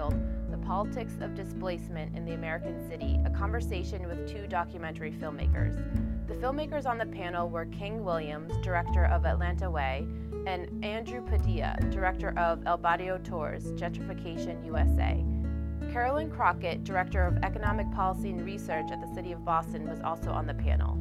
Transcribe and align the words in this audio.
entitled 0.00 0.50
The 0.50 0.58
Politics 0.58 1.14
of 1.20 1.34
Displacement 1.34 2.16
in 2.16 2.24
the 2.24 2.32
American 2.32 2.88
City, 2.88 3.18
a 3.26 3.30
conversation 3.30 4.06
with 4.08 4.28
two 4.28 4.46
documentary 4.46 5.12
filmmakers. 5.12 5.76
The 6.26 6.34
filmmakers 6.34 6.86
on 6.86 6.96
the 6.96 7.06
panel 7.06 7.50
were 7.50 7.66
King 7.66 8.04
Williams, 8.04 8.52
director 8.62 9.04
of 9.06 9.26
Atlanta 9.26 9.70
Way, 9.70 10.06
and 10.46 10.84
Andrew 10.84 11.22
Padilla, 11.22 11.76
director 11.90 12.36
of 12.38 12.62
El 12.66 12.78
Barrio 12.78 13.18
Tours, 13.18 13.72
Gentrification 13.72 14.64
USA. 14.64 15.22
Carolyn 15.92 16.30
Crockett, 16.30 16.84
director 16.84 17.26
of 17.26 17.36
economic 17.42 17.90
policy 17.92 18.30
and 18.30 18.44
research 18.44 18.90
at 18.90 19.00
the 19.00 19.14
City 19.14 19.32
of 19.32 19.44
Boston, 19.44 19.88
was 19.88 20.00
also 20.00 20.30
on 20.30 20.46
the 20.46 20.54
panel. 20.54 20.96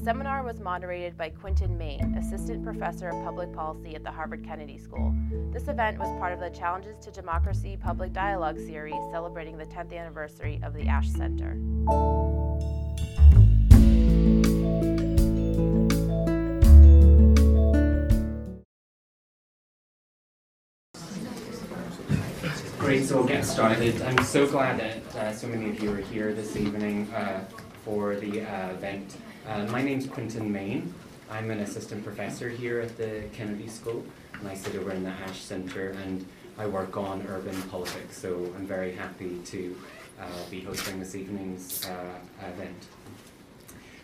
The 0.00 0.04
seminar 0.04 0.42
was 0.42 0.60
moderated 0.60 1.18
by 1.18 1.28
Quinton 1.28 1.76
Mayne, 1.76 2.14
Assistant 2.14 2.64
Professor 2.64 3.10
of 3.10 3.22
Public 3.22 3.52
Policy 3.52 3.94
at 3.94 4.02
the 4.02 4.10
Harvard 4.10 4.42
Kennedy 4.42 4.78
School. 4.78 5.14
This 5.52 5.68
event 5.68 5.98
was 5.98 6.08
part 6.18 6.32
of 6.32 6.40
the 6.40 6.48
Challenges 6.48 6.96
to 7.04 7.10
Democracy 7.10 7.76
Public 7.78 8.14
Dialogue 8.14 8.58
series 8.58 8.94
celebrating 9.12 9.58
the 9.58 9.66
10th 9.66 9.92
anniversary 9.92 10.58
of 10.64 10.72
the 10.72 10.88
Ash 10.88 11.06
Center. 11.06 11.58
Great, 22.78 23.04
so 23.04 23.16
we'll 23.16 23.26
get 23.26 23.44
started. 23.44 24.00
I'm 24.00 24.24
so 24.24 24.46
glad 24.46 24.80
that 24.80 25.16
uh, 25.16 25.32
so 25.34 25.46
many 25.46 25.68
of 25.68 25.82
you 25.82 25.92
are 25.92 25.98
here 25.98 26.32
this 26.32 26.56
evening 26.56 27.12
uh, 27.12 27.44
for 27.84 28.16
the 28.16 28.40
uh, 28.40 28.70
event. 28.70 29.14
Uh, 29.46 29.64
my 29.70 29.82
name's 29.82 30.06
Quinton 30.06 30.52
Mayne. 30.52 30.92
I'm 31.30 31.50
an 31.50 31.60
assistant 31.60 32.04
professor 32.04 32.48
here 32.50 32.80
at 32.80 32.96
the 32.98 33.22
Kennedy 33.32 33.68
School, 33.68 34.04
and 34.34 34.46
I 34.46 34.54
sit 34.54 34.76
over 34.76 34.92
in 34.92 35.02
the 35.02 35.10
Ash 35.10 35.40
Center, 35.40 35.90
and 36.04 36.26
I 36.58 36.66
work 36.66 36.96
on 36.98 37.26
urban 37.26 37.60
politics, 37.62 38.18
so 38.18 38.52
I'm 38.56 38.66
very 38.66 38.92
happy 38.92 39.38
to 39.46 39.76
uh, 40.20 40.24
be 40.50 40.60
hosting 40.60 41.00
this 41.00 41.14
evening's 41.14 41.86
uh, 41.86 42.18
event. 42.46 42.86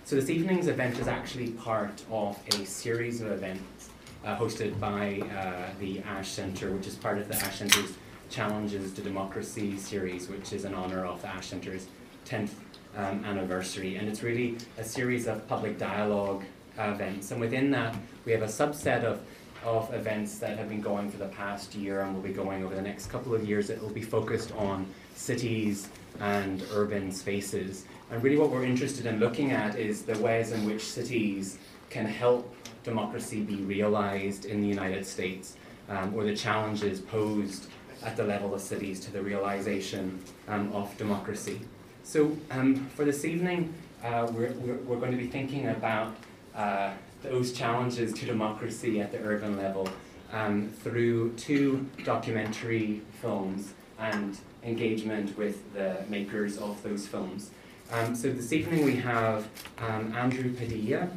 So 0.05 0.17
this 0.17 0.31
evening's 0.31 0.69
event 0.69 0.99
is 0.99 1.07
actually 1.07 1.51
part 1.51 2.03
of 2.11 2.41
a 2.49 2.65
series 2.65 3.21
of 3.21 3.31
events 3.31 3.91
uh, 4.25 4.37
hosted 4.39 4.81
by 4.81 5.21
uh, 5.37 5.69
the 5.79 6.01
Ash 6.01 6.31
Center, 6.31 6.71
which 6.73 6.87
is 6.87 6.95
part 6.95 7.19
of 7.19 7.29
the 7.29 7.37
Ash 7.37 7.59
Center's 7.59 7.93
Challenges 8.31 8.95
to 8.95 9.03
Democracy 9.03 9.77
series, 9.77 10.29
which 10.29 10.55
is 10.55 10.65
in 10.65 10.75
honor 10.75 11.05
of 11.05 11.21
the 11.21 11.29
Ash 11.29 11.49
Center's 11.49 11.87
10th 12.25 12.51
um, 12.97 13.25
anniversary. 13.25 13.97
And 13.97 14.09
it's 14.09 14.23
really 14.23 14.57
a 14.79 14.85
series 14.85 15.27
of 15.27 15.47
public 15.49 15.79
dialogue 15.79 16.45
events. 16.79 17.31
And 17.31 17.41
within 17.41 17.71
that, 17.73 17.95
we 18.25 18.33
have 18.33 18.43
a 18.43 18.47
subset 18.47 19.05
of, 19.05 19.21
of 19.65 19.93
events 19.95 20.39
that 20.39 20.59
have 20.59 20.69
been 20.69 20.81
going 20.81 21.11
for 21.11 21.19
the 21.19 21.29
past 21.29 21.75
year 21.75 22.03
and 22.03 22.15
will 22.15 22.23
be 22.23 22.33
going 22.33 22.65
over 22.65 22.75
the 22.75 22.83
next 22.83 23.07
couple 23.07 23.35
of 23.35 23.49
years. 23.49 23.71
It 23.71 23.81
will 23.81 23.91
be 23.91 24.03
focused 24.03 24.53
on 24.53 24.87
cities 25.15 25.89
and 26.21 26.65
urban 26.73 27.13
spaces. 27.13 27.85
And 28.11 28.23
really, 28.23 28.37
what 28.37 28.51
we're 28.51 28.65
interested 28.65 29.07
in 29.07 29.19
looking 29.19 29.53
at 29.53 29.77
is 29.77 30.03
the 30.03 30.19
ways 30.19 30.53
in 30.53 30.65
which 30.65 30.83
cities 30.83 31.59
can 31.91 32.07
help 32.07 32.55
democracy 32.85 33.41
be 33.43 33.57
realized 33.57 34.45
in 34.45 34.63
the 34.63 34.69
United 34.69 35.05
States, 35.05 35.57
um, 35.89 36.15
or 36.15 36.25
the 36.25 36.35
challenges 36.35 37.01
posed 37.01 37.67
at 38.05 38.17
the 38.17 38.23
level 38.23 38.55
of 38.55 38.61
cities 38.61 39.01
to 39.01 39.11
the 39.11 39.21
realization 39.21 40.23
um, 40.49 40.73
of 40.73 40.97
democracy. 40.97 41.61
So, 42.07 42.37
um, 42.53 42.87
for 42.95 43.05
this 43.05 43.25
evening, 43.25 43.75
uh, 44.05 44.31
we're, 44.31 44.53
we're, 44.53 44.77
we're, 44.77 45.01
going 45.01 45.11
to 45.11 45.19
be 45.19 45.27
thinking 45.27 45.67
about 45.71 46.15
uh, 46.55 46.93
those 47.25 47.53
challenges 47.53 48.13
to 48.13 48.27
democracy 48.27 49.01
at 49.01 49.11
the 49.11 49.19
urban 49.19 49.57
level 49.57 49.89
um, 50.33 50.69
through 50.85 51.33
two 51.33 51.85
documentary 52.05 53.03
films 53.21 53.75
and 53.99 54.39
engagement 54.63 55.37
with 55.37 55.75
the 55.75 55.97
makers 56.09 56.59
of 56.59 56.81
those 56.85 57.09
films. 57.09 57.51
Um, 57.91 58.15
so, 58.15 58.31
this 58.31 58.53
evening 58.53 58.85
we 58.85 58.95
have 58.99 59.49
um, 59.79 60.15
Andrew 60.17 60.53
Padilla 60.53 61.09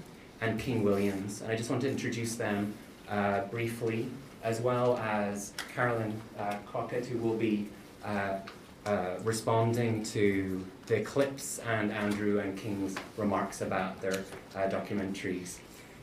and 0.41 0.59
King 0.59 0.81
Williams, 0.83 1.43
and 1.43 1.51
I 1.51 1.55
just 1.55 1.69
want 1.69 1.83
to 1.83 1.89
introduce 1.89 2.33
them 2.33 2.73
uh, 3.07 3.41
briefly 3.41 4.09
as 4.41 4.59
well 4.59 4.97
as 4.97 5.53
Carolyn 5.75 6.19
uh, 6.39 6.55
Crockett, 6.65 7.05
who 7.05 7.19
will 7.19 7.37
be 7.37 7.67
uh, 8.03 8.39
uh, 8.85 9.17
responding 9.23 10.01
to 10.01 10.65
the 10.89 11.01
clips 11.01 11.59
and 11.59 11.91
Andrew 11.91 12.39
and 12.39 12.57
King's 12.57 12.95
remarks 13.15 13.61
about 13.61 14.01
their 14.01 14.23
uh, 14.55 14.67
documentaries. 14.67 15.59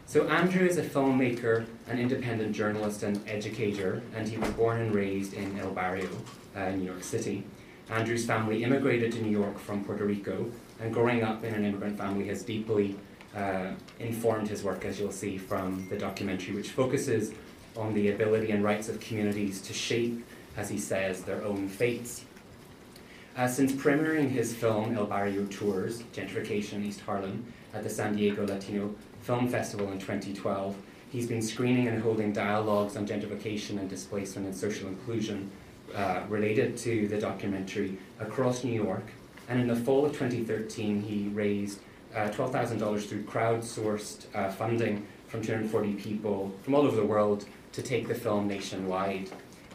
So, 0.06 0.28
Andrew 0.28 0.64
is 0.64 0.78
a 0.78 0.84
filmmaker, 0.84 1.66
an 1.88 1.98
independent 1.98 2.54
journalist, 2.54 3.02
and 3.02 3.20
educator, 3.28 4.00
and 4.14 4.28
he 4.28 4.38
was 4.38 4.48
born 4.50 4.80
and 4.80 4.94
raised 4.94 5.34
in 5.34 5.58
El 5.58 5.72
Barrio, 5.72 6.08
uh, 6.54 6.70
New 6.70 6.84
York 6.84 7.02
City. 7.02 7.42
Andrew's 7.90 8.24
family 8.24 8.62
immigrated 8.62 9.10
to 9.12 9.20
New 9.20 9.32
York 9.32 9.58
from 9.58 9.84
Puerto 9.84 10.04
Rico, 10.04 10.48
and 10.80 10.94
growing 10.94 11.24
up 11.24 11.42
in 11.42 11.52
an 11.52 11.64
immigrant 11.64 11.98
family 11.98 12.28
has 12.28 12.44
deeply 12.44 12.96
uh, 13.34 13.72
informed 13.98 14.46
his 14.46 14.62
work, 14.62 14.84
as 14.84 15.00
you'll 15.00 15.10
see 15.10 15.36
from 15.36 15.88
the 15.88 15.98
documentary, 15.98 16.54
which 16.54 16.70
focuses 16.70 17.32
on 17.76 17.92
the 17.92 18.10
ability 18.12 18.52
and 18.52 18.62
rights 18.62 18.88
of 18.88 19.00
communities 19.00 19.60
to 19.62 19.72
shape, 19.72 20.24
as 20.56 20.70
he 20.70 20.78
says, 20.78 21.22
their 21.22 21.42
own 21.42 21.68
fates. 21.68 22.24
Uh, 23.36 23.46
since 23.46 23.70
premiering 23.72 24.30
his 24.30 24.54
film 24.54 24.96
El 24.96 25.04
Barrio 25.04 25.44
Tours, 25.46 26.02
Gentrification 26.14 26.82
East 26.82 27.00
Harlem, 27.00 27.44
at 27.74 27.82
the 27.82 27.90
San 27.90 28.16
Diego 28.16 28.46
Latino 28.46 28.94
Film 29.20 29.46
Festival 29.46 29.92
in 29.92 29.98
2012, 29.98 30.74
he's 31.10 31.26
been 31.26 31.42
screening 31.42 31.86
and 31.86 32.00
holding 32.02 32.32
dialogues 32.32 32.96
on 32.96 33.06
gentrification 33.06 33.78
and 33.78 33.90
displacement 33.90 34.46
and 34.46 34.56
social 34.56 34.88
inclusion 34.88 35.50
uh, 35.94 36.22
related 36.30 36.78
to 36.78 37.08
the 37.08 37.20
documentary 37.20 37.98
across 38.20 38.64
New 38.64 38.72
York. 38.72 39.04
And 39.50 39.60
in 39.60 39.68
the 39.68 39.76
fall 39.76 40.06
of 40.06 40.12
2013, 40.12 41.02
he 41.02 41.28
raised 41.28 41.80
uh, 42.14 42.28
$12,000 42.30 43.06
through 43.06 43.24
crowdsourced 43.24 44.34
uh, 44.34 44.50
funding 44.50 45.06
from 45.28 45.42
240 45.42 45.92
people 45.94 46.54
from 46.62 46.74
all 46.74 46.86
over 46.86 46.96
the 46.96 47.04
world 47.04 47.44
to 47.72 47.82
take 47.82 48.08
the 48.08 48.14
film 48.14 48.48
nationwide. 48.48 49.28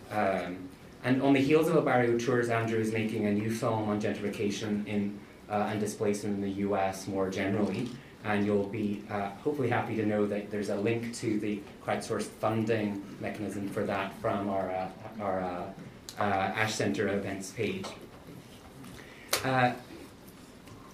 Um, 0.09 0.70
and 1.03 1.21
on 1.21 1.33
the 1.33 1.39
heels 1.39 1.67
of 1.67 1.75
El 1.75 1.81
Barrio 1.81 2.17
Tours, 2.17 2.49
Andrew 2.49 2.79
is 2.79 2.91
making 2.91 3.25
a 3.25 3.31
new 3.31 3.49
film 3.49 3.89
on 3.89 3.99
gentrification 3.99 4.85
in, 4.87 5.19
uh, 5.49 5.69
and 5.71 5.79
displacement 5.79 6.35
in 6.35 6.41
the 6.41 6.61
US 6.67 7.07
more 7.07 7.29
generally. 7.29 7.89
And 8.23 8.45
you'll 8.45 8.67
be 8.67 9.03
uh, 9.09 9.29
hopefully 9.43 9.69
happy 9.69 9.95
to 9.95 10.05
know 10.05 10.27
that 10.27 10.51
there's 10.51 10.69
a 10.69 10.75
link 10.75 11.15
to 11.15 11.39
the 11.39 11.59
crowdsourced 11.83 12.29
funding 12.39 13.03
mechanism 13.19 13.67
for 13.67 13.83
that 13.85 14.13
from 14.21 14.47
our, 14.47 14.69
uh, 14.69 14.89
our 15.19 15.41
uh, 15.41 15.63
uh, 16.19 16.23
Ash 16.23 16.75
Center 16.75 17.07
events 17.07 17.49
page. 17.51 17.87
Uh, 19.43 19.73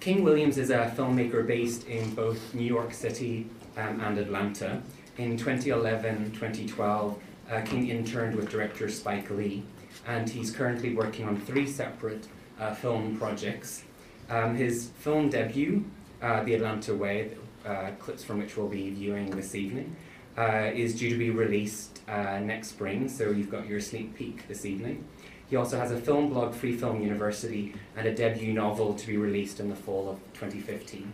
King 0.00 0.24
Williams 0.24 0.56
is 0.56 0.70
a 0.70 0.90
filmmaker 0.96 1.46
based 1.46 1.86
in 1.86 2.14
both 2.14 2.54
New 2.54 2.64
York 2.64 2.94
City 2.94 3.46
um, 3.76 4.00
and 4.00 4.16
Atlanta 4.16 4.80
in 5.18 5.36
2011 5.36 6.30
2012, 6.30 7.18
uh, 7.50 7.60
King 7.62 7.88
interned 7.88 8.36
with 8.36 8.48
director 8.48 8.88
Spike 8.88 9.28
Lee, 9.30 9.64
and 10.08 10.28
he's 10.28 10.50
currently 10.50 10.94
working 10.94 11.28
on 11.28 11.36
three 11.36 11.66
separate 11.66 12.26
uh, 12.58 12.74
film 12.74 13.16
projects. 13.18 13.84
Um, 14.30 14.56
his 14.56 14.88
film 14.98 15.28
debut, 15.28 15.84
uh, 16.22 16.42
The 16.42 16.54
Atlanta 16.54 16.94
Way, 16.94 17.36
uh, 17.64 17.90
clips 17.98 18.24
from 18.24 18.38
which 18.38 18.56
we'll 18.56 18.68
be 18.68 18.90
viewing 18.90 19.30
this 19.30 19.54
evening, 19.54 19.94
uh, 20.36 20.70
is 20.74 20.98
due 20.98 21.10
to 21.10 21.18
be 21.18 21.30
released 21.30 22.00
uh, 22.08 22.38
next 22.38 22.68
spring, 22.68 23.08
so 23.08 23.30
you've 23.30 23.50
got 23.50 23.66
your 23.66 23.80
sneak 23.80 24.14
peek 24.14 24.48
this 24.48 24.64
evening. 24.64 25.04
He 25.50 25.56
also 25.56 25.78
has 25.78 25.92
a 25.92 26.00
film 26.00 26.30
blog, 26.30 26.54
Free 26.54 26.76
Film 26.76 27.02
University, 27.02 27.74
and 27.96 28.06
a 28.06 28.14
debut 28.14 28.52
novel 28.52 28.94
to 28.94 29.06
be 29.06 29.16
released 29.16 29.60
in 29.60 29.68
the 29.68 29.76
fall 29.76 30.08
of 30.08 30.18
2015. 30.34 31.12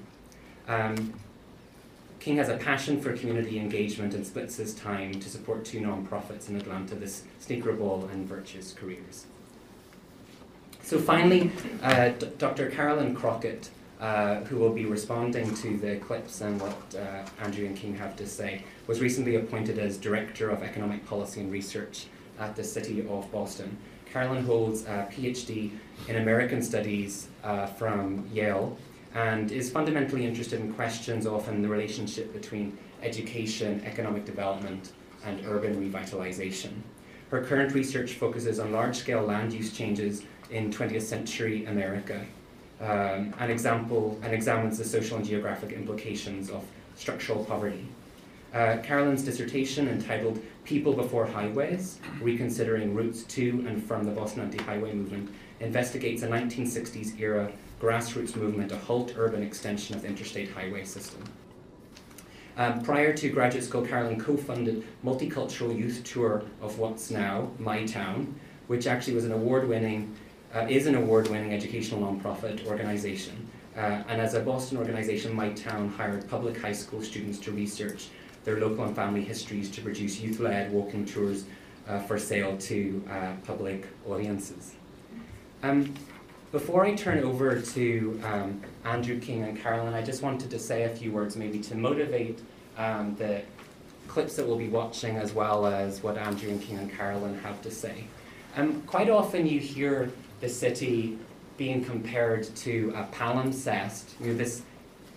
Um, 0.68 1.14
King 2.24 2.38
has 2.38 2.48
a 2.48 2.56
passion 2.56 3.02
for 3.02 3.14
community 3.14 3.58
engagement 3.58 4.14
and 4.14 4.26
splits 4.26 4.56
his 4.56 4.72
time 4.72 5.20
to 5.20 5.28
support 5.28 5.62
two 5.62 5.78
nonprofits 5.78 6.48
in 6.48 6.56
Atlanta, 6.56 6.94
the 6.94 7.12
Sneaker 7.38 7.74
Ball 7.74 8.08
and 8.10 8.26
Virtuous 8.26 8.72
Careers. 8.72 9.26
So 10.82 10.98
finally, 10.98 11.50
uh, 11.82 12.12
Dr. 12.38 12.70
Carolyn 12.70 13.14
Crockett, 13.14 13.68
uh, 14.00 14.36
who 14.44 14.56
will 14.56 14.72
be 14.72 14.86
responding 14.86 15.54
to 15.56 15.76
the 15.76 15.96
clips 15.96 16.40
and 16.40 16.58
what 16.62 16.94
uh, 16.94 17.28
Andrew 17.42 17.66
and 17.66 17.76
King 17.76 17.94
have 17.96 18.16
to 18.16 18.26
say, 18.26 18.62
was 18.86 19.02
recently 19.02 19.36
appointed 19.36 19.78
as 19.78 19.98
Director 19.98 20.48
of 20.48 20.62
Economic 20.62 21.04
Policy 21.04 21.42
and 21.42 21.52
Research 21.52 22.06
at 22.38 22.56
the 22.56 22.64
City 22.64 23.00
of 23.06 23.30
Boston. 23.32 23.76
Carolyn 24.10 24.46
holds 24.46 24.86
a 24.86 25.06
PhD 25.12 25.72
in 26.08 26.16
American 26.16 26.62
Studies 26.62 27.28
uh, 27.42 27.66
from 27.66 28.26
Yale 28.32 28.78
and 29.14 29.52
is 29.52 29.70
fundamentally 29.70 30.26
interested 30.26 30.60
in 30.60 30.72
questions 30.74 31.26
often 31.26 31.62
the 31.62 31.68
relationship 31.68 32.32
between 32.32 32.76
education, 33.02 33.82
economic 33.84 34.24
development, 34.24 34.92
and 35.24 35.44
urban 35.46 35.76
revitalization. 35.76 36.72
Her 37.30 37.42
current 37.42 37.72
research 37.74 38.14
focuses 38.14 38.58
on 38.58 38.72
large 38.72 38.96
scale 38.96 39.22
land 39.22 39.52
use 39.52 39.72
changes 39.72 40.22
in 40.50 40.72
20th 40.72 41.02
century 41.02 41.64
America 41.66 42.24
um, 42.80 43.32
and, 43.38 43.50
example, 43.50 44.18
and 44.22 44.34
examines 44.34 44.78
the 44.78 44.84
social 44.84 45.16
and 45.16 45.24
geographic 45.24 45.72
implications 45.72 46.50
of 46.50 46.64
structural 46.96 47.44
poverty. 47.44 47.86
Uh, 48.52 48.78
Carolyn's 48.82 49.22
dissertation 49.22 49.88
entitled 49.88 50.40
People 50.64 50.94
Before 50.94 51.26
Highways, 51.26 51.98
Reconsidering 52.22 52.94
Routes 52.94 53.24
to 53.24 53.64
and 53.68 53.84
from 53.84 54.04
the 54.04 54.10
Boston 54.10 54.42
Anti-Highway 54.42 54.94
Movement, 54.94 55.30
investigates 55.60 56.22
a 56.22 56.28
1960s 56.28 57.20
era 57.20 57.52
grassroots 57.80 58.34
movement 58.34 58.70
to 58.70 58.78
halt 58.78 59.12
urban 59.18 59.42
extension 59.42 59.94
of 59.94 60.00
the 60.00 60.08
interstate 60.08 60.50
highway 60.50 60.82
system. 60.84 61.22
Um, 62.56 62.82
prior 62.82 63.12
to 63.12 63.28
graduate 63.28 63.64
school, 63.64 63.84
Carolyn 63.84 64.18
co-funded 64.18 64.84
Multicultural 65.04 65.78
Youth 65.78 66.02
Tour 66.02 66.44
of 66.62 66.78
what's 66.78 67.10
now 67.10 67.50
My 67.58 67.84
Town, 67.84 68.34
which 68.66 68.86
actually 68.86 69.14
was 69.14 69.26
an 69.26 69.32
award-winning, 69.32 70.16
uh, 70.54 70.66
is 70.70 70.86
an 70.86 70.94
award-winning 70.94 71.52
educational 71.52 72.00
nonprofit 72.00 72.66
organization. 72.66 73.50
Uh, 73.76 74.02
and 74.08 74.18
as 74.18 74.32
a 74.32 74.40
Boston 74.40 74.78
organization, 74.78 75.34
My 75.34 75.50
Town 75.50 75.90
hired 75.90 76.26
public 76.26 76.58
high 76.58 76.72
school 76.72 77.02
students 77.02 77.38
to 77.40 77.52
research 77.52 78.08
their 78.44 78.60
local 78.60 78.84
and 78.84 78.94
family 78.94 79.24
histories 79.24 79.70
to 79.70 79.80
produce 79.80 80.20
youth-led 80.20 80.72
walking 80.72 81.04
tours 81.04 81.44
uh, 81.88 81.98
for 82.00 82.18
sale 82.18 82.56
to 82.58 83.02
uh, 83.10 83.32
public 83.46 83.86
audiences. 84.06 84.74
Um, 85.62 85.94
before 86.52 86.84
I 86.84 86.94
turn 86.94 87.24
over 87.24 87.60
to 87.60 88.20
um, 88.24 88.60
Andrew 88.84 89.18
King 89.18 89.42
and 89.42 89.60
Carolyn, 89.60 89.94
I 89.94 90.02
just 90.02 90.22
wanted 90.22 90.50
to 90.50 90.58
say 90.58 90.84
a 90.84 90.90
few 90.90 91.10
words 91.10 91.36
maybe 91.36 91.58
to 91.60 91.74
motivate 91.74 92.40
um, 92.76 93.16
the 93.16 93.42
clips 94.08 94.36
that 94.36 94.46
we'll 94.46 94.58
be 94.58 94.68
watching 94.68 95.16
as 95.16 95.32
well 95.32 95.66
as 95.66 96.02
what 96.02 96.16
Andrew 96.16 96.50
and 96.50 96.62
King 96.62 96.78
and 96.78 96.92
Carolyn 96.92 97.38
have 97.40 97.60
to 97.62 97.70
say. 97.70 98.04
Um, 98.56 98.82
quite 98.82 99.10
often 99.10 99.46
you 99.46 99.58
hear 99.58 100.12
the 100.40 100.48
city 100.48 101.18
being 101.56 101.84
compared 101.84 102.54
to 102.56 102.92
a 102.94 103.04
palimpsest, 103.14 104.20
you 104.20 104.28
know, 104.28 104.34
this 104.34 104.62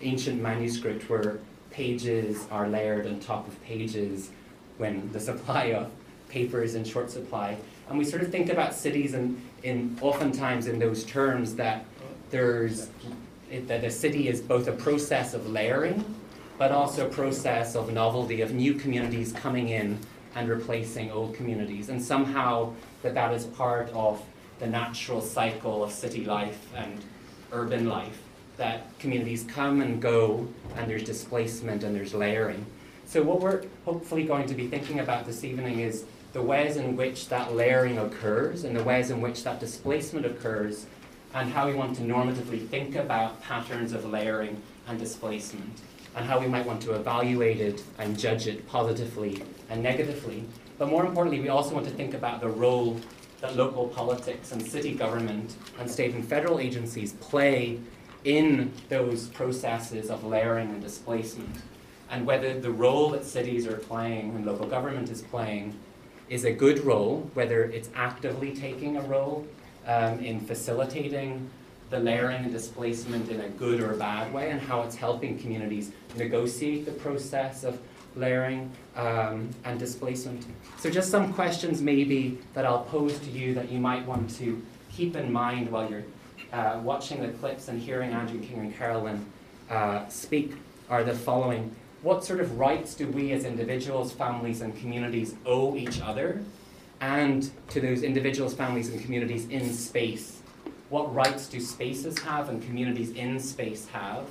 ancient 0.00 0.40
manuscript 0.40 1.08
where 1.08 1.38
pages 1.78 2.44
are 2.50 2.68
layered 2.68 3.06
on 3.06 3.20
top 3.20 3.46
of 3.46 3.54
pages 3.62 4.30
when 4.78 5.10
the 5.12 5.20
supply 5.20 5.66
of 5.66 5.88
paper 6.28 6.60
is 6.60 6.74
in 6.74 6.82
short 6.82 7.08
supply. 7.08 7.56
And 7.88 7.96
we 7.96 8.04
sort 8.04 8.20
of 8.22 8.32
think 8.32 8.50
about 8.50 8.74
cities 8.74 9.14
in, 9.14 9.40
in 9.62 9.96
oftentimes 10.02 10.66
in 10.66 10.80
those 10.80 11.04
terms 11.04 11.54
that 11.54 11.84
there's 12.30 12.88
that 13.68 13.82
a 13.84 13.90
city 13.90 14.28
is 14.28 14.42
both 14.42 14.66
a 14.66 14.72
process 14.72 15.32
of 15.34 15.48
layering, 15.48 16.04
but 16.58 16.72
also 16.72 17.06
a 17.06 17.08
process 17.08 17.76
of 17.76 17.92
novelty, 17.92 18.42
of 18.42 18.52
new 18.52 18.74
communities 18.74 19.32
coming 19.32 19.68
in 19.68 19.98
and 20.34 20.48
replacing 20.48 21.12
old 21.12 21.34
communities. 21.34 21.88
And 21.90 22.02
somehow 22.02 22.74
that 23.02 23.14
that 23.14 23.32
is 23.32 23.44
part 23.44 23.88
of 23.94 24.20
the 24.58 24.66
natural 24.66 25.20
cycle 25.20 25.84
of 25.84 25.92
city 25.92 26.24
life 26.24 26.60
and 26.74 27.00
urban 27.52 27.88
life, 27.88 28.20
that 28.58 28.98
communities 28.98 29.44
come 29.48 29.80
and 29.80 30.02
go 30.02 30.46
and 30.76 30.90
there's 30.90 31.04
displacement 31.04 31.82
and 31.82 31.96
there's 31.96 32.12
layering. 32.12 32.66
So 33.06 33.22
what 33.22 33.40
we're 33.40 33.62
hopefully 33.86 34.24
going 34.24 34.46
to 34.46 34.54
be 34.54 34.66
thinking 34.66 35.00
about 35.00 35.24
this 35.24 35.42
evening 35.42 35.80
is 35.80 36.04
the 36.34 36.42
ways 36.42 36.76
in 36.76 36.94
which 36.94 37.28
that 37.28 37.54
layering 37.54 37.98
occurs 37.98 38.64
and 38.64 38.76
the 38.76 38.84
ways 38.84 39.10
in 39.10 39.22
which 39.22 39.44
that 39.44 39.60
displacement 39.60 40.26
occurs 40.26 40.86
and 41.34 41.50
how 41.50 41.66
we 41.66 41.74
want 41.74 41.96
to 41.96 42.02
normatively 42.02 42.66
think 42.68 42.96
about 42.96 43.40
patterns 43.42 43.92
of 43.92 44.04
layering 44.04 44.60
and 44.88 44.98
displacement 44.98 45.80
and 46.16 46.26
how 46.26 46.38
we 46.38 46.46
might 46.46 46.66
want 46.66 46.82
to 46.82 46.94
evaluate 46.94 47.60
it 47.60 47.82
and 47.98 48.18
judge 48.18 48.46
it 48.46 48.66
positively 48.68 49.42
and 49.70 49.82
negatively. 49.82 50.44
But 50.78 50.88
more 50.88 51.06
importantly, 51.06 51.40
we 51.40 51.48
also 51.48 51.74
want 51.74 51.86
to 51.86 51.92
think 51.92 52.14
about 52.14 52.40
the 52.40 52.48
role 52.48 53.00
that 53.40 53.56
local 53.56 53.88
politics 53.88 54.52
and 54.52 54.60
city 54.60 54.94
government 54.94 55.54
and 55.78 55.88
state 55.88 56.14
and 56.14 56.26
federal 56.26 56.58
agencies 56.58 57.12
play 57.14 57.78
in 58.28 58.70
those 58.90 59.28
processes 59.28 60.10
of 60.10 60.22
layering 60.22 60.68
and 60.68 60.82
displacement, 60.82 61.56
and 62.10 62.26
whether 62.26 62.60
the 62.60 62.70
role 62.70 63.08
that 63.08 63.24
cities 63.24 63.66
are 63.66 63.78
playing 63.78 64.34
and 64.36 64.44
local 64.44 64.66
government 64.66 65.08
is 65.08 65.22
playing 65.22 65.74
is 66.28 66.44
a 66.44 66.52
good 66.52 66.84
role, 66.84 67.30
whether 67.32 67.64
it's 67.64 67.88
actively 67.94 68.54
taking 68.54 68.98
a 68.98 69.00
role 69.02 69.46
um, 69.86 70.20
in 70.20 70.40
facilitating 70.40 71.48
the 71.88 71.98
layering 71.98 72.44
and 72.44 72.52
displacement 72.52 73.30
in 73.30 73.40
a 73.40 73.48
good 73.48 73.80
or 73.80 73.94
bad 73.94 74.30
way, 74.30 74.50
and 74.50 74.60
how 74.60 74.82
it's 74.82 74.94
helping 74.94 75.38
communities 75.38 75.90
negotiate 76.16 76.84
the 76.84 76.92
process 76.92 77.64
of 77.64 77.80
layering 78.14 78.70
um, 78.94 79.48
and 79.64 79.78
displacement. 79.78 80.44
So, 80.76 80.90
just 80.90 81.10
some 81.10 81.32
questions 81.32 81.80
maybe 81.80 82.36
that 82.52 82.66
I'll 82.66 82.84
pose 82.84 83.18
to 83.20 83.30
you 83.30 83.54
that 83.54 83.70
you 83.70 83.78
might 83.78 84.04
want 84.04 84.28
to 84.36 84.62
keep 84.92 85.16
in 85.16 85.32
mind 85.32 85.70
while 85.70 85.88
you're 85.88 86.04
uh, 86.52 86.80
watching 86.82 87.22
the 87.22 87.28
clips 87.28 87.68
and 87.68 87.80
hearing 87.80 88.12
Andrew 88.12 88.40
King 88.40 88.58
and 88.60 88.76
Carolyn 88.76 89.24
uh, 89.70 90.06
speak 90.08 90.54
are 90.88 91.04
the 91.04 91.14
following 91.14 91.74
what 92.02 92.24
sort 92.24 92.40
of 92.40 92.58
rights 92.58 92.94
do 92.94 93.08
we 93.08 93.32
as 93.32 93.44
individuals, 93.44 94.12
families, 94.12 94.60
and 94.60 94.76
communities 94.78 95.34
owe 95.44 95.74
each 95.74 96.00
other 96.00 96.42
and 97.00 97.50
to 97.70 97.80
those 97.80 98.02
individuals, 98.02 98.54
families, 98.54 98.88
and 98.90 99.02
communities 99.02 99.48
in 99.48 99.72
space? 99.72 100.40
What 100.90 101.12
rights 101.12 101.48
do 101.48 101.60
spaces 101.60 102.18
have 102.20 102.48
and 102.48 102.62
communities 102.62 103.10
in 103.10 103.40
space 103.40 103.88
have? 103.88 104.28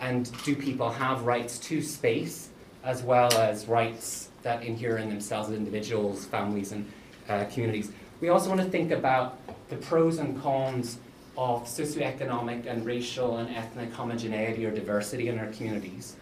And 0.00 0.30
do 0.44 0.56
people 0.56 0.90
have 0.90 1.22
rights 1.22 1.58
to 1.60 1.82
space 1.82 2.50
as 2.84 3.02
well 3.02 3.32
as 3.34 3.66
rights 3.66 4.30
that 4.42 4.64
inhere 4.64 4.98
in 4.98 5.08
themselves 5.08 5.50
as 5.50 5.56
individuals, 5.56 6.24
families, 6.24 6.72
and 6.72 6.90
uh, 7.28 7.44
communities? 7.44 7.92
We 8.20 8.28
also 8.28 8.48
want 8.48 8.60
to 8.60 8.68
think 8.68 8.90
about 8.90 9.38
the 9.68 9.76
pros 9.76 10.18
and 10.18 10.40
cons 10.42 10.98
of 11.38 11.64
socioeconomic 11.64 12.66
and 12.66 12.84
racial 12.84 13.38
and 13.38 13.48
ethnic 13.56 13.90
homogeneity 13.92 14.66
or 14.66 14.70
diversity 14.70 15.28
in 15.28 15.38
our 15.38 15.46
communities 15.52 16.16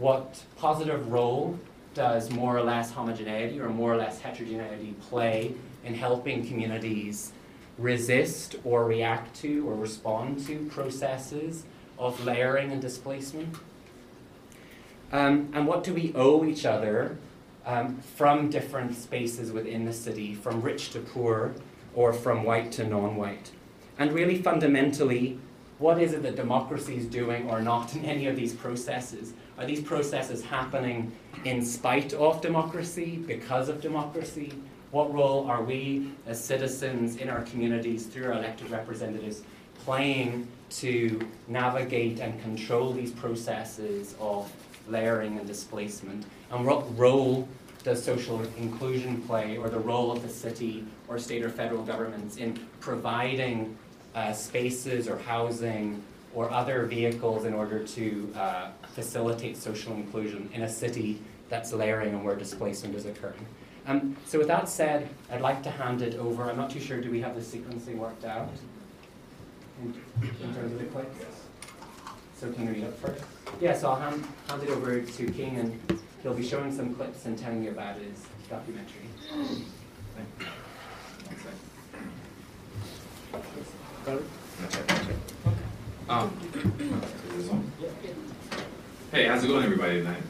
what 0.00 0.42
positive 0.56 1.12
role 1.12 1.58
does 1.92 2.30
more 2.30 2.56
or 2.56 2.62
less 2.62 2.90
homogeneity 2.90 3.60
or 3.60 3.68
more 3.68 3.92
or 3.92 3.96
less 3.96 4.20
heterogeneity 4.20 4.94
play 5.08 5.54
in 5.84 5.94
helping 5.94 6.46
communities 6.46 7.32
resist 7.76 8.56
or 8.64 8.84
react 8.86 9.34
to 9.36 9.68
or 9.68 9.74
respond 9.74 10.44
to 10.46 10.66
processes 10.70 11.64
of 11.98 12.24
layering 12.24 12.72
and 12.72 12.80
displacement? 12.80 13.56
Um, 15.12 15.50
and 15.52 15.66
what 15.66 15.84
do 15.84 15.92
we 15.92 16.12
owe 16.14 16.44
each 16.44 16.64
other 16.64 17.18
um, 17.66 17.98
from 18.16 18.48
different 18.48 18.96
spaces 18.96 19.52
within 19.52 19.84
the 19.84 19.92
city, 19.92 20.34
from 20.34 20.62
rich 20.62 20.90
to 20.90 21.00
poor, 21.00 21.54
or 21.94 22.12
from 22.12 22.44
white 22.44 22.72
to 22.72 22.86
non 22.86 23.16
white? 23.16 23.50
And 24.00 24.14
really 24.14 24.40
fundamentally, 24.40 25.38
what 25.78 26.00
is 26.00 26.14
it 26.14 26.22
that 26.22 26.34
democracy 26.34 26.96
is 26.96 27.04
doing 27.04 27.50
or 27.50 27.60
not 27.60 27.94
in 27.94 28.02
any 28.06 28.26
of 28.28 28.34
these 28.34 28.54
processes? 28.54 29.34
Are 29.58 29.66
these 29.66 29.82
processes 29.82 30.42
happening 30.42 31.12
in 31.44 31.62
spite 31.62 32.14
of 32.14 32.40
democracy, 32.40 33.22
because 33.26 33.68
of 33.68 33.82
democracy? 33.82 34.54
What 34.90 35.12
role 35.12 35.46
are 35.50 35.62
we 35.62 36.12
as 36.26 36.42
citizens 36.42 37.16
in 37.16 37.28
our 37.28 37.42
communities 37.42 38.06
through 38.06 38.24
our 38.28 38.32
elected 38.32 38.70
representatives 38.70 39.42
playing 39.84 40.48
to 40.70 41.20
navigate 41.46 42.20
and 42.20 42.40
control 42.40 42.94
these 42.94 43.10
processes 43.10 44.14
of 44.18 44.50
layering 44.88 45.36
and 45.38 45.46
displacement? 45.46 46.24
And 46.50 46.64
what 46.64 46.98
role 46.98 47.46
does 47.84 48.02
social 48.02 48.40
inclusion 48.56 49.20
play, 49.22 49.58
or 49.58 49.68
the 49.68 49.78
role 49.78 50.10
of 50.10 50.22
the 50.22 50.28
city 50.28 50.86
or 51.06 51.18
state 51.18 51.42
or 51.42 51.50
federal 51.50 51.82
governments 51.82 52.38
in 52.38 52.58
providing 52.80 53.76
uh, 54.14 54.32
spaces 54.32 55.08
or 55.08 55.18
housing 55.18 56.02
or 56.34 56.50
other 56.50 56.86
vehicles 56.86 57.44
in 57.44 57.54
order 57.54 57.84
to 57.84 58.32
uh, 58.36 58.68
facilitate 58.94 59.56
social 59.56 59.92
inclusion 59.94 60.48
in 60.52 60.62
a 60.62 60.68
city 60.68 61.20
that's 61.48 61.72
layering 61.72 62.10
and 62.10 62.24
where 62.24 62.36
displacement 62.36 62.94
is 62.94 63.06
occurring. 63.06 63.46
Um, 63.86 64.16
so 64.26 64.38
with 64.38 64.46
that 64.48 64.68
said, 64.68 65.08
I'd 65.30 65.40
like 65.40 65.62
to 65.64 65.70
hand 65.70 66.02
it 66.02 66.14
over. 66.16 66.44
I'm 66.44 66.56
not 66.56 66.70
too 66.70 66.80
sure, 66.80 67.00
do 67.00 67.10
we 67.10 67.20
have 67.20 67.34
the 67.34 67.40
sequencing 67.40 67.96
worked 67.96 68.24
out 68.24 68.50
in, 69.82 69.94
in 70.22 70.54
terms 70.54 70.72
of 70.72 70.78
the 70.78 70.84
clicks? 70.86 71.16
So 72.36 72.52
can 72.52 72.66
we 72.66 72.74
read 72.74 72.84
up 72.84 72.98
first? 72.98 73.24
Yeah, 73.60 73.76
so 73.76 73.90
I'll 73.90 73.96
hand, 73.96 74.24
hand 74.48 74.62
it 74.62 74.70
over 74.70 75.00
to 75.00 75.30
King 75.32 75.56
and 75.56 76.00
he'll 76.22 76.34
be 76.34 76.46
showing 76.46 76.74
some 76.74 76.94
clips 76.94 77.26
and 77.26 77.36
telling 77.36 77.64
you 77.64 77.70
about 77.70 77.96
his 77.96 78.24
documentary. 78.48 79.08
Um, 84.06 84.24
hey, 89.12 89.26
how's 89.26 89.44
it 89.44 89.48
going, 89.48 89.64
everybody, 89.64 89.98
tonight? 89.98 90.22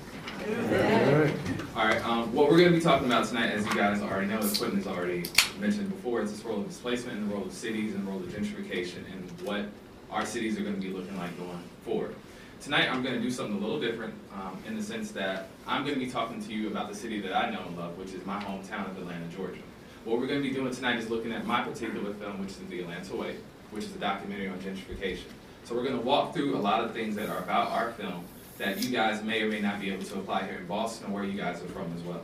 All 1.77 1.87
right, 1.87 2.05
um, 2.05 2.35
what 2.35 2.51
we're 2.51 2.59
going 2.59 2.73
to 2.73 2.77
be 2.77 2.83
talking 2.83 3.07
about 3.07 3.29
tonight, 3.29 3.53
as 3.53 3.65
you 3.65 3.75
guys 3.75 4.03
already 4.03 4.27
know, 4.27 4.39
as 4.39 4.59
Quinton 4.59 4.79
has 4.79 4.89
already 4.89 5.23
mentioned 5.61 5.89
before, 5.89 6.21
is 6.21 6.33
this 6.33 6.45
role 6.45 6.59
of 6.59 6.67
displacement 6.67 7.19
and 7.19 7.31
the 7.31 7.35
role 7.35 7.45
of 7.47 7.53
cities 7.53 7.95
and 7.95 8.05
the 8.05 8.11
role 8.11 8.19
of 8.19 8.27
gentrification 8.27 9.05
and 9.13 9.31
what 9.47 9.67
our 10.11 10.27
cities 10.27 10.59
are 10.59 10.63
going 10.63 10.75
to 10.75 10.81
be 10.81 10.93
looking 10.93 11.17
like 11.17 11.39
going 11.39 11.63
forward. 11.85 12.17
Tonight, 12.61 12.91
I'm 12.91 13.05
going 13.05 13.15
to 13.15 13.21
do 13.21 13.31
something 13.31 13.57
a 13.57 13.61
little 13.61 13.81
different 13.81 14.15
um, 14.35 14.59
in 14.67 14.77
the 14.77 14.83
sense 14.83 15.13
that 15.13 15.47
I'm 15.65 15.85
going 15.85 15.95
to 15.95 16.05
be 16.05 16.11
talking 16.11 16.43
to 16.43 16.53
you 16.53 16.67
about 16.67 16.89
the 16.89 16.97
city 16.97 17.21
that 17.21 17.37
I 17.37 17.51
know 17.51 17.63
and 17.69 17.79
love, 17.79 17.97
which 17.97 18.15
is 18.15 18.27
my 18.27 18.43
hometown 18.43 18.91
of 18.91 18.99
Atlanta, 18.99 19.29
Georgia. 19.29 19.63
What 20.05 20.19
we're 20.19 20.27
going 20.27 20.43
to 20.43 20.49
be 20.49 20.55
doing 20.55 20.75
tonight 20.75 20.99
is 20.99 21.09
looking 21.09 21.31
at 21.31 21.47
my 21.47 21.63
particular 21.63 22.15
film, 22.15 22.41
which 22.41 22.51
is 22.51 22.59
The 22.71 22.81
Atlanta 22.81 23.15
Way, 23.15 23.37
which 23.71 23.85
is 23.85 23.95
a 23.95 23.99
documentary 23.99 24.49
on 24.49 24.59
gentrification. 24.59 25.29
So 25.65 25.75
we're 25.75 25.85
going 25.85 25.99
to 25.99 26.05
walk 26.05 26.35
through 26.35 26.57
a 26.57 26.59
lot 26.59 26.85
of 26.85 26.93
things 26.93 27.17
that 27.17 27.29
are 27.29 27.39
about 27.39 27.71
our 27.71 27.93
film 27.93 28.25
that 28.59 28.83
you 28.83 28.91
guys 28.91 29.23
may 29.23 29.43
or 29.43 29.49
may 29.49 29.61
not 29.61 29.81
be 29.81 29.91
able 29.91 30.05
to 30.05 30.15
apply 30.19 30.45
here 30.45 30.59
in 30.59 30.67
Boston 30.67 31.11
or 31.11 31.15
where 31.15 31.25
you 31.25 31.37
guys 31.37 31.63
are 31.63 31.69
from 31.69 31.93
as 31.97 32.03
well. 32.03 32.23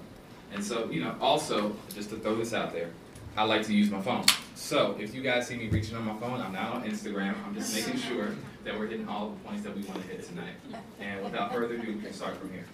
And 0.52 0.64
so, 0.64 0.90
you 0.90 1.02
know, 1.02 1.14
also, 1.20 1.74
just 1.94 2.10
to 2.10 2.16
throw 2.16 2.34
this 2.36 2.52
out 2.52 2.72
there, 2.72 2.90
I 3.36 3.44
like 3.44 3.64
to 3.66 3.74
use 3.74 3.90
my 3.90 4.00
phone. 4.00 4.24
So 4.54 4.96
if 4.98 5.14
you 5.14 5.22
guys 5.22 5.46
see 5.46 5.56
me 5.56 5.68
reaching 5.68 5.96
on 5.96 6.04
my 6.04 6.16
phone, 6.16 6.40
I'm 6.40 6.52
not 6.52 6.74
on 6.74 6.84
Instagram. 6.84 7.34
I'm 7.46 7.54
just 7.54 7.74
making 7.74 8.00
sure 8.00 8.30
that 8.64 8.78
we're 8.78 8.86
hitting 8.86 9.08
all 9.08 9.30
the 9.30 9.36
points 9.48 9.62
that 9.64 9.76
we 9.76 9.82
want 9.82 10.00
to 10.02 10.08
hit 10.08 10.24
tonight. 10.26 10.54
And 11.00 11.22
without 11.22 11.52
further 11.52 11.74
ado, 11.74 11.92
we 11.92 12.00
can 12.00 12.12
start 12.12 12.36
from 12.36 12.50
here. 12.50 12.64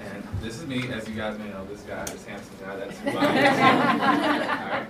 And 0.00 0.22
this 0.42 0.55
is 0.66 0.82
me, 0.82 0.92
as 0.92 1.08
you 1.08 1.14
guys 1.14 1.38
may 1.38 1.48
know, 1.48 1.64
this 1.66 1.80
guy, 1.82 2.04
this 2.06 2.24
handsome 2.24 2.54
guy, 2.60 2.76
that's 2.76 2.98
who 2.98 3.10
I 3.10 3.24
am. 3.24 4.00
Alright. 4.60 4.88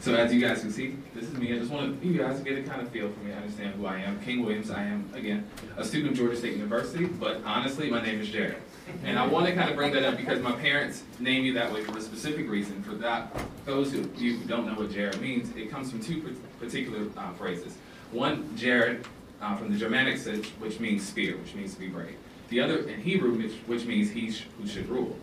So 0.00 0.14
as 0.16 0.34
you 0.34 0.40
guys 0.40 0.60
can 0.60 0.72
see, 0.72 0.96
this 1.14 1.24
is 1.24 1.34
me. 1.34 1.54
I 1.54 1.58
just 1.58 1.70
want 1.70 2.02
you 2.02 2.18
guys 2.18 2.38
to 2.38 2.44
get 2.44 2.58
a 2.58 2.62
kind 2.68 2.82
of 2.82 2.88
feel 2.88 3.08
for 3.08 3.20
me, 3.20 3.32
understand 3.32 3.74
who 3.76 3.86
I 3.86 3.98
am. 3.98 4.20
King 4.22 4.44
Williams, 4.44 4.70
I 4.70 4.82
am, 4.82 5.08
again, 5.14 5.46
a 5.76 5.84
student 5.84 6.10
of 6.12 6.18
Georgia 6.18 6.36
State 6.36 6.54
University, 6.56 7.06
but 7.06 7.40
honestly, 7.44 7.88
my 7.88 8.02
name 8.02 8.20
is 8.20 8.28
Jared. 8.28 8.56
And 9.04 9.16
I 9.16 9.24
want 9.26 9.46
to 9.46 9.54
kind 9.54 9.70
of 9.70 9.76
bring 9.76 9.92
that 9.92 10.02
up 10.02 10.16
because 10.16 10.40
my 10.40 10.52
parents 10.52 11.04
named 11.20 11.44
me 11.44 11.52
that 11.52 11.72
way 11.72 11.84
for 11.84 11.96
a 11.96 12.00
specific 12.00 12.50
reason. 12.50 12.82
For 12.82 12.94
that, 12.94 13.32
those 13.64 13.94
of 13.94 14.20
you 14.20 14.38
who 14.38 14.44
don't 14.48 14.66
know 14.66 14.74
what 14.74 14.90
Jared 14.90 15.20
means, 15.20 15.54
it 15.56 15.70
comes 15.70 15.90
from 15.90 16.00
two 16.00 16.36
particular 16.58 17.06
uh, 17.16 17.32
phrases. 17.34 17.76
One, 18.10 18.54
Jared, 18.56 19.06
uh, 19.40 19.56
from 19.56 19.72
the 19.72 19.78
Germanic, 19.78 20.18
which 20.58 20.80
means 20.80 21.06
spear, 21.06 21.36
which 21.36 21.54
means 21.54 21.74
to 21.74 21.80
be 21.80 21.88
brave. 21.88 22.16
The 22.52 22.60
other 22.60 22.80
in 22.80 23.00
Hebrew, 23.00 23.32
which, 23.32 23.52
which 23.64 23.86
means 23.86 24.10
he 24.10 24.30
sh 24.30 24.44
who 24.58 24.66
should 24.66 24.86
rule. 24.90 25.16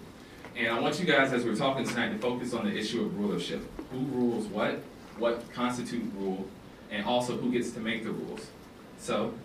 And 0.58 0.68
I 0.68 0.80
want 0.80 1.00
you 1.00 1.06
guys, 1.06 1.32
as 1.32 1.46
we're 1.46 1.56
talking 1.56 1.88
tonight, 1.88 2.10
to 2.10 2.18
focus 2.18 2.56
on 2.56 2.66
the 2.66 2.76
issue 2.76 3.06
of 3.06 3.20
rulership. 3.20 3.62
Who 3.92 4.00
rules 4.00 4.48
what? 4.48 4.82
What 5.20 5.54
constitutes 5.54 6.08
rule? 6.16 6.48
And 6.90 7.06
also 7.06 7.38
who 7.38 7.52
gets 7.52 7.70
to 7.74 7.80
make 7.82 8.04
the 8.04 8.10
rules. 8.10 8.48
So, 8.98 9.36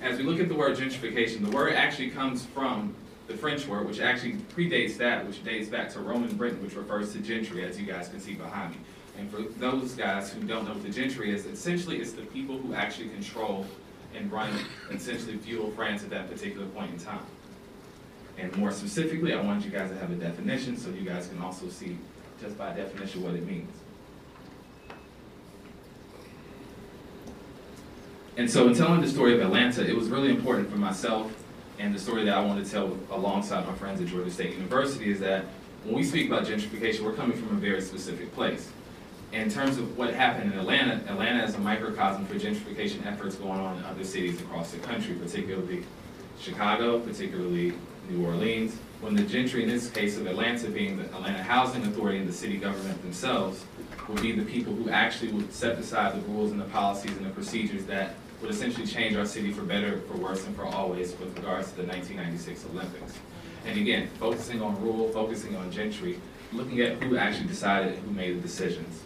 as 0.00 0.16
we 0.16 0.22
look 0.22 0.38
at 0.38 0.46
the 0.46 0.54
word 0.54 0.78
gentrification, 0.78 1.44
the 1.44 1.50
word 1.50 1.72
actually 1.72 2.10
comes 2.10 2.46
from 2.46 2.94
the 3.26 3.36
French 3.36 3.66
word, 3.66 3.88
which 3.88 3.98
actually 3.98 4.34
predates 4.54 4.96
that, 4.98 5.26
which 5.26 5.42
dates 5.42 5.68
back 5.68 5.90
to 5.94 5.98
Roman 5.98 6.36
Britain, 6.36 6.62
which 6.62 6.76
refers 6.76 7.12
to 7.14 7.18
gentry, 7.18 7.64
as 7.64 7.80
you 7.80 7.84
guys 7.84 8.06
can 8.06 8.20
see 8.20 8.34
behind 8.34 8.74
me. 8.74 8.78
And 9.18 9.28
for 9.28 9.42
those 9.58 9.94
guys 9.94 10.32
who 10.32 10.40
don't 10.44 10.68
know 10.68 10.74
what 10.74 10.84
the 10.84 10.88
gentry 10.88 11.34
is, 11.34 11.46
essentially 11.46 11.96
it's 11.96 12.12
the 12.12 12.22
people 12.26 12.58
who 12.58 12.74
actually 12.74 13.08
control 13.08 13.66
and 14.14 14.30
run 14.30 14.50
essentially 14.90 15.36
fuel 15.38 15.70
France 15.72 16.02
at 16.02 16.10
that 16.10 16.30
particular 16.30 16.66
point 16.66 16.92
in 16.92 16.98
time. 16.98 17.24
And 18.38 18.56
more 18.56 18.72
specifically, 18.72 19.32
I 19.32 19.40
want 19.40 19.64
you 19.64 19.70
guys 19.70 19.90
to 19.90 19.98
have 19.98 20.10
a 20.10 20.16
definition 20.16 20.76
so 20.76 20.90
you 20.90 21.02
guys 21.02 21.28
can 21.28 21.40
also 21.40 21.68
see 21.68 21.98
just 22.40 22.58
by 22.58 22.72
definition 22.74 23.22
what 23.22 23.34
it 23.34 23.46
means. 23.46 23.70
And 28.36 28.50
so 28.50 28.66
in 28.66 28.74
telling 28.74 29.00
the 29.00 29.08
story 29.08 29.34
of 29.34 29.40
Atlanta, 29.40 29.88
it 29.88 29.94
was 29.94 30.08
really 30.08 30.30
important 30.30 30.68
for 30.68 30.76
myself 30.76 31.32
and 31.78 31.94
the 31.94 31.98
story 31.98 32.24
that 32.24 32.34
I 32.34 32.44
want 32.44 32.64
to 32.64 32.70
tell 32.70 32.96
alongside 33.10 33.66
my 33.66 33.74
friends 33.74 34.00
at 34.00 34.06
Georgia 34.06 34.30
State 34.30 34.54
University 34.54 35.10
is 35.10 35.20
that 35.20 35.44
when 35.84 35.94
we 35.94 36.04
speak 36.04 36.28
about 36.28 36.46
gentrification, 36.46 37.00
we're 37.00 37.12
coming 37.12 37.36
from 37.36 37.56
a 37.56 37.60
very 37.60 37.80
specific 37.80 38.32
place 38.34 38.70
in 39.32 39.50
terms 39.50 39.78
of 39.78 39.96
what 39.96 40.14
happened 40.14 40.52
in 40.52 40.58
Atlanta, 40.58 40.94
Atlanta 41.10 41.44
is 41.44 41.54
a 41.54 41.58
microcosm 41.58 42.26
for 42.26 42.34
gentrification 42.34 43.04
efforts 43.06 43.34
going 43.36 43.58
on 43.58 43.78
in 43.78 43.84
other 43.84 44.04
cities 44.04 44.40
across 44.40 44.70
the 44.70 44.78
country, 44.78 45.14
particularly 45.14 45.84
Chicago, 46.40 47.00
particularly 47.00 47.72
New 48.08 48.26
Orleans. 48.26 48.76
When 49.00 49.14
the 49.14 49.22
gentry, 49.22 49.62
in 49.62 49.68
this 49.68 49.90
case 49.90 50.16
of 50.16 50.26
Atlanta 50.26 50.68
being 50.68 50.96
the 50.96 51.04
Atlanta 51.04 51.42
Housing 51.42 51.84
Authority 51.84 52.18
and 52.18 52.28
the 52.28 52.32
city 52.32 52.56
government 52.56 53.00
themselves, 53.02 53.64
will 54.08 54.16
be 54.16 54.32
the 54.32 54.44
people 54.44 54.74
who 54.74 54.90
actually 54.90 55.32
would 55.32 55.52
set 55.52 55.78
aside 55.78 56.14
the 56.14 56.28
rules 56.28 56.52
and 56.52 56.60
the 56.60 56.66
policies 56.66 57.16
and 57.16 57.26
the 57.26 57.30
procedures 57.30 57.84
that 57.86 58.14
would 58.40 58.50
essentially 58.50 58.86
change 58.86 59.16
our 59.16 59.24
city 59.24 59.52
for 59.52 59.62
better, 59.62 60.00
for 60.02 60.16
worse, 60.18 60.46
and 60.46 60.54
for 60.54 60.66
always 60.66 61.12
with 61.16 61.36
regards 61.36 61.70
to 61.70 61.76
the 61.76 61.86
1996 61.86 62.66
Olympics. 62.72 63.14
And 63.66 63.78
again, 63.78 64.08
focusing 64.20 64.60
on 64.60 64.80
rule, 64.82 65.08
focusing 65.08 65.56
on 65.56 65.70
gentry, 65.70 66.18
looking 66.52 66.80
at 66.80 67.02
who 67.02 67.16
actually 67.16 67.48
decided 67.48 67.98
who 67.98 68.10
made 68.10 68.36
the 68.36 68.40
decisions. 68.40 69.03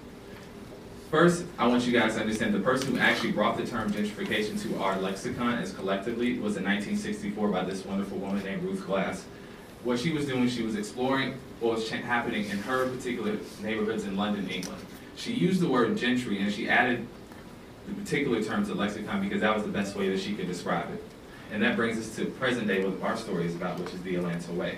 First, 1.11 1.47
I 1.57 1.67
want 1.67 1.87
you 1.87 1.93
guys 1.93 2.17
to 2.17 2.21
understand 2.21 2.55
the 2.55 2.61
person 2.61 2.93
who 2.93 2.99
actually 2.99 3.33
brought 3.33 3.57
the 3.57 3.67
term 3.67 3.91
gentrification 3.91 4.61
to 4.63 4.79
our 4.79 5.01
lexicon 5.01 5.55
as 5.55 5.73
collectively 5.73 6.39
was 6.39 6.59
in 6.59 6.65
1964 6.65 7.49
by 7.49 7.65
this 7.65 7.83
wonderful 7.87 8.19
woman 8.19 8.45
named 8.45 8.63
Ruth 8.63 8.85
Glass. 8.87 9.25
What 9.85 9.99
she 9.99 10.13
was 10.13 10.27
doing, 10.27 10.51
she 10.51 10.63
was 10.63 10.77
exploring 10.77 11.39
what 11.61 11.77
was 11.77 11.89
happening 11.89 12.45
in 12.51 12.59
her 12.59 12.91
particular 12.91 13.39
neighborhoods 13.63 14.05
in 14.05 14.19
London, 14.19 14.51
England. 14.51 14.85
She 15.17 15.33
used 15.33 15.63
the 15.63 15.69
word 15.69 15.97
gentry 15.97 16.43
and 16.43 16.53
she 16.53 16.69
added 16.69 17.07
the 17.87 17.95
particular 17.95 18.43
term 18.43 18.67
to 18.67 18.75
lexicon 18.75 19.23
because 19.23 19.41
that 19.41 19.55
was 19.55 19.65
the 19.65 19.73
best 19.73 19.97
way 19.97 20.11
that 20.11 20.21
she 20.21 20.35
could 20.35 20.47
describe 20.47 20.93
it. 20.93 21.03
And 21.51 21.63
that 21.63 21.75
brings 21.75 21.99
us 21.99 22.15
to 22.17 22.27
present 22.27 22.67
day 22.67 22.85
what 22.85 23.03
our 23.03 23.17
story 23.17 23.47
is 23.47 23.55
about, 23.55 23.79
which 23.81 23.95
is 23.95 24.03
the 24.03 24.17
Atlanta 24.17 24.53
Way 24.53 24.77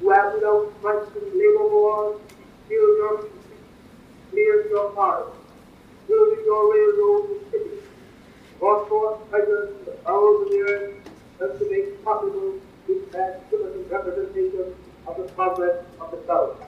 where 0.00 0.40
no 0.40 0.66
question 0.80 1.22
labor 1.34 1.68
wars, 1.68 2.20
build 2.68 2.96
your 2.98 3.28
clear 4.30 4.68
your 4.68 4.94
heart, 4.94 5.32
build 6.06 6.38
your 6.44 6.74
railroad 6.74 7.50
city, 7.50 7.78
of 8.60 10.48
the 10.50 10.64
earth, 10.68 10.94
and 11.40 11.58
to 11.58 11.70
make 11.70 12.04
possible 12.04 12.54
this 12.86 13.02
magnificent 13.12 13.90
representation 13.90 14.74
of 15.06 15.16
the 15.16 15.24
progress 15.32 15.84
of 16.00 16.10
the 16.10 16.26
South. 16.26 16.62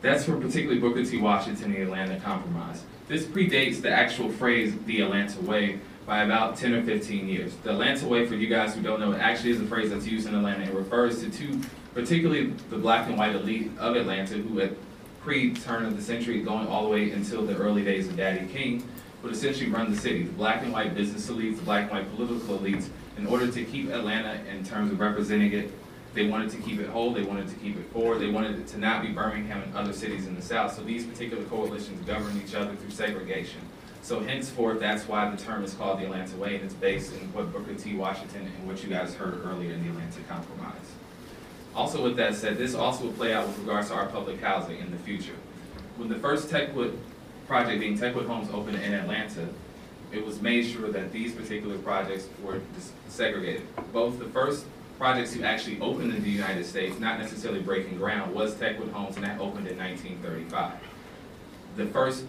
That's 0.00 0.24
from 0.24 0.40
particularly 0.40 0.80
Booker 0.80 1.04
T. 1.04 1.18
Washington, 1.18 1.72
the 1.72 1.82
Atlanta 1.82 2.20
Compromise. 2.20 2.84
This 3.08 3.24
predates 3.24 3.80
the 3.80 3.90
actual 3.90 4.30
phrase, 4.30 4.74
the 4.86 5.00
Atlanta 5.00 5.40
Way, 5.40 5.80
by 6.08 6.22
about 6.22 6.56
10 6.56 6.72
or 6.72 6.82
15 6.84 7.28
years. 7.28 7.54
The 7.56 7.72
Atlanta 7.72 8.08
Way, 8.08 8.26
for 8.26 8.34
you 8.34 8.48
guys 8.48 8.74
who 8.74 8.80
don't 8.80 8.98
know, 8.98 9.12
actually 9.12 9.50
is 9.50 9.60
a 9.60 9.66
phrase 9.66 9.90
that's 9.90 10.06
used 10.06 10.26
in 10.26 10.34
Atlanta. 10.34 10.64
It 10.64 10.72
refers 10.72 11.20
to 11.20 11.30
two, 11.30 11.60
particularly 11.92 12.46
the 12.70 12.78
black 12.78 13.08
and 13.08 13.18
white 13.18 13.34
elite 13.34 13.70
of 13.78 13.94
Atlanta 13.94 14.36
who 14.36 14.58
at 14.62 14.72
pre-turn 15.20 15.84
of 15.84 15.98
the 15.98 16.02
century, 16.02 16.40
going 16.40 16.66
all 16.66 16.84
the 16.84 16.88
way 16.88 17.10
until 17.10 17.44
the 17.44 17.54
early 17.58 17.84
days 17.84 18.08
of 18.08 18.16
Daddy 18.16 18.46
King, 18.46 18.82
would 19.22 19.32
essentially 19.32 19.68
run 19.68 19.90
the 19.90 20.00
city. 20.00 20.22
The 20.22 20.32
black 20.32 20.62
and 20.62 20.72
white 20.72 20.94
business 20.94 21.28
elites, 21.28 21.56
the 21.56 21.62
black 21.62 21.82
and 21.82 21.90
white 21.90 22.16
political 22.16 22.58
elites, 22.58 22.88
in 23.18 23.26
order 23.26 23.50
to 23.52 23.64
keep 23.66 23.90
Atlanta 23.90 24.42
in 24.50 24.64
terms 24.64 24.90
of 24.90 24.98
representing 24.98 25.52
it, 25.52 25.70
they 26.14 26.26
wanted 26.26 26.48
to 26.52 26.56
keep 26.56 26.80
it 26.80 26.88
whole, 26.88 27.12
they 27.12 27.22
wanted 27.22 27.48
to 27.48 27.54
keep 27.56 27.76
it 27.76 27.84
forward, 27.92 28.18
they 28.18 28.30
wanted 28.30 28.58
it 28.58 28.66
to 28.68 28.78
not 28.78 29.02
be 29.02 29.08
Birmingham 29.08 29.62
and 29.62 29.76
other 29.76 29.92
cities 29.92 30.26
in 30.26 30.34
the 30.34 30.42
South. 30.42 30.74
So 30.74 30.82
these 30.82 31.04
particular 31.04 31.44
coalitions 31.44 32.02
governed 32.06 32.42
each 32.42 32.54
other 32.54 32.74
through 32.76 32.92
segregation. 32.92 33.60
So 34.02 34.20
henceforth, 34.20 34.80
that's 34.80 35.06
why 35.06 35.28
the 35.30 35.36
term 35.36 35.64
is 35.64 35.74
called 35.74 36.00
the 36.00 36.04
Atlanta 36.04 36.36
Way, 36.36 36.56
and 36.56 36.64
it's 36.64 36.74
based 36.74 37.12
in 37.12 37.32
what 37.32 37.52
Booker 37.52 37.74
T. 37.74 37.94
Washington 37.94 38.46
and 38.46 38.66
what 38.66 38.82
you 38.82 38.88
guys 38.88 39.14
heard 39.14 39.44
earlier 39.44 39.72
in 39.72 39.82
the 39.82 39.90
Atlanta 39.90 40.20
Compromise. 40.28 40.74
Also 41.74 42.02
with 42.02 42.16
that 42.16 42.34
said, 42.34 42.56
this 42.56 42.74
also 42.74 43.04
will 43.04 43.12
play 43.12 43.34
out 43.34 43.46
with 43.46 43.58
regards 43.58 43.88
to 43.88 43.94
our 43.94 44.06
public 44.06 44.40
housing 44.40 44.78
in 44.78 44.90
the 44.90 44.96
future. 44.98 45.36
When 45.96 46.08
the 46.08 46.18
first 46.18 46.48
Techwood 46.48 46.96
project, 47.46 47.80
being 47.80 47.98
Techwood 47.98 48.26
Homes, 48.26 48.48
opened 48.52 48.76
in 48.76 48.94
Atlanta, 48.94 49.48
it 50.10 50.24
was 50.24 50.40
made 50.40 50.66
sure 50.66 50.90
that 50.90 51.12
these 51.12 51.32
particular 51.32 51.76
projects 51.78 52.28
were 52.42 52.60
segregated. 53.08 53.62
Both 53.92 54.18
the 54.18 54.24
first 54.26 54.64
projects 54.98 55.34
to 55.34 55.44
actually 55.44 55.80
open 55.80 56.10
in 56.10 56.22
the 56.22 56.30
United 56.30 56.64
States, 56.66 56.98
not 56.98 57.18
necessarily 57.18 57.60
breaking 57.60 57.98
ground, 57.98 58.34
was 58.34 58.54
Techwood 58.54 58.90
Homes, 58.90 59.16
and 59.16 59.24
that 59.24 59.38
opened 59.38 59.68
in 59.68 59.78
1935. 59.78 60.72
The 61.76 61.86
first 61.86 62.24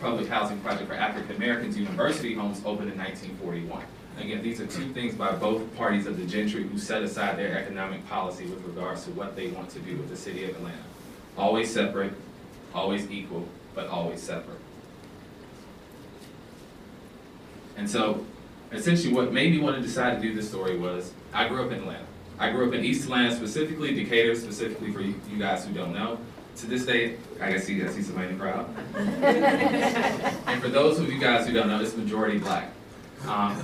public 0.00 0.28
housing 0.28 0.60
project 0.60 0.88
for 0.88 0.94
African 0.94 1.36
Americans, 1.36 1.76
University 1.76 2.34
Homes, 2.34 2.58
opened 2.64 2.92
in 2.92 2.98
1941. 2.98 3.84
Again, 4.18 4.42
these 4.42 4.60
are 4.60 4.66
two 4.66 4.92
things 4.92 5.14
by 5.14 5.32
both 5.32 5.74
parties 5.76 6.06
of 6.06 6.16
the 6.18 6.24
gentry 6.24 6.66
who 6.66 6.78
set 6.78 7.02
aside 7.02 7.38
their 7.38 7.56
economic 7.56 8.08
policy 8.08 8.46
with 8.46 8.64
regards 8.64 9.04
to 9.04 9.10
what 9.10 9.36
they 9.36 9.48
want 9.48 9.70
to 9.70 9.78
do 9.80 9.96
with 9.96 10.08
the 10.08 10.16
city 10.16 10.44
of 10.44 10.50
Atlanta. 10.50 10.76
Always 11.36 11.72
separate, 11.72 12.12
always 12.74 13.08
equal, 13.10 13.46
but 13.74 13.88
always 13.88 14.20
separate. 14.20 14.58
And 17.76 17.88
so, 17.88 18.24
essentially 18.72 19.14
what 19.14 19.32
made 19.32 19.52
me 19.52 19.60
want 19.60 19.76
to 19.76 19.82
decide 19.82 20.16
to 20.16 20.20
do 20.20 20.34
this 20.34 20.48
story 20.48 20.76
was, 20.76 21.12
I 21.32 21.46
grew 21.46 21.64
up 21.64 21.70
in 21.70 21.78
Atlanta. 21.78 22.06
I 22.40 22.50
grew 22.50 22.68
up 22.68 22.74
in 22.74 22.84
East 22.84 23.04
Atlanta, 23.04 23.34
specifically 23.34 23.94
Decatur, 23.94 24.34
specifically 24.34 24.92
for 24.92 25.00
you 25.00 25.38
guys 25.38 25.64
who 25.64 25.72
don't 25.72 25.92
know 25.92 26.18
to 26.58 26.66
this 26.66 26.84
day, 26.84 27.16
I 27.40 27.52
can 27.52 27.60
see 27.60 27.82
I 27.82 27.88
see 27.88 28.02
somebody 28.02 28.28
in 28.28 28.38
the 28.38 28.44
crowd. 28.44 28.68
and 30.46 30.60
for 30.60 30.68
those 30.68 30.98
of 30.98 31.10
you 31.12 31.18
guys 31.18 31.46
who 31.46 31.52
don't 31.52 31.68
know, 31.68 31.80
it's 31.80 31.96
majority 31.96 32.38
black. 32.38 32.70
Um, 33.26 33.60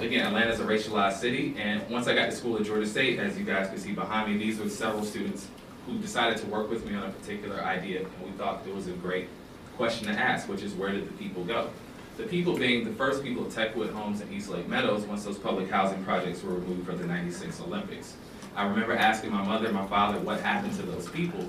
again, 0.00 0.26
Atlanta 0.26 0.50
is 0.50 0.60
a 0.60 0.64
racialized 0.64 1.14
city, 1.14 1.54
and 1.58 1.88
once 1.90 2.08
I 2.08 2.14
got 2.14 2.26
to 2.26 2.32
school 2.32 2.56
at 2.56 2.64
Georgia 2.64 2.86
State, 2.86 3.18
as 3.18 3.38
you 3.38 3.44
guys 3.44 3.68
can 3.68 3.78
see 3.78 3.92
behind 3.92 4.30
me, 4.30 4.38
these 4.38 4.58
were 4.58 4.68
several 4.68 5.04
students 5.04 5.46
who 5.86 5.98
decided 5.98 6.38
to 6.38 6.46
work 6.46 6.70
with 6.70 6.84
me 6.86 6.94
on 6.94 7.04
a 7.04 7.10
particular 7.10 7.60
idea, 7.62 8.00
and 8.00 8.08
we 8.24 8.30
thought 8.32 8.62
it 8.66 8.74
was 8.74 8.86
a 8.86 8.92
great 8.92 9.28
question 9.76 10.08
to 10.08 10.12
ask, 10.12 10.48
which 10.48 10.62
is 10.62 10.74
where 10.74 10.92
did 10.92 11.06
the 11.06 11.12
people 11.12 11.44
go? 11.44 11.70
The 12.18 12.24
people 12.24 12.56
being 12.56 12.84
the 12.84 12.92
first 12.92 13.22
people 13.22 13.44
at 13.44 13.50
Techwood 13.50 13.92
Homes 13.92 14.20
and 14.20 14.32
East 14.32 14.50
Lake 14.50 14.68
Meadows 14.68 15.04
once 15.04 15.24
those 15.24 15.38
public 15.38 15.70
housing 15.70 16.02
projects 16.04 16.42
were 16.42 16.54
removed 16.54 16.86
for 16.86 16.94
the 16.94 17.06
96 17.06 17.60
Olympics. 17.60 18.16
I 18.56 18.66
remember 18.66 18.96
asking 18.96 19.30
my 19.30 19.42
mother 19.42 19.66
and 19.66 19.74
my 19.74 19.86
father 19.86 20.18
what 20.18 20.40
happened 20.40 20.74
to 20.76 20.82
those 20.82 21.08
people, 21.08 21.48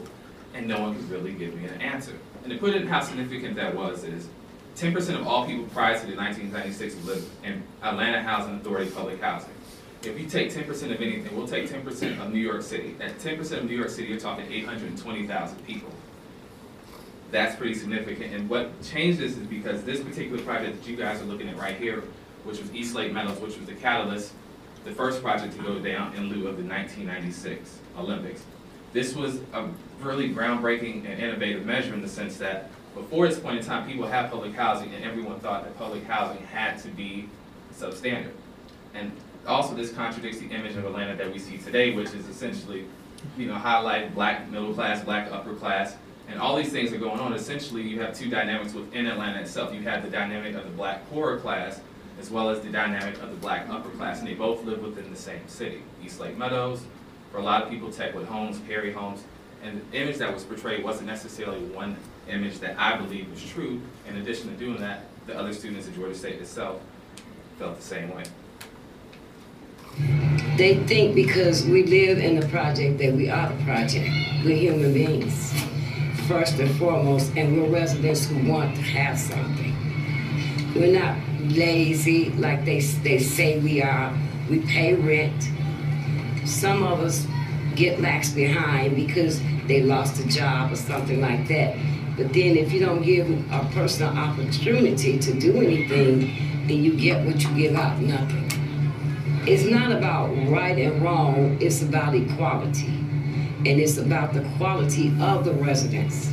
and 0.53 0.67
no 0.67 0.81
one 0.81 0.95
could 0.95 1.09
really 1.09 1.33
give 1.33 1.55
me 1.55 1.65
an 1.65 1.81
answer. 1.81 2.13
And 2.43 2.51
to 2.51 2.57
put 2.57 2.75
in 2.75 2.87
how 2.87 3.01
significant 3.01 3.55
that 3.55 3.75
was 3.75 4.03
is 4.03 4.27
10% 4.75 5.19
of 5.19 5.27
all 5.27 5.45
people 5.45 5.65
prior 5.65 5.99
to 5.99 6.05
the 6.05 6.15
1996 6.15 7.05
lived 7.05 7.29
in 7.43 7.61
Atlanta 7.83 8.21
Housing 8.21 8.55
Authority 8.55 8.89
public 8.91 9.21
housing. 9.21 9.53
If 10.03 10.17
you 10.17 10.27
take 10.27 10.53
10% 10.53 10.69
of 10.69 11.01
anything, 11.01 11.35
we'll 11.35 11.47
take 11.47 11.69
10% 11.69 12.21
of 12.21 12.31
New 12.31 12.39
York 12.39 12.61
City. 12.61 12.95
At 13.01 13.19
10% 13.19 13.51
of 13.57 13.65
New 13.65 13.75
York 13.75 13.89
City, 13.89 14.07
you're 14.07 14.19
talking 14.19 14.49
820,000 14.49 15.65
people. 15.67 15.91
That's 17.31 17.55
pretty 17.57 17.75
significant. 17.75 18.33
And 18.33 18.49
what 18.49 18.81
changed 18.81 19.19
this 19.19 19.35
is 19.35 19.45
because 19.45 19.83
this 19.83 19.99
particular 19.99 20.41
project 20.43 20.81
that 20.81 20.89
you 20.89 20.95
guys 20.95 21.21
are 21.21 21.25
looking 21.25 21.49
at 21.49 21.57
right 21.57 21.75
here, 21.75 22.03
which 22.45 22.59
was 22.61 22.73
East 22.73 22.95
Lake 22.95 23.11
Meadows, 23.11 23.39
which 23.39 23.57
was 23.57 23.67
the 23.67 23.75
catalyst, 23.75 24.31
the 24.85 24.91
first 24.91 25.21
project 25.21 25.55
to 25.57 25.61
go 25.61 25.77
down 25.79 26.15
in 26.15 26.29
lieu 26.29 26.47
of 26.47 26.57
the 26.57 26.63
1996 26.63 27.79
Olympics. 27.97 28.43
This 28.93 29.13
was 29.13 29.41
a 29.53 29.67
really 30.01 30.29
groundbreaking 30.33 31.05
and 31.05 31.21
innovative 31.21 31.65
measure 31.65 31.93
in 31.93 32.01
the 32.01 32.07
sense 32.07 32.37
that 32.37 32.69
before 32.95 33.27
this 33.27 33.39
point 33.39 33.59
in 33.59 33.65
time, 33.65 33.87
people 33.87 34.07
had 34.07 34.29
public 34.31 34.53
housing 34.53 34.93
and 34.93 35.03
everyone 35.03 35.39
thought 35.39 35.63
that 35.63 35.77
public 35.77 36.03
housing 36.05 36.43
had 36.47 36.77
to 36.79 36.87
be 36.89 37.29
substandard. 37.73 38.31
And 38.93 39.11
also 39.47 39.75
this 39.75 39.93
contradicts 39.93 40.39
the 40.39 40.47
image 40.47 40.75
of 40.75 40.85
Atlanta 40.85 41.15
that 41.15 41.31
we 41.31 41.39
see 41.39 41.57
today, 41.57 41.93
which 41.93 42.13
is 42.13 42.27
essentially, 42.27 42.85
you 43.37 43.47
know, 43.47 43.53
highlight 43.53 44.13
black 44.15 44.49
middle 44.49 44.73
class, 44.73 45.03
black 45.03 45.31
upper 45.31 45.53
class, 45.53 45.95
and 46.27 46.39
all 46.39 46.55
these 46.55 46.71
things 46.71 46.91
are 46.93 46.97
going 46.97 47.19
on. 47.19 47.33
Essentially, 47.33 47.81
you 47.81 47.99
have 48.01 48.15
two 48.15 48.29
dynamics 48.29 48.73
within 48.73 49.07
Atlanta 49.07 49.41
itself. 49.41 49.73
You 49.73 49.81
have 49.81 50.03
the 50.03 50.09
dynamic 50.09 50.55
of 50.55 50.63
the 50.63 50.71
black 50.71 51.09
poorer 51.09 51.37
class, 51.37 51.81
as 52.19 52.29
well 52.29 52.49
as 52.49 52.61
the 52.61 52.69
dynamic 52.69 53.19
of 53.21 53.29
the 53.31 53.37
black 53.37 53.67
upper 53.69 53.89
class, 53.89 54.19
and 54.19 54.27
they 54.27 54.35
both 54.35 54.63
live 54.63 54.81
within 54.83 55.09
the 55.09 55.17
same 55.17 55.47
city. 55.47 55.81
East 56.03 56.19
Lake 56.19 56.37
Meadows, 56.37 56.83
for 57.31 57.39
a 57.39 57.43
lot 57.43 57.63
of 57.63 57.69
people, 57.69 57.89
Techwood 57.89 58.25
Homes, 58.25 58.59
Perry 58.59 58.91
Homes, 58.91 59.23
and 59.63 59.81
the 59.91 59.97
image 59.97 60.17
that 60.17 60.33
was 60.33 60.43
portrayed 60.43 60.83
wasn't 60.83 61.07
necessarily 61.07 61.59
one 61.59 61.97
image 62.29 62.59
that 62.59 62.79
I 62.79 62.97
believe 62.97 63.29
was 63.29 63.43
true. 63.43 63.81
In 64.07 64.17
addition 64.17 64.49
to 64.49 64.55
doing 64.57 64.79
that, 64.79 65.03
the 65.27 65.37
other 65.37 65.53
students 65.53 65.87
at 65.87 65.95
Georgia 65.95 66.15
State 66.15 66.39
itself 66.39 66.81
felt 67.57 67.77
the 67.77 67.83
same 67.83 68.13
way. 68.15 68.23
They 70.57 70.75
think 70.85 71.15
because 71.15 71.65
we 71.65 71.83
live 71.83 72.19
in 72.19 72.39
the 72.39 72.47
project 72.47 72.99
that 72.99 73.13
we 73.13 73.29
are 73.29 73.49
the 73.49 73.63
project. 73.63 74.09
We're 74.43 74.57
human 74.57 74.93
beings, 74.93 75.53
first 76.27 76.59
and 76.59 76.73
foremost, 76.77 77.35
and 77.35 77.57
we're 77.57 77.69
residents 77.69 78.27
who 78.27 78.49
want 78.49 78.75
to 78.75 78.81
have 78.81 79.19
something. 79.19 79.75
We're 80.75 80.97
not 80.97 81.17
lazy 81.41 82.29
like 82.31 82.63
they, 82.65 82.79
they 82.79 83.19
say 83.19 83.59
we 83.59 83.81
are. 83.81 84.15
We 84.49 84.59
pay 84.59 84.95
rent. 84.95 85.49
Some 86.45 86.83
of 86.83 87.01
us 87.01 87.27
get 87.79 88.01
lax 88.01 88.29
behind 88.31 88.95
because 88.95 89.41
they 89.67 89.81
lost 89.81 90.19
a 90.19 90.27
job 90.27 90.71
or 90.71 90.75
something 90.75 91.21
like 91.21 91.47
that. 91.47 91.75
But 92.17 92.33
then 92.33 92.57
if 92.57 92.73
you 92.73 92.81
don't 92.81 93.01
give 93.01 93.29
a 93.51 93.65
person 93.73 94.09
an 94.09 94.17
opportunity 94.17 95.17
to 95.17 95.39
do 95.39 95.55
anything, 95.61 96.67
then 96.67 96.83
you 96.83 96.93
get 96.93 97.25
what 97.25 97.41
you 97.41 97.49
give 97.55 97.75
out, 97.75 97.97
nothing. 97.99 98.45
It's 99.47 99.63
not 99.63 99.93
about 99.93 100.27
right 100.49 100.77
and 100.77 101.01
wrong, 101.01 101.57
it's 101.61 101.81
about 101.81 102.13
equality. 102.13 102.87
And 103.65 103.79
it's 103.79 103.97
about 103.97 104.33
the 104.33 104.41
quality 104.57 105.15
of 105.21 105.45
the 105.45 105.53
residents. 105.53 106.27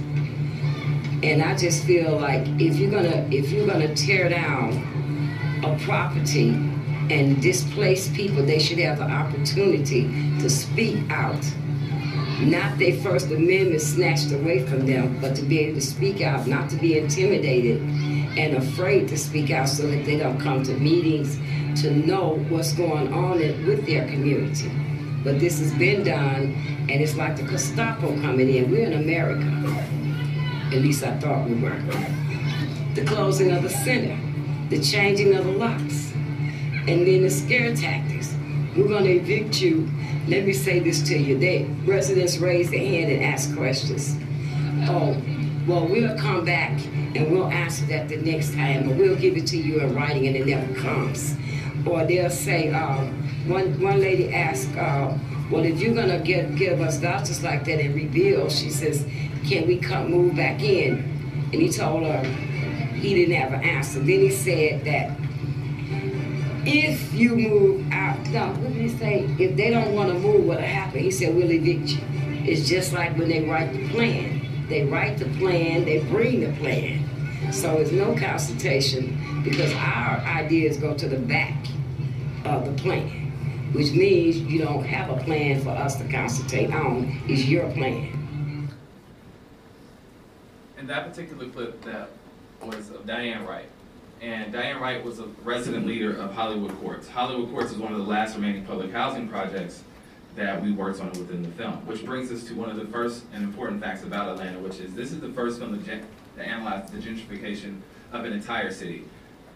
And 1.22 1.42
I 1.42 1.56
just 1.56 1.84
feel 1.84 2.18
like 2.18 2.46
if 2.60 2.76
you're 2.76 2.90
gonna 2.90 3.26
if 3.30 3.50
you're 3.50 3.66
gonna 3.66 3.94
tear 3.94 4.28
down 4.28 5.62
a 5.64 5.78
property 5.84 6.50
and 7.10 7.40
displaced 7.40 8.14
people, 8.14 8.42
they 8.44 8.58
should 8.58 8.78
have 8.78 8.98
the 8.98 9.04
opportunity 9.04 10.04
to 10.40 10.50
speak 10.50 10.98
out 11.10 11.44
not 12.40 12.78
their 12.78 12.94
First 12.98 13.30
Amendment 13.30 13.80
snatched 13.80 14.30
away 14.30 14.66
from 14.66 14.86
them, 14.86 15.18
but 15.20 15.34
to 15.36 15.42
be 15.42 15.60
able 15.60 15.80
to 15.80 15.86
speak 15.86 16.20
out, 16.20 16.46
not 16.46 16.68
to 16.70 16.76
be 16.76 16.98
intimidated 16.98 17.80
and 17.80 18.56
afraid 18.56 19.08
to 19.08 19.16
speak 19.16 19.50
out 19.50 19.68
so 19.68 19.86
that 19.86 20.04
they 20.04 20.18
don't 20.18 20.38
come 20.38 20.62
to 20.64 20.74
meetings 20.74 21.38
to 21.80 21.90
know 21.90 22.36
what's 22.50 22.74
going 22.74 23.12
on 23.12 23.38
with 23.38 23.86
their 23.86 24.06
community. 24.08 24.70
But 25.24 25.40
this 25.40 25.58
has 25.60 25.72
been 25.74 26.04
done, 26.04 26.54
and 26.90 26.90
it's 26.90 27.16
like 27.16 27.36
the 27.36 27.42
Gestapo 27.42 28.08
coming 28.20 28.54
in. 28.54 28.70
We're 28.70 28.86
in 28.86 28.92
America. 28.92 29.46
At 30.76 30.82
least 30.82 31.04
I 31.04 31.16
thought 31.16 31.48
we 31.48 31.54
were. 31.54 31.80
The 32.94 33.04
closing 33.06 33.50
of 33.50 33.62
the 33.62 33.70
center, 33.70 34.18
the 34.68 34.80
changing 34.80 35.34
of 35.34 35.46
the 35.46 35.52
locks, 35.52 36.05
and 36.88 37.06
then 37.06 37.22
the 37.22 37.30
scare 37.30 37.74
tactics. 37.74 38.34
We're 38.76 38.88
going 38.88 39.04
to 39.04 39.16
evict 39.16 39.60
you 39.60 39.88
let 40.28 40.44
me 40.44 40.52
say 40.52 40.80
this 40.80 41.02
to 41.02 41.16
you. 41.16 41.38
They 41.38 41.64
residents 41.84 42.38
raise 42.38 42.70
their 42.70 42.80
hand 42.80 43.12
and 43.12 43.22
ask 43.22 43.54
questions. 43.56 44.16
Oh, 44.88 45.16
well, 45.68 45.86
we'll 45.86 46.18
come 46.18 46.44
back 46.44 46.72
and 47.14 47.30
we'll 47.30 47.46
answer 47.46 47.86
that 47.86 48.08
the 48.08 48.16
next 48.16 48.54
time, 48.54 48.90
or 48.90 48.94
we'll 48.94 49.16
give 49.16 49.36
it 49.36 49.46
to 49.48 49.56
you 49.56 49.80
in 49.80 49.94
writing, 49.94 50.26
and 50.26 50.36
it 50.36 50.46
never 50.46 50.74
comes. 50.74 51.36
Or 51.86 52.04
they'll 52.04 52.28
say, 52.28 52.72
um, 52.72 53.06
one 53.48 53.80
one 53.80 54.00
lady 54.00 54.34
asked, 54.34 54.76
uh, 54.76 55.16
well, 55.48 55.64
if 55.64 55.80
you're 55.80 55.94
gonna 55.94 56.18
get 56.18 56.56
give 56.56 56.80
us 56.80 56.98
vouchers 56.98 57.44
like 57.44 57.64
that 57.66 57.78
and 57.78 57.94
rebuild, 57.94 58.50
she 58.50 58.70
says, 58.70 59.06
can 59.46 59.68
we 59.68 59.78
come 59.78 60.10
move 60.10 60.34
back 60.34 60.60
in? 60.60 60.98
And 61.52 61.62
he 61.62 61.70
told 61.70 62.02
her 62.02 62.24
he 62.94 63.14
didn't 63.14 63.36
have 63.36 63.52
an 63.52 63.62
answer. 63.62 64.00
Then 64.00 64.08
he 64.08 64.30
said 64.30 64.84
that 64.84 65.16
if 66.66 67.14
you 67.14 67.36
move 67.36 67.92
out, 67.92 68.18
no, 68.28 68.48
what 68.48 68.72
did 68.72 68.82
he 68.82 68.88
say? 68.88 69.20
If 69.38 69.56
they 69.56 69.70
don't 69.70 69.94
want 69.94 70.12
to 70.12 70.18
move, 70.18 70.44
what'll 70.44 70.64
happen? 70.64 70.98
He 70.98 71.10
said, 71.10 71.34
we'll 71.34 71.50
evict 71.50 71.90
you. 71.90 72.00
It's 72.44 72.68
just 72.68 72.92
like 72.92 73.16
when 73.16 73.28
they 73.28 73.48
write 73.48 73.72
the 73.72 73.88
plan. 73.90 74.66
They 74.68 74.84
write 74.84 75.18
the 75.18 75.26
plan, 75.38 75.84
they 75.84 76.00
bring 76.04 76.40
the 76.40 76.52
plan. 76.58 77.04
So 77.52 77.76
it's 77.78 77.92
no 77.92 78.16
consultation 78.16 79.42
because 79.44 79.72
our 79.74 80.18
ideas 80.18 80.76
go 80.76 80.94
to 80.94 81.08
the 81.08 81.18
back 81.18 81.54
of 82.44 82.64
the 82.64 82.72
plan, 82.82 83.08
which 83.72 83.92
means 83.92 84.38
you 84.38 84.58
don't 84.58 84.84
have 84.84 85.10
a 85.10 85.22
plan 85.22 85.62
for 85.62 85.70
us 85.70 85.96
to 85.96 86.04
consultate 86.04 86.74
on. 86.74 87.22
It's 87.28 87.44
your 87.44 87.70
plan. 87.72 88.68
And 90.76 90.88
that 90.88 91.08
particular 91.08 91.48
clip, 91.48 91.80
that 91.84 92.10
was 92.60 92.90
of 92.90 93.06
Diane 93.06 93.44
Wright 93.46 93.68
and 94.20 94.52
Diane 94.52 94.80
Wright 94.80 95.04
was 95.04 95.18
a 95.18 95.26
resident 95.44 95.86
leader 95.86 96.16
of 96.16 96.32
Hollywood 96.32 96.78
Courts. 96.80 97.08
Hollywood 97.08 97.50
Courts 97.50 97.72
is 97.72 97.78
one 97.78 97.92
of 97.92 97.98
the 97.98 98.04
last 98.04 98.34
remaining 98.34 98.64
public 98.64 98.92
housing 98.92 99.28
projects 99.28 99.82
that 100.36 100.62
we 100.62 100.72
worked 100.72 101.00
on 101.00 101.08
within 101.10 101.42
the 101.42 101.50
film, 101.50 101.74
which 101.86 102.04
brings 102.04 102.30
us 102.30 102.44
to 102.44 102.54
one 102.54 102.70
of 102.70 102.76
the 102.76 102.86
first 102.86 103.24
and 103.32 103.42
important 103.42 103.80
facts 103.80 104.02
about 104.02 104.28
Atlanta, 104.28 104.58
which 104.58 104.78
is 104.80 104.94
this 104.94 105.12
is 105.12 105.20
the 105.20 105.30
first 105.30 105.58
film 105.58 105.82
to 105.82 106.42
analyze 106.42 106.90
the 106.90 106.98
gentrification 106.98 107.80
of 108.12 108.24
an 108.24 108.32
entire 108.32 108.70
city. 108.70 109.04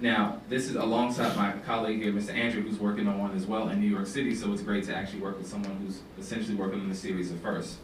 Now, 0.01 0.41
this 0.49 0.67
is 0.67 0.77
alongside 0.77 1.37
my 1.37 1.53
colleague 1.67 2.03
here, 2.03 2.13
Mr. 2.13 2.35
Andrew, 2.35 2.63
who's 2.63 2.79
working 2.79 3.07
on 3.07 3.19
one 3.19 3.37
as 3.37 3.45
well 3.45 3.69
in 3.69 3.81
New 3.81 3.89
York 3.89 4.07
City, 4.07 4.35
so 4.35 4.51
it's 4.53 4.63
great 4.63 4.85
to 4.85 4.97
actually 4.97 5.21
work 5.21 5.37
with 5.37 5.47
someone 5.47 5.77
who's 5.77 6.01
essentially 6.19 6.55
working 6.55 6.81
on 6.81 6.89
the 6.89 6.95
series 6.95 7.31
at 7.31 7.39
first. 7.41 7.77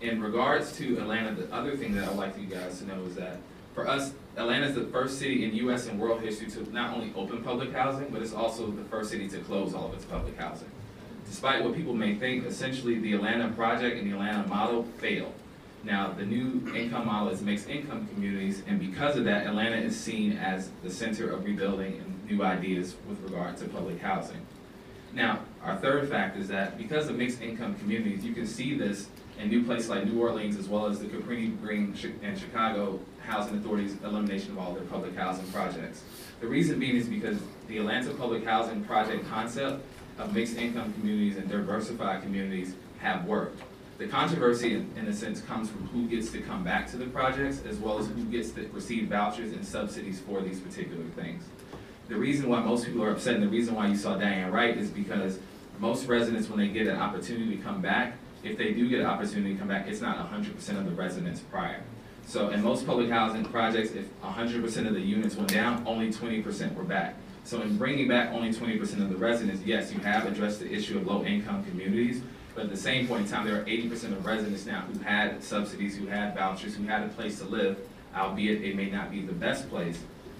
In 0.00 0.22
regards 0.22 0.76
to 0.76 0.98
Atlanta, 0.98 1.34
the 1.34 1.52
other 1.52 1.76
thing 1.76 1.94
that 1.96 2.08
I'd 2.08 2.16
like 2.16 2.38
you 2.38 2.46
guys 2.46 2.78
to 2.78 2.86
know 2.86 3.02
is 3.04 3.16
that 3.16 3.38
for 3.74 3.88
us, 3.88 4.12
Atlanta 4.40 4.66
is 4.66 4.74
the 4.74 4.86
first 4.86 5.18
city 5.18 5.44
in 5.44 5.54
U.S. 5.56 5.86
and 5.86 6.00
world 6.00 6.22
history 6.22 6.48
to 6.48 6.72
not 6.72 6.94
only 6.94 7.12
open 7.14 7.42
public 7.44 7.74
housing, 7.74 8.08
but 8.08 8.22
it's 8.22 8.32
also 8.32 8.70
the 8.70 8.84
first 8.84 9.10
city 9.10 9.28
to 9.28 9.38
close 9.40 9.74
all 9.74 9.88
of 9.88 9.94
its 9.94 10.06
public 10.06 10.36
housing. 10.38 10.70
Despite 11.26 11.62
what 11.62 11.74
people 11.74 11.92
may 11.92 12.14
think, 12.14 12.46
essentially 12.46 12.98
the 12.98 13.12
Atlanta 13.12 13.48
project 13.50 13.98
and 13.98 14.10
the 14.10 14.14
Atlanta 14.16 14.48
model 14.48 14.84
failed. 14.96 15.34
Now, 15.84 16.12
the 16.12 16.24
new 16.24 16.74
income 16.74 17.06
model 17.06 17.28
is 17.28 17.42
mixed 17.42 17.68
income 17.68 18.08
communities, 18.14 18.62
and 18.66 18.80
because 18.80 19.16
of 19.16 19.24
that, 19.24 19.46
Atlanta 19.46 19.76
is 19.76 19.98
seen 19.98 20.32
as 20.38 20.70
the 20.82 20.90
center 20.90 21.30
of 21.30 21.44
rebuilding 21.44 21.98
and 21.98 22.30
new 22.30 22.42
ideas 22.42 22.96
with 23.08 23.20
regard 23.20 23.58
to 23.58 23.66
public 23.66 24.00
housing. 24.00 24.40
Now, 25.12 25.40
our 25.62 25.76
third 25.76 26.08
fact 26.08 26.38
is 26.38 26.48
that 26.48 26.78
because 26.78 27.08
of 27.08 27.16
mixed 27.16 27.42
income 27.42 27.74
communities, 27.74 28.24
you 28.24 28.32
can 28.32 28.46
see 28.46 28.76
this 28.76 29.08
in 29.38 29.48
new 29.48 29.64
places 29.64 29.90
like 29.90 30.06
New 30.06 30.20
Orleans, 30.20 30.56
as 30.56 30.66
well 30.68 30.86
as 30.86 30.98
the 30.98 31.06
Cabrini 31.06 31.60
Green 31.60 31.94
and 32.22 32.38
Chicago 32.38 33.00
Housing 33.30 33.58
Authority's 33.58 33.94
elimination 34.02 34.52
of 34.52 34.58
all 34.58 34.72
their 34.72 34.82
public 34.84 35.14
housing 35.14 35.46
projects. 35.52 36.02
The 36.40 36.48
reason 36.48 36.80
being 36.80 36.96
is 36.96 37.06
because 37.06 37.38
the 37.68 37.78
Atlanta 37.78 38.12
Public 38.14 38.44
Housing 38.44 38.84
Project 38.84 39.28
concept 39.28 39.84
of 40.18 40.34
mixed 40.34 40.56
income 40.56 40.92
communities 40.94 41.36
and 41.36 41.48
diversified 41.48 42.22
communities 42.22 42.74
have 42.98 43.24
worked. 43.26 43.62
The 43.98 44.08
controversy, 44.08 44.74
in, 44.74 45.06
a 45.06 45.12
sense, 45.12 45.42
comes 45.42 45.70
from 45.70 45.86
who 45.88 46.08
gets 46.08 46.32
to 46.32 46.40
come 46.40 46.64
back 46.64 46.90
to 46.90 46.96
the 46.96 47.06
projects 47.06 47.62
as 47.68 47.76
well 47.76 47.98
as 47.98 48.08
who 48.08 48.24
gets 48.24 48.50
to 48.52 48.66
receive 48.72 49.08
vouchers 49.08 49.52
and 49.52 49.64
subsidies 49.64 50.20
for 50.20 50.40
these 50.40 50.58
particular 50.58 51.04
things. 51.14 51.44
The 52.08 52.16
reason 52.16 52.48
why 52.48 52.60
most 52.60 52.86
people 52.86 53.04
are 53.04 53.12
upset 53.12 53.34
and 53.34 53.44
the 53.44 53.48
reason 53.48 53.76
why 53.76 53.86
you 53.86 53.96
saw 53.96 54.16
Diane 54.16 54.50
Wright 54.50 54.76
is 54.76 54.90
because 54.90 55.38
most 55.78 56.06
residents, 56.06 56.48
when 56.48 56.58
they 56.58 56.68
get 56.68 56.88
an 56.88 56.96
opportunity 56.96 57.56
to 57.56 57.62
come 57.62 57.80
back, 57.80 58.16
if 58.42 58.58
they 58.58 58.72
do 58.72 58.88
get 58.88 59.00
an 59.00 59.06
opportunity 59.06 59.52
to 59.52 59.58
come 59.58 59.68
back, 59.68 59.86
it's 59.86 60.00
not 60.00 60.16
hundred 60.16 60.56
percent 60.56 60.78
of 60.78 60.86
the 60.86 60.92
residents 60.92 61.40
prior. 61.40 61.82
So 62.30 62.50
in 62.50 62.62
most 62.62 62.86
public 62.86 63.10
housing 63.10 63.44
projects, 63.44 63.90
if 63.90 64.06
hundred 64.22 64.62
percent 64.62 64.86
of 64.86 64.94
the 64.94 65.00
units 65.00 65.34
went 65.34 65.52
down, 65.52 65.82
only 65.84 66.12
twenty 66.12 66.40
percent 66.40 66.76
were 66.76 66.84
back. 66.84 67.16
So 67.42 67.60
in 67.60 67.76
bringing 67.76 68.06
back 68.06 68.32
only 68.32 68.52
twenty 68.52 68.78
percent 68.78 69.02
of 69.02 69.08
the 69.08 69.16
residents, 69.16 69.64
yes, 69.64 69.92
you 69.92 69.98
have 69.98 70.26
addressed 70.26 70.60
the 70.60 70.72
issue 70.72 70.96
of 70.96 71.08
low-income 71.08 71.64
communities, 71.64 72.22
but 72.54 72.66
at 72.66 72.70
the 72.70 72.76
same 72.76 73.08
point 73.08 73.22
in 73.22 73.28
time, 73.28 73.44
there 73.44 73.60
are 73.60 73.66
eighty 73.66 73.88
percent 73.88 74.12
of 74.12 74.24
residents 74.24 74.64
now 74.64 74.82
who 74.82 75.00
had 75.00 75.42
subsidies, 75.42 75.96
who 75.96 76.06
had 76.06 76.36
vouchers, 76.36 76.76
who 76.76 76.84
had 76.84 77.02
a 77.02 77.08
place 77.08 77.40
to 77.40 77.46
live, 77.46 77.76
albeit 78.14 78.62
it 78.62 78.76
may 78.76 78.88
not 78.88 79.10
be 79.10 79.22
the 79.22 79.32
best 79.32 79.68
place. 79.68 79.98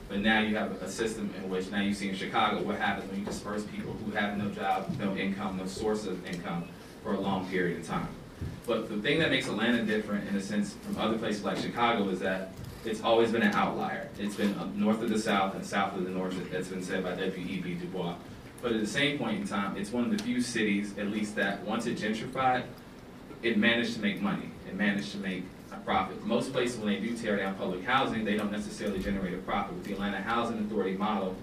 But 0.09 0.21
now 0.21 0.43
you 0.43 0.55
have 0.55 0.81
a 0.81 0.89
system 0.89 1.35
in 1.39 1.51
which, 1.51 1.73
now 1.73 1.81
you 1.81 1.93
see 1.93 2.09
in 2.09 2.15
Chicago, 2.15 2.63
what 2.63 2.79
happens 2.79 3.11
when 3.11 3.19
you 3.19 3.27
disperse 3.27 3.65
people 3.65 3.95
who 3.95 4.13
have 4.13 4.39
no 4.39 4.49
job, 4.51 4.97
no 5.01 5.17
income, 5.17 5.57
no 5.57 5.67
source 5.67 6.07
of 6.07 6.25
income 6.25 6.69
for 7.03 7.15
a 7.15 7.21
long 7.21 7.49
period 7.49 7.81
of 7.81 7.87
time. 7.89 8.07
But 8.71 8.89
the 8.89 8.99
thing 8.99 9.19
that 9.19 9.31
makes 9.31 9.49
Atlanta 9.49 9.83
different 9.83 10.29
in 10.29 10.37
a 10.37 10.41
sense 10.41 10.75
from 10.75 10.97
other 10.97 11.19
places 11.19 11.43
like 11.43 11.57
Chicago 11.57 12.09
is 12.09 12.21
that 12.21 12.53
it's 12.85 13.03
always 13.03 13.33
been 13.33 13.43
an 13.43 13.53
outlier. 13.53 14.09
It's 14.17 14.37
been 14.37 14.55
uh, 14.55 14.69
north 14.77 15.03
of 15.03 15.11
the 15.11 15.19
south 15.19 15.57
and 15.57 15.67
south 15.67 15.97
of 15.97 16.05
the 16.05 16.11
north, 16.11 16.37
that's 16.53 16.69
been 16.69 16.85
said 16.85 17.03
by 17.03 17.17
W.E.B. 17.17 17.75
Du 17.75 17.87
Bois. 17.87 18.15
But 18.63 18.71
at 18.71 18.81
the 18.81 18.87
same 18.87 19.19
point 19.19 19.41
in 19.41 19.49
time, 19.49 19.77
it's 19.77 19.91
one 19.91 20.05
of 20.05 20.17
the 20.17 20.23
few 20.23 20.41
cities, 20.41 20.97
at 20.99 21.09
least 21.09 21.35
that 21.35 21.65
once 21.65 21.87
it 21.87 21.99
gentrified, 21.99 22.63
it 23.43 23.59
managed 23.59 23.95
to 23.95 24.01
make 24.01 24.23
money. 24.23 24.53
It 24.69 24.77
managed 24.77 25.11
to 25.11 25.19
make 25.19 25.43
a 25.73 25.77
profit. 25.79 26.25
Most 26.25 26.53
places, 26.53 26.79
when 26.79 26.95
they 26.95 27.01
do 27.01 27.17
tear 27.17 27.39
down 27.39 27.57
public 27.57 27.83
housing, 27.83 28.25
they 28.25 28.37
don't 28.37 28.53
necessarily 28.53 29.01
generate 29.01 29.35
a 29.35 29.39
profit. 29.39 29.75
With 29.75 29.85
the 29.85 29.95
Atlanta 29.95 30.23
Housing 30.23 30.61
Authority 30.61 30.97
model, 30.97 31.35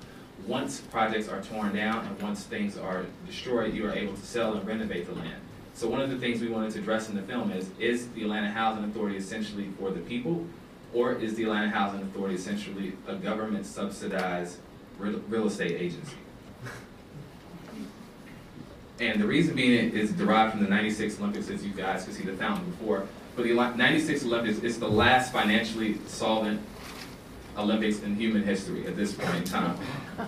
once 0.46 0.80
projects 0.80 1.28
are 1.28 1.42
torn 1.42 1.76
down 1.76 2.06
and 2.06 2.22
once 2.22 2.46
things 2.46 2.78
are 2.78 3.06
destroyed, 3.26 3.74
you 3.74 3.86
are 3.86 3.94
able 3.94 4.14
to 4.14 4.26
sell 4.26 4.54
and 4.54 4.66
renovate 4.66 5.08
the 5.08 5.14
land. 5.14 5.42
So 5.78 5.88
one 5.88 6.02
of 6.02 6.10
the 6.10 6.18
things 6.18 6.42
we 6.42 6.48
wanted 6.48 6.72
to 6.72 6.80
address 6.80 7.08
in 7.08 7.16
the 7.16 7.22
film 7.22 7.52
is, 7.52 7.70
is 7.78 8.08
the 8.10 8.24
Atlanta 8.24 8.50
Housing 8.50 8.84
Authority 8.86 9.16
essentially 9.16 9.70
for 9.78 9.92
the 9.92 10.00
people? 10.00 10.44
Or 10.92 11.14
is 11.14 11.36
the 11.36 11.44
Atlanta 11.44 11.70
Housing 11.70 12.02
Authority 12.02 12.34
essentially 12.34 12.94
a 13.08 13.14
government 13.14 13.64
subsidized 13.64 14.58
real, 14.98 15.46
estate 15.46 15.80
agency? 15.80 16.16
And 19.00 19.22
the 19.22 19.28
reason 19.28 19.56
being 19.56 19.92
is 19.92 20.12
derived 20.14 20.54
from 20.54 20.64
the 20.64 20.68
96 20.68 21.20
Olympics, 21.20 21.48
as 21.52 21.64
you 21.64 21.74
guys 21.74 22.06
could 22.06 22.16
see 22.16 22.24
the 22.24 22.34
fountain 22.34 22.72
before. 22.72 23.08
But 23.36 23.44
the 23.44 23.54
96 23.54 24.26
Olympics 24.26 24.58
is 24.64 24.80
the 24.80 24.90
last 24.90 25.32
financially 25.32 26.00
solvent 26.08 26.60
Olympics 27.56 28.02
in 28.02 28.16
human 28.16 28.42
history 28.42 28.88
at 28.88 28.96
this 28.96 29.14
point 29.14 29.36
in 29.36 29.44
time. 29.44 29.78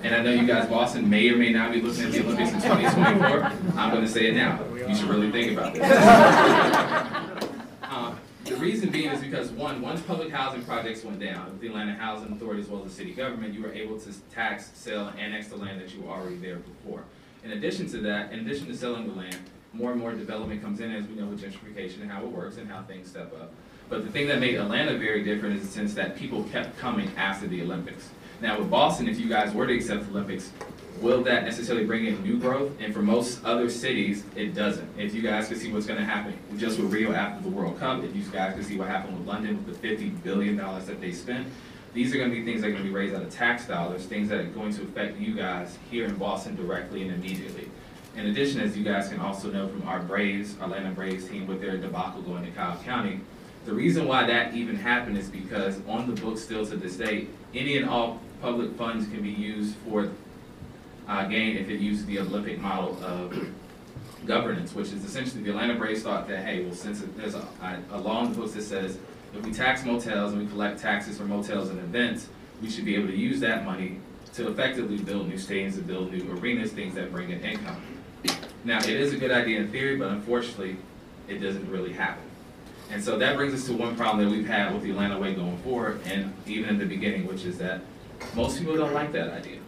And 0.04 0.14
I 0.14 0.22
know 0.22 0.32
you 0.32 0.46
guys, 0.46 0.70
Boston 0.70 1.10
may 1.10 1.28
or 1.32 1.38
may 1.38 1.52
not 1.52 1.72
be 1.72 1.82
looking 1.82 2.04
at 2.04 2.12
the 2.12 2.24
Olympics 2.24 2.52
in 2.52 2.62
2024. 2.62 3.44
I'm 3.76 3.92
going 3.92 4.06
to 4.06 4.08
say 4.08 4.28
it 4.28 4.36
now. 4.36 4.60
You 4.90 4.96
should 4.96 5.08
really 5.08 5.32
think 5.32 5.52
about 5.52 5.76
this. 5.76 5.84
uh, 7.84 8.16
the 8.44 8.56
reason 8.56 8.90
being 8.90 9.12
is 9.12 9.22
because 9.22 9.52
one, 9.52 9.84
once 9.84 10.02
public 10.02 10.32
housing 10.32 10.64
projects 10.64 11.04
went 11.04 11.20
down, 11.20 11.60
the 11.62 11.68
Atlanta 11.68 11.94
Housing 11.94 12.32
Authority 12.32 12.62
as 12.62 12.68
well 12.68 12.84
as 12.84 12.90
the 12.90 12.96
city 12.96 13.14
government, 13.14 13.54
you 13.54 13.62
were 13.62 13.72
able 13.72 14.00
to 14.00 14.12
tax, 14.32 14.72
sell, 14.74 15.10
and 15.10 15.20
annex 15.20 15.50
the 15.50 15.58
land 15.58 15.80
that 15.80 15.94
you 15.94 16.02
were 16.02 16.12
already 16.12 16.38
there 16.38 16.56
before. 16.56 17.04
In 17.44 17.52
addition 17.52 17.88
to 17.90 18.00
that, 18.00 18.32
in 18.32 18.40
addition 18.40 18.66
to 18.66 18.76
selling 18.76 19.08
the 19.08 19.14
land, 19.14 19.38
more 19.74 19.92
and 19.92 20.02
more 20.02 20.12
development 20.12 20.64
comes 20.64 20.80
in 20.80 20.92
as 20.92 21.06
we 21.06 21.14
know 21.14 21.28
with 21.28 21.44
gentrification 21.44 22.02
and 22.02 22.10
how 22.10 22.24
it 22.24 22.32
works 22.32 22.58
and 22.58 22.68
how 22.68 22.82
things 22.82 23.08
step 23.08 23.32
up. 23.40 23.52
But 23.90 24.04
the 24.04 24.12
thing 24.12 24.28
that 24.30 24.40
made 24.40 24.56
Atlanta 24.56 24.98
very 24.98 25.24
different 25.24 25.58
is 25.58 25.68
the 25.68 25.72
sense 25.72 25.94
that 25.94 26.16
people 26.16 26.46
kept 26.46 26.80
coming 26.80 27.12
after 27.16 27.46
the 27.46 27.62
Olympics. 27.62 28.10
Now 28.42 28.58
with 28.58 28.72
Boston, 28.72 29.08
if 29.08 29.20
you 29.20 29.30
guys 29.30 29.54
were 29.54 29.68
to 29.68 29.76
accept 29.76 30.06
the 30.06 30.10
Olympics, 30.10 30.52
will 31.02 31.24
that 31.24 31.44
necessarily 31.44 31.86
bring 31.86 32.06
in 32.06 32.22
new 32.24 32.38
growth? 32.38 32.72
And 32.80 32.94
for 32.94 33.02
most 33.02 33.44
other 33.44 33.70
cities, 33.70 34.24
it 34.36 34.54
doesn't. 34.54 34.88
If 34.98 35.14
you 35.14 35.22
guys 35.22 35.48
can 35.48 35.58
see 35.58 35.72
what's 35.72 35.86
going 35.86 36.00
to 36.00 36.06
happen 36.06 36.38
just 36.58 36.80
with 36.80 36.92
Rio 36.92 37.14
after 37.14 37.44
the 37.44 37.50
World 37.50 37.80
Cup, 37.80 38.04
if 38.04 38.16
you 38.16 38.24
guys 38.24 38.54
can 38.54 38.64
see 38.64 38.78
what 38.78 38.88
happened 38.88 39.18
with 39.18 39.28
London 39.28 39.66
with 39.66 39.82
the 39.82 39.88
$50 39.88 40.24
billion 40.24 40.58
that 40.58 41.02
they 41.02 41.12
spent, 41.12 41.48
these 41.94 42.14
are 42.14 42.18
going 42.18 42.30
to 42.30 42.36
be 42.36 42.44
things 42.44 42.62
that 42.62 42.68
are 42.68 42.72
going 42.72 42.84
to 42.84 42.90
be 42.90 42.96
raised 42.96 43.16
out 43.16 43.24
of 43.24 43.30
tax 43.32 43.66
dollars, 43.66 44.06
things 44.06 44.30
that 44.30 44.40
are 44.40 44.44
going 44.44 44.74
to 44.74 44.84
affect 44.84 45.18
you 45.18 45.34
guys 45.34 45.78
here 45.90 46.06
in 46.06 46.16
Boston 46.16 46.56
directly 46.56 47.02
and 47.08 47.12
immediately. 47.12 47.70
In 48.16 48.28
addition, 48.28 48.60
as 48.62 48.78
you 48.78 48.84
guys 48.84 49.10
can 49.10 49.20
also 49.20 49.50
know 49.52 49.68
from 49.68 49.88
our 49.88 50.00
Braves, 50.00 50.56
Atlanta 50.62 50.92
Braves 50.92 51.28
team 51.28 51.48
with 51.48 51.62
their 51.62 51.78
debacle 51.78 52.22
going 52.22 52.46
to 52.46 52.52
Cobb 52.52 52.84
County, 52.84 53.22
the 53.66 53.74
reason 53.74 54.08
why 54.08 54.26
that 54.26 54.54
even 54.54 54.76
happened 54.76 55.18
is 55.18 55.30
because 55.30 55.80
on 55.88 56.14
the 56.14 56.22
books 56.22 56.42
still 56.42 56.66
to 56.66 56.76
this 56.76 56.96
day, 56.96 57.28
any 57.54 57.78
and 57.78 57.90
all 57.90 58.20
public 58.42 58.76
funds 58.76 59.08
can 59.08 59.22
be 59.22 59.30
used 59.30 59.76
for 59.88 60.10
uh, 61.10 61.26
gain 61.26 61.58
if 61.58 61.70
it 61.70 61.80
uses 61.80 62.06
the 62.06 62.20
Olympic 62.20 62.60
model 62.60 63.04
of 63.04 63.36
governance, 64.26 64.76
which 64.76 64.94
is 64.94 65.04
essentially 65.04 65.42
the 65.44 65.50
Atlanta 65.50 65.76
Braves 65.76 66.04
thought 66.04 66.28
that, 66.28 66.46
hey, 66.46 66.64
well, 66.64 66.74
since 66.74 67.04
there's 67.18 67.36
a, 67.36 67.48
a 67.92 67.98
law 67.98 68.24
in 68.24 68.32
the 68.32 68.38
books 68.38 68.54
that 68.54 68.62
says 68.62 68.98
if 69.36 69.44
we 69.44 69.52
tax 69.52 69.84
motels 69.84 70.34
and 70.34 70.42
we 70.42 70.48
collect 70.48 70.80
taxes 70.80 71.18
for 71.18 71.26
motels 71.26 71.70
and 71.70 71.80
events, 71.80 72.30
we 72.62 72.70
should 72.70 72.86
be 72.86 72.96
able 72.96 73.08
to 73.08 73.16
use 73.16 73.40
that 73.40 73.66
money 73.66 74.00
to 74.34 74.50
effectively 74.50 74.98
build 74.98 75.28
new 75.28 75.36
stadiums 75.36 75.74
and 75.74 75.88
build 75.88 76.12
new 76.12 76.32
arenas, 76.38 76.72
things 76.72 76.94
that 76.94 77.12
bring 77.12 77.32
in 77.32 77.44
income. 77.44 77.82
Now, 78.64 78.78
it 78.78 78.90
is 78.90 79.14
a 79.14 79.18
good 79.18 79.32
idea 79.32 79.62
in 79.62 79.72
theory, 79.72 79.96
but 79.96 80.10
unfortunately, 80.10 80.78
it 81.28 81.40
doesn't 81.40 81.70
really 81.70 81.94
happen. 81.94 82.24
And 82.92 83.04
so 83.04 83.18
that 83.18 83.36
brings 83.36 83.54
us 83.54 83.66
to 83.68 83.74
one 83.74 83.96
problem 83.96 84.26
that 84.26 84.32
we've 84.32 84.48
had 84.48 84.74
with 84.74 84.84
the 84.84 84.92
Atlanta 84.92 85.18
Way 85.18 85.34
going 85.34 85.58
forward, 85.60 86.02
and 86.06 86.34
even 86.46 86.70
in 86.70 86.78
the 86.78 86.86
beginning, 86.86 87.26
which 87.28 87.46
is 87.46 87.58
that 87.60 87.82
most 88.36 88.60
people 88.60 88.76
don't 88.76 88.94
like 88.94 89.12
that 89.14 89.30
idea. 89.30 89.59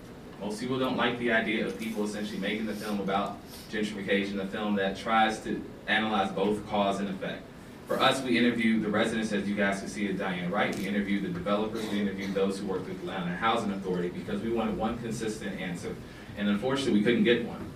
Most 0.42 0.60
people 0.60 0.80
don't 0.80 0.98
like 0.98 1.20
the 1.20 1.32
idea 1.32 1.68
of 1.68 1.78
people 1.80 2.04
essentially 2.04 2.40
making 2.40 2.66
the 2.66 2.74
film 2.74 3.00
about 3.00 3.38
gentrification, 3.72 4.40
a 4.40 4.48
film 4.48 4.76
that 4.76 4.98
tries 4.98 5.40
to 5.42 5.64
analyze 5.88 6.32
both 6.32 6.68
cause 6.68 7.00
and 7.00 7.10
effect. 7.10 7.44
For 7.88 8.00
us, 8.00 8.24
we 8.24 8.40
interviewed 8.40 8.82
the 8.82 8.90
residents, 8.90 9.32
as 9.34 9.48
you 9.48 9.54
guys 9.54 9.82
can 9.82 9.88
see 9.88 10.08
at 10.08 10.18
Diane 10.18 10.50
Wright. 10.50 10.76
We 10.76 10.88
interviewed 10.88 11.24
the 11.24 11.30
developers. 11.30 11.88
We 11.90 12.00
interviewed 12.00 12.34
those 12.34 12.58
who 12.58 12.66
worked 12.66 12.88
with 12.88 13.04
the 13.04 13.12
Atlanta 13.12 13.36
Housing 13.36 13.72
Authority 13.72 14.10
because 14.10 14.42
we 14.42 14.52
wanted 14.52 14.78
one 14.78 14.98
consistent 14.98 15.60
answer. 15.60 15.96
And 16.38 16.50
unfortunately, 16.50 16.94
we 16.94 17.04
couldn't 17.04 17.24
get 17.24 17.46
one. 17.46 17.70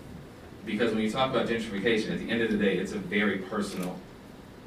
Because 0.66 0.92
when 0.92 1.04
you 1.04 1.12
talk 1.12 1.30
about 1.30 1.48
gentrification, 1.48 2.14
at 2.14 2.20
the 2.20 2.32
end 2.32 2.42
of 2.42 2.50
the 2.50 2.58
day, 2.58 2.78
it's 2.78 2.94
a 2.94 2.98
very 2.98 3.40
personal 3.40 4.00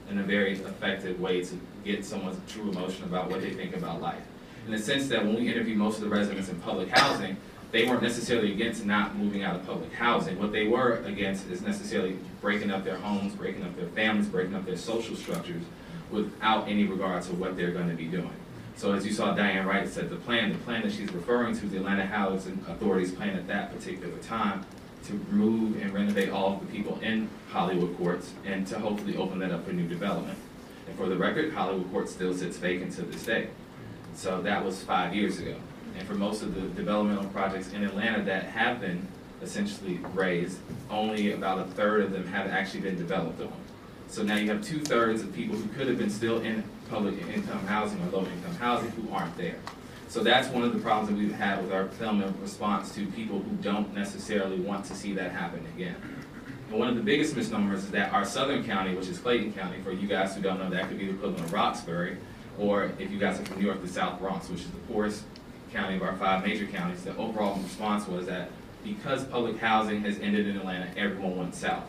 and 0.08 0.20
a 0.20 0.22
very 0.22 0.52
effective 0.52 1.18
way 1.18 1.42
to 1.42 1.60
get 1.84 2.04
someone's 2.04 2.38
true 2.52 2.70
emotion 2.70 3.04
about 3.04 3.28
what 3.28 3.40
they 3.40 3.50
think 3.50 3.74
about 3.74 4.00
life. 4.00 4.22
In 4.66 4.72
the 4.72 4.78
sense 4.78 5.08
that 5.08 5.24
when 5.24 5.34
we 5.34 5.50
interview 5.50 5.74
most 5.74 5.96
of 5.96 6.02
the 6.02 6.10
residents 6.10 6.48
in 6.48 6.60
public 6.60 6.90
housing, 6.90 7.36
they 7.70 7.86
weren't 7.86 8.02
necessarily 8.02 8.52
against 8.52 8.86
not 8.86 9.16
moving 9.16 9.42
out 9.42 9.56
of 9.56 9.66
public 9.66 9.92
housing. 9.92 10.38
What 10.38 10.52
they 10.52 10.66
were 10.66 11.02
against 11.04 11.48
is 11.48 11.60
necessarily 11.60 12.18
breaking 12.40 12.70
up 12.70 12.84
their 12.84 12.96
homes, 12.96 13.34
breaking 13.34 13.64
up 13.64 13.76
their 13.76 13.88
families, 13.88 14.26
breaking 14.26 14.54
up 14.54 14.64
their 14.64 14.76
social 14.76 15.16
structures 15.16 15.62
without 16.10 16.66
any 16.68 16.84
regard 16.84 17.22
to 17.24 17.32
what 17.34 17.56
they're 17.56 17.72
going 17.72 17.90
to 17.90 17.94
be 17.94 18.06
doing. 18.06 18.32
So 18.76 18.92
as 18.92 19.04
you 19.04 19.12
saw 19.12 19.34
Diane 19.34 19.66
Wright 19.66 19.88
said 19.88 20.08
the 20.08 20.16
plan, 20.16 20.52
the 20.52 20.58
plan 20.58 20.82
that 20.82 20.92
she's 20.92 21.12
referring 21.12 21.58
to, 21.58 21.66
the 21.66 21.78
Atlanta 21.78 22.06
Housing 22.06 22.64
Authority's 22.68 23.12
plan 23.12 23.36
at 23.36 23.46
that 23.48 23.72
particular 23.74 24.16
time 24.18 24.64
to 25.04 25.14
remove 25.30 25.82
and 25.82 25.92
renovate 25.92 26.30
all 26.30 26.54
of 26.54 26.60
the 26.60 26.66
people 26.66 26.98
in 27.00 27.28
Hollywood 27.50 27.96
Courts 27.98 28.32
and 28.46 28.66
to 28.68 28.78
hopefully 28.78 29.16
open 29.16 29.40
that 29.40 29.50
up 29.50 29.66
for 29.66 29.72
new 29.72 29.88
development. 29.88 30.38
And 30.86 30.96
for 30.96 31.08
the 31.08 31.16
record, 31.16 31.52
Hollywood 31.52 31.90
Court 31.90 32.08
still 32.08 32.34
sits 32.34 32.56
vacant 32.56 32.92
to 32.94 33.02
this 33.02 33.24
day. 33.24 33.48
So 34.14 34.40
that 34.42 34.64
was 34.64 34.82
five 34.82 35.14
years 35.14 35.38
ago. 35.38 35.56
And 35.98 36.06
for 36.06 36.14
most 36.14 36.42
of 36.42 36.54
the 36.54 36.60
developmental 36.60 37.24
projects 37.30 37.72
in 37.72 37.82
Atlanta 37.82 38.22
that 38.24 38.44
have 38.44 38.80
been 38.80 39.06
essentially 39.42 39.98
raised, 40.14 40.58
only 40.90 41.32
about 41.32 41.58
a 41.58 41.64
third 41.72 42.02
of 42.02 42.12
them 42.12 42.26
have 42.28 42.46
actually 42.46 42.80
been 42.80 42.96
developed 42.96 43.40
on. 43.40 43.52
So 44.06 44.22
now 44.22 44.36
you 44.36 44.48
have 44.48 44.62
two 44.62 44.78
thirds 44.80 45.22
of 45.22 45.34
people 45.34 45.56
who 45.56 45.68
could 45.76 45.88
have 45.88 45.98
been 45.98 46.10
still 46.10 46.40
in 46.40 46.62
public 46.88 47.20
income 47.28 47.66
housing 47.66 48.00
or 48.02 48.10
low 48.10 48.20
income 48.20 48.54
housing 48.58 48.90
who 48.92 49.12
aren't 49.12 49.36
there. 49.36 49.56
So 50.08 50.22
that's 50.22 50.48
one 50.48 50.62
of 50.62 50.72
the 50.72 50.78
problems 50.78 51.10
that 51.10 51.18
we've 51.18 51.34
had 51.34 51.62
with 51.62 51.72
our 51.72 51.88
in 52.00 52.40
response 52.40 52.94
to 52.94 53.06
people 53.08 53.40
who 53.40 53.50
don't 53.56 53.92
necessarily 53.92 54.58
want 54.60 54.86
to 54.86 54.94
see 54.94 55.12
that 55.14 55.32
happen 55.32 55.66
again. 55.74 55.96
And 56.70 56.78
one 56.78 56.88
of 56.88 56.94
the 56.94 57.02
biggest 57.02 57.36
misnomers 57.36 57.84
is 57.84 57.90
that 57.90 58.12
our 58.12 58.24
southern 58.24 58.64
county, 58.64 58.94
which 58.94 59.08
is 59.08 59.18
Clayton 59.18 59.52
County, 59.52 59.82
for 59.82 59.92
you 59.92 60.06
guys 60.06 60.34
who 60.34 60.42
don't 60.42 60.58
know, 60.58 60.70
that 60.70 60.88
could 60.88 60.98
be 60.98 61.06
the 61.06 61.12
equivalent 61.12 61.44
of 61.44 61.52
Roxbury, 61.52 62.16
or 62.58 62.92
if 62.98 63.10
you 63.10 63.18
guys 63.18 63.38
are 63.38 63.44
from 63.44 63.58
New 63.58 63.66
York, 63.66 63.82
the 63.82 63.88
South 63.88 64.18
Bronx, 64.18 64.48
which 64.48 64.60
is 64.60 64.70
the 64.70 64.78
poorest 64.92 65.24
county 65.72 65.96
of 65.96 66.02
our 66.02 66.16
five 66.16 66.44
major 66.44 66.66
counties, 66.66 67.04
the 67.04 67.16
overall 67.16 67.58
response 67.58 68.06
was 68.06 68.26
that 68.26 68.50
because 68.84 69.24
public 69.24 69.58
housing 69.58 70.02
has 70.02 70.18
ended 70.20 70.46
in 70.46 70.56
Atlanta, 70.56 70.90
everyone 70.96 71.36
went 71.36 71.54
south. 71.54 71.84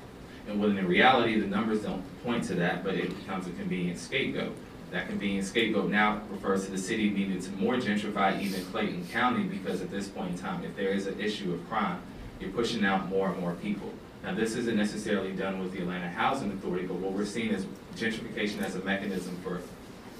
And 0.47 0.59
when 0.59 0.77
in 0.77 0.87
reality, 0.87 1.39
the 1.39 1.47
numbers 1.47 1.81
don't 1.81 2.03
point 2.23 2.43
to 2.45 2.55
that, 2.55 2.83
but 2.83 2.95
it 2.95 3.15
becomes 3.15 3.47
a 3.47 3.51
convenient 3.51 3.99
scapegoat. 3.99 4.55
That 4.91 5.07
convenient 5.07 5.45
scapegoat 5.45 5.91
now 5.91 6.21
refers 6.31 6.65
to 6.65 6.71
the 6.71 6.77
city 6.77 7.11
needing 7.11 7.39
to 7.39 7.51
more 7.51 7.75
gentrify 7.75 8.41
even 8.41 8.65
Clayton 8.65 9.07
County 9.09 9.43
because 9.43 9.81
at 9.81 9.91
this 9.91 10.07
point 10.07 10.31
in 10.31 10.37
time, 10.39 10.63
if 10.63 10.75
there 10.75 10.89
is 10.89 11.05
an 11.05 11.19
issue 11.19 11.53
of 11.53 11.69
crime, 11.69 12.01
you're 12.39 12.49
pushing 12.49 12.83
out 12.83 13.07
more 13.09 13.29
and 13.29 13.39
more 13.39 13.53
people. 13.53 13.93
Now, 14.23 14.33
this 14.33 14.55
isn't 14.55 14.75
necessarily 14.75 15.33
done 15.33 15.59
with 15.59 15.71
the 15.71 15.79
Atlanta 15.79 16.09
Housing 16.09 16.51
Authority, 16.51 16.87
but 16.87 16.97
what 16.97 17.13
we're 17.13 17.25
seeing 17.25 17.51
is 17.51 17.65
gentrification 17.95 18.61
as 18.63 18.75
a 18.75 18.79
mechanism 18.79 19.37
for 19.43 19.61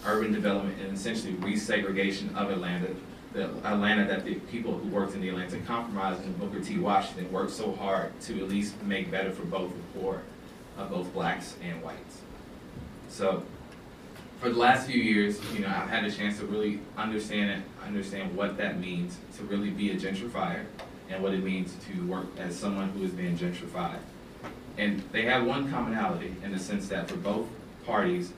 urban 0.05 0.31
development 0.31 0.79
and 0.81 0.95
essentially 0.95 1.33
resegregation 1.33 2.33
of 2.35 2.51
Atlanta 2.51 2.87
the 3.33 3.45
Atlanta 3.63 4.05
that 4.05 4.25
the 4.25 4.35
people 4.35 4.77
who 4.77 4.89
worked 4.89 5.13
in 5.13 5.21
the 5.21 5.29
Atlanta 5.29 5.59
Compromise 5.59 6.19
and 6.19 6.37
Booker 6.39 6.59
T. 6.59 6.79
Washington 6.79 7.31
worked 7.31 7.51
so 7.51 7.73
hard 7.73 8.19
to 8.21 8.43
at 8.43 8.49
least 8.49 8.81
make 8.83 9.11
better 9.11 9.31
for 9.31 9.43
both 9.43 9.71
the 9.71 9.99
poor 9.99 10.23
of 10.77 10.89
both 10.89 11.13
blacks 11.13 11.55
and 11.61 11.81
whites. 11.83 12.21
So 13.09 13.43
for 14.39 14.49
the 14.49 14.57
last 14.57 14.87
few 14.87 15.01
years, 15.01 15.39
you 15.53 15.59
know, 15.59 15.67
I've 15.67 15.89
had 15.89 16.05
a 16.05 16.11
chance 16.11 16.39
to 16.39 16.45
really 16.45 16.79
understand 16.97 17.51
it, 17.51 17.63
understand 17.85 18.35
what 18.35 18.57
that 18.57 18.79
means 18.79 19.17
to 19.37 19.43
really 19.43 19.69
be 19.69 19.91
a 19.91 19.95
gentrifier 19.95 20.65
and 21.09 21.21
what 21.21 21.33
it 21.33 21.43
means 21.43 21.75
to 21.87 22.07
work 22.07 22.27
as 22.37 22.55
someone 22.55 22.89
who 22.89 23.03
is 23.03 23.11
being 23.11 23.37
gentrified. 23.37 23.99
And 24.77 25.03
they 25.11 25.23
have 25.23 25.45
one 25.45 25.69
commonality 25.69 26.35
in 26.43 26.51
the 26.51 26.59
sense 26.59 26.87
that 26.87 27.09
for 27.09 27.17
both 27.17 27.47
parties, 27.85 28.31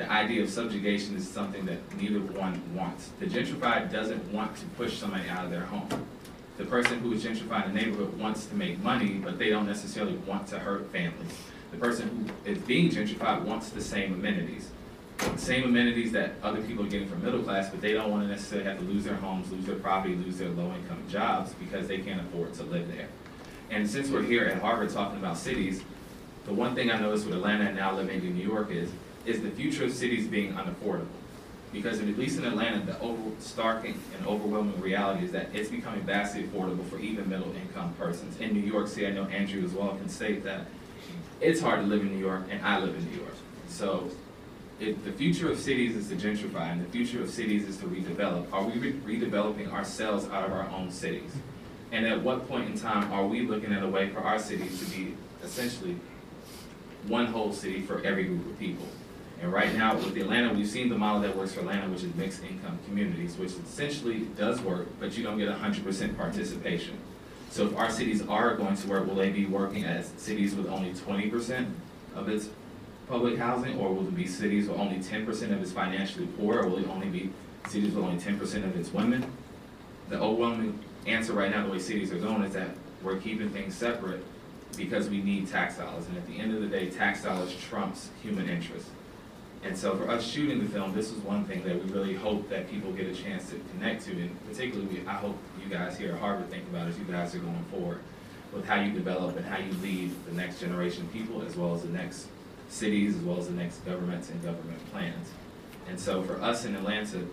the 0.00 0.10
idea 0.10 0.42
of 0.42 0.48
subjugation 0.48 1.14
is 1.14 1.28
something 1.28 1.66
that 1.66 1.78
neither 2.00 2.20
one 2.20 2.58
wants. 2.74 3.10
The 3.20 3.26
gentrified 3.26 3.92
doesn't 3.92 4.32
want 4.32 4.56
to 4.56 4.64
push 4.78 4.96
somebody 4.96 5.28
out 5.28 5.44
of 5.44 5.50
their 5.50 5.66
home. 5.66 5.90
The 6.56 6.64
person 6.64 7.00
who 7.00 7.12
is 7.12 7.22
gentrifying 7.22 7.66
the 7.66 7.74
neighborhood 7.74 8.18
wants 8.18 8.46
to 8.46 8.54
make 8.54 8.78
money, 8.78 9.20
but 9.22 9.38
they 9.38 9.50
don't 9.50 9.66
necessarily 9.66 10.14
want 10.14 10.46
to 10.48 10.58
hurt 10.58 10.90
families. 10.90 11.36
The 11.70 11.76
person 11.76 12.32
who 12.46 12.50
is 12.50 12.56
being 12.60 12.88
gentrified 12.88 13.42
wants 13.42 13.68
the 13.68 13.82
same 13.82 14.14
amenities. 14.14 14.70
The 15.18 15.36
same 15.36 15.64
amenities 15.64 16.12
that 16.12 16.32
other 16.42 16.62
people 16.62 16.86
are 16.86 16.88
getting 16.88 17.06
from 17.06 17.22
middle 17.22 17.42
class, 17.42 17.68
but 17.68 17.82
they 17.82 17.92
don't 17.92 18.10
want 18.10 18.22
to 18.22 18.28
necessarily 18.28 18.66
have 18.66 18.78
to 18.78 18.84
lose 18.84 19.04
their 19.04 19.16
homes, 19.16 19.52
lose 19.52 19.66
their 19.66 19.76
property, 19.76 20.14
lose 20.14 20.38
their 20.38 20.48
low-income 20.48 21.04
jobs 21.10 21.52
because 21.60 21.86
they 21.88 21.98
can't 21.98 22.22
afford 22.22 22.54
to 22.54 22.62
live 22.62 22.88
there. 22.88 23.08
And 23.68 23.88
since 23.88 24.08
we're 24.08 24.22
here 24.22 24.46
at 24.46 24.62
Harvard 24.62 24.88
talking 24.88 25.18
about 25.18 25.36
cities, 25.36 25.82
the 26.46 26.54
one 26.54 26.74
thing 26.74 26.90
I 26.90 26.98
noticed 26.98 27.26
with 27.26 27.34
Atlanta 27.34 27.66
and 27.66 27.76
now 27.76 27.94
living 27.94 28.22
in 28.22 28.34
New 28.34 28.48
York 28.48 28.70
is, 28.70 28.90
is 29.26 29.42
the 29.42 29.50
future 29.50 29.84
of 29.84 29.92
cities 29.92 30.26
being 30.26 30.54
unaffordable. 30.54 31.06
Because 31.72 32.00
at 32.00 32.18
least 32.18 32.38
in 32.38 32.44
Atlanta, 32.44 32.84
the 32.84 32.98
over, 33.00 33.30
stark 33.38 33.84
and 33.84 34.26
overwhelming 34.26 34.80
reality 34.80 35.24
is 35.24 35.32
that 35.32 35.48
it's 35.54 35.70
becoming 35.70 36.00
vastly 36.00 36.42
affordable 36.42 36.84
for 36.88 36.98
even 36.98 37.28
middle 37.28 37.54
income 37.54 37.94
persons. 37.96 38.40
In 38.40 38.52
New 38.52 38.60
York 38.60 38.88
City, 38.88 39.06
I 39.06 39.10
know 39.12 39.26
Andrew 39.26 39.64
as 39.64 39.70
well 39.70 39.90
can 39.90 40.08
state 40.08 40.42
that 40.44 40.66
it's 41.40 41.60
hard 41.60 41.80
to 41.80 41.86
live 41.86 42.00
in 42.00 42.12
New 42.12 42.18
York 42.18 42.46
and 42.50 42.60
I 42.64 42.80
live 42.80 42.96
in 42.96 43.04
New 43.10 43.18
York. 43.18 43.34
So 43.68 44.10
if 44.80 45.04
the 45.04 45.12
future 45.12 45.50
of 45.50 45.58
cities 45.58 45.94
is 45.94 46.08
to 46.08 46.16
gentrify 46.16 46.72
and 46.72 46.84
the 46.84 46.90
future 46.90 47.22
of 47.22 47.30
cities 47.30 47.68
is 47.68 47.76
to 47.78 47.86
redevelop, 47.86 48.52
are 48.52 48.64
we 48.64 48.72
re 48.78 48.92
redeveloping 48.92 49.72
ourselves 49.72 50.26
out 50.28 50.44
of 50.44 50.52
our 50.52 50.68
own 50.70 50.90
cities? 50.90 51.30
And 51.92 52.06
at 52.06 52.22
what 52.22 52.48
point 52.48 52.68
in 52.68 52.78
time 52.78 53.12
are 53.12 53.26
we 53.26 53.42
looking 53.42 53.72
at 53.72 53.82
a 53.82 53.88
way 53.88 54.08
for 54.08 54.20
our 54.20 54.38
cities 54.38 54.78
to 54.80 54.96
be 54.96 55.14
essentially 55.44 55.96
one 57.06 57.26
whole 57.26 57.52
city 57.52 57.80
for 57.80 58.02
every 58.02 58.24
group 58.24 58.46
of 58.46 58.58
people? 58.58 58.86
And 59.40 59.52
right 59.52 59.74
now 59.74 59.96
with 59.96 60.16
Atlanta, 60.16 60.52
we've 60.52 60.68
seen 60.68 60.90
the 60.90 60.98
model 60.98 61.22
that 61.22 61.34
works 61.34 61.54
for 61.54 61.60
Atlanta, 61.60 61.88
which 61.88 62.02
is 62.02 62.14
mixed 62.14 62.44
income 62.44 62.78
communities, 62.84 63.36
which 63.36 63.52
essentially 63.52 64.26
does 64.36 64.60
work, 64.60 64.86
but 65.00 65.16
you 65.16 65.24
don't 65.24 65.38
get 65.38 65.48
100% 65.48 66.16
participation. 66.16 66.98
So 67.48 67.66
if 67.66 67.76
our 67.76 67.90
cities 67.90 68.22
are 68.28 68.54
going 68.54 68.76
to 68.76 68.88
work, 68.88 69.06
will 69.06 69.14
they 69.14 69.30
be 69.30 69.46
working 69.46 69.84
as 69.84 70.08
cities 70.18 70.54
with 70.54 70.68
only 70.68 70.92
20% 70.92 71.72
of 72.14 72.28
its 72.28 72.50
public 73.08 73.38
housing, 73.38 73.78
or 73.78 73.92
will 73.92 74.06
it 74.06 74.14
be 74.14 74.26
cities 74.26 74.68
with 74.68 74.78
only 74.78 74.98
10% 74.98 75.26
of 75.26 75.62
its 75.62 75.72
financially 75.72 76.26
poor, 76.38 76.60
or 76.60 76.68
will 76.68 76.78
it 76.78 76.88
only 76.88 77.08
be 77.08 77.30
cities 77.66 77.94
with 77.94 78.04
only 78.04 78.20
10% 78.20 78.40
of 78.64 78.76
its 78.76 78.92
women? 78.92 79.24
The 80.10 80.20
overwhelming 80.20 80.78
answer 81.06 81.32
right 81.32 81.50
now, 81.50 81.64
the 81.64 81.72
way 81.72 81.78
cities 81.78 82.12
are 82.12 82.18
going, 82.18 82.44
is 82.44 82.52
that 82.52 82.68
we're 83.02 83.16
keeping 83.16 83.48
things 83.48 83.74
separate 83.74 84.22
because 84.76 85.08
we 85.08 85.22
need 85.22 85.48
tax 85.48 85.78
dollars, 85.78 86.06
and 86.06 86.16
at 86.18 86.26
the 86.26 86.38
end 86.38 86.54
of 86.54 86.60
the 86.60 86.68
day, 86.68 86.90
tax 86.90 87.24
dollars 87.24 87.56
trumps 87.56 88.10
human 88.22 88.48
interest. 88.48 88.86
And 89.62 89.76
so 89.76 89.94
for 89.96 90.08
us 90.08 90.26
shooting 90.26 90.58
the 90.58 90.68
film, 90.70 90.94
this 90.94 91.12
was 91.12 91.20
one 91.22 91.44
thing 91.44 91.62
that 91.64 91.84
we 91.84 91.90
really 91.92 92.14
hope 92.14 92.48
that 92.48 92.70
people 92.70 92.92
get 92.92 93.06
a 93.06 93.14
chance 93.14 93.50
to 93.50 93.60
connect 93.72 94.04
to, 94.06 94.12
and 94.12 94.46
particularly 94.48 95.02
I 95.06 95.14
hope 95.14 95.36
you 95.62 95.68
guys 95.68 95.98
here 95.98 96.12
at 96.12 96.18
Harvard 96.18 96.50
think 96.50 96.66
about 96.68 96.88
as 96.88 96.98
you 96.98 97.04
guys 97.04 97.34
are 97.34 97.40
going 97.40 97.64
forward 97.70 98.00
with 98.52 98.66
how 98.66 98.80
you 98.80 98.90
develop 98.90 99.36
and 99.36 99.44
how 99.44 99.58
you 99.58 99.72
lead 99.82 100.12
the 100.26 100.32
next 100.32 100.60
generation 100.60 101.04
of 101.04 101.12
people 101.12 101.42
as 101.42 101.56
well 101.56 101.74
as 101.74 101.82
the 101.82 101.88
next 101.88 102.26
cities 102.68 103.16
as 103.16 103.22
well 103.22 103.38
as 103.38 103.48
the 103.48 103.54
next 103.54 103.84
governments 103.84 104.30
and 104.30 104.42
government 104.42 104.78
plans. 104.92 105.28
And 105.88 106.00
so 106.00 106.22
for 106.22 106.40
us 106.40 106.64
in 106.64 106.74
Atlanta, 106.74 107.26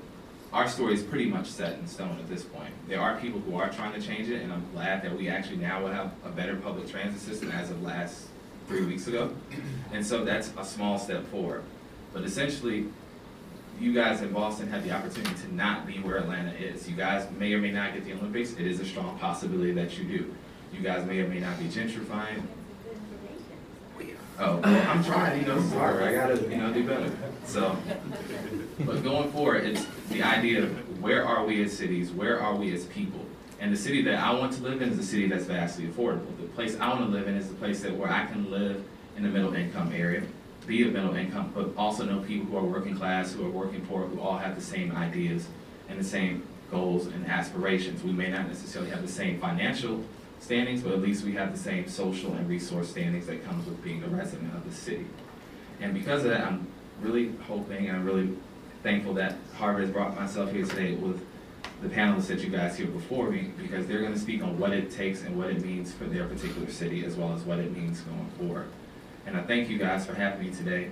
our 0.52 0.68
story 0.68 0.94
is 0.94 1.04
pretty 1.04 1.26
much 1.26 1.48
set 1.48 1.78
in 1.80 1.88
stone 1.88 2.18
at 2.20 2.28
this 2.30 2.44
point. 2.44 2.74
There 2.88 3.02
are 3.02 3.20
people 3.20 3.40
who 3.42 3.58
are 3.58 3.70
trying 3.70 3.94
to 4.00 4.06
change 4.06 4.30
it, 4.30 4.42
and 4.42 4.52
I'm 4.52 4.66
glad 4.74 5.02
that 5.04 5.16
we 5.16 5.30
actually 5.30 5.58
now 5.58 5.82
will 5.82 5.92
have 5.92 6.12
a 6.26 6.30
better 6.30 6.56
public 6.56 6.90
transit 6.90 7.22
system 7.22 7.52
as 7.52 7.70
of 7.70 7.82
last 7.84 8.28
three 8.68 8.86
weeks 8.86 9.08
ago. 9.08 9.32
And 9.92 10.06
so 10.06 10.24
that's 10.24 10.52
a 10.58 10.66
small 10.66 10.98
step 10.98 11.26
forward. 11.28 11.64
But 12.18 12.26
essentially, 12.26 12.88
you 13.80 13.94
guys 13.94 14.24
in 14.24 14.34
Boston 14.34 14.68
have 14.70 14.84
the 14.84 14.92
opportunity 14.92 15.36
to 15.36 15.54
not 15.54 15.86
be 15.86 16.00
where 16.00 16.18
Atlanta 16.18 16.52
is. 16.54 16.90
You 16.90 16.96
guys 16.96 17.28
may 17.38 17.54
or 17.54 17.60
may 17.60 17.70
not 17.70 17.94
get 17.94 18.06
the 18.06 18.14
Olympics. 18.14 18.54
It 18.54 18.66
is 18.66 18.80
a 18.80 18.86
strong 18.86 19.20
possibility 19.20 19.72
that 19.74 20.00
you 20.00 20.06
do. 20.06 20.36
You 20.74 20.82
guys 20.82 21.06
may 21.06 21.20
or 21.20 21.28
may 21.28 21.40
not 21.40 21.60
be 21.60 21.66
gentrifying. 21.66 22.42
Oh, 24.40 24.58
well, 24.58 24.90
I'm 24.90 25.04
trying, 25.04 25.42
you 25.42 25.48
know, 25.48 25.62
sorry, 25.70 26.06
I 26.06 26.14
gotta, 26.14 26.42
you 26.42 26.58
know, 26.58 26.74
do 26.74 26.88
better. 26.88 27.12
So, 27.46 27.78
but 28.80 29.04
going 29.04 29.32
forward, 29.32 29.66
it's 29.66 29.86
the 30.10 30.24
idea 30.24 30.64
of 30.64 31.02
where 31.02 31.24
are 31.24 31.46
we 31.46 31.64
as 31.64 31.78
cities, 31.78 32.12
where 32.12 32.42
are 32.42 32.56
we 32.56 32.74
as 32.74 32.86
people? 32.86 33.26
And 33.60 33.72
the 33.72 33.78
city 33.78 34.02
that 34.04 34.16
I 34.16 34.34
want 34.34 34.54
to 34.54 34.64
live 34.64 34.82
in 34.82 34.90
is 34.90 34.98
a 34.98 35.04
city 35.04 35.28
that's 35.28 35.46
vastly 35.46 35.86
affordable. 35.86 36.36
The 36.40 36.48
place 36.48 36.80
I 36.80 36.90
want 36.90 37.02
to 37.02 37.12
live 37.16 37.28
in 37.28 37.36
is 37.36 37.48
the 37.48 37.56
place 37.56 37.82
that 37.82 37.96
where 37.96 38.12
I 38.12 38.26
can 38.26 38.50
live 38.50 38.84
in 39.16 39.22
the 39.22 39.30
middle 39.30 39.54
income 39.54 39.92
area 39.94 40.24
be 40.68 40.86
of 40.86 40.94
middle 40.94 41.16
income, 41.16 41.52
but 41.56 41.72
also 41.78 42.04
know 42.04 42.20
people 42.20 42.46
who 42.48 42.58
are 42.58 42.64
working 42.64 42.96
class, 42.96 43.34
who 43.34 43.46
are 43.46 43.50
working 43.50 43.82
poor, 43.88 44.06
who 44.06 44.20
all 44.20 44.38
have 44.38 44.56
the 44.56 44.62
same 44.62 44.92
ideas 44.92 45.48
and 45.90 45.98
the 45.98 46.04
same 46.04 46.44
goals 46.70 47.08
and 47.08 47.26
aspirations. 47.28 48.04
We 48.04 48.12
may 48.12 48.30
not 48.30 48.48
necessarily 48.48 48.92
have 48.92 49.02
the 49.02 49.08
same 49.08 49.40
financial 49.40 50.04
standings, 50.40 50.82
but 50.82 50.92
at 50.92 51.02
least 51.02 51.24
we 51.24 51.32
have 51.34 51.54
the 51.54 51.58
same 51.58 51.88
social 51.88 52.34
and 52.34 52.48
resource 52.50 52.90
standings 52.90 53.26
that 53.28 53.44
comes 53.46 53.66
with 53.66 53.82
being 53.84 54.04
a 54.04 54.08
resident 54.08 54.54
of 54.54 54.70
the 54.70 54.76
city. 54.76 55.08
And 55.80 55.94
because 55.94 56.24
of 56.26 56.32
that, 56.32 56.42
I'm 56.42 56.68
really 57.02 57.32
hoping 57.48 57.88
and 57.88 57.98
I'm 57.98 58.06
really 58.06 58.36
thankful 58.84 59.14
that 59.16 59.38
Harvard 59.56 59.84
has 59.84 59.92
brought 59.92 60.16
myself 60.16 60.52
here 60.52 60.66
today 60.66 60.96
with 60.96 61.26
the 61.82 61.88
panelists 61.88 62.28
that 62.28 62.40
you 62.40 62.50
guys 62.50 62.78
hear 62.78 62.88
before 62.88 63.30
me, 63.30 63.52
because 63.62 63.88
they're 63.88 64.02
gonna 64.02 64.18
speak 64.18 64.44
on 64.44 64.58
what 64.60 64.74
it 64.74 64.92
takes 64.92 65.22
and 65.24 65.38
what 65.38 65.50
it 65.50 65.64
means 65.64 65.94
for 65.94 66.06
their 66.06 66.26
particular 66.26 66.70
city, 66.70 67.06
as 67.06 67.16
well 67.16 67.34
as 67.34 67.42
what 67.44 67.60
it 67.60 67.76
means 67.76 68.02
going 68.02 68.30
forward. 68.38 68.68
And 69.28 69.36
I 69.36 69.42
thank 69.42 69.70
you 69.70 69.78
guys 69.78 70.06
for 70.06 70.14
having 70.14 70.48
me 70.48 70.56
today. 70.56 70.90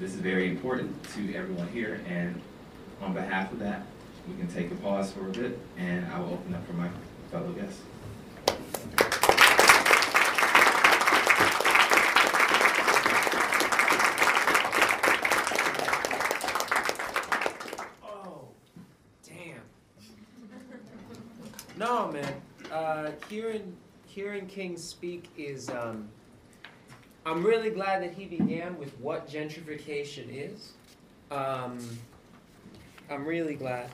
This 0.00 0.12
is 0.12 0.18
very 0.18 0.50
important 0.50 1.04
to 1.14 1.32
everyone 1.36 1.68
here, 1.68 2.00
and 2.08 2.40
on 3.00 3.14
behalf 3.14 3.52
of 3.52 3.60
that, 3.60 3.86
we 4.28 4.34
can 4.36 4.48
take 4.48 4.72
a 4.72 4.74
pause 4.74 5.12
for 5.12 5.20
a 5.20 5.30
bit, 5.30 5.56
and 5.78 6.04
I 6.12 6.18
will 6.18 6.32
open 6.32 6.52
up 6.52 6.66
for 6.66 6.72
my 6.72 6.88
fellow 7.30 7.52
guests. 7.52 7.82
Oh, 18.02 18.48
damn. 19.24 19.60
No, 21.78 22.10
man. 22.10 22.34
Uh, 22.72 23.12
hearing 23.28 23.76
hearing 24.08 24.48
King 24.48 24.76
speak 24.76 25.30
is 25.38 25.70
um, 25.70 26.08
I'm 27.26 27.42
really 27.42 27.70
glad 27.70 28.04
that 28.04 28.12
he 28.12 28.24
began 28.24 28.78
with 28.78 28.96
what 29.00 29.28
gentrification 29.28 30.28
is. 30.30 30.74
Um, 31.32 31.76
I'm 33.10 33.26
really 33.26 33.56
glad. 33.56 33.90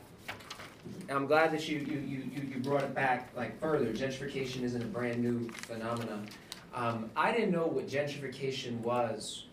I'm 1.08 1.26
glad 1.26 1.50
that 1.52 1.66
you, 1.66 1.78
you, 1.78 1.98
you, 1.98 2.30
you 2.34 2.60
brought 2.62 2.82
it 2.82 2.94
back 2.94 3.30
like 3.34 3.58
further. 3.58 3.86
Gentrification 3.86 4.62
isn't 4.64 4.82
a 4.82 4.86
brand 4.86 5.22
new 5.22 5.48
phenomenon. 5.48 6.28
Um, 6.74 7.10
I 7.16 7.32
didn't 7.32 7.52
know 7.52 7.66
what 7.66 7.88
gentrification 7.88 8.76
was 8.80 9.46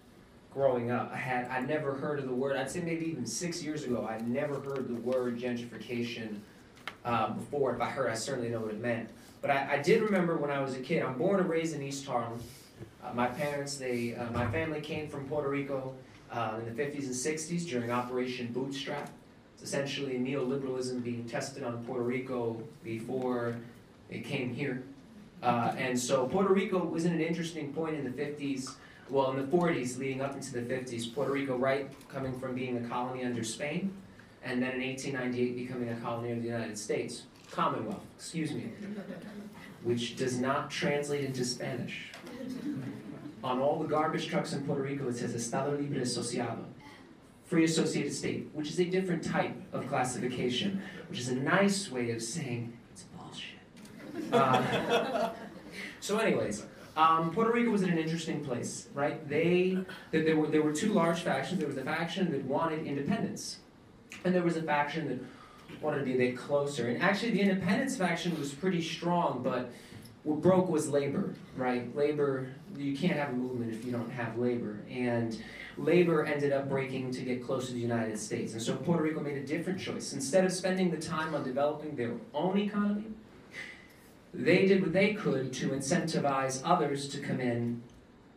growing 0.53 0.91
up. 0.91 1.09
I 1.13 1.17
had 1.17 1.47
I 1.47 1.61
never 1.61 1.93
heard 1.93 2.19
of 2.19 2.25
the 2.25 2.33
word. 2.33 2.57
I'd 2.57 2.69
say 2.69 2.81
maybe 2.81 3.05
even 3.05 3.25
six 3.25 3.63
years 3.63 3.85
ago, 3.85 4.05
I 4.05 4.19
never 4.23 4.59
heard 4.59 4.89
the 4.89 4.95
word 4.95 5.39
gentrification 5.39 6.39
uh, 7.05 7.29
before. 7.29 7.75
If 7.75 7.79
I 7.79 7.89
heard, 7.89 8.09
I 8.09 8.15
certainly 8.15 8.49
know 8.49 8.59
what 8.59 8.71
it 8.71 8.81
meant. 8.81 9.09
But 9.41 9.51
I, 9.51 9.75
I 9.75 9.81
did 9.81 10.01
remember 10.01 10.35
when 10.35 10.51
I 10.51 10.61
was 10.61 10.75
a 10.75 10.81
kid. 10.81 11.01
I'm 11.01 11.17
born 11.17 11.39
and 11.39 11.49
raised 11.49 11.73
in 11.73 11.81
East 11.81 12.05
Harlem. 12.05 12.41
Uh, 13.03 13.13
my 13.13 13.27
parents, 13.27 13.77
they, 13.77 14.15
uh, 14.15 14.29
my 14.31 14.49
family 14.51 14.81
came 14.81 15.07
from 15.07 15.27
Puerto 15.27 15.49
Rico 15.49 15.93
uh, 16.31 16.59
in 16.59 16.65
the 16.65 16.83
50s 16.83 17.05
and 17.05 17.15
60s 17.15 17.67
during 17.67 17.91
Operation 17.91 18.51
Bootstrap. 18.53 19.09
It's 19.53 19.63
essentially 19.63 20.13
neoliberalism 20.13 21.03
being 21.03 21.25
tested 21.25 21.63
on 21.63 21.83
Puerto 21.85 22.03
Rico 22.03 22.61
before 22.83 23.57
it 24.09 24.23
came 24.23 24.53
here. 24.53 24.83
Uh, 25.41 25.73
and 25.77 25.97
so 25.97 26.27
Puerto 26.27 26.53
Rico 26.53 26.83
was 26.83 27.05
in 27.05 27.13
an 27.13 27.21
interesting 27.21 27.73
point 27.73 27.95
in 27.95 28.03
the 28.03 28.09
50s, 28.09 28.75
well, 29.09 29.31
in 29.31 29.37
the 29.37 29.57
40s 29.57 29.97
leading 29.97 30.21
up 30.21 30.35
into 30.35 30.53
the 30.53 30.61
50s. 30.61 31.13
Puerto 31.13 31.31
Rico, 31.31 31.57
right, 31.57 31.89
coming 32.09 32.37
from 32.39 32.55
being 32.55 32.83
a 32.83 32.89
colony 32.89 33.23
under 33.23 33.43
Spain, 33.43 33.93
and 34.43 34.61
then 34.61 34.73
in 34.73 34.87
1898 34.87 35.55
becoming 35.55 35.89
a 35.89 35.95
colony 35.97 36.31
of 36.31 36.41
the 36.41 36.47
United 36.47 36.77
States. 36.77 37.23
Commonwealth, 37.51 38.03
excuse 38.15 38.51
me, 38.51 38.69
which 39.83 40.15
does 40.15 40.39
not 40.39 40.69
translate 40.69 41.23
into 41.23 41.43
Spanish. 41.43 42.08
On 43.43 43.59
all 43.59 43.79
the 43.79 43.87
garbage 43.87 44.27
trucks 44.27 44.53
in 44.53 44.63
Puerto 44.65 44.81
Rico, 44.81 45.07
it 45.07 45.15
says 45.15 45.33
Estado 45.33 45.71
Libre 45.71 46.01
Asociado, 46.01 46.65
free 47.45 47.63
associated 47.63 48.13
state, 48.13 48.49
which 48.53 48.69
is 48.69 48.79
a 48.79 48.85
different 48.85 49.23
type 49.23 49.55
of 49.71 49.87
classification, 49.87 50.81
which 51.09 51.19
is 51.19 51.29
a 51.29 51.35
nice 51.35 51.89
way 51.89 52.11
of 52.11 52.21
saying 52.21 52.73
it's 52.91 53.03
bullshit. 53.17 54.33
Uh, 54.33 55.29
so, 55.99 56.17
anyways, 56.17 56.65
Um, 56.97 57.31
Puerto 57.31 57.53
Rico 57.53 57.71
was 57.71 57.81
in 57.81 57.89
an 57.89 57.97
interesting 57.97 58.43
place, 58.43 58.89
right? 58.93 59.17
They, 59.29 59.77
that 60.11 60.25
there 60.25 60.35
were 60.35 60.47
there 60.47 60.61
were 60.61 60.73
two 60.73 60.91
large 60.91 61.21
factions. 61.21 61.59
There 61.59 61.67
was 61.67 61.77
a 61.77 61.83
faction 61.83 62.29
that 62.31 62.43
wanted 62.43 62.85
independence, 62.85 63.59
and 64.25 64.35
there 64.35 64.43
was 64.43 64.57
a 64.57 64.63
faction 64.63 65.07
that 65.07 65.81
wanted 65.81 65.99
to 65.99 66.05
be 66.05 66.15
a 66.15 66.17
bit 66.17 66.37
closer. 66.37 66.89
And 66.89 67.01
actually, 67.01 67.31
the 67.31 67.39
independence 67.39 67.95
faction 67.95 68.37
was 68.37 68.53
pretty 68.53 68.81
strong, 68.81 69.41
but 69.43 69.71
what 70.23 70.41
broke 70.41 70.69
was 70.69 70.89
labor, 70.89 71.33
right? 71.55 71.95
Labor, 71.95 72.49
you 72.77 72.95
can't 72.95 73.17
have 73.17 73.29
a 73.29 73.33
movement 73.33 73.73
if 73.73 73.85
you 73.85 73.91
don't 73.91 74.09
have 74.11 74.37
labor, 74.37 74.79
and 74.89 75.41
labor 75.77 76.25
ended 76.25 76.51
up 76.51 76.67
breaking 76.67 77.11
to 77.11 77.21
get 77.21 77.43
close 77.43 77.67
to 77.67 77.73
the 77.73 77.79
United 77.79 78.19
States. 78.19 78.53
And 78.53 78.61
so 78.61 78.75
Puerto 78.75 79.01
Rico 79.01 79.21
made 79.21 79.37
a 79.37 79.45
different 79.45 79.79
choice. 79.79 80.13
Instead 80.13 80.43
of 80.43 80.51
spending 80.51 80.91
the 80.91 80.97
time 80.97 81.33
on 81.33 81.43
developing 81.43 81.95
their 81.95 82.13
own 82.33 82.57
economy, 82.57 83.05
they 84.33 84.65
did 84.65 84.81
what 84.81 84.93
they 84.93 85.13
could 85.13 85.53
to 85.53 85.69
incentivize 85.69 86.61
others 86.65 87.07
to 87.09 87.19
come 87.19 87.39
in 87.39 87.81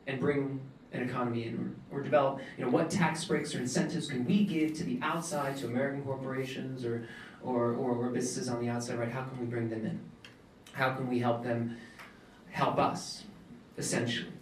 and 0.06 0.20
bring 0.20 0.60
an 0.92 1.02
economy 1.02 1.46
in 1.46 1.74
or, 1.90 1.98
or 1.98 2.02
develop, 2.02 2.40
you 2.56 2.64
know, 2.64 2.70
what 2.70 2.90
tax 2.90 3.24
breaks 3.24 3.54
or 3.54 3.58
incentives 3.58 4.06
can 4.06 4.24
we 4.24 4.44
give 4.44 4.74
to 4.74 4.84
the 4.84 4.98
outside, 5.02 5.56
to 5.56 5.66
American 5.66 6.02
corporations 6.02 6.84
or, 6.84 7.08
or, 7.42 7.72
or, 7.72 7.96
or 7.96 8.08
businesses 8.10 8.48
on 8.48 8.60
the 8.60 8.68
outside, 8.68 8.98
right? 8.98 9.10
How 9.10 9.22
can 9.22 9.40
we 9.40 9.46
bring 9.46 9.68
them 9.68 9.84
in? 9.84 10.11
How 10.72 10.94
can 10.94 11.08
we 11.08 11.18
help 11.18 11.42
them 11.42 11.76
help 12.50 12.78
us, 12.78 13.24
essentially? 13.78 14.32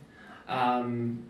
Um, 0.49 1.25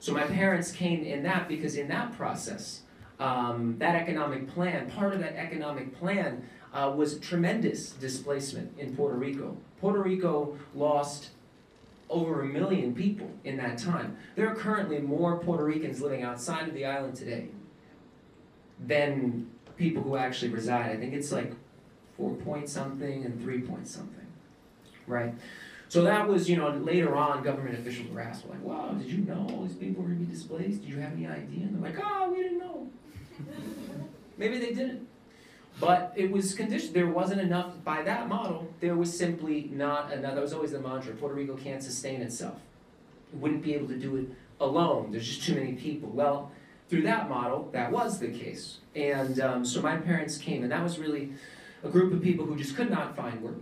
so 0.00 0.12
my 0.12 0.24
parents 0.24 0.70
came 0.70 1.04
in 1.04 1.22
that 1.24 1.48
because 1.48 1.76
in 1.76 1.88
that 1.88 2.16
process, 2.16 2.82
um, 3.18 3.76
that 3.78 3.96
economic 3.96 4.48
plan, 4.48 4.90
part 4.90 5.12
of 5.12 5.20
that 5.20 5.34
economic 5.36 5.98
plan 5.98 6.44
uh, 6.72 6.92
was 6.94 7.18
tremendous 7.18 7.90
displacement 7.90 8.78
in 8.78 8.94
Puerto 8.94 9.16
Rico. 9.16 9.56
Puerto 9.80 10.00
Rico 10.00 10.56
lost 10.74 11.30
over 12.08 12.42
a 12.42 12.46
million 12.46 12.94
people 12.94 13.30
in 13.44 13.56
that 13.56 13.78
time. 13.78 14.16
There 14.34 14.48
are 14.48 14.54
currently 14.54 14.98
more 14.98 15.38
Puerto 15.38 15.64
Ricans 15.64 16.00
living 16.00 16.22
outside 16.22 16.68
of 16.68 16.74
the 16.74 16.86
island 16.86 17.16
today 17.16 17.48
than 18.78 19.50
people 19.76 20.02
who 20.02 20.16
actually 20.16 20.50
reside. 20.50 20.90
I 20.90 20.96
think 20.96 21.12
it's 21.12 21.32
like 21.32 21.52
four 22.18 22.34
point 22.34 22.68
something 22.68 23.24
and 23.24 23.40
three 23.40 23.60
point 23.60 23.88
something, 23.88 24.26
right? 25.06 25.32
So 25.88 26.02
that 26.02 26.28
was, 26.28 26.50
you 26.50 26.56
know, 26.56 26.68
later 26.68 27.16
on, 27.16 27.42
government 27.42 27.78
officials 27.78 28.10
were 28.10 28.20
asked, 28.20 28.46
like, 28.46 28.62
wow, 28.62 28.90
did 28.90 29.10
you 29.10 29.18
know 29.18 29.46
all 29.50 29.62
these 29.62 29.76
people 29.76 30.02
were 30.02 30.10
going 30.10 30.20
to 30.20 30.26
be 30.26 30.32
displaced? 30.32 30.82
Did 30.82 30.90
you 30.90 31.00
have 31.00 31.12
any 31.12 31.26
idea? 31.26 31.62
And 31.62 31.82
they're 31.82 31.90
like, 31.90 32.04
oh, 32.04 32.30
we 32.30 32.42
didn't 32.42 32.58
know. 32.58 32.90
Maybe 34.36 34.58
they 34.58 34.74
didn't. 34.74 35.08
But 35.80 36.12
it 36.14 36.30
was 36.30 36.54
conditioned. 36.54 36.92
There 36.92 37.06
wasn't 37.06 37.40
enough, 37.40 37.82
by 37.84 38.02
that 38.02 38.28
model, 38.28 38.70
there 38.80 38.96
was 38.96 39.16
simply 39.16 39.70
not 39.72 40.12
enough. 40.12 40.34
That 40.34 40.42
was 40.42 40.52
always 40.52 40.72
the 40.72 40.80
mantra 40.80 41.14
Puerto 41.14 41.34
Rico 41.34 41.56
can't 41.56 41.82
sustain 41.82 42.20
itself. 42.20 42.58
It 43.32 43.38
wouldn't 43.38 43.62
be 43.62 43.74
able 43.74 43.88
to 43.88 43.96
do 43.96 44.16
it 44.16 44.26
alone. 44.60 45.12
There's 45.12 45.26
just 45.26 45.44
too 45.44 45.54
many 45.54 45.72
people. 45.72 46.10
Well, 46.10 46.50
through 46.90 47.02
that 47.02 47.30
model, 47.30 47.68
that 47.72 47.92
was 47.92 48.18
the 48.18 48.28
case. 48.28 48.78
And 48.94 49.40
um, 49.40 49.64
so 49.64 49.80
my 49.80 49.96
parents 49.96 50.36
came, 50.36 50.62
and 50.64 50.72
that 50.72 50.82
was 50.82 50.98
really 50.98 51.32
a 51.82 51.88
group 51.88 52.12
of 52.12 52.22
people 52.22 52.44
who 52.44 52.56
just 52.56 52.76
could 52.76 52.90
not 52.90 53.16
find 53.16 53.40
work. 53.42 53.60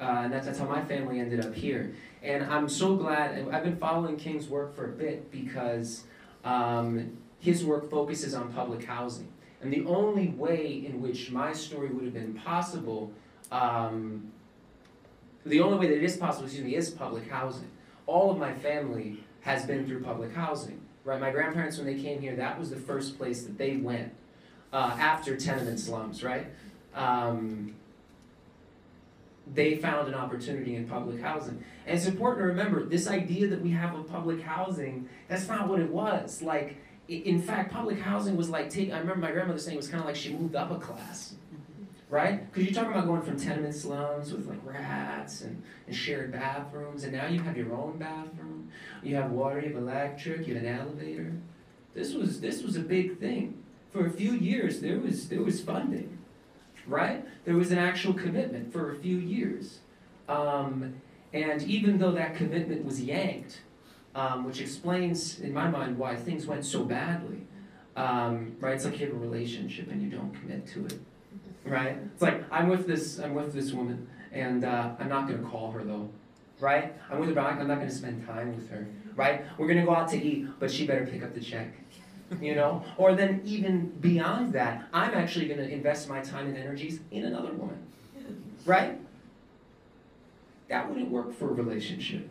Uh, 0.00 0.22
and 0.24 0.32
that's, 0.32 0.46
that's 0.46 0.58
how 0.58 0.66
my 0.66 0.84
family 0.84 1.20
ended 1.20 1.44
up 1.44 1.54
here. 1.54 1.94
And 2.22 2.44
I'm 2.44 2.68
so 2.68 2.96
glad, 2.96 3.48
I've 3.50 3.64
been 3.64 3.78
following 3.78 4.16
King's 4.16 4.48
work 4.48 4.76
for 4.76 4.84
a 4.84 4.92
bit 4.92 5.30
because 5.30 6.04
um, 6.44 7.16
his 7.38 7.64
work 7.64 7.90
focuses 7.90 8.34
on 8.34 8.52
public 8.52 8.84
housing. 8.84 9.32
And 9.62 9.72
the 9.72 9.86
only 9.86 10.28
way 10.28 10.84
in 10.86 11.00
which 11.00 11.30
my 11.30 11.52
story 11.52 11.88
would 11.88 12.04
have 12.04 12.14
been 12.14 12.34
possible, 12.34 13.10
um, 13.50 14.30
the 15.44 15.60
only 15.60 15.78
way 15.78 15.86
that 15.88 15.96
it 15.96 16.04
is 16.04 16.16
possible, 16.16 16.46
excuse 16.46 16.64
me, 16.64 16.74
is 16.74 16.90
public 16.90 17.30
housing. 17.30 17.70
All 18.06 18.30
of 18.30 18.38
my 18.38 18.52
family 18.52 19.24
has 19.40 19.64
been 19.64 19.86
through 19.86 20.02
public 20.02 20.34
housing, 20.34 20.80
right? 21.04 21.20
My 21.20 21.30
grandparents, 21.30 21.78
when 21.78 21.86
they 21.86 22.00
came 22.00 22.20
here, 22.20 22.36
that 22.36 22.58
was 22.58 22.68
the 22.70 22.76
first 22.76 23.16
place 23.16 23.44
that 23.44 23.56
they 23.56 23.76
went 23.76 24.12
uh, 24.72 24.96
after 24.98 25.36
tenement 25.36 25.80
slums, 25.80 26.22
right? 26.22 26.46
Um, 26.96 27.74
they 29.54 29.76
found 29.76 30.08
an 30.08 30.14
opportunity 30.14 30.74
in 30.74 30.88
public 30.88 31.20
housing. 31.20 31.62
And 31.86 31.96
it's 31.96 32.06
important 32.06 32.42
to 32.42 32.46
remember 32.48 32.84
this 32.84 33.06
idea 33.06 33.46
that 33.48 33.60
we 33.60 33.70
have 33.70 33.94
of 33.94 34.08
public 34.08 34.42
housing, 34.42 35.08
that's 35.28 35.46
not 35.46 35.68
what 35.68 35.78
it 35.78 35.90
was. 35.90 36.42
Like, 36.42 36.76
in 37.08 37.40
fact, 37.40 37.72
public 37.72 38.00
housing 38.00 38.36
was 38.36 38.50
like 38.50 38.70
take. 38.70 38.92
I 38.92 38.98
remember 38.98 39.20
my 39.26 39.30
grandmother 39.30 39.60
saying 39.60 39.76
it 39.76 39.78
was 39.78 39.88
kind 39.88 40.00
of 40.00 40.06
like 40.06 40.16
she 40.16 40.32
moved 40.32 40.56
up 40.56 40.72
a 40.72 40.78
class, 40.78 41.36
right? 42.10 42.50
Because 42.52 42.64
you're 42.64 42.74
talking 42.74 42.90
about 42.90 43.06
going 43.06 43.22
from 43.22 43.38
tenement 43.38 43.74
slums 43.74 44.32
with 44.32 44.48
like 44.48 44.58
rats 44.64 45.42
and, 45.42 45.62
and 45.86 45.94
shared 45.94 46.32
bathrooms, 46.32 47.04
and 47.04 47.12
now 47.12 47.26
you 47.26 47.40
have 47.40 47.56
your 47.56 47.72
own 47.72 47.98
bathroom. 47.98 48.72
You 49.04 49.14
have 49.16 49.30
water, 49.30 49.60
you 49.60 49.68
have 49.68 49.76
electric, 49.76 50.48
you 50.48 50.54
have 50.54 50.64
an 50.64 50.68
elevator. 50.80 51.32
This 51.94 52.12
was 52.12 52.40
this 52.40 52.62
was 52.62 52.74
a 52.74 52.80
big 52.80 53.20
thing. 53.20 53.62
For 53.92 54.06
a 54.06 54.10
few 54.10 54.32
years, 54.32 54.80
there 54.80 54.98
was 54.98 55.28
there 55.28 55.42
was 55.42 55.60
funding, 55.60 56.15
right? 56.86 57.24
There 57.44 57.56
was 57.56 57.72
an 57.72 57.78
actual 57.78 58.14
commitment 58.14 58.72
for 58.72 58.92
a 58.92 58.96
few 58.96 59.18
years, 59.18 59.78
um, 60.28 60.94
and 61.32 61.62
even 61.62 61.98
though 61.98 62.12
that 62.12 62.36
commitment 62.36 62.84
was 62.84 63.02
yanked 63.02 63.60
um, 64.16 64.44
which 64.44 64.60
explains, 64.60 65.40
in 65.40 65.52
my 65.52 65.68
mind, 65.68 65.98
why 65.98 66.16
things 66.16 66.46
went 66.46 66.64
so 66.64 66.84
badly. 66.84 67.42
Um, 67.96 68.56
right? 68.60 68.74
It's 68.74 68.84
like 68.84 68.98
you 68.98 69.06
have 69.06 69.14
a 69.14 69.18
relationship 69.18 69.90
and 69.90 70.02
you 70.02 70.08
don't 70.08 70.32
commit 70.32 70.66
to 70.68 70.86
it. 70.86 70.98
Right? 71.64 71.98
It's 72.12 72.22
like 72.22 72.44
I'm 72.50 72.68
with 72.68 72.86
this, 72.86 73.18
I'm 73.18 73.34
with 73.34 73.52
this 73.52 73.72
woman, 73.72 74.08
and 74.32 74.64
uh, 74.64 74.92
I'm 74.98 75.08
not 75.08 75.28
gonna 75.28 75.46
call 75.46 75.70
her 75.72 75.84
though. 75.84 76.08
Right? 76.60 76.94
I'm 77.10 77.18
with 77.18 77.28
her, 77.28 77.34
but 77.34 77.44
I'm 77.44 77.68
not 77.68 77.78
gonna 77.78 77.90
spend 77.90 78.26
time 78.26 78.56
with 78.56 78.70
her. 78.70 78.86
Right? 79.14 79.44
We're 79.58 79.68
gonna 79.68 79.84
go 79.84 79.94
out 79.94 80.08
to 80.10 80.22
eat, 80.22 80.46
but 80.58 80.70
she 80.70 80.86
better 80.86 81.06
pick 81.06 81.22
up 81.22 81.34
the 81.34 81.40
check. 81.40 81.74
You 82.40 82.54
know? 82.54 82.84
Or 82.96 83.14
then 83.14 83.42
even 83.44 83.86
beyond 84.00 84.52
that, 84.54 84.88
I'm 84.92 85.14
actually 85.14 85.46
gonna 85.46 85.62
invest 85.62 86.08
my 86.08 86.20
time 86.20 86.46
and 86.46 86.56
energies 86.56 87.00
in 87.10 87.24
another 87.24 87.52
woman. 87.52 87.78
Right? 88.64 88.98
That 90.68 90.88
wouldn't 90.88 91.10
work 91.10 91.32
for 91.38 91.50
a 91.50 91.52
relationship 91.52 92.28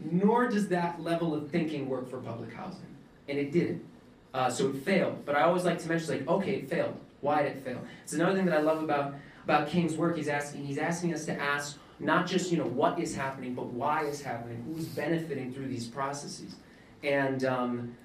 nor 0.00 0.48
does 0.48 0.68
that 0.68 1.02
level 1.02 1.34
of 1.34 1.50
thinking 1.50 1.88
work 1.88 2.08
for 2.08 2.18
public 2.18 2.52
housing. 2.52 2.86
And 3.28 3.38
it 3.38 3.52
didn't. 3.52 3.84
Uh, 4.32 4.50
so 4.50 4.68
it 4.68 4.76
failed. 4.76 5.24
But 5.24 5.36
I 5.36 5.42
always 5.42 5.64
like 5.64 5.78
to 5.80 5.88
mention, 5.88 6.10
like, 6.10 6.28
okay, 6.28 6.56
it 6.56 6.70
failed. 6.70 6.98
Why 7.20 7.42
did 7.42 7.56
it 7.56 7.64
fail? 7.64 7.82
It's 8.04 8.12
another 8.12 8.36
thing 8.36 8.46
that 8.46 8.54
I 8.56 8.60
love 8.60 8.82
about, 8.82 9.14
about 9.44 9.68
King's 9.68 9.96
work. 9.96 10.16
He's 10.16 10.28
asking, 10.28 10.64
he's 10.64 10.78
asking 10.78 11.14
us 11.14 11.24
to 11.26 11.32
ask 11.32 11.78
not 11.98 12.26
just, 12.26 12.52
you 12.52 12.58
know, 12.58 12.66
what 12.66 12.98
is 13.00 13.16
happening, 13.16 13.54
but 13.54 13.66
why 13.66 14.04
is 14.04 14.22
happening, 14.22 14.64
who's 14.72 14.86
benefiting 14.86 15.52
through 15.52 15.66
these 15.66 15.88
processes. 15.88 16.54
And 17.02 17.44
um, 17.44 17.96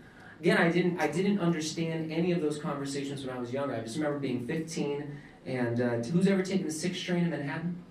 again, 0.43 0.57
I 0.57 0.69
didn't, 0.69 0.99
I 0.99 1.07
didn't 1.07 1.39
understand 1.39 2.11
any 2.11 2.33
of 2.33 2.41
those 2.41 2.57
conversations 2.57 3.25
when 3.25 3.33
I 3.33 3.39
was 3.39 3.53
younger. 3.53 3.75
I 3.75 3.79
just 3.79 3.95
remember 3.95 4.19
being 4.19 4.45
15, 4.45 5.17
and 5.45 5.79
uh, 5.79 5.89
who's 6.09 6.27
ever 6.27 6.43
taken 6.43 6.67
the 6.67 6.73
6th 6.73 7.01
train 7.01 7.23
in 7.23 7.29
Manhattan? 7.29 7.81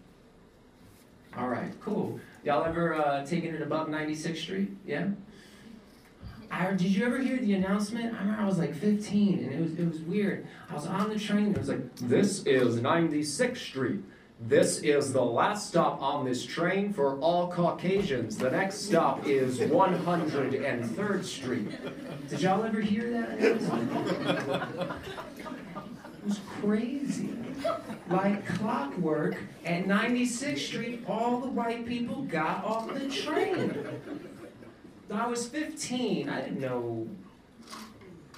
All 1.35 1.49
right, 1.49 1.73
cool. 1.81 2.21
Y'all 2.45 2.62
ever 2.67 2.95
uh, 2.95 3.25
taken 3.25 3.55
it 3.55 3.62
above 3.62 3.88
96th 3.88 4.37
Street? 4.37 4.71
Yeah? 4.87 5.09
I, 6.51 6.73
did 6.73 6.95
you 6.95 7.07
ever 7.07 7.17
hear 7.17 7.38
the 7.38 7.55
announcement? 7.55 8.15
I 8.15 8.19
remember 8.19 8.43
I 8.43 8.45
was 8.45 8.59
like 8.59 8.75
15 8.75 9.38
and 9.38 9.51
it 9.51 9.59
was, 9.59 9.79
it 9.79 9.88
was 9.88 10.01
weird. 10.01 10.47
I 10.69 10.75
was 10.75 10.87
on 10.87 11.09
the 11.09 11.19
train 11.19 11.47
and 11.47 11.57
it 11.57 11.59
was 11.59 11.71
like, 11.71 11.97
This 11.97 12.45
is 12.45 12.81
96th 12.81 13.57
Street. 13.57 14.05
This 14.48 14.78
is 14.81 15.12
the 15.12 15.24
last 15.24 15.68
stop 15.68 16.02
on 16.02 16.24
this 16.24 16.44
train 16.44 16.92
for 16.92 17.18
all 17.20 17.50
Caucasians. 17.50 18.37
The 18.37 18.50
next 18.50 18.87
stop 18.87 19.26
is 19.26 19.59
103rd 19.61 21.24
Street. 21.24 21.68
Did 22.28 22.42
y'all 22.42 22.64
ever 22.64 22.81
hear 22.81 23.11
that? 23.12 23.38
It 23.40 23.61
was 26.24 26.40
crazy. 26.61 27.31
Like 28.11 28.46
clockwork, 28.46 29.37
at 29.64 29.85
96th 29.87 30.59
Street, 30.59 31.04
all 31.08 31.40
the 31.40 31.48
white 31.48 31.87
people 31.87 32.23
got 32.23 32.64
off 32.64 32.92
the 32.92 33.08
train. 33.08 33.87
I 35.10 35.27
was 35.27 35.46
15. 35.46 36.29
I 36.29 36.40
didn't 36.40 36.60
know 36.60 37.08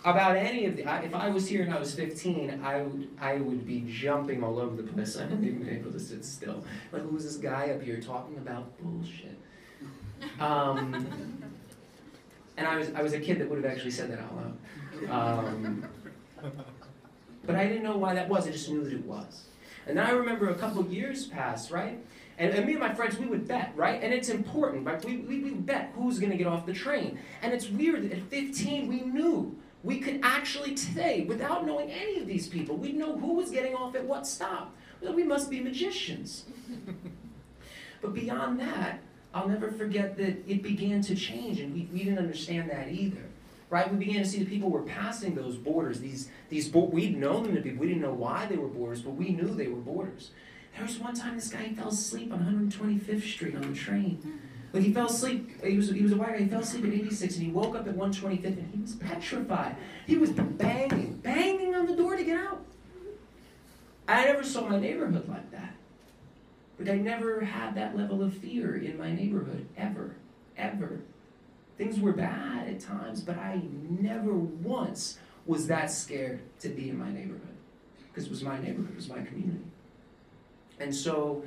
about 0.05 0.37
any 0.37 0.67
of 0.67 0.77
the. 0.77 0.85
I, 0.85 1.01
If 1.01 1.15
I 1.15 1.29
was 1.31 1.49
here 1.49 1.63
and 1.63 1.73
I 1.73 1.79
was 1.79 1.95
15, 1.95 2.61
I 2.63 2.83
would 2.83 3.09
I 3.21 3.37
would 3.37 3.67
be 3.67 3.85
jumping 3.89 4.45
all 4.45 4.59
over 4.59 4.81
the 4.81 4.83
place. 4.85 5.17
I 5.17 5.23
wouldn't 5.23 5.45
even 5.45 5.63
be 5.63 5.71
able 5.71 5.93
to 5.93 6.01
sit 6.01 6.25
still. 6.25 6.65
Like, 6.93 7.03
who's 7.03 7.25
this 7.25 7.37
guy 7.37 7.71
up 7.71 7.83
here 7.83 8.01
talking 8.01 8.37
about 8.37 8.79
bullshit? 8.81 9.39
Um, 10.41 11.43
and 12.57 12.67
I 12.67 12.77
was 12.77 12.93
I 12.95 13.03
was 13.03 13.13
a 13.15 13.21
kid 13.21 13.39
that 13.39 13.49
would 13.49 13.63
have 13.63 13.73
actually 13.73 13.91
said 13.91 14.11
that 14.11 14.21
out 14.21 14.35
loud. 14.37 14.57
Um, 15.11 15.85
but 17.47 17.57
I 17.57 17.67
didn't 17.67 17.83
know 17.83 17.97
why 17.97 18.15
that 18.15 18.29
was. 18.29 18.47
I 18.47 18.51
just 18.51 18.69
knew 18.69 18.85
that 18.85 18.93
it 18.93 19.05
was. 19.05 19.45
And 19.87 19.99
then 19.99 20.07
I 20.07 20.11
remember 20.11 20.49
a 20.49 20.55
couple 20.55 20.85
years 20.87 21.27
passed, 21.27 21.71
right? 21.71 21.99
And, 22.39 22.53
and, 22.53 22.67
me 22.67 22.73
and 22.73 22.81
my 22.81 22.93
friends, 22.95 23.19
we 23.19 23.27
would 23.27 23.47
bet, 23.47 23.73
right? 23.77 24.03
And 24.03 24.13
it's 24.13 24.29
important, 24.29 24.87
right? 24.87 25.05
We, 25.05 25.19
we, 25.19 25.41
we 25.41 25.51
bet 25.51 25.93
who's 25.95 26.19
going 26.19 26.33
to 26.33 26.39
get 26.39 26.47
off 26.47 26.67
the 26.67 26.73
train. 26.73 27.19
And 27.43 27.53
it's 27.53 27.69
weird 27.69 28.03
that 28.03 28.13
at 28.13 28.23
15, 28.25 28.89
we 28.89 29.03
knew. 29.03 29.57
We 29.85 29.99
could 29.99 30.21
actually 30.23 30.75
today, 30.75 31.27
without 31.29 31.67
knowing 31.67 31.91
any 31.91 32.19
of 32.19 32.27
these 32.27 32.49
people, 32.49 32.75
we'd 32.77 32.97
know 32.97 33.19
who 33.19 33.35
was 33.35 33.51
getting 33.51 33.75
off 33.75 33.95
at 33.95 34.05
what 34.05 34.27
stop. 34.27 34.75
We 35.03 35.23
must 35.23 35.51
be 35.51 35.61
magicians. 35.61 36.47
but 38.01 38.15
beyond 38.15 38.59
that, 38.61 39.01
I'll 39.35 39.47
never 39.47 39.71
forget 39.71 40.17
that 40.17 40.51
it 40.51 40.63
began 40.63 41.03
to 41.03 41.15
change, 41.15 41.61
and 41.61 41.75
we, 41.75 41.87
we 41.93 41.99
didn't 41.99 42.19
understand 42.19 42.71
that 42.71 42.89
either. 42.89 43.21
Right? 43.69 43.91
We 43.91 43.99
began 43.99 44.23
to 44.23 44.29
see 44.29 44.39
that 44.39 44.49
people 44.49 44.71
were 44.71 44.83
passing 44.83 45.35
those 45.35 45.57
borders. 45.57 46.01
These, 46.01 46.31
these 46.49 46.69
bo- 46.69 46.85
we'd 46.85 47.19
known 47.19 47.43
them 47.43 47.55
to 47.55 47.61
be, 47.61 47.73
we 47.73 47.89
didn't 47.89 48.03
know 48.03 48.15
why 48.15 48.47
they 48.47 48.57
were 48.57 48.69
borders, 48.69 49.03
but 49.03 49.11
we 49.11 49.31
knew 49.31 49.49
they 49.55 49.69
were 49.69 49.81
borders. 49.81 50.31
There 50.75 50.87
was 50.87 50.99
one 50.99 51.15
time 51.15 51.35
this 51.35 51.49
guy 51.49 51.73
fell 51.75 51.89
asleep 51.89 52.33
on 52.33 52.71
125th 52.73 53.23
Street 53.23 53.55
on 53.55 53.73
the 53.73 53.79
train. 53.79 54.41
Like 54.75 54.83
he 54.83 54.93
fell 54.93 55.07
asleep. 55.07 55.63
He 55.65 55.77
was 55.77 55.89
he 55.91 56.03
was 56.03 56.11
a 56.11 56.17
white 56.17 56.33
guy. 56.33 56.39
He 56.39 56.49
fell 56.49 56.59
asleep 56.59 56.85
at 56.85 56.93
86, 56.93 57.37
and 57.37 57.47
he 57.47 57.53
woke 57.53 57.77
up 57.77 57.87
at 57.87 57.95
125th, 57.95 58.45
and 58.45 58.71
he 58.75 58.83
was 58.83 58.97
petrified. 58.97 59.77
He 60.05 60.17
was 60.17 60.31
banging, 60.31 61.19
banging 61.19 61.77
on 61.77 61.87
the 61.87 61.95
door 61.95 62.17
to 62.17 62.25
get 62.25 62.41
out. 62.41 62.65
I 64.09 64.25
never 64.25 64.43
saw 64.43 64.69
my 64.69 64.81
neighborhood 64.81 65.29
like 65.29 65.49
that. 65.53 65.75
But 66.77 66.89
I 66.89 66.97
never 66.97 67.43
had 67.43 67.77
that 67.77 67.97
level 67.97 68.21
of 68.21 68.35
fear 68.35 68.77
in 68.77 68.99
my 68.99 69.13
neighborhood, 69.13 69.69
ever, 69.77 70.17
ever. 70.57 71.03
Things 71.79 72.01
were 72.01 72.13
bad 72.13 72.69
at 72.69 72.81
times, 72.81 73.21
but 73.21 73.39
I 73.39 73.63
never 73.89 74.35
once 74.35 75.19
was 75.47 75.69
that 75.69 75.93
scared 75.93 76.41
to 76.61 76.69
be 76.69 76.91
in 76.91 76.99
my 76.99 77.13
neighborhood. 77.13 77.55
Because 78.09 78.27
it 78.27 78.31
was 78.31 78.43
my 78.43 78.59
neighborhood, 78.61 78.91
it 78.91 78.97
was 78.97 79.09
my 79.09 79.23
community. 79.23 79.65
And 80.81 80.93
so, 80.93 81.45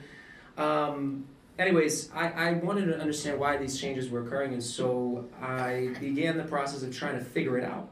um, 0.57 1.25
anyways, 1.59 2.11
I, 2.13 2.29
I 2.29 2.53
wanted 2.53 2.85
to 2.85 2.99
understand 2.99 3.39
why 3.39 3.57
these 3.57 3.79
changes 3.79 4.09
were 4.09 4.21
occurring, 4.21 4.53
and 4.53 4.63
so 4.63 5.25
I 5.41 5.93
began 5.99 6.37
the 6.37 6.43
process 6.43 6.83
of 6.83 6.95
trying 6.95 7.17
to 7.17 7.23
figure 7.23 7.57
it 7.57 7.63
out. 7.63 7.89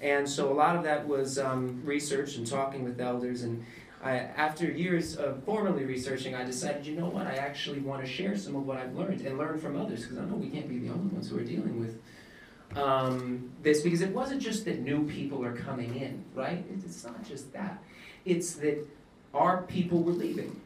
And 0.00 0.28
so 0.28 0.52
a 0.52 0.54
lot 0.54 0.74
of 0.74 0.82
that 0.82 1.06
was 1.06 1.38
um, 1.38 1.80
research 1.84 2.36
and 2.36 2.46
talking 2.46 2.82
with 2.82 3.00
elders. 3.00 3.42
And 3.42 3.64
I, 4.02 4.16
after 4.16 4.68
years 4.68 5.14
of 5.14 5.44
formally 5.44 5.84
researching, 5.84 6.34
I 6.34 6.44
decided, 6.44 6.84
you 6.84 6.96
know 6.96 7.06
what, 7.06 7.28
I 7.28 7.34
actually 7.34 7.78
want 7.78 8.04
to 8.04 8.10
share 8.10 8.36
some 8.36 8.56
of 8.56 8.66
what 8.66 8.78
I've 8.78 8.94
learned 8.96 9.20
and 9.20 9.38
learn 9.38 9.60
from 9.60 9.80
others 9.80 10.02
because 10.02 10.18
I 10.18 10.24
know 10.24 10.34
we 10.34 10.48
can't 10.48 10.68
be 10.68 10.78
the 10.78 10.88
only 10.88 11.06
ones 11.14 11.30
who 11.30 11.38
are 11.38 11.44
dealing 11.44 11.78
with 11.78 12.00
um, 12.76 13.52
this 13.62 13.82
because 13.82 14.00
it 14.00 14.10
wasn't 14.10 14.42
just 14.42 14.64
that 14.64 14.80
new 14.80 15.06
people 15.06 15.44
are 15.44 15.54
coming 15.54 15.94
in, 15.94 16.24
right? 16.34 16.64
It's 16.74 17.04
not 17.04 17.22
just 17.22 17.52
that. 17.52 17.82
It's 18.24 18.54
that 18.54 18.84
our 19.32 19.62
people 19.62 20.02
were 20.02 20.12
leaving. 20.12 20.60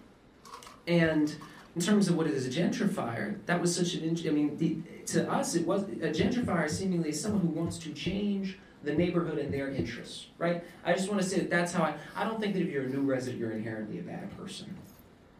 And 0.87 1.35
in 1.77 1.83
terms 1.83 2.09
of 2.09 2.17
what 2.17 2.27
is 2.27 2.47
a 2.47 2.61
gentrifier, 2.61 3.37
that 3.45 3.61
was 3.61 3.77
such 3.77 3.95
an, 3.95 4.19
I 4.27 4.31
mean, 4.31 4.57
the, 4.57 4.79
to 5.13 5.31
us, 5.31 5.55
it 5.55 5.67
was, 5.67 5.83
a 5.83 6.11
gentrifier 6.11 6.71
seemingly 6.71 7.11
is 7.11 7.21
someone 7.21 7.43
who 7.43 7.49
wants 7.49 7.77
to 7.81 7.93
change 7.93 8.59
the 8.83 8.95
neighborhood 8.95 9.39
and 9.39 9.53
their 9.53 9.69
interests, 9.69 10.29
right? 10.39 10.65
I 10.87 10.95
just 10.95 11.11
want 11.11 11.21
to 11.21 11.29
say 11.29 11.41
that 11.41 11.51
that's 11.51 11.73
how 11.73 11.83
I, 11.83 11.95
I 12.17 12.25
don't 12.25 12.41
think 12.41 12.55
that 12.55 12.63
if 12.63 12.71
you're 12.71 12.85
a 12.85 12.89
new 12.89 13.03
resident, 13.03 13.39
you're 13.39 13.51
inherently 13.51 13.99
a 13.99 14.03
bad 14.03 14.35
person. 14.39 14.75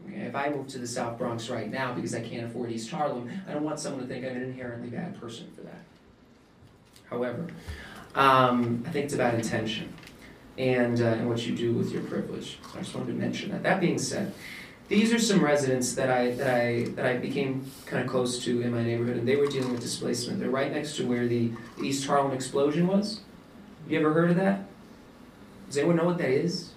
Okay? 0.05 0.21
If 0.21 0.35
I 0.35 0.49
move 0.49 0.67
to 0.67 0.77
the 0.77 0.85
South 0.85 1.17
Bronx 1.17 1.49
right 1.49 1.71
now 1.71 1.93
because 1.93 2.13
I 2.13 2.21
can't 2.21 2.45
afford 2.45 2.71
East 2.71 2.91
Harlem, 2.91 3.31
I 3.47 3.53
don't 3.53 3.63
want 3.63 3.79
someone 3.79 4.01
to 4.01 4.07
think 4.07 4.23
I'm 4.23 4.35
an 4.35 4.43
inherently 4.43 4.89
bad 4.89 5.19
person 5.19 5.49
for 5.55 5.61
that. 5.61 5.81
However, 7.09 7.47
um, 8.13 8.83
I 8.85 8.91
think 8.91 9.05
it's 9.05 9.15
about 9.15 9.33
intention 9.33 9.91
and, 10.59 11.01
uh, 11.01 11.05
and 11.05 11.27
what 11.27 11.47
you 11.47 11.55
do 11.55 11.71
with 11.71 11.91
your 11.91 12.03
privilege. 12.03 12.59
I 12.75 12.79
just 12.79 12.93
wanted 12.93 13.07
to 13.07 13.17
mention 13.17 13.49
that. 13.51 13.63
That 13.63 13.79
being 13.79 13.97
said, 13.97 14.33
these 14.87 15.13
are 15.13 15.19
some 15.19 15.43
residents 15.43 15.93
that 15.95 16.09
I 16.09 16.31
that 16.31 16.61
I 16.61 16.83
that 16.95 17.05
I 17.05 17.17
became 17.17 17.69
kind 17.85 18.03
of 18.03 18.09
close 18.09 18.43
to 18.45 18.61
in 18.61 18.71
my 18.71 18.83
neighborhood, 18.83 19.17
and 19.17 19.27
they 19.27 19.35
were 19.35 19.47
dealing 19.47 19.71
with 19.71 19.81
displacement. 19.81 20.39
They're 20.39 20.49
right 20.49 20.71
next 20.71 20.95
to 20.97 21.07
where 21.07 21.27
the 21.27 21.51
East 21.83 22.07
Harlem 22.07 22.31
explosion 22.31 22.87
was. 22.87 23.21
You 23.87 23.99
ever 23.99 24.13
heard 24.13 24.31
of 24.31 24.37
that? 24.37 24.65
Does 25.67 25.77
anyone 25.77 25.97
know 25.97 26.05
what 26.05 26.17
that 26.19 26.29
is? 26.29 26.71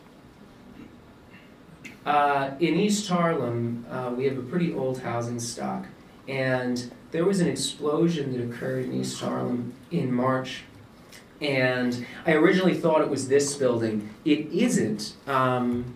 Uh, 2.05 2.53
in 2.59 2.75
East 2.77 3.09
Harlem, 3.09 3.85
uh, 3.91 4.13
we 4.17 4.25
have 4.25 4.39
a 4.39 4.43
pretty 4.43 4.73
old 4.73 5.03
housing 5.03 5.39
stock, 5.39 5.87
and 6.27 6.91
there 7.13 7.25
was 7.25 7.41
an 7.41 7.49
explosion 7.49 8.33
that 8.33 8.43
occurred 8.43 8.87
in 8.87 8.95
East 8.95 9.21
Harlem 9.21 9.75
in 9.91 10.13
March. 10.13 10.63
And 11.41 12.07
I 12.27 12.33
originally 12.33 12.75
thought 12.75 13.01
it 13.01 13.09
was 13.09 13.29
this 13.29 13.55
building. 13.57 14.11
It 14.25 14.47
isn't. 14.53 15.15
Um, 15.27 15.95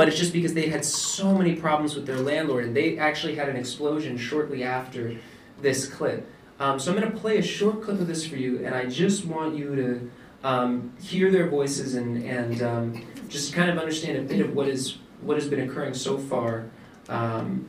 but 0.00 0.08
it's 0.08 0.16
just 0.16 0.32
because 0.32 0.54
they 0.54 0.70
had 0.70 0.82
so 0.82 1.34
many 1.34 1.54
problems 1.54 1.94
with 1.94 2.06
their 2.06 2.16
landlord, 2.16 2.64
and 2.64 2.74
they 2.74 2.96
actually 2.96 3.34
had 3.34 3.50
an 3.50 3.56
explosion 3.56 4.16
shortly 4.16 4.64
after 4.64 5.14
this 5.60 5.86
clip. 5.86 6.26
Um, 6.58 6.80
so 6.80 6.90
I'm 6.90 6.98
going 6.98 7.12
to 7.12 7.18
play 7.18 7.36
a 7.36 7.42
short 7.42 7.82
clip 7.82 8.00
of 8.00 8.06
this 8.06 8.26
for 8.26 8.36
you, 8.36 8.64
and 8.64 8.74
I 8.74 8.86
just 8.86 9.26
want 9.26 9.58
you 9.58 9.76
to 9.76 10.10
um, 10.42 10.94
hear 11.02 11.30
their 11.30 11.50
voices 11.50 11.96
and, 11.96 12.24
and 12.24 12.62
um, 12.62 13.06
just 13.28 13.52
kind 13.52 13.68
of 13.68 13.76
understand 13.76 14.16
a 14.16 14.22
bit 14.22 14.40
of 14.40 14.54
what 14.54 14.68
is 14.68 14.96
what 15.20 15.36
has 15.36 15.46
been 15.46 15.68
occurring 15.68 15.92
so 15.92 16.16
far 16.16 16.70
um, 17.10 17.68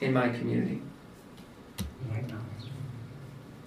in 0.00 0.12
my 0.12 0.30
community. 0.30 0.82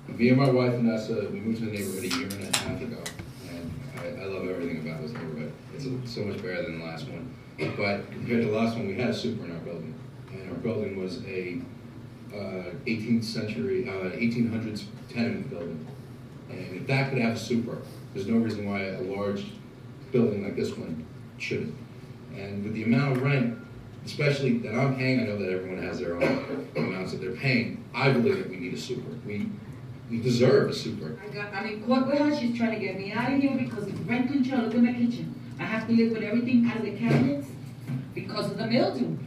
Me 0.09 0.28
and 0.28 0.38
my 0.38 0.49
wife 0.49 0.74
Vanessa, 0.74 1.30
we 1.32 1.39
moved 1.39 1.59
to 1.59 1.66
the 1.68 1.72
neighborhood 1.72 2.03
a 2.03 2.07
year 2.18 2.28
and 2.28 2.53
a 2.53 2.57
half 2.57 2.82
ago, 2.82 3.01
and 3.49 3.72
I, 3.97 4.24
I 4.24 4.26
love 4.26 4.49
everything 4.49 4.86
about 4.86 5.01
this 5.01 5.14
neighborhood. 5.14 5.53
It's 5.74 5.86
so 6.14 6.26
much 6.26 6.41
better 6.41 6.64
than 6.64 6.80
the 6.80 6.86
last 6.86 7.07
one. 7.07 7.34
But 7.78 8.12
compared 8.12 8.41
to 8.41 8.47
the 8.49 8.57
last 8.57 8.76
one, 8.76 8.88
we 8.88 8.95
had 8.95 9.12
a 9.12 9.14
super 9.14 9.45
in 9.45 9.51
our 9.51 9.59
building, 9.59 9.93
and 10.32 10.49
our 10.49 10.57
building 10.57 10.99
was 10.99 11.24
a 11.26 11.62
uh, 12.34 12.74
18th 12.88 13.24
century, 13.24 13.88
uh, 13.88 14.16
1800s 14.16 14.86
tenement 15.09 15.49
building. 15.49 15.86
And 16.49 16.76
if 16.76 16.88
that 16.88 17.09
could 17.09 17.20
have 17.20 17.36
a 17.36 17.39
super, 17.39 17.78
there's 18.14 18.28
no 18.28 18.38
reason 18.38 18.68
why 18.68 18.86
a 18.86 19.01
large 19.01 19.45
building 20.12 20.43
like 20.43 20.55
this 20.55 20.76
one 20.76 21.05
shouldn't. 21.38 21.76
And 22.36 22.64
with 22.64 22.74
the 22.74 22.84
amount 22.84 23.18
of 23.18 23.24
rent, 23.24 23.59
especially 24.05 24.57
that 24.59 24.74
I'm 24.74 24.95
paying, 24.95 25.20
I 25.20 25.24
know 25.26 25.38
that 25.38 25.51
everyone 25.51 25.84
has 25.84 25.99
their 25.99 26.16
own 26.16 26.68
amounts 26.76 27.12
that 27.12 27.22
they're 27.22 27.36
paying. 27.36 27.84
I 27.93 28.12
believe 28.12 28.38
that 28.38 28.49
we 28.49 28.57
need 28.57 28.74
a 28.74 28.78
super. 28.78 29.12
We 29.26 29.49
we 30.09 30.20
deserve 30.20 30.70
a 30.70 30.74
super. 30.74 31.18
I 31.24 31.34
got, 31.34 31.53
I 31.53 31.64
mean, 31.64 31.84
court 31.84 32.05
warehouse, 32.05 32.38
she's 32.38 32.57
trying 32.57 32.78
to 32.78 32.86
get 32.86 32.97
me 32.97 33.14
out 33.14 33.32
of 33.32 33.39
here 33.39 33.55
because 33.55 33.89
rent 33.91 34.30
control. 34.30 34.64
Look 34.64 34.76
at 34.76 34.82
my 34.82 34.93
kitchen. 34.93 35.34
I 35.57 35.64
have 35.64 35.88
to 35.88 35.93
live 35.93 36.12
with 36.12 36.24
everything 36.24 36.66
out 36.66 36.78
of 36.78 36.84
the 36.84 36.97
cabinets 36.97 37.47
because 38.14 38.51
of 38.51 38.57
the 38.57 38.68
mildew. 38.68 39.18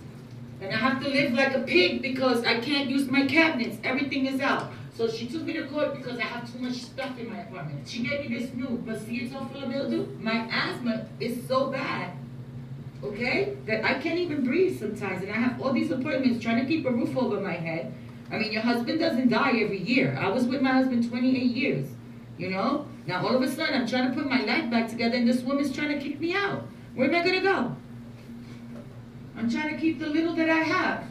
And 0.61 0.73
I 0.73 0.77
have 0.77 1.03
to 1.03 1.09
live 1.09 1.33
like 1.33 1.55
a 1.55 1.61
pig 1.61 2.03
because 2.03 2.45
I 2.45 2.61
can't 2.61 2.89
use 2.89 3.09
my 3.09 3.27
cabinets. 3.27 3.77
Everything 3.85 4.27
is 4.27 4.41
out. 4.41 4.71
So 4.97 5.09
she 5.09 5.27
took 5.27 5.43
me 5.43 5.55
to 5.55 5.67
court 5.67 5.97
because 5.97 6.19
I 6.19 6.23
have 6.23 6.51
too 6.53 6.61
much 6.61 6.75
stuff 6.75 7.19
in 7.19 7.29
my 7.29 7.41
apartment. 7.41 7.87
She 7.89 8.05
gave 8.05 8.31
me 8.31 8.39
this 8.39 8.55
new, 8.55 8.83
but 8.87 9.01
see 9.01 9.17
it's 9.17 9.35
all 9.35 9.47
full 9.47 9.65
of 9.65 9.69
mildew? 9.69 10.07
My 10.21 10.49
asthma 10.51 11.07
is 11.19 11.47
so 11.49 11.71
bad, 11.71 12.13
okay, 13.03 13.57
that 13.67 13.85
I 13.85 13.95
can't 13.95 14.19
even 14.19 14.45
breathe 14.45 14.79
sometimes. 14.79 15.23
And 15.23 15.33
I 15.33 15.37
have 15.37 15.61
all 15.61 15.73
these 15.73 15.91
appointments 15.91 16.43
trying 16.43 16.61
to 16.61 16.67
keep 16.67 16.87
a 16.87 16.93
roof 16.93 17.17
over 17.17 17.41
my 17.41 17.55
head. 17.55 17.93
I 18.31 18.39
mean, 18.39 18.53
your 18.53 18.63
husband 18.63 19.01
doesn't 19.01 19.29
die 19.29 19.59
every 19.59 19.81
year. 19.81 20.17
I 20.19 20.29
was 20.29 20.47
with 20.47 20.63
my 20.63 20.73
husband 20.73 21.09
28 21.11 21.43
years, 21.43 21.89
you 22.39 22.51
know? 22.51 22.87
Now 23.07 23.27
all 23.27 23.35
of 23.35 23.43
a 23.43 23.51
sudden 23.51 23.75
I'm 23.75 23.87
trying 23.89 24.09
to 24.09 24.15
put 24.15 24.31
my 24.31 24.43
life 24.43 24.71
back 24.71 24.89
together 24.89 25.17
and 25.17 25.29
this 25.29 25.43
woman's 25.43 25.75
trying 25.75 25.89
to 25.89 25.99
kick 25.99 26.21
me 26.21 26.35
out. 26.35 26.63
Where 26.95 27.09
am 27.09 27.15
I 27.15 27.25
gonna 27.25 27.43
go? 27.43 27.77
I'm 29.37 29.51
trying 29.51 29.75
to 29.75 29.81
keep 29.81 29.99
the 29.99 30.07
little 30.07 30.35
that 30.35 30.49
I 30.49 30.59
have. 30.59 31.05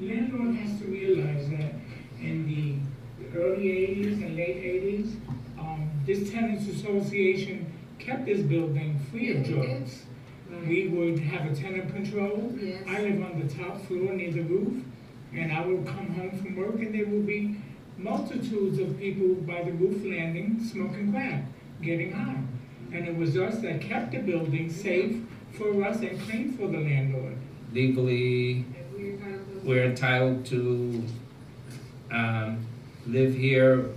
Landlord 0.00 0.54
has 0.56 0.78
to 0.80 0.86
realize 0.86 1.48
that 1.50 1.74
in 2.20 2.46
the 2.46 3.38
early 3.38 3.64
80s 3.64 4.22
and 4.24 4.36
late 4.36 4.56
80s, 4.56 5.14
um, 5.58 5.90
this 6.06 6.30
tenants 6.30 6.68
association 6.68 7.70
kept 7.98 8.26
this 8.26 8.40
building 8.40 8.98
free 9.10 9.36
of 9.36 9.44
drugs. 9.44 10.04
We 10.66 10.88
would 10.88 11.18
have 11.20 11.50
a 11.50 11.54
tenant 11.54 11.92
control. 11.94 12.52
Yes. 12.60 12.82
I 12.88 13.02
live 13.02 13.22
on 13.22 13.40
the 13.40 13.54
top 13.54 13.84
floor 13.86 14.12
near 14.12 14.32
the 14.32 14.42
roof, 14.42 14.82
and 15.32 15.52
I 15.52 15.64
would 15.64 15.86
come 15.86 16.08
home 16.14 16.38
from 16.38 16.56
work 16.56 16.76
and 16.76 16.94
there 16.94 17.06
would 17.06 17.26
be 17.26 17.56
multitudes 17.96 18.78
of 18.78 18.98
people 18.98 19.34
by 19.34 19.62
the 19.62 19.72
roof 19.72 20.02
landing 20.04 20.64
smoking 20.64 21.12
crack, 21.12 21.44
getting 21.82 22.12
high. 22.12 22.42
And 22.92 23.06
it 23.06 23.16
was 23.16 23.36
us 23.36 23.58
that 23.58 23.80
kept 23.80 24.12
the 24.12 24.18
building 24.18 24.72
safe 24.72 25.20
for 25.60 25.84
us 25.84 26.00
and 26.00 26.18
clean 26.22 26.52
for 26.56 26.66
the 26.68 26.78
landlord. 26.78 27.36
legally, 27.72 28.64
we're 29.62 29.84
entitled 29.84 30.46
to 30.46 31.04
um, 32.10 32.66
live 33.06 33.34
here, 33.34 33.90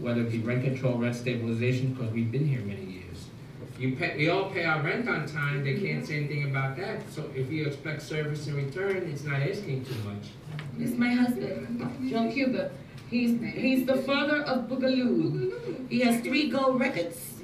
whether 0.00 0.22
it 0.22 0.32
be 0.32 0.38
rent 0.38 0.64
control, 0.64 0.94
rent 0.94 1.14
stabilization, 1.14 1.92
because 1.92 2.10
we've 2.12 2.32
been 2.32 2.48
here 2.48 2.60
many 2.60 2.84
years. 2.84 3.26
You 3.78 3.94
pay, 3.94 4.16
we 4.16 4.30
all 4.30 4.50
pay 4.50 4.64
our 4.64 4.82
rent 4.82 5.06
on 5.06 5.26
time, 5.26 5.62
they 5.62 5.78
can't 5.78 6.04
say 6.06 6.16
anything 6.16 6.48
about 6.50 6.78
that, 6.78 7.02
so 7.12 7.30
if 7.34 7.52
you 7.52 7.66
expect 7.66 8.00
service 8.00 8.46
in 8.46 8.56
return, 8.56 8.96
it's 9.12 9.22
not 9.22 9.42
asking 9.42 9.84
too 9.84 9.94
much. 10.04 10.28
This 10.78 10.90
is 10.92 10.98
my 10.98 11.12
husband, 11.12 12.08
Joe 12.08 12.30
Cuba. 12.32 12.70
He's 13.10 13.38
he's 13.54 13.86
the 13.86 13.98
father 13.98 14.42
of 14.42 14.68
Boogaloo. 14.68 15.88
He 15.88 16.00
has 16.00 16.22
three 16.22 16.48
gold 16.48 16.80
records. 16.80 17.34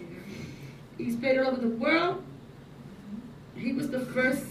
He's 0.99 1.17
played 1.17 1.39
all 1.39 1.49
over 1.49 1.61
the 1.61 1.69
world. 1.69 2.25
He 3.63 3.73
was 3.73 3.91
the 3.91 4.01
first 4.01 4.45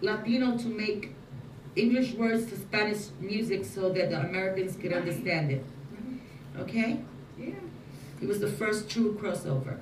Latino 0.00 0.56
to 0.56 0.68
make 0.68 1.10
English 1.74 2.12
words 2.14 2.46
to 2.50 2.56
Spanish 2.56 3.08
music 3.20 3.64
so 3.64 3.90
that 3.92 4.10
the 4.10 4.20
Americans 4.20 4.76
could 4.76 4.92
understand 4.92 5.50
it. 5.50 5.64
Okay? 6.58 7.00
Yeah. 7.36 7.54
He 8.20 8.26
was 8.26 8.38
the 8.38 8.48
first 8.48 8.88
true 8.88 9.18
crossover. 9.20 9.80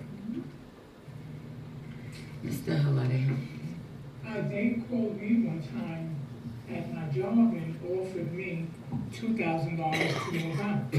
Mr. 2.43 2.83
Halade. 2.83 3.37
Uh, 4.27 4.49
they 4.49 4.83
called 4.89 5.21
me 5.21 5.47
one 5.47 5.63
time 5.63 6.17
And 6.69 6.95
my 6.95 7.05
gentleman 7.13 7.79
offered 7.85 8.33
me 8.33 8.67
two 9.13 9.37
thousand 9.37 9.77
dollars 9.77 10.15
to 10.15 10.33
move 10.33 10.61
out. 10.69 10.93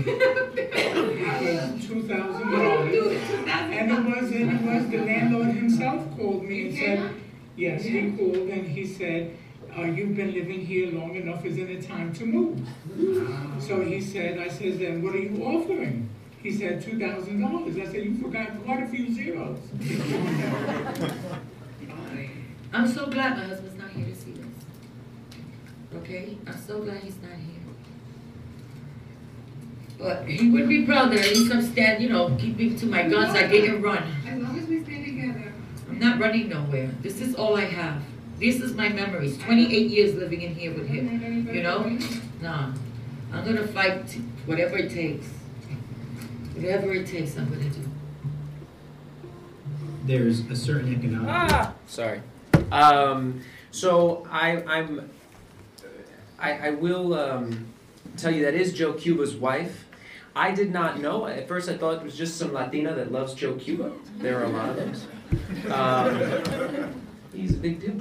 Two 1.82 2.04
thousand 2.04 2.52
dollars. 2.52 2.94
And 3.74 3.92
it 3.92 4.06
was, 4.06 4.32
and 4.32 4.52
it 4.52 4.62
was, 4.62 4.90
the 4.90 4.98
landlord 4.98 5.48
himself 5.48 6.16
called 6.16 6.44
me 6.44 6.68
and 6.68 6.78
said, 6.78 7.00
yes, 7.56 7.84
he 7.84 8.12
called 8.12 8.36
and 8.50 8.68
he 8.68 8.86
said, 8.86 9.38
uh, 9.78 9.84
you've 9.84 10.16
been 10.16 10.34
living 10.34 10.66
here 10.66 10.92
long 10.92 11.16
enough, 11.16 11.44
isn't 11.46 11.70
it 11.70 11.88
time 11.88 12.14
to 12.14 12.26
move? 12.26 12.60
So 13.60 13.82
he 13.82 14.02
said, 14.02 14.38
I 14.40 14.48
said, 14.48 14.80
then 14.80 15.02
what 15.04 15.16
are 15.16 15.20
you 15.20 15.44
offering? 15.44 16.10
He 16.42 16.52
said, 16.52 16.82
two 16.82 17.00
thousand 17.00 17.42
dollars. 17.42 17.78
I 17.78 17.86
said, 17.86 18.04
you 18.04 18.18
forgot 18.18 18.64
quite 18.66 18.84
a 18.84 18.88
few 18.88 19.14
zeros. 19.14 19.60
I'm 22.74 22.88
so 22.88 23.06
glad 23.08 23.38
my 23.38 23.46
husband's 23.46 23.78
not 23.78 23.92
here 23.92 24.06
to 24.06 24.16
see 24.16 24.32
this. 24.32 24.46
Okay, 25.96 26.38
I'm 26.46 26.58
so 26.58 26.82
glad 26.82 27.02
he's 27.04 27.18
not 27.22 27.32
here. 27.32 27.62
But 29.98 30.28
he 30.28 30.50
would 30.50 30.68
be 30.68 30.86
proud 30.86 31.12
that 31.12 31.20
at 31.20 31.34
least 31.34 31.52
I'm 31.54 31.62
stand, 31.62 32.04
you 32.04 32.10
know, 32.10 32.36
keeping 32.38 32.76
to 32.78 32.86
my 32.88 33.08
guns, 33.08 33.36
I 33.36 33.48
didn't 33.48 33.82
run. 33.82 34.04
As 34.28 34.42
long 34.42 34.60
as 34.60 34.68
we 34.68 34.84
stay. 34.84 34.94
I'm 34.96 35.03
not 36.04 36.20
running 36.20 36.50
nowhere. 36.50 36.90
This 37.02 37.22
is 37.22 37.36
all 37.36 37.56
I 37.56 37.66
have. 37.66 38.02
This 38.40 38.60
is 38.60 38.74
my 38.74 38.90
memories. 38.90 39.38
Twenty-eight 39.38 39.90
years 39.90 40.16
living 40.16 40.42
in 40.42 40.54
here 40.54 40.74
with 40.74 40.88
him. 40.88 41.48
You 41.54 41.64
know? 41.64 41.98
Nah. 42.42 42.74
I'm 43.32 43.46
gonna 43.46 43.66
fight 43.68 44.12
whatever 44.46 44.78
it 44.78 44.92
takes. 44.92 45.26
Whatever 46.56 46.94
it 46.94 47.08
takes, 47.08 47.38
I'm 47.38 47.50
gonna 47.50 47.70
do. 47.70 47.90
There's 50.06 50.42
a 50.52 50.56
certain 50.56 50.94
economic. 50.94 51.30
Ah, 51.30 51.74
sorry. 51.88 52.22
Um, 52.72 53.42
so 53.72 54.28
I, 54.30 54.62
I'm, 54.64 55.10
I, 56.38 56.68
I 56.68 56.70
will 56.72 57.14
um, 57.14 57.68
tell 58.18 58.32
you 58.32 58.44
that 58.44 58.54
is 58.54 58.74
Joe 58.74 58.94
Cuba's 58.94 59.36
wife. 59.36 59.86
I 60.36 60.52
did 60.52 60.72
not 60.72 61.00
know. 61.00 61.26
At 61.26 61.48
first, 61.48 61.70
I 61.70 61.78
thought 61.78 61.96
it 61.96 62.04
was 62.04 62.18
just 62.18 62.38
some 62.38 62.52
Latina 62.54 62.94
that 62.94 63.12
loves 63.12 63.34
Joe 63.34 63.56
Cuba. 63.56 63.92
There 64.18 64.40
are 64.40 64.44
a 64.44 64.50
lot 64.50 64.70
of 64.70 64.76
those. 64.76 65.06
Um, 65.72 67.02
he's 67.34 67.54
a 67.54 67.58
big 67.58 67.80
deal. 67.80 67.96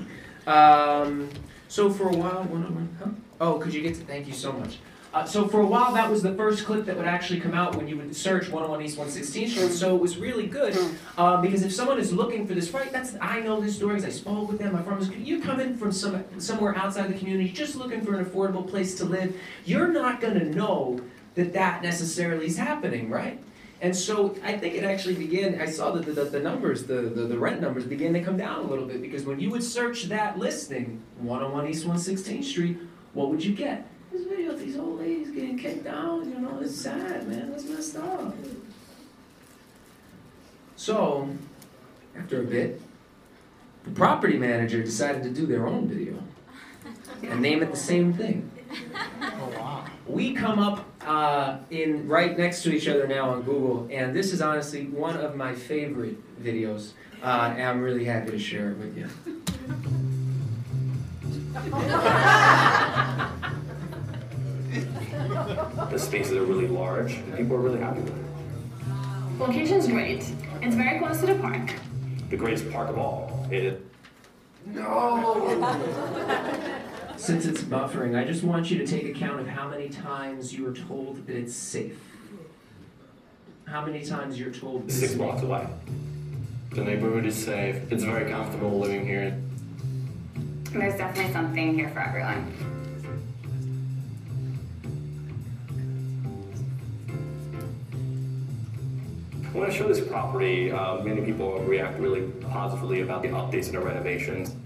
Um, 0.46 1.28
so 1.68 1.90
for 1.90 2.08
a 2.08 2.16
while, 2.16 2.42
one 2.44 2.64
on 2.64 2.74
one. 2.74 2.96
Huh? 2.98 3.10
Oh, 3.40 3.58
could 3.58 3.72
you 3.72 3.82
get 3.82 3.94
to? 3.94 4.00
Thank 4.02 4.26
you 4.26 4.34
so 4.34 4.52
much. 4.52 4.78
Uh, 5.14 5.26
so 5.26 5.46
for 5.46 5.60
a 5.60 5.66
while, 5.66 5.92
that 5.92 6.10
was 6.10 6.22
the 6.22 6.32
first 6.34 6.64
clip 6.64 6.86
that 6.86 6.96
would 6.96 7.04
actually 7.04 7.38
come 7.38 7.52
out 7.52 7.76
when 7.76 7.86
you 7.86 7.98
would 7.98 8.16
search 8.16 8.48
101 8.48 8.82
East 8.82 8.96
116th 8.96 9.48
Street. 9.48 9.70
So 9.70 9.94
it 9.94 10.00
was 10.00 10.16
really 10.16 10.46
good 10.46 10.76
uh, 11.18 11.40
because 11.42 11.62
if 11.62 11.72
someone 11.72 11.98
is 11.98 12.14
looking 12.14 12.46
for 12.46 12.54
this, 12.54 12.70
right? 12.72 12.90
That's 12.90 13.14
I 13.20 13.40
know 13.40 13.60
this 13.60 13.76
story 13.76 13.96
because 13.96 14.06
I 14.06 14.16
spoke 14.16 14.48
with 14.48 14.58
them. 14.58 14.72
My 14.72 14.82
farmers. 14.82 15.10
You 15.10 15.40
come 15.40 15.60
in 15.60 15.76
from 15.76 15.92
some 15.92 16.24
somewhere 16.40 16.74
outside 16.76 17.08
the 17.08 17.18
community, 17.18 17.50
just 17.50 17.76
looking 17.76 18.00
for 18.00 18.18
an 18.18 18.24
affordable 18.24 18.66
place 18.66 18.94
to 18.96 19.04
live. 19.04 19.36
You're 19.66 19.88
not 19.88 20.20
going 20.20 20.38
to 20.38 20.46
know 20.46 21.00
that 21.34 21.52
that 21.52 21.82
necessarily 21.82 22.46
is 22.46 22.56
happening, 22.56 23.10
right? 23.10 23.38
And 23.82 23.96
so 23.96 24.36
I 24.44 24.56
think 24.56 24.76
it 24.76 24.84
actually 24.84 25.16
began, 25.16 25.60
I 25.60 25.66
saw 25.66 25.90
that 25.90 26.06
the, 26.06 26.24
the, 26.24 26.38
numbers, 26.38 26.84
the, 26.84 27.02
the, 27.02 27.24
the 27.24 27.36
rent 27.36 27.60
numbers 27.60 27.84
began 27.84 28.12
to 28.12 28.22
come 28.22 28.36
down 28.36 28.60
a 28.60 28.68
little 28.68 28.86
bit 28.86 29.02
because 29.02 29.24
when 29.24 29.40
you 29.40 29.50
would 29.50 29.64
search 29.64 30.04
that 30.04 30.38
listing, 30.38 31.02
101 31.18 31.66
East 31.68 31.84
116th 31.84 32.44
Street, 32.44 32.78
what 33.12 33.28
would 33.28 33.44
you 33.44 33.52
get? 33.52 33.88
This 34.12 34.24
video 34.24 34.52
of 34.52 34.60
these 34.60 34.78
old 34.78 35.00
ladies 35.00 35.32
getting 35.32 35.58
kicked 35.58 35.88
out, 35.88 36.24
you 36.24 36.38
know, 36.38 36.60
it's 36.62 36.76
sad, 36.76 37.26
man, 37.26 37.50
that's 37.50 37.64
messed 37.64 37.96
up. 37.96 38.32
So, 40.76 41.28
after 42.16 42.40
a 42.40 42.44
bit, 42.44 42.80
the 43.82 43.90
property 43.90 44.38
manager 44.38 44.80
decided 44.80 45.24
to 45.24 45.30
do 45.30 45.44
their 45.44 45.66
own 45.66 45.88
video 45.88 46.22
and 47.24 47.42
name 47.42 47.64
it 47.64 47.72
the 47.72 47.76
same 47.76 48.12
thing. 48.12 48.48
We 50.06 50.34
come 50.34 50.58
up 50.58 50.84
uh, 51.06 51.58
in 51.70 52.06
right 52.08 52.36
next 52.36 52.62
to 52.64 52.72
each 52.72 52.88
other 52.88 53.06
now 53.06 53.30
on 53.30 53.42
Google, 53.42 53.88
and 53.90 54.14
this 54.14 54.32
is 54.32 54.42
honestly 54.42 54.86
one 54.86 55.16
of 55.16 55.36
my 55.36 55.54
favorite 55.54 56.16
videos, 56.42 56.90
uh, 57.22 57.52
and 57.56 57.62
I'm 57.62 57.80
really 57.80 58.04
happy 58.04 58.32
to 58.32 58.38
share 58.38 58.72
it 58.72 58.78
with 58.78 58.96
you. 58.96 59.08
The 65.90 65.98
spaces 65.98 66.36
are 66.36 66.44
really 66.44 66.68
large, 66.68 67.14
and 67.14 67.36
people 67.36 67.56
are 67.56 67.60
really 67.60 67.80
happy 67.80 68.00
with 68.00 68.16
it. 68.16 69.38
Location's 69.38 69.86
great. 69.86 70.30
It's 70.60 70.74
very 70.74 70.98
close 70.98 71.20
to 71.20 71.26
the 71.26 71.34
park. 71.36 71.72
The 72.30 72.36
greatest 72.36 72.70
park 72.70 72.88
of 72.88 72.98
all. 72.98 73.46
It, 73.50 73.84
Since 77.16 77.46
it's 77.46 77.62
buffering, 77.62 78.18
I 78.18 78.24
just 78.24 78.42
want 78.42 78.70
you 78.70 78.78
to 78.78 78.86
take 78.86 79.08
account 79.08 79.40
of 79.40 79.46
how 79.46 79.68
many 79.68 79.88
times 79.88 80.52
you 80.52 80.64
were 80.64 80.72
told 80.72 81.26
that 81.26 81.36
it's 81.36 81.54
safe. 81.54 81.98
How 83.66 83.84
many 83.84 84.04
times 84.04 84.38
you're 84.38 84.52
told 84.52 84.88
that 84.88 84.92
six 84.92 85.12
it's 85.12 85.14
blocks 85.14 85.40
safe. 85.40 85.48
away. 85.48 85.66
The 86.70 86.84
neighborhood 86.84 87.26
is 87.26 87.36
safe. 87.36 87.90
It's 87.92 88.02
very 88.02 88.30
comfortable 88.30 88.78
living 88.78 89.06
here. 89.06 89.40
There's 90.72 90.96
definitely 90.96 91.32
something 91.32 91.74
here 91.74 91.90
for 91.90 92.00
everyone. 92.00 92.52
When 99.52 99.68
I 99.68 99.70
show 99.72 99.86
this 99.86 100.00
property, 100.00 100.72
uh, 100.72 101.02
many 101.02 101.20
people 101.20 101.58
react 101.60 102.00
really 102.00 102.22
positively 102.40 103.02
about 103.02 103.22
the 103.22 103.28
updates 103.28 103.66
and 103.66 103.74
the 103.74 103.80
renovations. 103.80 104.56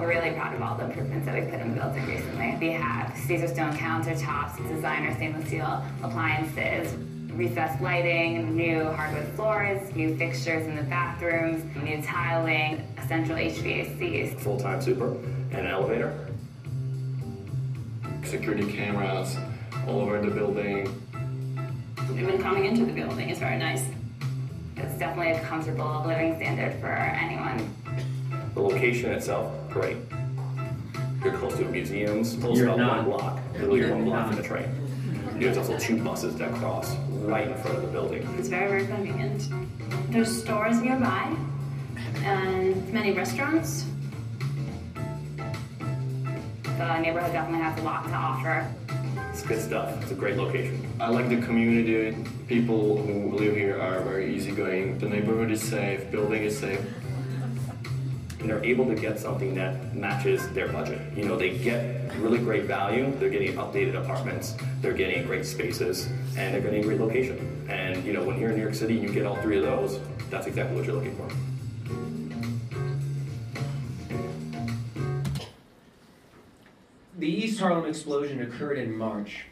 We're 0.00 0.08
really 0.08 0.32
proud 0.32 0.54
of 0.54 0.60
all 0.60 0.76
the 0.76 0.84
improvements 0.84 1.24
that 1.24 1.34
we've 1.34 1.50
put 1.50 1.60
in 1.60 1.74
the 1.74 1.80
building 1.80 2.06
recently. 2.06 2.56
We 2.60 2.72
have 2.72 3.12
Caesarstone 3.12 3.76
countertops, 3.76 4.56
designer 4.68 5.14
stainless 5.14 5.46
steel 5.46 5.82
appliances, 6.02 6.94
recessed 7.32 7.80
lighting, 7.80 8.54
new 8.54 8.84
hardwood 8.84 9.26
floors, 9.34 9.94
new 9.94 10.14
fixtures 10.16 10.66
in 10.66 10.76
the 10.76 10.82
bathrooms, 10.82 11.64
new 11.82 12.02
tiling, 12.02 12.86
central 13.08 13.38
HVAC. 13.38 14.38
Full-time 14.40 14.82
super 14.82 15.12
and 15.50 15.54
an 15.54 15.66
elevator. 15.66 16.28
Security 18.24 18.70
cameras 18.70 19.36
all 19.86 20.00
over 20.00 20.20
the 20.20 20.30
building. 20.30 20.88
Even 22.12 22.38
coming 22.42 22.66
into 22.66 22.84
the 22.84 22.92
building 22.92 23.30
is 23.30 23.38
very 23.38 23.58
nice. 23.58 23.84
It's 24.76 24.98
definitely 24.98 25.32
a 25.32 25.40
comfortable 25.40 26.04
living 26.06 26.36
standard 26.36 26.78
for 26.80 26.88
anyone. 26.88 27.74
The 28.54 28.60
location 28.60 29.12
itself, 29.12 29.54
great. 29.80 29.98
You're 31.22 31.36
close 31.36 31.56
to 31.58 31.64
museums, 31.66 32.36
close 32.36 32.58
You're 32.58 32.68
about 32.68 32.78
not. 32.78 32.96
one 32.96 33.04
block, 33.04 33.40
literally 33.52 33.80
You're 33.80 33.94
one 33.94 34.04
block 34.06 34.28
from 34.28 34.36
the 34.36 34.42
train. 34.42 34.68
There's 35.38 35.58
also 35.58 35.76
two 35.78 36.02
buses 36.02 36.34
that 36.36 36.54
cross 36.54 36.96
right 37.10 37.48
in 37.48 37.54
front 37.58 37.76
of 37.76 37.82
the 37.82 37.88
building. 37.88 38.26
It's 38.38 38.48
very, 38.48 38.68
very 38.70 38.86
convenient. 38.86 39.48
There's 40.10 40.34
stores 40.42 40.80
nearby 40.80 41.36
and 42.24 42.90
many 42.90 43.12
restaurants. 43.12 43.84
The 46.64 46.98
neighborhood 47.00 47.32
definitely 47.32 47.60
has 47.60 47.78
a 47.78 47.82
lot 47.82 48.04
to 48.06 48.12
offer. 48.12 48.74
It's 49.30 49.42
good 49.42 49.60
stuff. 49.60 50.02
It's 50.02 50.12
a 50.12 50.14
great 50.14 50.36
location. 50.36 50.86
I 50.98 51.10
like 51.10 51.28
the 51.28 51.42
community. 51.42 52.16
People 52.48 52.96
who 53.02 53.36
live 53.36 53.54
here 53.54 53.78
are 53.78 54.00
very 54.00 54.34
easygoing. 54.34 54.98
The 54.98 55.08
neighborhood 55.08 55.50
is 55.50 55.60
safe. 55.60 56.10
Building 56.10 56.44
is 56.44 56.58
safe. 56.58 56.80
And 58.40 58.50
they're 58.50 58.64
able 58.64 58.86
to 58.86 58.94
get 58.94 59.18
something 59.18 59.54
that 59.54 59.94
matches 59.94 60.48
their 60.50 60.68
budget. 60.68 61.00
You 61.16 61.24
know, 61.24 61.36
they 61.36 61.56
get 61.58 62.14
really 62.18 62.38
great 62.38 62.64
value. 62.64 63.12
They're 63.18 63.30
getting 63.30 63.54
updated 63.54 63.94
apartments. 63.94 64.54
They're 64.80 64.92
getting 64.92 65.26
great 65.26 65.46
spaces, 65.46 66.06
and 66.36 66.54
they're 66.54 66.60
getting 66.60 66.80
a 66.80 66.86
great 66.86 67.00
location. 67.00 67.66
And 67.68 68.04
you 68.04 68.12
know, 68.12 68.22
when 68.22 68.38
you're 68.38 68.50
in 68.50 68.56
New 68.56 68.62
York 68.62 68.74
City, 68.74 68.94
you 68.94 69.08
get 69.08 69.26
all 69.26 69.36
three 69.36 69.56
of 69.58 69.64
those. 69.64 70.00
That's 70.30 70.46
exactly 70.46 70.76
what 70.76 70.86
you're 70.86 70.96
looking 70.96 71.16
for. 71.16 71.28
The 77.18 77.28
East 77.28 77.58
Harlem 77.58 77.86
explosion 77.86 78.42
occurred 78.42 78.78
in 78.78 78.94
March. 78.94 79.46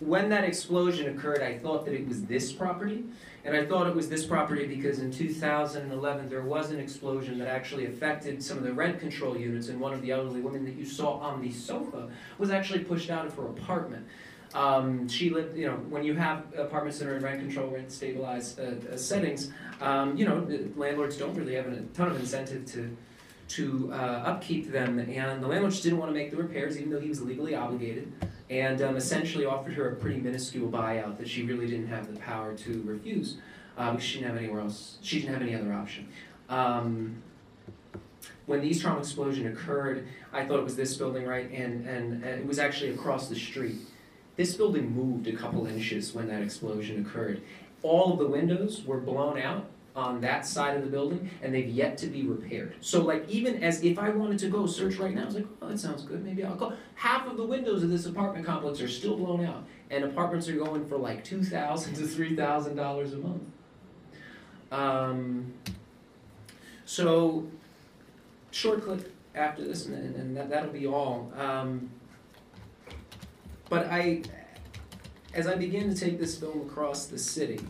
When 0.00 0.30
that 0.30 0.44
explosion 0.44 1.14
occurred, 1.14 1.42
I 1.42 1.58
thought 1.58 1.84
that 1.84 1.94
it 1.94 2.08
was 2.08 2.24
this 2.24 2.52
property. 2.52 3.04
And 3.44 3.56
I 3.56 3.64
thought 3.64 3.86
it 3.86 3.94
was 3.94 4.08
this 4.08 4.26
property 4.26 4.66
because 4.66 4.98
in 4.98 5.10
2011 5.10 6.28
there 6.28 6.42
was 6.42 6.70
an 6.70 6.78
explosion 6.78 7.38
that 7.38 7.48
actually 7.48 7.86
affected 7.86 8.42
some 8.42 8.58
of 8.58 8.64
the 8.64 8.72
rent 8.72 9.00
control 9.00 9.36
units, 9.36 9.68
and 9.68 9.80
one 9.80 9.94
of 9.94 10.02
the 10.02 10.10
elderly 10.10 10.40
women 10.40 10.64
that 10.66 10.74
you 10.74 10.84
saw 10.84 11.18
on 11.18 11.40
the 11.40 11.50
sofa 11.50 12.10
was 12.38 12.50
actually 12.50 12.80
pushed 12.80 13.10
out 13.10 13.24
of 13.24 13.34
her 13.36 13.46
apartment. 13.46 14.06
Um, 14.52 15.08
she 15.08 15.30
lived, 15.30 15.56
you 15.56 15.66
know, 15.66 15.76
when 15.76 16.02
you 16.02 16.14
have 16.14 16.44
apartments 16.56 16.98
that 16.98 17.08
are 17.08 17.16
in 17.16 17.22
rent 17.22 17.40
control, 17.40 17.70
rent 17.70 17.90
stabilized 17.90 18.58
uh, 18.58 18.92
uh, 18.92 18.96
settings, 18.96 19.52
um, 19.80 20.16
you 20.16 20.26
know, 20.26 20.46
landlords 20.76 21.16
don't 21.16 21.34
really 21.34 21.54
have 21.54 21.68
a 21.68 21.80
ton 21.94 22.08
of 22.08 22.18
incentive 22.18 22.66
to 22.72 22.96
to 23.48 23.90
uh, 23.92 23.96
upkeep 23.96 24.70
them, 24.70 25.00
and 25.00 25.42
the 25.42 25.48
landlord 25.48 25.72
just 25.72 25.82
didn't 25.82 25.98
want 25.98 26.08
to 26.08 26.14
make 26.14 26.30
the 26.30 26.36
repairs, 26.36 26.78
even 26.78 26.92
though 26.92 27.00
he 27.00 27.08
was 27.08 27.20
legally 27.20 27.52
obligated, 27.52 28.12
and 28.50 28.82
um, 28.82 28.96
essentially 28.96 29.46
offered 29.46 29.74
her 29.74 29.90
a 29.90 29.94
pretty 29.94 30.20
minuscule 30.20 30.68
buyout 30.68 31.16
that 31.18 31.28
she 31.28 31.44
really 31.44 31.68
didn't 31.68 31.86
have 31.86 32.12
the 32.12 32.18
power 32.18 32.54
to 32.56 32.82
refuse, 32.84 33.36
because 33.76 34.02
she 34.02 34.18
didn't 34.18 34.32
have 34.32 34.42
anywhere 34.42 34.60
else. 34.60 34.98
She 35.00 35.20
didn't 35.20 35.32
have 35.32 35.42
any 35.42 35.54
other 35.54 35.72
option. 35.72 36.08
Um, 36.48 37.22
when 38.46 38.60
the 38.60 38.66
East 38.66 38.82
Toronto 38.82 39.00
explosion 39.00 39.46
occurred, 39.46 40.08
I 40.32 40.44
thought 40.44 40.58
it 40.58 40.64
was 40.64 40.74
this 40.74 40.96
building, 40.96 41.24
right? 41.24 41.48
And, 41.52 41.86
and, 41.86 42.24
and 42.24 42.40
it 42.40 42.46
was 42.46 42.58
actually 42.58 42.90
across 42.90 43.28
the 43.28 43.36
street. 43.36 43.76
This 44.34 44.56
building 44.56 44.90
moved 44.90 45.28
a 45.28 45.36
couple 45.36 45.66
inches 45.66 46.12
when 46.12 46.26
that 46.28 46.42
explosion 46.42 47.06
occurred. 47.06 47.42
All 47.82 48.12
of 48.12 48.18
the 48.18 48.26
windows 48.26 48.82
were 48.84 48.98
blown 48.98 49.38
out 49.38 49.66
on 49.96 50.20
that 50.20 50.46
side 50.46 50.76
of 50.76 50.84
the 50.84 50.90
building, 50.90 51.30
and 51.42 51.52
they've 51.52 51.68
yet 51.68 51.98
to 51.98 52.06
be 52.06 52.22
repaired. 52.22 52.74
So, 52.80 53.02
like, 53.02 53.28
even 53.28 53.62
as 53.62 53.82
if 53.82 53.98
I 53.98 54.10
wanted 54.10 54.38
to 54.40 54.48
go 54.48 54.66
search 54.66 54.96
right 54.96 55.14
now, 55.14 55.22
I 55.22 55.26
was 55.26 55.34
like, 55.34 55.46
oh, 55.60 55.68
that 55.68 55.78
sounds 55.78 56.02
good. 56.02 56.24
Maybe 56.24 56.44
I'll 56.44 56.54
go. 56.54 56.72
Half 56.94 57.26
of 57.26 57.36
the 57.36 57.44
windows 57.44 57.82
of 57.82 57.90
this 57.90 58.06
apartment 58.06 58.46
complex 58.46 58.80
are 58.80 58.88
still 58.88 59.16
blown 59.16 59.44
out, 59.44 59.64
and 59.90 60.04
apartments 60.04 60.48
are 60.48 60.56
going 60.56 60.86
for 60.86 60.96
like 60.96 61.24
two 61.24 61.42
thousand 61.42 61.94
to 61.94 62.06
three 62.06 62.36
thousand 62.36 62.76
dollars 62.76 63.12
a 63.14 63.18
month. 63.18 63.42
Um, 64.70 65.52
so, 66.84 67.48
short 68.52 68.84
clip 68.84 69.12
after 69.34 69.64
this, 69.64 69.86
and, 69.86 70.14
and 70.14 70.36
that, 70.36 70.50
that'll 70.50 70.72
be 70.72 70.86
all. 70.86 71.32
Um, 71.36 71.90
but 73.68 73.86
I, 73.86 74.22
as 75.34 75.46
I 75.46 75.54
begin 75.54 75.92
to 75.92 75.98
take 75.98 76.18
this 76.18 76.38
film 76.38 76.60
across 76.62 77.06
the 77.06 77.18
city 77.18 77.60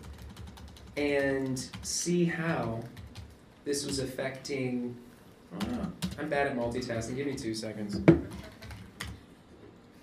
and 1.01 1.67
see 1.83 2.25
how 2.27 2.83
this 3.65 3.87
was 3.87 3.99
affecting, 4.01 4.95
Uh, 5.53 5.87
I'm 6.17 6.29
bad 6.29 6.47
at 6.47 6.57
multitasking. 6.57 7.17
Give 7.17 7.27
me 7.27 7.35
two 7.35 7.55
seconds. 7.57 7.99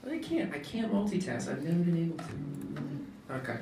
But 0.03 0.11
I 0.11 0.17
can't. 0.17 0.53
I 0.53 0.59
can't 0.59 0.91
multitask. 0.91 1.49
I've 1.49 1.63
never 1.63 1.79
been 1.79 2.05
able 2.05 2.17
to. 2.17 3.33
Okay. 3.33 3.59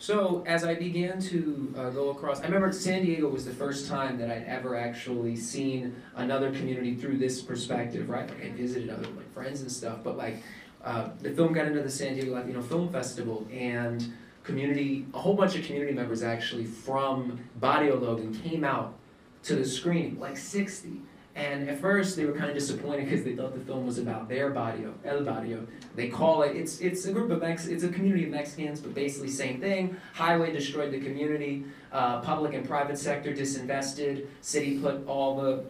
So 0.00 0.42
as 0.46 0.64
I 0.64 0.74
began 0.74 1.20
to 1.22 1.72
uh, 1.76 1.90
go 1.90 2.10
across, 2.10 2.40
I 2.40 2.46
remember 2.46 2.72
San 2.72 3.04
Diego 3.04 3.28
was 3.28 3.44
the 3.44 3.52
first 3.54 3.88
time 3.88 4.18
that 4.18 4.30
I'd 4.30 4.46
ever 4.46 4.76
actually 4.76 5.36
seen 5.36 5.94
another 6.16 6.50
community 6.50 6.96
through 6.96 7.18
this 7.18 7.40
perspective, 7.40 8.08
right? 8.08 8.28
Like 8.28 8.44
I 8.44 8.48
visited 8.50 8.90
other 8.90 9.06
like 9.16 9.32
friends 9.32 9.60
and 9.60 9.70
stuff, 9.70 9.98
but 10.02 10.16
like 10.16 10.42
uh, 10.84 11.10
the 11.20 11.30
film 11.30 11.52
got 11.52 11.66
into 11.66 11.82
the 11.82 11.90
San 11.90 12.14
Diego 12.14 12.34
Latino 12.34 12.62
Film 12.62 12.88
Festival 12.88 13.46
and 13.52 14.12
community, 14.48 15.04
a 15.12 15.18
whole 15.18 15.34
bunch 15.34 15.54
of 15.56 15.64
community 15.64 15.92
members 15.92 16.22
actually 16.22 16.64
from 16.64 17.38
Barrio 17.56 17.98
Logan 17.98 18.34
came 18.34 18.64
out 18.64 18.94
to 19.42 19.54
the 19.54 19.64
screening, 19.64 20.18
like 20.18 20.38
60. 20.38 21.02
And 21.36 21.68
at 21.68 21.78
first 21.78 22.16
they 22.16 22.24
were 22.24 22.32
kind 22.32 22.48
of 22.48 22.54
disappointed 22.54 23.04
because 23.04 23.24
they 23.24 23.36
thought 23.36 23.52
the 23.54 23.60
film 23.60 23.86
was 23.86 23.98
about 23.98 24.28
their 24.28 24.50
barrio, 24.50 24.94
El 25.04 25.22
Barrio. 25.22 25.66
They 25.94 26.08
call 26.08 26.42
it, 26.42 26.56
it's, 26.56 26.80
it's 26.80 27.04
a 27.04 27.12
group 27.12 27.30
of 27.30 27.40
Mex, 27.42 27.66
it's 27.66 27.84
a 27.84 27.90
community 27.90 28.24
of 28.24 28.30
Mexicans, 28.30 28.80
but 28.80 28.94
basically 28.94 29.28
same 29.28 29.60
thing. 29.60 29.96
Highway 30.14 30.50
destroyed 30.50 30.92
the 30.92 31.00
community, 31.00 31.64
uh, 31.92 32.20
public 32.22 32.54
and 32.54 32.66
private 32.66 32.98
sector 32.98 33.32
disinvested, 33.32 34.26
city 34.40 34.78
put 34.78 35.06
all 35.06 35.40
the, 35.40 35.64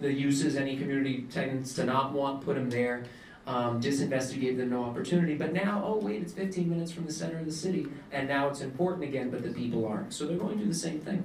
the 0.00 0.12
uses 0.12 0.56
any 0.56 0.76
community 0.78 1.26
tends 1.30 1.74
to 1.74 1.84
not 1.84 2.12
want, 2.12 2.42
put 2.42 2.54
them 2.56 2.70
there. 2.70 3.04
Um, 3.46 3.78
disinvested 3.78 4.40
gave 4.40 4.56
them 4.56 4.70
no 4.70 4.84
opportunity, 4.84 5.34
but 5.34 5.52
now, 5.52 5.82
oh 5.84 5.98
wait, 5.98 6.22
it's 6.22 6.32
15 6.32 6.68
minutes 6.70 6.92
from 6.92 7.04
the 7.04 7.12
center 7.12 7.38
of 7.38 7.44
the 7.44 7.52
city, 7.52 7.86
and 8.10 8.26
now 8.26 8.48
it's 8.48 8.62
important 8.62 9.04
again, 9.04 9.28
but 9.28 9.42
the 9.42 9.50
people 9.50 9.86
aren't. 9.86 10.14
So 10.14 10.26
they're 10.26 10.38
going 10.38 10.56
to 10.56 10.64
do 10.64 10.68
the 10.68 10.74
same 10.74 11.00
thing. 11.00 11.24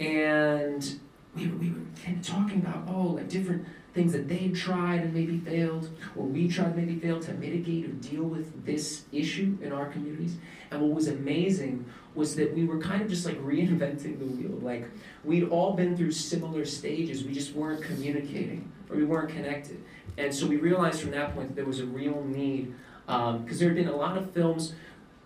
And 0.00 0.98
we 1.36 1.46
were, 1.46 1.56
we 1.56 1.70
were 1.70 1.80
kind 2.04 2.18
of 2.18 2.26
talking 2.26 2.58
about, 2.58 2.88
oh, 2.88 3.14
like 3.14 3.28
different 3.28 3.66
things 3.94 4.12
that 4.12 4.28
they 4.28 4.48
tried 4.48 5.00
and 5.00 5.14
maybe 5.14 5.38
failed, 5.38 5.90
or 6.16 6.24
we 6.24 6.48
tried 6.48 6.68
and 6.68 6.76
maybe 6.76 6.96
failed 6.96 7.22
to 7.22 7.32
mitigate 7.34 7.84
or 7.84 7.92
deal 7.92 8.24
with 8.24 8.64
this 8.64 9.04
issue 9.12 9.56
in 9.62 9.72
our 9.72 9.86
communities. 9.86 10.36
And 10.70 10.80
what 10.80 10.90
was 10.90 11.08
amazing 11.08 11.84
was 12.14 12.36
that 12.36 12.54
we 12.54 12.64
were 12.64 12.78
kind 12.78 13.02
of 13.02 13.08
just 13.08 13.24
like 13.24 13.40
reinventing 13.42 14.18
the 14.18 14.24
wheel. 14.24 14.58
Like 14.60 14.88
we'd 15.24 15.48
all 15.48 15.72
been 15.72 15.96
through 15.96 16.12
similar 16.12 16.64
stages, 16.64 17.24
we 17.24 17.32
just 17.32 17.54
weren't 17.54 17.82
communicating 17.82 18.70
or 18.90 18.96
we 18.96 19.04
weren't 19.04 19.30
connected. 19.30 19.82
And 20.18 20.34
so 20.34 20.46
we 20.46 20.56
realized 20.56 21.00
from 21.00 21.12
that 21.12 21.34
point 21.34 21.48
that 21.48 21.56
there 21.56 21.64
was 21.64 21.80
a 21.80 21.86
real 21.86 22.24
need, 22.24 22.74
because 23.06 23.36
um, 23.36 23.46
there 23.46 23.68
had 23.68 23.76
been 23.76 23.88
a 23.88 23.96
lot 23.96 24.18
of 24.18 24.30
films 24.32 24.74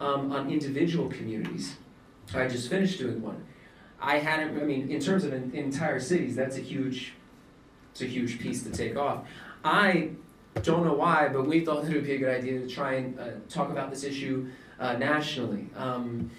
um, 0.01 0.31
on 0.31 0.51
individual 0.51 1.09
communities. 1.09 1.77
I 2.35 2.47
just 2.49 2.71
finished 2.71 2.99
doing 2.99 3.21
one 3.21 3.45
I 4.03 4.19
hadn't. 4.19 4.61
I 4.61 4.65
mean, 4.65 4.91
in 4.91 5.01
terms 5.01 5.25
of 5.25 5.33
entire 5.33 6.01
cities, 6.01 6.35
that's 6.35 6.57
a 6.57 6.61
huge, 6.61 7.15
it's 7.93 8.03
a 8.03 8.07
huge 8.07 8.41
piece 8.41 8.65
to 8.65 8.71
take 8.71 8.97
off. 8.97 9.25
I 9.65 10.11
don't 10.63 10.85
know 10.85 10.95
why, 10.95 11.29
but 11.29 11.47
we 11.47 11.65
thought 11.65 11.85
it 11.89 11.95
would 11.95 12.05
be 12.05 12.17
a 12.17 12.19
good 12.19 12.37
idea 12.37 12.61
to 12.61 12.69
try 12.69 12.95
and 12.95 13.19
uh, 13.19 13.29
talk 13.49 13.71
about 13.71 13.91
this 13.91 14.03
issue 14.03 14.49
uh, 14.81 14.95
nationally. 14.95 15.69
Um, 15.77 16.31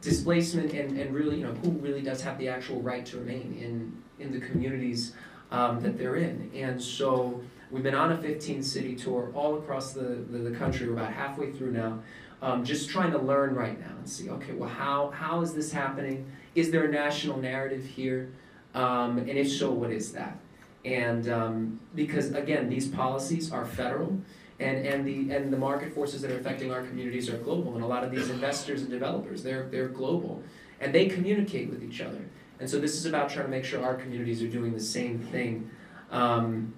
displacement 0.00 0.72
and, 0.74 0.96
and 0.96 1.12
really, 1.12 1.40
you 1.40 1.46
know, 1.46 1.54
who 1.54 1.70
really 1.70 2.02
does 2.02 2.22
have 2.22 2.38
the 2.38 2.48
actual 2.48 2.80
right 2.80 3.04
to 3.04 3.18
remain 3.18 3.58
in, 3.60 4.24
in 4.24 4.32
the 4.32 4.46
communities 4.46 5.12
um, 5.50 5.80
that 5.80 5.98
they're 5.98 6.14
in. 6.14 6.52
And 6.54 6.80
so 6.80 7.42
we've 7.70 7.82
been 7.82 7.94
on 7.94 8.12
a 8.12 8.18
15 8.18 8.62
city 8.62 8.94
tour 8.94 9.30
all 9.34 9.56
across 9.58 9.92
the, 9.92 10.24
the, 10.30 10.38
the 10.38 10.56
country. 10.56 10.86
We're 10.86 10.94
about 10.94 11.12
halfway 11.12 11.52
through 11.52 11.72
now. 11.72 12.00
Um, 12.40 12.64
just 12.64 12.88
trying 12.88 13.10
to 13.12 13.18
learn 13.18 13.54
right 13.54 13.78
now 13.80 13.96
and 13.98 14.08
see, 14.08 14.30
okay, 14.30 14.52
well, 14.52 14.68
how, 14.68 15.10
how 15.10 15.40
is 15.40 15.54
this 15.54 15.72
happening? 15.72 16.30
Is 16.54 16.70
there 16.70 16.84
a 16.84 16.90
national 16.90 17.38
narrative 17.38 17.84
here? 17.84 18.30
Um, 18.74 19.18
and 19.18 19.30
if 19.30 19.50
so, 19.50 19.70
what 19.70 19.90
is 19.90 20.12
that? 20.12 20.38
And 20.84 21.28
um, 21.28 21.80
because 21.94 22.32
again, 22.32 22.68
these 22.68 22.86
policies 22.88 23.50
are 23.50 23.64
federal, 23.64 24.18
and, 24.60 24.86
and 24.86 25.04
the 25.04 25.34
and 25.34 25.52
the 25.52 25.56
market 25.56 25.92
forces 25.92 26.22
that 26.22 26.30
are 26.30 26.38
affecting 26.38 26.70
our 26.70 26.82
communities 26.82 27.28
are 27.28 27.38
global, 27.38 27.74
and 27.74 27.82
a 27.82 27.86
lot 27.86 28.04
of 28.04 28.10
these 28.10 28.30
investors 28.30 28.82
and 28.82 28.90
developers 28.90 29.42
they're 29.42 29.68
they're 29.70 29.88
global, 29.88 30.42
and 30.80 30.94
they 30.94 31.06
communicate 31.06 31.68
with 31.68 31.82
each 31.82 32.00
other. 32.00 32.24
And 32.60 32.68
so 32.68 32.78
this 32.78 32.94
is 32.94 33.06
about 33.06 33.28
trying 33.28 33.46
to 33.46 33.50
make 33.50 33.64
sure 33.64 33.84
our 33.84 33.94
communities 33.94 34.42
are 34.42 34.48
doing 34.48 34.72
the 34.72 34.80
same 34.80 35.18
thing. 35.18 35.70
Um, 36.10 36.74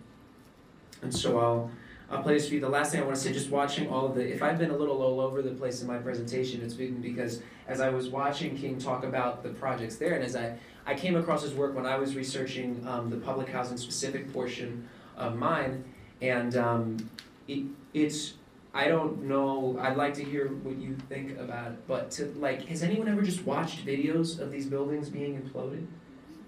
and 1.02 1.14
so 1.14 1.38
I'll 1.38 1.70
I'll 2.10 2.22
play 2.22 2.34
this 2.34 2.48
for 2.48 2.54
you. 2.54 2.60
The 2.60 2.68
last 2.68 2.90
thing 2.90 3.00
I 3.00 3.04
want 3.04 3.16
to 3.16 3.22
say, 3.22 3.32
just 3.32 3.50
watching 3.50 3.88
all 3.88 4.06
of 4.06 4.16
the, 4.16 4.34
if 4.34 4.42
I've 4.42 4.58
been 4.58 4.70
a 4.70 4.76
little 4.76 5.00
all 5.00 5.20
over 5.20 5.42
the 5.42 5.52
place 5.52 5.80
in 5.80 5.86
my 5.86 5.98
presentation, 5.98 6.60
it's 6.60 6.74
been 6.74 7.00
because 7.00 7.40
as 7.68 7.80
I 7.80 7.90
was 7.90 8.08
watching 8.08 8.56
King 8.56 8.78
talk 8.78 9.04
about 9.04 9.44
the 9.44 9.50
projects 9.50 9.94
there, 9.94 10.14
and 10.14 10.24
as 10.24 10.34
I, 10.34 10.58
I 10.86 10.94
came 10.94 11.14
across 11.14 11.42
his 11.42 11.54
work 11.54 11.76
when 11.76 11.86
I 11.86 11.96
was 11.98 12.16
researching 12.16 12.84
um, 12.88 13.10
the 13.10 13.16
public 13.16 13.48
housing 13.48 13.76
specific 13.76 14.32
portion 14.32 14.88
of 15.16 15.36
mine, 15.36 15.84
and 16.20 16.56
um, 16.56 17.10
it, 17.46 17.66
it's, 17.94 18.34
I 18.74 18.88
don't 18.88 19.22
know, 19.22 19.78
I'd 19.80 19.96
like 19.96 20.14
to 20.14 20.24
hear 20.24 20.48
what 20.48 20.78
you 20.78 20.96
think 21.08 21.38
about 21.38 21.72
it, 21.72 21.86
but 21.86 22.10
to, 22.12 22.26
like, 22.38 22.66
has 22.66 22.82
anyone 22.82 23.06
ever 23.06 23.22
just 23.22 23.46
watched 23.46 23.86
videos 23.86 24.40
of 24.40 24.50
these 24.50 24.66
buildings 24.66 25.08
being 25.08 25.40
imploded? 25.40 25.86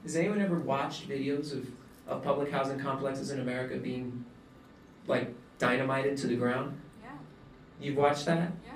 Has 0.03 0.17
anyone 0.17 0.41
ever 0.41 0.59
watched 0.59 1.09
videos 1.09 1.53
of, 1.53 1.69
of 2.09 2.25
public 2.25 2.51
housing 2.51 2.81
complexes 2.81 3.31
in 3.31 3.39
America 3.39 3.77
being, 3.77 4.25
like, 5.07 5.35
dynamited 5.59 6.17
to 6.19 6.27
the 6.27 6.37
ground? 6.37 6.81
Yeah. 7.03 7.11
You've 7.81 7.97
watched 7.97 8.27
that? 8.27 8.53
Yeah. 8.65 8.73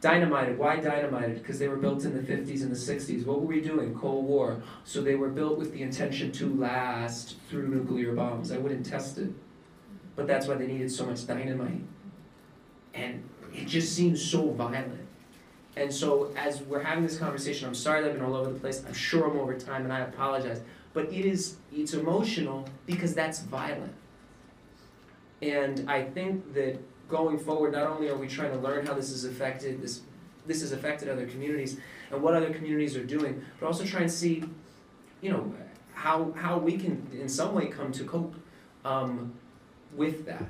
Dynamited. 0.00 0.58
Why 0.58 0.76
dynamited? 0.76 1.38
Because 1.38 1.58
they 1.58 1.68
were 1.68 1.76
built 1.76 2.04
in 2.04 2.14
the 2.14 2.22
50s 2.22 2.62
and 2.62 2.70
the 2.70 2.76
60s. 2.76 3.24
What 3.24 3.40
were 3.40 3.46
we 3.46 3.60
doing? 3.60 3.94
Cold 3.94 4.24
War. 4.24 4.62
So 4.84 5.00
they 5.00 5.14
were 5.14 5.28
built 5.28 5.58
with 5.58 5.72
the 5.72 5.82
intention 5.82 6.32
to 6.32 6.54
last 6.54 7.36
through 7.48 7.68
nuclear 7.68 8.14
bombs. 8.14 8.50
I 8.50 8.58
wouldn't 8.58 8.84
test 8.84 9.18
it. 9.18 9.30
But 10.16 10.26
that's 10.26 10.46
why 10.46 10.54
they 10.54 10.66
needed 10.66 10.90
so 10.90 11.06
much 11.06 11.26
dynamite. 11.26 11.82
And 12.94 13.22
it 13.54 13.66
just 13.66 13.94
seems 13.94 14.22
so 14.22 14.50
violent. 14.50 15.06
And 15.76 15.92
so 15.92 16.32
as 16.36 16.60
we're 16.62 16.82
having 16.82 17.04
this 17.04 17.18
conversation, 17.18 17.66
I'm 17.66 17.74
sorry 17.74 18.02
that 18.02 18.08
I've 18.10 18.16
been 18.16 18.24
all 18.24 18.36
over 18.36 18.52
the 18.52 18.58
place. 18.58 18.84
I'm 18.86 18.92
sure 18.92 19.30
I'm 19.30 19.38
over 19.38 19.56
time 19.56 19.84
and 19.84 19.92
I 19.92 20.00
apologize. 20.00 20.60
But 20.92 21.06
it 21.06 21.24
is 21.24 21.56
it's 21.72 21.94
emotional 21.94 22.68
because 22.84 23.14
that's 23.14 23.40
violent. 23.40 23.94
And 25.42 25.90
I 25.90 26.02
think 26.04 26.54
that 26.54 26.78
going 27.08 27.38
forward, 27.38 27.72
not 27.72 27.88
only 27.88 28.08
are 28.08 28.16
we 28.16 28.28
trying 28.28 28.52
to 28.52 28.58
learn 28.58 28.86
how 28.86 28.94
this 28.94 29.10
has 29.10 29.24
affected 29.24 29.82
this, 29.82 30.02
this 30.46 30.60
has 30.62 30.72
affected 30.72 31.08
other 31.08 31.26
communities 31.26 31.78
and 32.10 32.22
what 32.22 32.34
other 32.34 32.50
communities 32.50 32.96
are 32.96 33.04
doing, 33.04 33.44
but 33.58 33.66
also 33.66 33.84
try 33.84 34.00
and 34.00 34.10
see, 34.10 34.44
you 35.20 35.30
know, 35.30 35.52
how 35.94 36.32
how 36.32 36.58
we 36.58 36.78
can 36.78 37.06
in 37.12 37.28
some 37.28 37.54
way 37.54 37.66
come 37.66 37.92
to 37.92 38.04
cope 38.04 38.34
um, 38.84 39.34
with 39.94 40.24
that. 40.26 40.46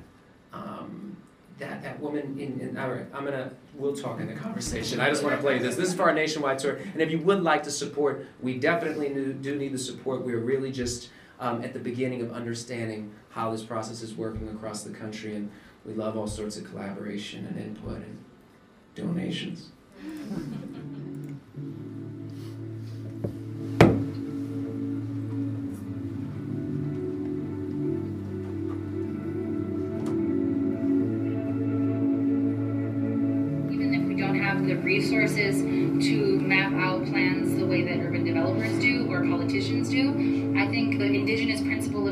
Um, 0.53 1.17
that 1.59 1.83
that 1.83 1.99
woman 1.99 2.39
in, 2.39 2.59
in 2.59 2.77
our, 2.77 3.07
I'm 3.13 3.25
gonna 3.25 3.51
we'll 3.75 3.95
talk 3.95 4.19
in 4.19 4.27
the 4.27 4.33
conversation. 4.33 4.99
I 4.99 5.09
just 5.09 5.23
want 5.23 5.35
to 5.35 5.41
play 5.41 5.59
this. 5.59 5.75
This 5.75 5.89
is 5.89 5.93
for 5.93 6.03
our 6.03 6.13
nationwide 6.13 6.59
tour, 6.59 6.75
and 6.75 7.01
if 7.01 7.11
you 7.11 7.19
would 7.19 7.43
like 7.43 7.63
to 7.63 7.71
support, 7.71 8.25
we 8.41 8.57
definitely 8.57 9.09
do 9.33 9.55
need 9.55 9.71
the 9.71 9.77
support. 9.77 10.25
We're 10.25 10.39
really 10.39 10.71
just 10.71 11.09
um, 11.43 11.61
at 11.61 11.73
the 11.73 11.79
beginning 11.79 12.21
of 12.21 12.31
understanding 12.31 13.11
how 13.31 13.51
this 13.51 13.63
process 13.63 14.01
is 14.01 14.15
working 14.15 14.47
across 14.47 14.83
the 14.83 14.91
country, 14.91 15.35
and 15.35 15.51
we 15.85 15.93
love 15.93 16.15
all 16.15 16.25
sorts 16.25 16.55
of 16.55 16.63
collaboration 16.63 17.45
and 17.45 17.59
input 17.59 17.97
and 17.97 18.23
donations. 18.95 19.71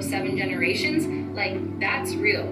of 0.02 0.10
seven 0.10 0.36
generations, 0.36 1.06
like 1.36 1.80
that's 1.80 2.14
real. 2.16 2.48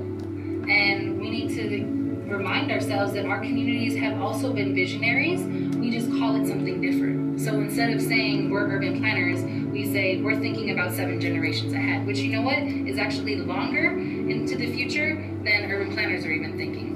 And 0.69 1.19
we 1.19 1.29
need 1.29 1.55
to 1.55 2.31
remind 2.31 2.71
ourselves 2.71 3.13
that 3.13 3.25
our 3.25 3.39
communities 3.39 3.97
have 3.97 4.21
also 4.21 4.53
been 4.53 4.75
visionaries. 4.75 5.41
We 5.75 5.89
just 5.89 6.09
call 6.19 6.35
it 6.35 6.47
something 6.47 6.79
different. 6.79 7.41
So 7.41 7.53
instead 7.55 7.89
of 7.91 8.01
saying 8.01 8.51
we're 8.51 8.69
urban 8.69 8.99
planners, 8.99 9.41
we 9.71 9.91
say 9.91 10.21
we're 10.21 10.39
thinking 10.39 10.69
about 10.71 10.93
seven 10.93 11.19
generations 11.19 11.73
ahead, 11.73 12.05
which 12.05 12.19
you 12.19 12.31
know 12.31 12.41
what 12.41 12.59
is 12.59 12.99
actually 12.99 13.37
longer 13.37 13.97
into 13.97 14.55
the 14.55 14.71
future 14.71 15.15
than 15.43 15.71
urban 15.71 15.93
planners 15.93 16.25
are 16.25 16.31
even 16.31 16.55
thinking 16.57 16.89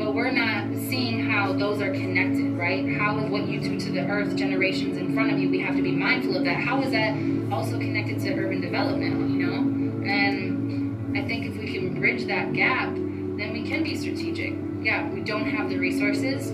but 0.00 0.14
we're 0.14 0.30
not 0.30 0.64
seeing 0.88 1.28
how 1.28 1.52
those 1.52 1.82
are 1.82 1.92
connected, 1.92 2.56
right? 2.56 2.96
How 2.96 3.18
is 3.18 3.30
what 3.30 3.46
you 3.46 3.60
do 3.60 3.78
to 3.78 3.92
the 3.92 4.00
earth 4.08 4.34
generations 4.34 4.96
in 4.96 5.12
front 5.12 5.30
of 5.30 5.38
you? 5.38 5.50
We 5.50 5.60
have 5.60 5.76
to 5.76 5.82
be 5.82 5.92
mindful 5.92 6.38
of 6.38 6.44
that. 6.44 6.56
How 6.56 6.80
is 6.80 6.90
that 6.92 7.12
also 7.52 7.78
connected 7.78 8.18
to 8.20 8.32
urban 8.32 8.62
development, 8.62 9.29
bridge 12.00 12.26
that 12.26 12.52
gap, 12.54 12.92
then 12.94 13.52
we 13.52 13.62
can 13.62 13.84
be 13.84 13.96
strategic. 13.96 14.54
Yeah, 14.82 15.08
we 15.10 15.20
don't 15.20 15.44
have 15.44 15.68
the 15.68 15.76
resources, 15.76 16.50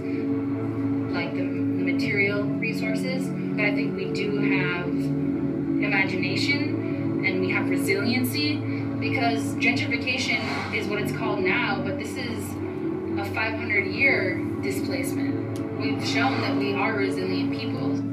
like 1.12 1.32
the, 1.32 1.38
the 1.38 1.92
material 1.92 2.42
resources, 2.42 3.28
but 3.28 3.64
I 3.64 3.74
think 3.74 3.96
we 3.96 4.12
do 4.12 4.36
have 4.38 4.88
imagination 4.88 7.24
and 7.24 7.40
we 7.40 7.50
have 7.52 7.70
resiliency 7.70 8.56
because 8.98 9.54
gentrification 9.54 10.74
is 10.74 10.88
what 10.88 11.00
it's 11.00 11.12
called 11.12 11.38
now, 11.40 11.80
but 11.80 11.98
this 11.98 12.16
is 12.16 12.44
a 13.18 13.24
500 13.32 13.86
year 13.86 14.44
displacement. 14.62 15.60
We've 15.78 16.04
shown 16.06 16.40
that 16.40 16.56
we 16.56 16.74
are 16.74 16.94
resilient 16.94 17.52
people. 17.52 18.05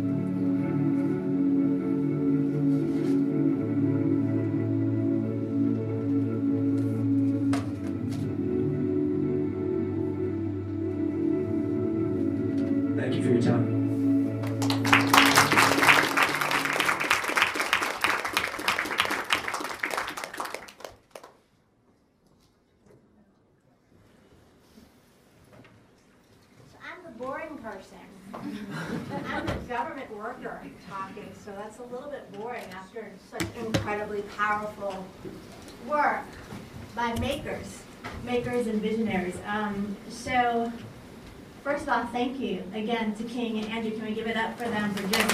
Thank 42.01 42.39
you 42.39 42.63
again 42.73 43.13
to 43.13 43.23
King 43.23 43.59
and 43.59 43.71
Andrew. 43.71 43.91
Can 43.91 44.05
we 44.05 44.13
give 44.13 44.25
it 44.25 44.35
up 44.35 44.57
for 44.57 44.63
them 44.63 44.91
for 44.95 45.03
just 45.03 45.29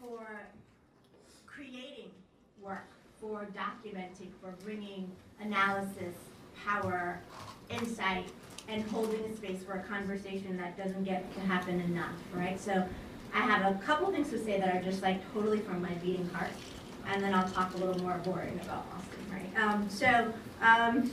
for 0.00 0.26
creating 1.46 2.10
work, 2.60 2.88
for 3.20 3.46
documenting, 3.54 4.30
for 4.40 4.52
bringing 4.64 5.08
analysis, 5.40 6.16
power, 6.66 7.20
insight, 7.70 8.26
and 8.68 8.82
holding 8.90 9.20
a 9.26 9.36
space 9.36 9.62
for 9.62 9.74
a 9.74 9.82
conversation 9.84 10.56
that 10.56 10.76
doesn't 10.76 11.04
get 11.04 11.32
to 11.34 11.40
happen 11.40 11.80
enough, 11.82 12.14
right? 12.34 12.60
So 12.60 12.84
I 13.32 13.38
have 13.38 13.76
a 13.76 13.78
couple 13.78 14.10
things 14.10 14.30
to 14.30 14.42
say 14.42 14.58
that 14.58 14.74
are 14.74 14.82
just 14.82 15.02
like 15.02 15.20
totally 15.32 15.60
from 15.60 15.80
my 15.80 15.92
beating 15.94 16.28
heart, 16.30 16.50
and 17.06 17.22
then 17.22 17.34
I'll 17.34 17.48
talk 17.48 17.74
a 17.74 17.78
little 17.78 18.00
more 18.02 18.18
boring 18.24 18.60
about 18.62 18.86
Austin, 18.94 19.24
right? 19.32 19.62
Um, 19.62 19.88
so, 19.88 20.32
um, 20.60 21.10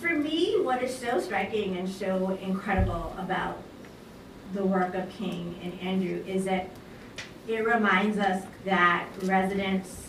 for 0.00 0.10
me, 0.10 0.60
what 0.60 0.82
is 0.82 0.96
so 0.96 1.20
striking 1.20 1.76
and 1.76 1.88
so 1.88 2.38
incredible 2.40 3.14
about 3.18 3.62
the 4.54 4.64
work 4.64 4.94
of 4.94 5.08
King 5.10 5.58
and 5.62 5.78
Andrew 5.80 6.24
is 6.26 6.44
that 6.44 6.70
it 7.46 7.64
reminds 7.64 8.18
us 8.18 8.44
that 8.64 9.06
residents 9.22 10.08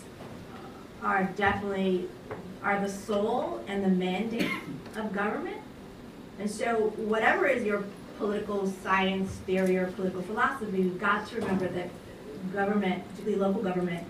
are 1.02 1.24
definitely 1.36 2.08
are 2.64 2.80
the 2.80 2.89
soul 2.89 3.64
and 3.68 3.84
the 3.84 3.89
mandate 3.89 4.50
of 4.95 5.14
government. 5.14 5.58
And 6.39 6.50
so 6.50 6.93
whatever 6.97 7.47
is 7.47 7.64
your 7.64 7.84
political 8.20 8.67
science 8.84 9.32
theory 9.47 9.78
or 9.78 9.88
political 9.88 10.22
philosophy, 10.22 10.84
we've 10.84 10.99
got 10.99 11.28
to 11.30 11.38
remember 11.38 11.67
that 11.70 11.89
government, 12.53 13.03
particularly 13.09 13.41
local 13.41 13.63
government, 13.63 14.05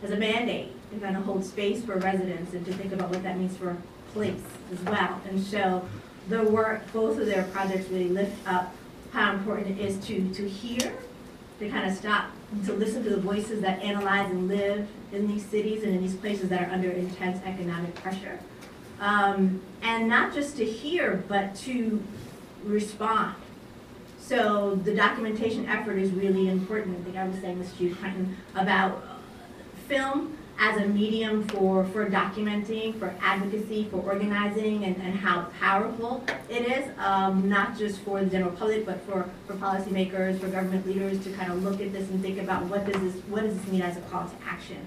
has 0.00 0.12
a 0.12 0.16
mandate 0.16 0.72
to 0.90 0.98
kind 1.00 1.16
of 1.16 1.24
hold 1.24 1.44
space 1.44 1.84
for 1.84 1.96
residents 1.98 2.54
and 2.54 2.64
to 2.64 2.72
think 2.72 2.92
about 2.92 3.10
what 3.10 3.22
that 3.22 3.36
means 3.36 3.56
for 3.56 3.76
place 4.14 4.40
as 4.72 4.80
well. 4.84 5.20
And 5.28 5.42
so 5.42 5.86
the 6.28 6.44
work, 6.44 6.90
both 6.92 7.18
of 7.18 7.26
their 7.26 7.42
projects 7.44 7.88
really 7.90 8.08
lift 8.08 8.36
up 8.48 8.74
how 9.12 9.32
important 9.32 9.78
it 9.78 9.84
is 9.84 9.98
to, 10.06 10.32
to 10.34 10.48
hear, 10.48 10.94
to 11.58 11.68
kind 11.68 11.90
of 11.90 11.96
stop, 11.96 12.30
to 12.64 12.72
listen 12.72 13.02
to 13.04 13.10
the 13.10 13.20
voices 13.20 13.60
that 13.62 13.82
analyze 13.82 14.30
and 14.30 14.48
live 14.48 14.86
in 15.12 15.26
these 15.26 15.44
cities 15.44 15.82
and 15.82 15.94
in 15.94 16.00
these 16.00 16.14
places 16.14 16.48
that 16.50 16.62
are 16.62 16.72
under 16.72 16.90
intense 16.90 17.44
economic 17.44 17.94
pressure. 17.96 18.38
Um, 19.00 19.60
and 19.82 20.08
not 20.08 20.32
just 20.32 20.56
to 20.58 20.64
hear, 20.64 21.24
but 21.28 21.54
to 21.56 22.02
respond. 22.64 23.34
So 24.18 24.74
the 24.84 24.94
documentation 24.94 25.66
effort 25.66 25.96
is 25.98 26.10
really 26.10 26.48
important. 26.48 26.98
I 26.98 27.02
think 27.04 27.16
I 27.16 27.26
was 27.26 27.38
saying 27.38 27.60
this 27.60 27.72
to 27.74 27.84
you, 27.84 27.94
Quinton, 27.94 28.36
about 28.54 29.02
film 29.86 30.36
as 30.58 30.76
a 30.76 30.86
medium 30.86 31.46
for, 31.48 31.84
for 31.86 32.10
documenting, 32.10 32.98
for 32.98 33.14
advocacy, 33.22 33.86
for 33.90 33.98
organizing, 33.98 34.84
and, 34.84 34.96
and 34.96 35.14
how 35.14 35.42
powerful 35.60 36.24
it 36.48 36.66
is, 36.66 36.90
um, 36.98 37.48
not 37.48 37.78
just 37.78 38.00
for 38.00 38.24
the 38.24 38.26
general 38.28 38.50
public, 38.50 38.84
but 38.84 39.00
for, 39.06 39.30
for 39.46 39.54
policymakers, 39.54 40.38
for 40.40 40.48
government 40.48 40.84
leaders 40.84 41.22
to 41.22 41.30
kind 41.32 41.52
of 41.52 41.62
look 41.62 41.80
at 41.80 41.92
this 41.92 42.10
and 42.10 42.20
think 42.20 42.38
about 42.38 42.64
what 42.64 42.84
does 42.90 43.00
this, 43.00 43.22
what 43.26 43.44
does 43.44 43.56
this 43.56 43.68
mean 43.68 43.82
as 43.82 43.96
a 43.96 44.00
call 44.02 44.24
to 44.24 44.34
action. 44.44 44.84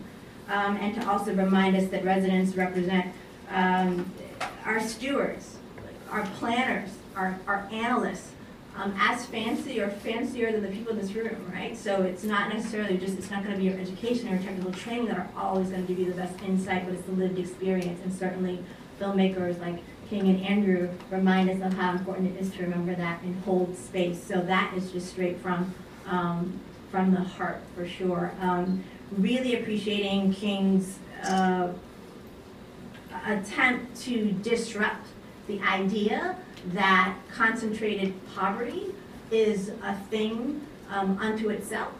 Um, 0.49 0.75
and 0.77 0.93
to 0.95 1.09
also 1.09 1.33
remind 1.33 1.77
us 1.77 1.89
that 1.89 2.03
residents 2.03 2.55
represent 2.57 3.13
um, 3.49 4.11
our 4.65 4.81
stewards, 4.81 5.55
our 6.09 6.25
planners, 6.37 6.89
our, 7.15 7.39
our 7.47 7.69
analysts, 7.71 8.30
um, 8.81 8.95
as 8.99 9.25
fancy 9.27 9.79
or 9.79 9.89
fancier 9.89 10.51
than 10.51 10.63
the 10.63 10.69
people 10.69 10.93
in 10.93 10.99
this 10.99 11.13
room, 11.13 11.51
right? 11.53 11.77
So 11.77 12.01
it's 12.01 12.23
not 12.23 12.49
necessarily 12.49 12.97
just, 12.97 13.17
it's 13.17 13.29
not 13.29 13.43
going 13.43 13.53
to 13.53 13.59
be 13.59 13.67
your 13.67 13.79
education 13.79 14.33
or 14.33 14.41
technical 14.41 14.71
training 14.71 15.05
that 15.05 15.17
are 15.17 15.29
always 15.37 15.69
going 15.69 15.85
to 15.85 15.87
give 15.87 15.99
you 15.99 16.11
the 16.11 16.19
best 16.19 16.41
insight, 16.41 16.85
but 16.85 16.95
it's 16.95 17.05
the 17.05 17.11
lived 17.11 17.37
experience. 17.37 18.01
And 18.03 18.11
certainly 18.11 18.59
filmmakers 18.99 19.59
like 19.59 19.83
King 20.09 20.29
and 20.29 20.41
Andrew 20.43 20.89
remind 21.11 21.49
us 21.49 21.61
of 21.61 21.77
how 21.77 21.91
important 21.91 22.35
it 22.35 22.41
is 22.41 22.51
to 22.53 22.63
remember 22.63 22.95
that 22.95 23.21
and 23.21 23.43
hold 23.43 23.77
space. 23.77 24.21
So 24.23 24.41
that 24.41 24.73
is 24.75 24.91
just 24.91 25.11
straight 25.11 25.39
from, 25.39 25.75
um, 26.07 26.59
from 26.89 27.13
the 27.13 27.21
heart 27.21 27.61
for 27.75 27.87
sure. 27.87 28.33
Um, 28.41 28.83
really 29.11 29.61
appreciating 29.61 30.33
King's 30.33 30.97
uh, 31.23 31.67
attempt 33.27 34.01
to 34.01 34.31
disrupt 34.31 35.05
the 35.47 35.59
idea 35.61 36.35
that 36.67 37.15
concentrated 37.31 38.13
poverty 38.35 38.93
is 39.31 39.69
a 39.83 39.95
thing 40.09 40.65
um, 40.89 41.17
unto 41.19 41.49
itself. 41.49 41.93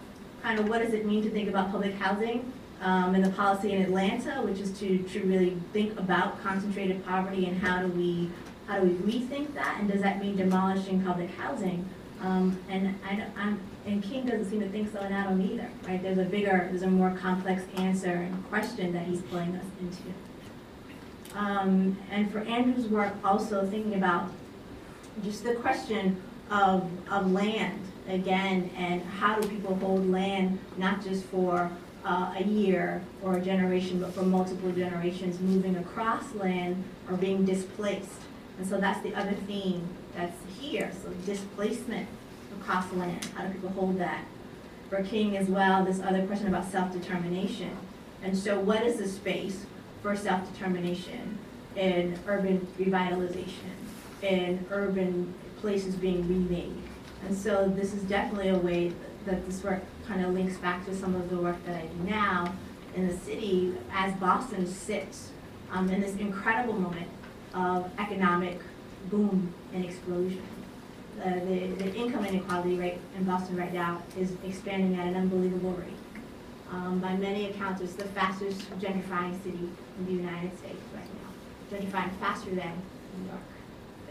Kind 0.43 0.59
of 0.59 0.69
what 0.69 0.81
does 0.81 0.93
it 0.93 1.05
mean 1.05 1.23
to 1.23 1.29
think 1.29 1.49
about 1.49 1.71
public 1.71 1.93
housing 1.95 2.51
um, 2.81 3.15
and 3.15 3.23
the 3.23 3.29
policy 3.29 3.71
in 3.71 3.81
Atlanta, 3.81 4.41
which 4.41 4.59
is 4.59 4.77
to, 4.79 4.97
to 4.99 5.23
really 5.23 5.57
think 5.71 5.97
about 5.99 6.41
concentrated 6.41 7.05
poverty 7.05 7.45
and 7.45 7.61
how 7.61 7.81
do 7.81 7.87
we 7.87 8.29
how 8.67 8.79
do 8.79 8.87
we 8.87 9.13
rethink 9.13 9.53
that, 9.53 9.77
and 9.79 9.91
does 9.91 10.01
that 10.01 10.21
mean 10.21 10.37
demolishing 10.37 11.03
public 11.03 11.29
housing? 11.31 11.85
Um, 12.21 12.57
and 12.69 12.95
I, 13.05 13.25
I'm, 13.35 13.59
and 13.85 14.01
King 14.01 14.25
doesn't 14.25 14.49
seem 14.49 14.61
to 14.61 14.69
think 14.69 14.93
so, 14.93 14.99
and 14.99 15.13
I 15.13 15.23
don't 15.25 15.41
either. 15.41 15.69
Right? 15.85 16.01
There's 16.01 16.19
a 16.19 16.23
bigger, 16.23 16.67
there's 16.69 16.83
a 16.83 16.87
more 16.87 17.11
complex 17.19 17.63
answer 17.75 18.13
and 18.13 18.47
question 18.47 18.93
that 18.93 19.05
he's 19.07 19.21
pulling 19.23 19.55
us 19.55 19.65
into. 19.81 21.37
Um, 21.37 21.97
and 22.11 22.31
for 22.31 22.39
Andrew's 22.39 22.87
work, 22.87 23.13
also 23.25 23.65
thinking 23.65 23.95
about 23.95 24.31
just 25.23 25.43
the 25.43 25.55
question 25.55 26.21
of, 26.49 26.89
of 27.09 27.31
land 27.31 27.79
again, 28.07 28.69
and 28.75 29.01
how 29.03 29.39
do 29.39 29.47
people 29.47 29.75
hold 29.75 30.09
land 30.09 30.59
not 30.77 31.03
just 31.03 31.23
for 31.25 31.71
uh, 32.03 32.33
a 32.37 32.43
year 32.43 33.01
or 33.21 33.37
a 33.37 33.41
generation, 33.41 33.99
but 33.99 34.13
for 34.13 34.23
multiple 34.23 34.71
generations 34.71 35.39
moving 35.39 35.77
across 35.77 36.33
land 36.35 36.83
or 37.09 37.15
being 37.15 37.45
displaced. 37.45 38.21
And 38.57 38.67
so 38.67 38.79
that's 38.79 39.01
the 39.01 39.13
other 39.15 39.33
theme 39.33 39.87
that's 40.15 40.37
here. 40.59 40.91
So 41.03 41.09
displacement 41.25 42.07
across 42.59 42.91
land. 42.93 43.25
How 43.35 43.45
do 43.45 43.53
people 43.53 43.69
hold 43.69 43.97
that? 43.99 44.25
For 44.89 45.03
King 45.03 45.37
as 45.37 45.47
well, 45.47 45.85
this 45.85 46.01
other 46.01 46.25
question 46.25 46.47
about 46.47 46.69
self-determination. 46.69 47.71
And 48.23 48.37
so 48.37 48.59
what 48.59 48.83
is 48.83 48.97
the 48.97 49.07
space 49.07 49.65
for 50.01 50.15
self-determination? 50.15 51.37
in 51.75 52.17
urban 52.27 52.67
revitalization, 52.79 53.73
in 54.21 54.65
urban 54.69 55.33
places 55.57 55.95
being 55.95 56.27
remade. 56.27 56.75
And 57.25 57.37
so 57.37 57.67
this 57.67 57.93
is 57.93 58.03
definitely 58.03 58.49
a 58.49 58.57
way 58.57 58.93
that 59.25 59.45
this 59.45 59.63
work 59.63 59.83
kind 60.07 60.25
of 60.25 60.33
links 60.33 60.57
back 60.57 60.85
to 60.85 60.95
some 60.95 61.15
of 61.15 61.29
the 61.29 61.37
work 61.37 61.63
that 61.65 61.75
I 61.75 61.85
do 61.85 62.09
now 62.09 62.53
in 62.95 63.07
the 63.07 63.15
city 63.15 63.73
as 63.93 64.13
Boston 64.15 64.65
sits 64.67 65.29
um, 65.71 65.89
in 65.89 66.01
this 66.01 66.15
incredible 66.15 66.73
moment 66.73 67.07
of 67.53 67.89
economic 67.99 68.59
boom 69.09 69.53
and 69.73 69.85
explosion. 69.85 70.41
Uh, 71.23 71.35
the, 71.45 71.67
the 71.77 71.95
income 71.95 72.25
inequality 72.25 72.75
rate 72.75 72.97
in 73.17 73.23
Boston 73.23 73.55
right 73.57 73.73
now 73.73 74.01
is 74.17 74.33
expanding 74.45 74.99
at 74.99 75.07
an 75.07 75.15
unbelievable 75.15 75.73
rate. 75.73 75.93
Um, 76.71 76.99
by 76.99 77.15
many 77.17 77.49
accounts, 77.49 77.81
it's 77.81 77.93
the 77.93 78.05
fastest 78.05 78.61
gentrifying 78.79 79.41
city 79.43 79.69
in 79.99 80.05
the 80.05 80.13
United 80.13 80.57
States 80.57 80.81
right 80.95 81.09
now. 81.21 81.77
Gentrifying 81.77 82.11
faster 82.19 82.49
than 82.51 82.81
New 83.17 83.27
York, 83.27 83.41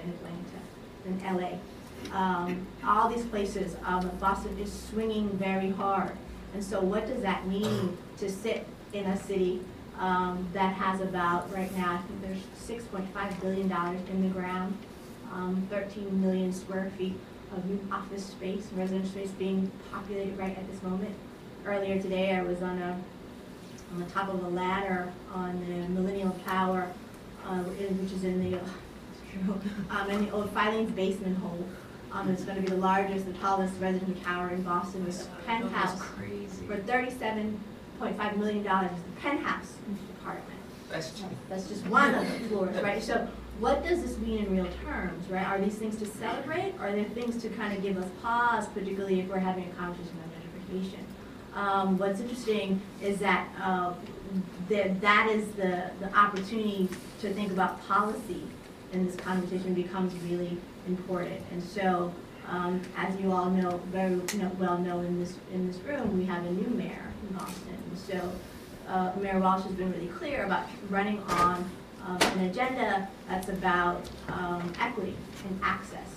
Atlanta, 0.08 0.60
than 1.04 1.36
LA. 1.36 2.16
Um, 2.16 2.66
all 2.84 3.08
these 3.08 3.24
places, 3.26 3.76
um, 3.84 4.10
Boston 4.18 4.56
is 4.58 4.72
swinging 4.72 5.28
very 5.30 5.70
hard. 5.70 6.16
And 6.54 6.64
so 6.64 6.80
what 6.80 7.06
does 7.06 7.22
that 7.22 7.46
mean 7.46 7.96
to 8.18 8.30
sit 8.30 8.66
in 8.92 9.06
a 9.06 9.16
city 9.16 9.60
um, 9.98 10.48
that 10.52 10.74
has 10.74 11.00
about, 11.00 11.52
right 11.52 11.74
now, 11.76 11.94
I 11.94 11.98
think 11.98 12.22
there's 12.22 12.80
$6.5 12.80 13.40
billion 13.40 13.70
in 14.08 14.22
the 14.22 14.28
ground, 14.28 14.76
um, 15.32 15.66
13 15.70 16.20
million 16.20 16.52
square 16.52 16.90
feet 16.96 17.14
of 17.52 17.64
new 17.66 17.80
office 17.92 18.26
space, 18.26 18.66
residential 18.74 19.10
space 19.10 19.30
being 19.32 19.70
populated 19.92 20.36
right 20.38 20.56
at 20.56 20.70
this 20.70 20.82
moment. 20.82 21.14
Earlier 21.66 22.00
today, 22.00 22.34
I 22.34 22.42
was 22.42 22.62
on 22.62 22.78
a 22.78 22.98
on 23.92 23.98
the 23.98 24.06
top 24.06 24.32
of 24.32 24.42
a 24.44 24.48
ladder 24.48 25.12
on 25.34 25.58
the 25.66 25.88
Millennium 25.88 26.32
Tower, 26.46 26.92
uh, 27.44 27.58
which 27.58 28.12
is 28.12 28.24
in 28.24 28.50
the 28.50 28.60
um, 29.90 30.10
in 30.10 30.26
the 30.26 30.30
old 30.32 30.52
Filene's 30.54 30.92
basement 30.92 31.38
hold. 31.38 31.68
Um, 32.12 32.28
it's 32.28 32.44
going 32.44 32.56
to 32.56 32.62
be 32.62 32.68
the 32.68 32.76
largest, 32.76 33.26
the 33.26 33.32
tallest 33.34 33.74
residential 33.80 34.20
tower 34.24 34.48
in 34.50 34.62
Boston 34.62 35.04
with 35.04 35.28
a 35.28 35.42
penthouse 35.44 36.02
for 36.66 36.76
$37.5 36.76 38.36
million. 38.36 38.66
It's 38.66 39.02
the 39.02 39.20
penthouse 39.20 39.74
apartment. 40.20 40.60
That's 40.90 41.12
cheap. 41.18 41.28
That's 41.48 41.68
just 41.68 41.86
one 41.86 42.14
of 42.14 42.26
the 42.26 42.48
floors, 42.48 42.82
right? 42.82 43.00
So 43.00 43.28
what 43.60 43.84
does 43.84 44.02
this 44.02 44.18
mean 44.18 44.44
in 44.44 44.56
real 44.56 44.68
terms, 44.84 45.28
right? 45.30 45.46
Are 45.46 45.60
these 45.60 45.76
things 45.76 45.96
to 45.98 46.06
celebrate? 46.06 46.74
Or 46.80 46.88
are 46.88 46.92
there 46.92 47.04
things 47.04 47.40
to 47.42 47.48
kind 47.50 47.76
of 47.76 47.82
give 47.82 47.96
us 47.96 48.08
pause, 48.22 48.66
particularly 48.68 49.20
if 49.20 49.28
we're 49.28 49.38
having 49.38 49.70
a 49.70 49.74
conversation 49.74 50.16
about 50.18 50.82
gentrification? 50.82 51.04
Um, 51.54 51.98
what's 51.98 52.20
interesting 52.20 52.80
is 53.02 53.18
that 53.18 53.48
uh, 53.60 53.92
that, 54.68 55.00
that 55.00 55.28
is 55.30 55.48
the, 55.52 55.90
the 56.00 56.12
opportunity 56.16 56.88
to 57.20 57.32
think 57.34 57.52
about 57.52 57.86
policy 57.86 58.42
in 58.92 59.06
this 59.06 59.16
conversation 59.16 59.74
becomes 59.74 60.14
really 60.24 60.56
important. 60.86 61.40
And 61.52 61.62
so, 61.62 62.12
um, 62.48 62.80
as 62.96 63.18
you 63.20 63.32
all 63.32 63.50
know, 63.50 63.80
very 63.92 64.16
know, 64.38 64.50
well 64.58 64.78
know 64.78 65.00
in 65.00 65.18
this 65.20 65.34
in 65.52 65.66
this 65.66 65.76
room, 65.78 66.18
we 66.18 66.24
have 66.26 66.44
a 66.44 66.50
new 66.50 66.68
mayor 66.70 67.12
in 67.28 67.36
Boston. 67.36 67.78
So, 67.94 68.32
uh, 68.88 69.12
Mayor 69.20 69.38
Walsh 69.38 69.62
has 69.64 69.72
been 69.72 69.92
really 69.92 70.08
clear 70.08 70.44
about 70.44 70.66
running 70.88 71.22
on 71.24 71.70
um, 72.06 72.18
an 72.20 72.46
agenda 72.46 73.08
that's 73.28 73.48
about 73.48 74.08
um, 74.28 74.72
equity 74.80 75.14
and 75.48 75.60
access. 75.62 76.08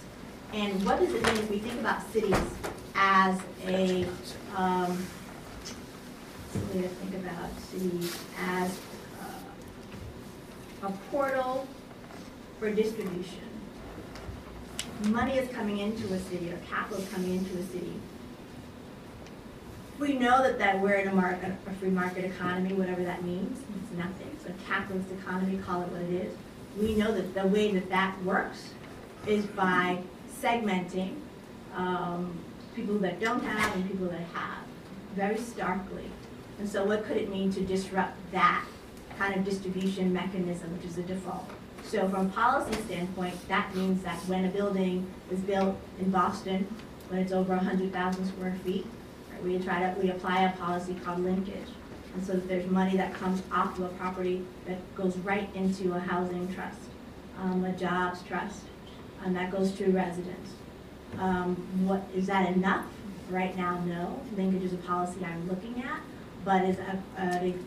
And 0.53 0.83
what 0.85 0.99
does 0.99 1.13
it 1.13 1.23
mean 1.23 1.37
if 1.37 1.49
we 1.49 1.59
think 1.59 1.79
about 1.79 2.01
cities 2.11 2.37
as 2.95 3.39
a 3.65 4.05
um, 4.55 5.05
way 6.73 6.81
to 6.83 6.87
think 6.87 7.15
about 7.15 7.49
cities 7.59 8.17
as 8.39 8.79
uh, 10.83 10.87
a 10.87 10.91
portal 11.11 11.67
for 12.63 12.71
distribution. 12.71 13.41
Money 15.07 15.33
is 15.37 15.53
coming 15.53 15.79
into 15.79 16.13
a 16.13 16.19
city 16.19 16.49
or 16.49 16.55
capital 16.69 17.03
is 17.03 17.09
coming 17.09 17.35
into 17.35 17.57
a 17.57 17.63
city. 17.63 17.91
We 19.99 20.13
know 20.13 20.41
that, 20.41 20.59
that 20.59 20.79
we're 20.79 20.93
in 20.93 21.09
a, 21.09 21.13
market, 21.13 21.51
a 21.67 21.73
free 21.73 21.89
market 21.89 22.23
economy, 22.23 22.71
whatever 22.71 23.03
that 23.03 23.21
means. 23.25 23.59
It's 23.59 23.97
nothing. 23.97 24.27
It's 24.31 24.45
a 24.45 24.53
capitalist 24.65 25.11
economy, 25.11 25.57
call 25.57 25.81
it 25.81 25.89
what 25.89 26.03
it 26.03 26.13
is. 26.13 26.33
We 26.79 26.95
know 26.95 27.11
that 27.11 27.33
the 27.33 27.45
way 27.45 27.73
that 27.73 27.89
that 27.89 28.23
works 28.23 28.69
is 29.27 29.45
by 29.45 29.99
segmenting 30.41 31.15
um, 31.75 32.33
people 32.77 32.97
that 32.99 33.19
don't 33.19 33.43
have 33.43 33.75
and 33.75 33.85
people 33.91 34.07
that 34.07 34.23
have, 34.33 34.63
very 35.17 35.37
starkly. 35.37 36.05
And 36.59 36.69
so 36.69 36.85
what 36.85 37.03
could 37.03 37.17
it 37.17 37.29
mean 37.29 37.51
to 37.51 37.59
disrupt 37.59 38.15
that 38.31 38.63
kind 39.19 39.35
of 39.35 39.43
distribution 39.43 40.13
mechanism, 40.13 40.71
which 40.77 40.85
is 40.85 40.95
the 40.95 41.03
default? 41.03 41.49
So 41.87 42.09
from 42.09 42.31
policy 42.31 42.79
standpoint, 42.81 43.47
that 43.47 43.75
means 43.75 44.03
that 44.03 44.17
when 44.27 44.45
a 44.45 44.49
building 44.49 45.05
is 45.31 45.39
built 45.41 45.77
in 45.99 46.09
Boston, 46.09 46.67
when 47.09 47.19
it's 47.19 47.31
over 47.31 47.55
100,000 47.55 48.25
square 48.27 48.55
feet, 48.63 48.85
right, 49.31 49.43
we 49.43 49.59
try 49.59 49.81
to 49.81 49.99
we 49.99 50.09
apply 50.09 50.43
a 50.43 50.51
policy 50.57 50.95
called 51.03 51.23
linkage. 51.23 51.69
And 52.15 52.25
so 52.25 52.33
that 52.33 52.47
there's 52.47 52.69
money 52.69 52.97
that 52.97 53.13
comes 53.13 53.41
off 53.51 53.77
of 53.77 53.85
a 53.85 53.89
property 53.89 54.45
that 54.65 54.77
goes 54.95 55.17
right 55.17 55.49
into 55.55 55.93
a 55.93 55.99
housing 55.99 56.51
trust, 56.53 56.79
um, 57.39 57.63
a 57.65 57.71
jobs 57.73 58.21
trust, 58.23 58.61
and 59.23 59.35
that 59.35 59.51
goes 59.51 59.71
to 59.73 59.91
residents. 59.91 60.51
Um, 61.19 61.55
what 61.87 62.03
is 62.15 62.27
that 62.27 62.55
enough? 62.55 62.85
Right 63.29 63.55
now, 63.57 63.79
no. 63.85 64.21
Linkage 64.35 64.63
is 64.63 64.73
a 64.73 64.77
policy 64.77 65.23
I'm 65.23 65.47
looking 65.47 65.83
at 65.83 66.01
but 66.45 66.65
is 66.65 66.77
a, 66.77 66.99
a, 67.17 67.21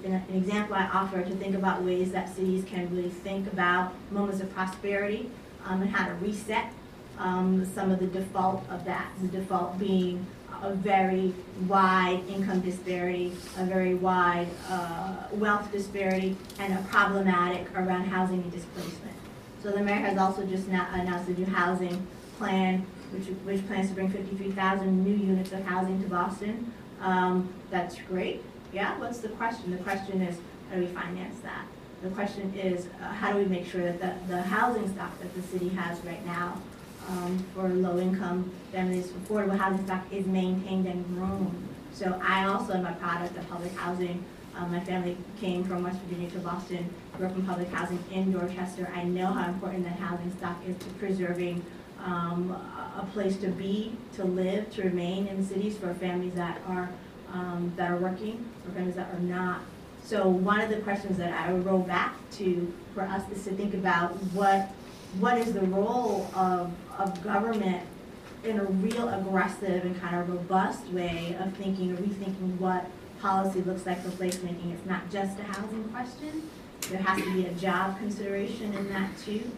an 0.04 0.24
example 0.34 0.74
I 0.74 0.86
offer 0.86 1.22
to 1.22 1.30
think 1.36 1.54
about 1.54 1.82
ways 1.82 2.12
that 2.12 2.34
cities 2.34 2.64
can 2.64 2.94
really 2.94 3.10
think 3.10 3.50
about 3.52 3.92
moments 4.10 4.40
of 4.40 4.52
prosperity 4.54 5.30
um, 5.64 5.82
and 5.82 5.90
how 5.90 6.06
to 6.06 6.14
reset 6.14 6.72
um, 7.18 7.64
some 7.74 7.90
of 7.90 7.98
the 8.00 8.06
default 8.06 8.68
of 8.70 8.84
that. 8.84 9.10
The 9.22 9.28
default 9.28 9.78
being 9.78 10.26
a 10.62 10.74
very 10.74 11.34
wide 11.66 12.22
income 12.28 12.60
disparity, 12.60 13.32
a 13.58 13.64
very 13.64 13.94
wide 13.94 14.48
uh, 14.68 15.16
wealth 15.32 15.70
disparity, 15.72 16.36
and 16.58 16.72
a 16.72 16.82
problematic 16.88 17.70
around 17.74 18.04
housing 18.04 18.42
and 18.42 18.52
displacement. 18.52 19.16
So 19.62 19.72
the 19.72 19.80
mayor 19.80 19.96
has 19.96 20.18
also 20.18 20.44
just 20.46 20.68
announced 20.68 21.28
a 21.28 21.32
new 21.32 21.46
housing 21.46 22.06
plan, 22.38 22.86
which, 23.10 23.26
which 23.44 23.66
plans 23.66 23.88
to 23.88 23.94
bring 23.94 24.10
53,000 24.10 25.04
new 25.04 25.14
units 25.14 25.52
of 25.52 25.64
housing 25.64 26.02
to 26.02 26.08
Boston. 26.08 26.72
Um, 27.00 27.52
that's 27.70 27.96
great. 28.08 28.42
Yeah, 28.72 28.98
what's 28.98 29.18
the 29.18 29.28
question? 29.30 29.70
The 29.70 29.82
question 29.82 30.22
is, 30.22 30.38
how 30.68 30.76
do 30.76 30.82
we 30.82 30.88
finance 30.88 31.40
that? 31.42 31.66
The 32.02 32.10
question 32.10 32.52
is, 32.54 32.86
uh, 33.00 33.04
how 33.12 33.32
do 33.32 33.38
we 33.38 33.46
make 33.46 33.66
sure 33.66 33.82
that 33.82 34.00
the, 34.00 34.34
the 34.34 34.42
housing 34.42 34.92
stock 34.92 35.18
that 35.20 35.34
the 35.34 35.42
city 35.42 35.68
has 35.70 35.98
right 36.04 36.24
now 36.26 36.60
um, 37.08 37.44
for 37.54 37.68
low-income 37.68 38.50
families, 38.72 39.08
affordable 39.08 39.56
housing 39.56 39.84
stock 39.86 40.04
is 40.12 40.26
maintained 40.26 40.86
and 40.86 41.06
grown. 41.14 41.68
So 41.92 42.20
I 42.22 42.46
also 42.46 42.74
am 42.74 42.84
a 42.84 42.92
product 42.94 43.36
of 43.38 43.48
public 43.48 43.74
housing. 43.74 44.22
Um, 44.56 44.72
my 44.72 44.80
family 44.80 45.16
came 45.40 45.64
from 45.64 45.84
West 45.84 45.98
Virginia 46.00 46.30
to 46.30 46.38
Boston, 46.40 46.88
grew 47.16 47.26
up 47.26 47.36
in 47.36 47.46
public 47.46 47.68
housing 47.68 48.02
in 48.10 48.32
Dorchester. 48.32 48.90
I 48.94 49.04
know 49.04 49.26
how 49.26 49.48
important 49.48 49.84
that 49.84 49.98
housing 49.98 50.36
stock 50.36 50.56
is 50.66 50.76
to 50.78 50.86
preserving 50.94 51.64
um, 52.04 52.50
a 52.98 53.06
place 53.12 53.36
to 53.38 53.48
be, 53.48 53.92
to 54.16 54.24
live, 54.24 54.70
to 54.74 54.82
remain 54.82 55.26
in 55.26 55.44
cities 55.46 55.76
for 55.78 55.94
families 55.94 56.34
that 56.34 56.60
are 56.66 56.90
um, 57.36 57.72
that 57.76 57.90
are 57.90 57.96
working 57.96 58.48
or 58.66 58.72
families 58.72 58.96
that 58.96 59.12
are 59.14 59.20
not. 59.20 59.60
So 60.02 60.28
one 60.28 60.60
of 60.60 60.70
the 60.70 60.76
questions 60.76 61.18
that 61.18 61.32
I 61.32 61.52
would 61.52 61.66
roll 61.66 61.80
back 61.80 62.14
to 62.32 62.72
for 62.94 63.02
us 63.02 63.22
is 63.30 63.44
to 63.44 63.50
think 63.50 63.74
about 63.74 64.12
what 64.32 64.70
what 65.20 65.38
is 65.38 65.52
the 65.52 65.62
role 65.62 66.30
of, 66.34 66.72
of 66.98 67.22
government 67.22 67.82
in 68.44 68.58
a 68.58 68.64
real 68.64 69.08
aggressive 69.08 69.84
and 69.84 69.98
kind 70.00 70.16
of 70.16 70.28
robust 70.28 70.86
way 70.88 71.36
of 71.40 71.52
thinking 71.54 71.92
or 71.92 71.96
rethinking 71.96 72.58
what 72.58 72.86
policy 73.20 73.62
looks 73.62 73.86
like 73.86 74.02
for 74.02 74.10
placemaking. 74.10 74.72
It's 74.72 74.84
not 74.84 75.10
just 75.10 75.38
a 75.38 75.42
housing 75.42 75.84
question. 75.84 76.48
There 76.90 77.00
has 77.00 77.22
to 77.22 77.32
be 77.32 77.46
a 77.46 77.52
job 77.54 77.98
consideration 77.98 78.74
in 78.74 78.88
that 78.90 79.10
too. 79.24 79.50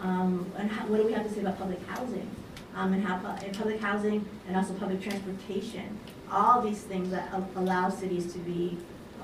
Um, 0.00 0.52
and 0.58 0.70
how, 0.70 0.86
what 0.86 0.98
do 0.98 1.06
we 1.06 1.12
have 1.12 1.26
to 1.26 1.32
say 1.32 1.40
about 1.40 1.58
public 1.58 1.84
housing? 1.86 2.28
Um, 2.74 2.92
and 2.92 3.02
how 3.02 3.18
public 3.54 3.80
housing 3.80 4.28
and 4.46 4.56
also 4.56 4.74
public 4.74 5.00
transportation 5.00 5.98
all 6.30 6.60
these 6.60 6.80
things 6.80 7.10
that 7.10 7.32
allow 7.56 7.88
cities 7.88 8.32
to 8.32 8.38
be 8.40 8.76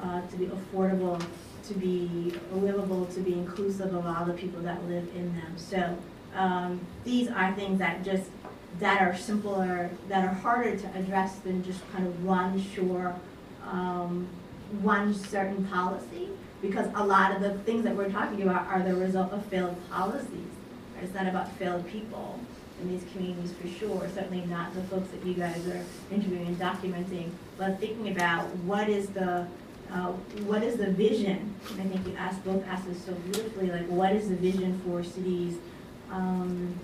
uh, 0.02 0.20
to 0.28 0.36
be 0.36 0.46
affordable, 0.46 1.22
to 1.64 1.74
be 1.74 2.34
livable, 2.52 3.06
to 3.06 3.20
be 3.20 3.32
inclusive 3.34 3.94
of 3.94 4.04
all 4.04 4.24
the 4.24 4.32
people 4.32 4.60
that 4.62 4.82
live 4.88 5.08
in 5.14 5.32
them. 5.34 5.54
So 5.56 5.96
um, 6.34 6.80
these 7.04 7.28
are 7.28 7.54
things 7.54 7.78
that 7.78 8.04
just 8.04 8.28
that 8.80 9.00
are 9.00 9.16
simpler, 9.16 9.90
that 10.08 10.24
are 10.24 10.34
harder 10.34 10.76
to 10.76 10.98
address 10.98 11.36
than 11.36 11.62
just 11.62 11.80
kind 11.92 12.06
of 12.06 12.24
one 12.24 12.60
sure, 12.60 13.14
um, 13.64 14.26
one 14.80 15.14
certain 15.14 15.64
policy. 15.66 16.28
Because 16.60 16.88
a 16.94 17.04
lot 17.04 17.34
of 17.34 17.42
the 17.42 17.54
things 17.64 17.84
that 17.84 17.94
we're 17.94 18.10
talking 18.10 18.42
about 18.42 18.66
are 18.68 18.82
the 18.82 18.94
result 18.94 19.32
of 19.32 19.44
failed 19.46 19.76
policies. 19.90 20.46
It's 21.02 21.12
not 21.12 21.26
about 21.26 21.52
failed 21.56 21.86
people 21.88 22.38
in 22.82 22.88
these 22.90 23.04
communities 23.12 23.52
for 23.52 23.68
sure, 23.68 24.08
certainly 24.14 24.44
not 24.46 24.74
the 24.74 24.82
folks 24.84 25.08
that 25.10 25.24
you 25.24 25.34
guys 25.34 25.66
are 25.68 25.84
interviewing 26.10 26.46
and 26.46 26.58
documenting, 26.58 27.30
but 27.56 27.78
thinking 27.80 28.10
about 28.10 28.44
what 28.56 28.88
is 28.88 29.08
the, 29.08 29.46
uh, 29.92 30.08
what 30.44 30.62
is 30.62 30.76
the 30.76 30.90
vision? 30.90 31.54
I 31.64 31.84
think 31.84 32.06
you 32.06 32.14
asked, 32.16 32.44
both 32.44 32.66
asked 32.66 32.84
so 33.06 33.12
beautifully, 33.12 33.70
like, 33.70 33.86
what 33.86 34.12
is 34.12 34.28
the 34.28 34.36
vision 34.36 34.80
for 34.84 35.02
cities, 35.04 35.56
um, 36.10 36.74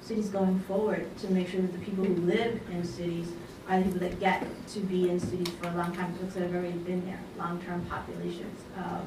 cities 0.00 0.28
going 0.28 0.60
forward 0.60 1.04
to 1.18 1.30
make 1.30 1.48
sure 1.48 1.60
that 1.60 1.72
the 1.72 1.84
people 1.84 2.04
who 2.04 2.14
live 2.22 2.60
in 2.70 2.84
cities 2.84 3.28
are 3.68 3.78
the 3.78 3.84
people 3.84 4.00
that 4.00 4.18
get 4.20 4.44
to 4.68 4.80
be 4.80 5.10
in 5.10 5.20
cities 5.20 5.48
for 5.60 5.68
a 5.68 5.74
long 5.74 5.94
time, 5.94 6.12
folks 6.14 6.34
that 6.34 6.42
have 6.42 6.54
already 6.54 6.78
been 6.78 7.04
there, 7.06 7.20
long-term 7.38 7.84
populations. 7.86 8.60
Um, 8.76 9.06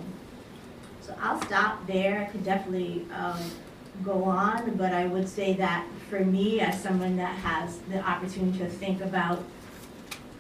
so 1.02 1.14
I'll 1.22 1.42
stop 1.42 1.86
there. 1.86 2.22
I 2.22 2.26
could 2.26 2.46
definitely 2.46 3.06
um, 3.14 3.42
go 4.04 4.24
on, 4.24 4.76
but 4.76 4.94
I 4.94 5.06
would 5.06 5.30
say 5.30 5.54
that 5.54 5.86
for 6.10 6.20
me, 6.20 6.60
as 6.60 6.82
someone 6.82 7.18
that 7.18 7.36
has 7.38 7.78
the 7.90 8.00
opportunity 8.00 8.58
to 8.60 8.70
think 8.70 9.02
about 9.02 9.44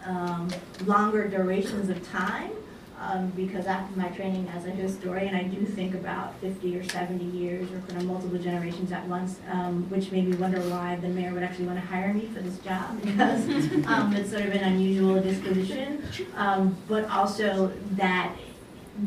um, 0.05 0.49
longer 0.85 1.27
durations 1.27 1.89
of 1.89 2.07
time, 2.09 2.51
um, 2.99 3.29
because 3.31 3.65
after 3.65 3.99
my 3.99 4.07
training 4.09 4.47
as 4.55 4.65
a 4.65 4.69
historian, 4.69 5.35
I 5.35 5.43
do 5.43 5.65
think 5.65 5.93
about 5.93 6.39
50 6.39 6.77
or 6.77 6.83
70 6.83 7.25
years 7.25 7.69
or 7.71 7.79
kind 7.81 7.97
of 7.97 8.05
multiple 8.05 8.37
generations 8.37 8.91
at 8.91 9.05
once, 9.07 9.39
um, 9.51 9.89
which 9.89 10.11
made 10.11 10.27
me 10.27 10.37
wonder 10.37 10.61
why 10.61 10.95
the 10.97 11.09
mayor 11.09 11.33
would 11.33 11.43
actually 11.43 11.65
want 11.65 11.79
to 11.79 11.85
hire 11.85 12.13
me 12.13 12.27
for 12.27 12.41
this 12.41 12.57
job 12.59 13.01
because 13.03 13.45
um, 13.87 14.15
it's 14.15 14.29
sort 14.29 14.43
of 14.43 14.53
an 14.53 14.63
unusual 14.63 15.21
disposition, 15.21 16.03
um, 16.35 16.77
but 16.87 17.09
also 17.09 17.71
that 17.91 18.33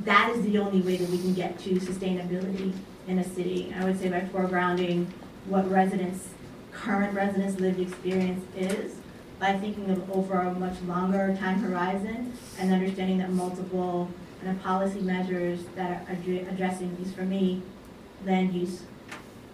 that 0.05 0.31
is 0.35 0.43
the 0.45 0.59
only 0.59 0.81
way 0.81 0.97
that 0.97 1.09
we 1.09 1.19
can 1.19 1.33
get 1.33 1.59
to 1.61 1.77
sustainability 1.77 2.75
in 3.07 3.19
a 3.19 3.25
city. 3.25 3.75
I 3.79 3.85
would 3.85 3.99
say 3.99 4.09
by 4.09 4.21
foregrounding 4.21 5.07
what 5.47 5.71
residents, 5.71 6.29
current 6.73 7.15
residents' 7.15 7.61
lived 7.61 7.81
experience 7.81 8.45
is, 8.57 8.97
by 9.39 9.57
thinking 9.59 9.91
of 9.91 10.11
over 10.11 10.41
a 10.41 10.55
much 10.55 10.81
longer 10.83 11.37
time 11.39 11.59
horizon 11.59 12.33
and 12.59 12.73
understanding 12.73 13.19
that 13.19 13.31
multiple 13.31 14.11
kind 14.41 14.57
of 14.57 14.63
policy 14.63 15.01
measures 15.01 15.61
that 15.75 16.07
are 16.09 16.13
addressing, 16.51 16.91
at 16.93 16.99
least 16.99 17.15
for 17.15 17.23
me, 17.23 17.63
land 18.25 18.53
use, 18.55 18.83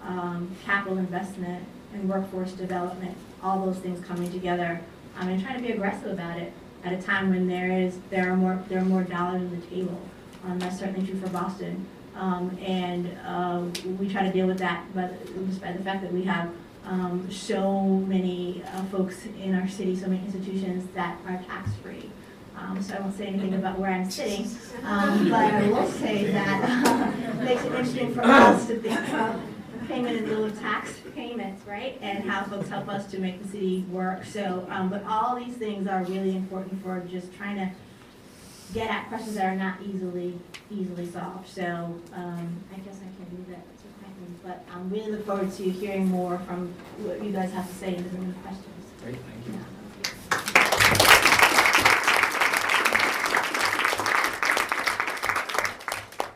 um, 0.05 0.55
capital 0.65 0.99
investment, 0.99 1.65
and 1.93 2.09
workforce 2.09 2.53
development, 2.53 3.17
all 3.43 3.65
those 3.67 3.79
things 3.79 4.05
coming 4.07 4.31
together, 4.33 4.81
um, 5.19 5.29
and 5.29 5.43
trying 5.43 5.57
to 5.57 5.63
be 5.63 5.73
aggressive 5.73 6.11
about 6.11 6.39
it 6.39 6.53
at 6.85 6.93
a 6.93 7.03
time 7.03 7.31
when 7.31 7.47
there 7.47 7.71
is 7.71 7.99
there 8.11 8.31
are 8.31 8.37
more 8.37 8.63
there 8.69 8.79
are 8.79 8.85
more 8.85 9.03
dollars 9.03 9.43
on 9.43 9.51
the 9.51 9.67
table. 9.67 10.01
Um, 10.45 10.59
that's 10.59 10.79
certainly 10.79 11.07
true 11.07 11.21
for 11.21 11.29
Boston, 11.29 11.87
um, 12.17 12.57
and 12.61 13.19
uh, 13.27 13.63
we 13.99 14.09
try 14.09 14.23
to 14.23 14.33
deal 14.33 14.47
with 14.47 14.59
that, 14.59 14.85
but 14.95 15.13
despite 15.49 15.77
the 15.77 15.85
fact 15.85 16.03
that 16.03 16.13
we 16.13 16.23
have 16.25 16.51
um, 16.85 17.31
so 17.31 17.83
many 17.83 18.63
uh, 18.75 18.85
folks 18.85 19.27
in 19.41 19.55
our 19.55 19.69
city, 19.69 19.97
so 19.97 20.09
many 20.09 20.25
institutions 20.25 20.89
that 20.95 21.17
are 21.27 21.41
tax-free. 21.47 22.11
Um, 22.57 22.83
so 22.83 22.95
I 22.95 23.01
won't 23.01 23.17
say 23.17 23.27
anything 23.27 23.55
about 23.55 23.79
where 23.79 23.91
I'm 23.91 24.11
sitting, 24.11 24.47
um, 24.85 25.29
but 25.29 25.55
I 25.55 25.69
will 25.69 25.89
say 25.89 26.31
that 26.31 26.87
uh, 26.87 27.43
makes 27.43 27.65
it 27.65 27.73
interesting 27.73 28.15
for 28.15 28.23
us 28.23 28.67
to 28.67 28.79
think 28.79 28.99
about 29.09 29.41
payment 29.89 30.19
in 30.19 30.29
lieu 30.29 30.45
of 30.45 30.59
tax 30.61 31.01
payments, 31.15 31.67
right? 31.67 31.99
And 32.01 32.29
how 32.29 32.45
folks 32.45 32.69
help 32.69 32.89
us 32.89 33.11
to 33.11 33.19
make 33.19 33.43
the 33.43 33.49
city 33.49 33.85
work. 33.91 34.25
So, 34.25 34.67
um, 34.71 34.89
but 34.91 35.05
all 35.05 35.37
these 35.37 35.55
things 35.55 35.87
are 35.87 36.05
really 36.05 36.37
important 36.37 36.83
for 36.83 37.01
just 37.01 37.35
trying 37.35 37.57
to 37.57 37.71
get 38.73 38.91
at 38.91 39.09
questions 39.09 39.35
that 39.37 39.47
are 39.47 39.57
not 39.57 39.83
easily 39.83 40.39
easily 40.71 41.11
solved. 41.11 41.49
So 41.49 41.63
um, 42.15 42.65
I 42.75 42.79
guess 42.79 42.97
I 42.97 43.09
can 43.17 43.37
leave 43.37 43.49
that 43.51 43.63
but 44.43 44.65
I'm 44.73 44.91
really 44.91 45.13
look 45.13 45.27
forward 45.27 45.53
to 45.53 45.63
hearing 45.63 46.09
more 46.09 46.39
from 46.41 46.73
what 46.99 47.23
you 47.23 47.33
guys 47.33 47.53
have 47.53 47.69
to 47.69 47.75
say 47.75 47.95
and 47.95 48.07
if 48.07 48.15
any 48.15 48.33
questions. 48.43 48.67
Great, 49.03 49.17
thank 49.17 49.47
you. 49.47 49.53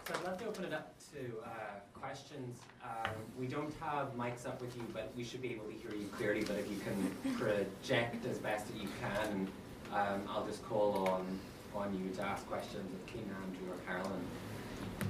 So 0.07 0.15
I'd 0.15 0.25
love 0.25 0.39
to 0.39 0.47
open 0.47 0.65
it 0.65 0.73
up 0.73 0.95
to 1.13 1.19
uh, 1.45 1.49
questions. 1.93 2.59
Um, 2.85 3.11
we 3.39 3.47
don't 3.47 3.75
have 3.81 4.15
mics 4.17 4.47
up 4.47 4.61
with 4.61 4.77
you, 4.77 4.85
but 4.93 5.13
we 5.17 5.25
should 5.25 5.43
be 5.43 5.53
able 5.53 5.65
to 5.65 5.73
hear 5.73 5.93
you 5.93 6.09
clearly. 6.17 6.45
But 6.45 6.59
if 6.59 6.71
you 6.71 6.77
can 6.79 7.35
project 7.37 8.25
as 8.27 8.39
best 8.39 8.69
that 8.69 8.81
you 8.81 8.89
can, 9.01 9.49
um, 9.93 10.23
I'll 10.29 10.47
just 10.47 10.65
call 10.65 11.09
on 11.09 11.39
on 11.77 11.95
you 11.97 12.11
to 12.17 12.23
ask 12.23 12.47
questions 12.49 12.93
of 12.93 13.07
King 13.07 13.29
Andrew 13.43 13.73
or 13.73 13.77
Carolyn. 13.87 14.21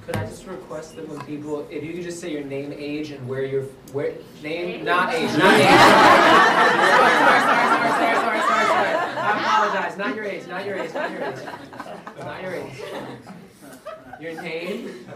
Could 0.04 0.16
I 0.16 0.26
just 0.26 0.46
request 0.46 0.96
that 0.96 1.08
when 1.08 1.20
people, 1.26 1.66
if 1.70 1.82
you 1.82 1.92
could 1.94 2.02
just 2.02 2.20
say 2.20 2.32
your 2.32 2.44
name, 2.44 2.72
age, 2.76 3.10
and 3.12 3.26
where 3.28 3.44
you're, 3.44 3.64
where, 3.92 4.14
name, 4.42 4.84
not 4.84 5.14
age, 5.14 5.30
not 5.38 5.54
age. 5.54 5.66
sorry, 5.66 7.10
sorry, 7.12 7.40
sorry, 7.40 7.90
sorry, 7.90 8.16
sorry, 8.16 8.40
sorry, 8.40 8.66
sorry. 8.66 8.94
I 9.16 9.40
apologize. 9.40 9.96
Not 9.96 10.14
your 10.16 10.24
age, 10.24 10.46
not 10.48 10.66
your 10.66 10.78
age, 10.78 10.94
not 10.94 11.10
your 11.10 11.24
age. 11.24 11.44
Not 12.18 12.42
your 12.42 12.54
age. 12.54 12.82
Your 14.20 14.42
name, 14.42 15.06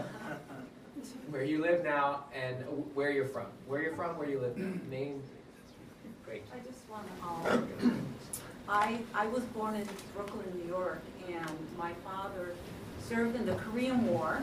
where 1.29 1.43
you 1.43 1.61
live 1.61 1.83
now, 1.83 2.25
and 2.33 2.57
where 2.93 3.11
you're 3.11 3.27
from. 3.27 3.47
Where 3.67 3.81
you're 3.81 3.95
from, 3.95 4.17
where 4.17 4.29
you 4.29 4.39
live 4.39 4.57
now. 4.57 4.73
Name. 4.89 5.21
Great. 6.25 6.43
I 6.53 6.59
just 6.65 6.89
want 6.89 7.07
to, 7.19 7.53
um, 7.85 8.05
I, 8.71 8.99
I 9.13 9.27
was 9.27 9.43
born 9.43 9.75
in 9.75 9.85
Brooklyn, 10.15 10.45
New 10.55 10.69
York, 10.69 11.01
and 11.27 11.57
my 11.77 11.91
father 12.05 12.55
served 13.05 13.35
in 13.35 13.45
the 13.45 13.55
Korean 13.55 14.07
War, 14.07 14.41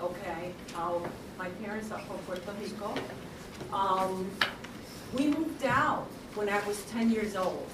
okay? 0.00 0.52
Uh, 0.76 0.98
my 1.38 1.48
parents 1.62 1.92
are 1.92 2.00
from 2.00 2.18
Puerto 2.26 2.52
Rico. 2.60 2.92
Um, 3.72 4.28
we 5.16 5.28
moved 5.28 5.64
out 5.64 6.08
when 6.34 6.48
I 6.48 6.60
was 6.66 6.82
10 6.86 7.12
years 7.12 7.36
old. 7.36 7.68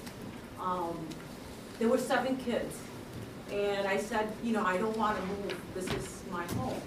Um, 0.61 0.99
there 1.79 1.87
were 1.87 1.97
seven 1.97 2.37
kids. 2.37 2.77
And 3.51 3.87
I 3.87 3.97
said, 3.97 4.31
you 4.43 4.53
know, 4.53 4.63
I 4.63 4.77
don't 4.77 4.95
want 4.95 5.17
to 5.19 5.25
move. 5.25 5.59
This 5.73 5.91
is 5.91 6.21
my 6.31 6.45
home. 6.53 6.79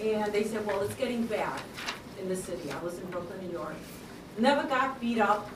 And 0.00 0.32
they 0.32 0.44
said, 0.44 0.64
well, 0.64 0.80
it's 0.80 0.94
getting 0.94 1.26
bad 1.26 1.60
in 2.18 2.30
the 2.30 2.36
city. 2.36 2.72
I 2.72 2.82
was 2.82 2.98
in 2.98 3.04
Brooklyn, 3.10 3.46
New 3.46 3.52
York. 3.52 3.74
Never 4.38 4.66
got 4.66 4.98
beat 5.02 5.18
up. 5.18 5.50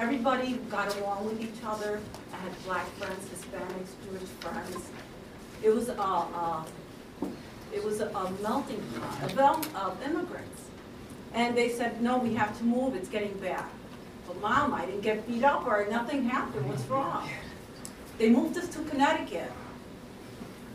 Everybody 0.00 0.54
got 0.70 0.96
along 0.96 1.26
with 1.26 1.42
each 1.42 1.62
other. 1.62 2.00
I 2.32 2.36
had 2.36 2.64
black 2.64 2.86
friends, 2.92 3.28
Hispanics, 3.28 3.90
Jewish 4.02 4.30
friends. 4.40 4.90
It 5.62 5.68
was 5.68 5.90
a, 5.90 5.92
a 5.92 6.64
it 7.70 7.84
was 7.84 8.00
a, 8.00 8.06
a 8.08 8.30
melting 8.42 8.82
pot 8.98 9.30
of, 9.38 9.76
of 9.76 10.02
immigrants. 10.02 10.62
And 11.34 11.54
they 11.54 11.68
said, 11.68 12.00
no, 12.00 12.16
we 12.16 12.32
have 12.32 12.56
to 12.58 12.64
move, 12.64 12.96
it's 12.96 13.10
getting 13.10 13.34
bad. 13.40 13.66
But 14.26 14.40
mom, 14.40 14.72
I 14.72 14.86
didn't 14.86 15.02
get 15.02 15.28
beat 15.28 15.44
up 15.44 15.66
or 15.66 15.86
nothing 15.90 16.24
happened, 16.24 16.66
what's 16.66 16.84
wrong? 16.84 17.28
They 18.16 18.30
moved 18.30 18.56
us 18.56 18.68
to 18.68 18.82
Connecticut. 18.84 19.52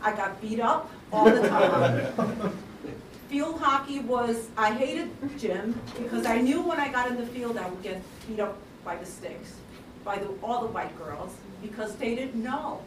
I 0.02 0.14
got 0.14 0.40
beat 0.40 0.60
up 0.60 0.88
all 1.12 1.24
the 1.24 1.48
time. 1.48 2.56
field 3.28 3.58
hockey 3.60 3.98
was, 3.98 4.48
I 4.56 4.72
hated 4.72 5.10
gym 5.36 5.78
because 5.98 6.26
I 6.26 6.40
knew 6.40 6.62
when 6.62 6.78
I 6.78 6.92
got 6.92 7.10
in 7.10 7.16
the 7.16 7.26
field 7.26 7.58
I 7.58 7.68
would 7.68 7.82
get 7.82 8.00
beat 8.28 8.38
up 8.38 8.56
by 8.86 8.96
the 8.96 9.04
sticks, 9.04 9.56
by 10.04 10.16
the, 10.16 10.28
all 10.42 10.62
the 10.62 10.68
white 10.68 10.96
girls, 10.96 11.34
because 11.60 11.96
they 11.96 12.14
didn't 12.14 12.42
know. 12.42 12.80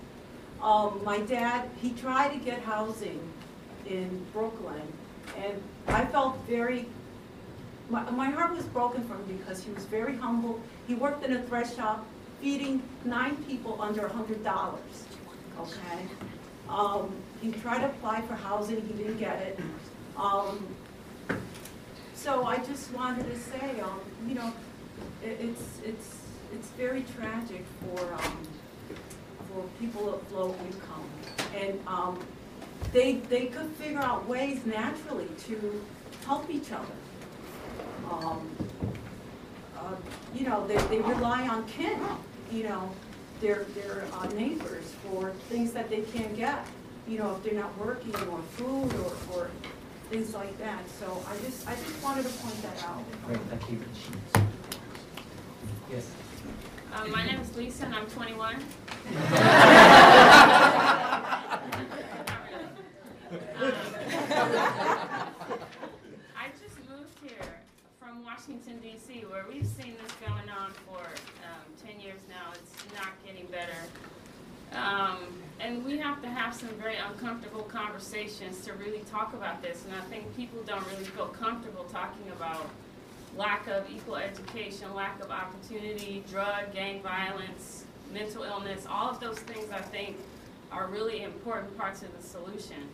Um, 0.64 1.02
my 1.04 1.20
dad, 1.20 1.70
he 1.82 1.91
tried 1.91 2.30
to 2.30 2.38
get 2.38 2.62
housing 2.62 3.20
in 3.86 4.26
Brooklyn, 4.34 4.82
and 5.38 5.62
I 5.88 6.06
felt 6.06 6.38
very, 6.47 6.86
my, 7.89 8.10
my 8.12 8.30
heart 8.30 8.56
was 8.56 8.66
broken 8.66 9.04
for 9.04 9.16
him 9.16 9.38
because 9.38 9.62
he 9.64 9.72
was 9.72 9.86
very 9.86 10.16
humble. 10.16 10.60
He 10.88 10.95
worked 10.95 11.24
in 11.26 11.34
a 11.34 11.43
thread 11.43 11.70
shop, 11.76 12.06
feeding 12.41 12.82
nine 13.04 13.36
people 13.43 13.82
under 13.82 14.06
a 14.06 14.10
$100, 14.10 14.78
okay? 15.60 16.08
Um, 16.70 17.14
he 17.41 17.52
tried 17.52 17.80
to 17.80 17.88
apply 17.88 18.22
for 18.22 18.36
housing, 18.36 18.82
he 18.88 18.93
didn't 18.93 19.18
get 19.18 19.41
it. 19.41 19.60
Um, 20.16 20.66
so 22.14 22.45
I 22.45 22.58
just 22.58 22.91
wanted 22.93 23.30
to 23.30 23.38
say, 23.38 23.80
um, 23.82 24.00
you 24.28 24.36
know, 24.36 24.54
it, 25.24 25.38
it's, 25.41 25.80
it's, 25.84 26.15
it's 26.53 26.67
very 26.70 27.03
tragic 27.17 27.65
for, 27.82 28.13
um, 28.13 28.38
for 29.47 29.63
people 29.80 30.13
of 30.13 30.32
low 30.32 30.55
income. 30.65 31.09
And 31.55 31.80
um, 31.88 32.20
they, 32.93 33.15
they 33.15 33.47
could 33.47 33.70
figure 33.72 33.99
out 33.99 34.28
ways 34.28 34.65
naturally 34.65 35.28
to 35.47 35.86
help 36.26 36.49
each 36.49 36.72
other. 36.72 36.86
Um, 38.09 38.49
uh, 39.78 39.95
you 40.34 40.47
know, 40.47 40.65
they, 40.67 40.78
they 40.88 40.99
rely 40.99 41.47
on 41.47 41.65
kin, 41.67 41.99
you 42.51 42.63
know, 42.63 42.89
their, 43.41 43.63
their 43.76 44.03
uh, 44.13 44.28
neighbors 44.28 44.93
for 45.03 45.32
things 45.49 45.72
that 45.72 45.89
they 45.89 46.01
can't 46.01 46.36
get, 46.36 46.65
you 47.07 47.17
know, 47.17 47.36
if 47.36 47.43
they're 47.43 47.59
not 47.59 47.78
working 47.78 48.15
or 48.28 48.39
food 48.57 48.93
or, 48.95 49.38
or 49.38 49.49
things 50.09 50.34
like 50.34 50.57
that. 50.59 50.82
So 50.99 51.24
I 51.30 51.38
just, 51.45 51.67
I 51.67 51.76
just 51.76 52.03
wanted 52.03 52.26
to 52.26 52.30
point 52.30 52.61
that 52.63 52.84
out. 52.84 53.03
Great, 53.26 53.39
thank 53.49 53.72
you. 53.72 53.80
Yes. 55.91 56.11
Um, 56.93 57.09
my 57.11 57.25
name 57.25 57.39
is 57.39 57.55
Lisa 57.57 57.85
and 57.85 57.95
I'm 57.95 58.05
21. 58.05 58.55
I 66.37 66.51
just 66.61 66.77
moved 66.87 67.17
here 67.23 67.55
from 67.99 68.23
Washington, 68.23 68.77
D.C., 68.83 69.25
where 69.31 69.45
we've 69.51 69.65
seen 69.65 69.95
this 70.03 70.11
going 70.21 70.47
on 70.49 70.71
for 70.85 70.99
um, 70.99 71.65
10 71.83 71.99
years 71.99 72.19
now. 72.29 72.51
It's 72.53 72.85
not 72.93 73.09
getting 73.25 73.47
better. 73.47 73.73
Um, 74.73 75.17
and 75.59 75.83
we 75.83 75.97
have 75.97 76.21
to 76.21 76.29
have 76.29 76.53
some 76.53 76.69
very 76.69 76.97
uncomfortable 76.97 77.63
conversations 77.63 78.63
to 78.65 78.73
really 78.73 79.01
talk 79.11 79.33
about 79.33 79.63
this. 79.63 79.85
And 79.85 79.95
I 79.95 80.01
think 80.01 80.35
people 80.37 80.61
don't 80.67 80.85
really 80.91 81.05
feel 81.05 81.29
comfortable 81.29 81.85
talking 81.85 82.31
about 82.31 82.69
lack 83.38 83.67
of 83.67 83.89
equal 83.89 84.15
education, 84.15 84.93
lack 84.93 85.21
of 85.23 85.32
opportunity, 85.32 86.23
drug, 86.30 86.73
gang 86.73 87.01
violence, 87.01 87.86
mental 88.11 88.43
illness, 88.43 88.86
all 88.89 89.09
of 89.09 89.19
those 89.19 89.39
things 89.39 89.71
I 89.71 89.82
think 89.82 90.17
are 90.71 90.88
really 90.88 91.23
important 91.23 91.75
parts 91.77 92.01
of 92.01 92.15
the 92.15 92.27
solution. 92.27 92.89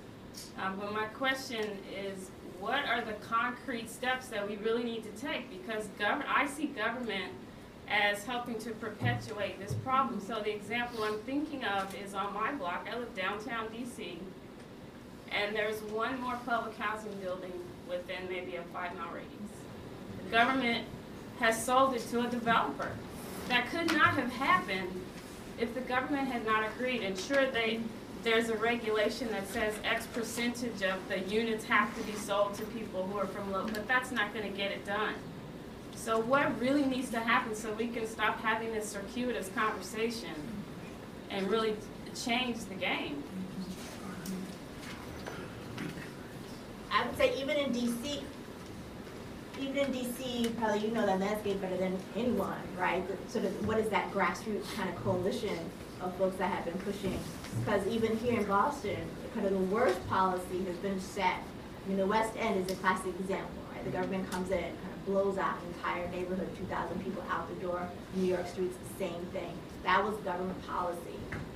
Um, 0.59 0.77
but 0.79 0.93
my 0.93 1.05
question 1.05 1.77
is, 1.93 2.29
what 2.59 2.85
are 2.85 3.01
the 3.01 3.13
concrete 3.13 3.89
steps 3.89 4.27
that 4.27 4.47
we 4.47 4.57
really 4.57 4.83
need 4.83 5.03
to 5.03 5.21
take? 5.21 5.49
Because 5.49 5.87
I 6.01 6.47
see 6.47 6.67
government 6.67 7.31
as 7.87 8.23
helping 8.23 8.57
to 8.59 8.71
perpetuate 8.71 9.59
this 9.59 9.73
problem. 9.75 10.19
So 10.19 10.41
the 10.41 10.53
example 10.53 11.03
I'm 11.03 11.19
thinking 11.19 11.63
of 11.65 11.93
is 11.95 12.13
on 12.13 12.33
my 12.33 12.51
block. 12.53 12.87
I 12.91 12.97
live 12.97 13.13
downtown 13.15 13.67
DC, 13.67 14.17
and 15.31 15.55
there's 15.55 15.81
one 15.83 16.19
more 16.21 16.39
public 16.45 16.77
housing 16.77 17.13
building 17.15 17.53
within 17.87 18.27
maybe 18.27 18.55
a 18.55 18.63
five 18.73 18.95
mile 18.95 19.13
radius. 19.13 19.34
Government 20.31 20.85
has 21.39 21.63
sold 21.63 21.95
it 21.95 22.01
to 22.09 22.21
a 22.21 22.27
developer. 22.27 22.91
That 23.49 23.69
could 23.69 23.91
not 23.93 24.15
have 24.15 24.31
happened 24.31 25.01
if 25.59 25.73
the 25.73 25.81
government 25.81 26.27
had 26.27 26.45
not 26.45 26.65
agreed. 26.65 27.03
And 27.03 27.17
sure, 27.17 27.49
they 27.51 27.79
there's 28.25 28.49
a 28.49 28.57
regulation 28.57 29.29
that 29.29 29.47
says 29.49 29.75
X 29.83 30.07
percentage 30.07 30.81
of 30.81 31.07
the 31.09 31.19
units 31.31 31.63
have 31.65 31.95
to 31.95 32.03
be 32.03 32.13
sold 32.13 32.55
to 32.55 32.65
people 32.65 33.05
who 33.05 33.19
are 33.19 33.27
from 33.27 33.51
low, 33.51 33.67
but 33.67 33.87
that's 33.87 34.11
not 34.11 34.33
going 34.33 34.51
to 34.51 34.57
get 34.57 34.71
it 34.71 34.83
done. 34.83 35.13
So 35.95 36.19
what 36.19 36.59
really 36.59 36.83
needs 36.85 37.11
to 37.11 37.19
happen 37.19 37.53
so 37.53 37.71
we 37.73 37.87
can 37.87 38.07
stop 38.07 38.41
having 38.41 38.73
this 38.73 38.89
circuitous 38.89 39.49
conversation 39.49 40.33
and 41.29 41.49
really 41.51 41.75
change 42.15 42.57
the 42.65 42.73
game? 42.73 43.23
I 46.91 47.05
would 47.05 47.15
say 47.17 47.39
even 47.39 47.57
in 47.57 47.73
DC, 47.73 48.21
even 49.59 49.77
in 49.77 49.93
DC, 49.93 50.57
probably 50.57 50.87
you 50.87 50.93
know 50.93 51.05
that 51.05 51.19
landscape 51.19 51.61
better 51.61 51.77
than 51.77 51.97
anyone, 52.15 52.61
right? 52.77 53.03
The, 53.07 53.31
sort 53.31 53.45
of 53.45 53.67
what 53.67 53.77
is 53.77 53.89
that 53.89 54.11
grassroots 54.11 54.71
kind 54.75 54.89
of 54.89 54.95
coalition 54.97 55.57
of 56.01 56.15
folks 56.17 56.37
that 56.37 56.51
have 56.51 56.65
been 56.65 56.77
pushing? 56.79 57.17
Because 57.63 57.85
even 57.87 58.17
here 58.17 58.39
in 58.39 58.45
Boston, 58.45 58.97
kind 59.33 59.45
of 59.45 59.53
the 59.53 59.75
worst 59.75 60.05
policy 60.07 60.63
has 60.65 60.77
been 60.77 60.99
set. 60.99 61.37
I 61.85 61.87
mean, 61.87 61.97
the 61.97 62.05
West 62.05 62.33
End 62.37 62.65
is 62.65 62.71
a 62.71 62.75
classic 62.79 63.13
example, 63.19 63.61
right? 63.73 63.83
The 63.83 63.91
government 63.91 64.29
comes 64.31 64.49
in, 64.51 64.57
and 64.57 64.81
kind 64.81 64.93
of 64.93 65.05
blows 65.05 65.37
out 65.37 65.57
an 65.61 65.73
entire 65.75 66.07
neighborhood, 66.09 66.49
2,000 66.57 67.03
people 67.03 67.23
out 67.29 67.47
the 67.47 67.65
door. 67.65 67.87
New 68.15 68.27
York 68.27 68.47
streets, 68.47 68.75
the 68.77 69.05
same 69.05 69.25
thing. 69.31 69.53
That 69.83 70.03
was 70.03 70.15
government 70.17 70.65
policy, 70.67 70.99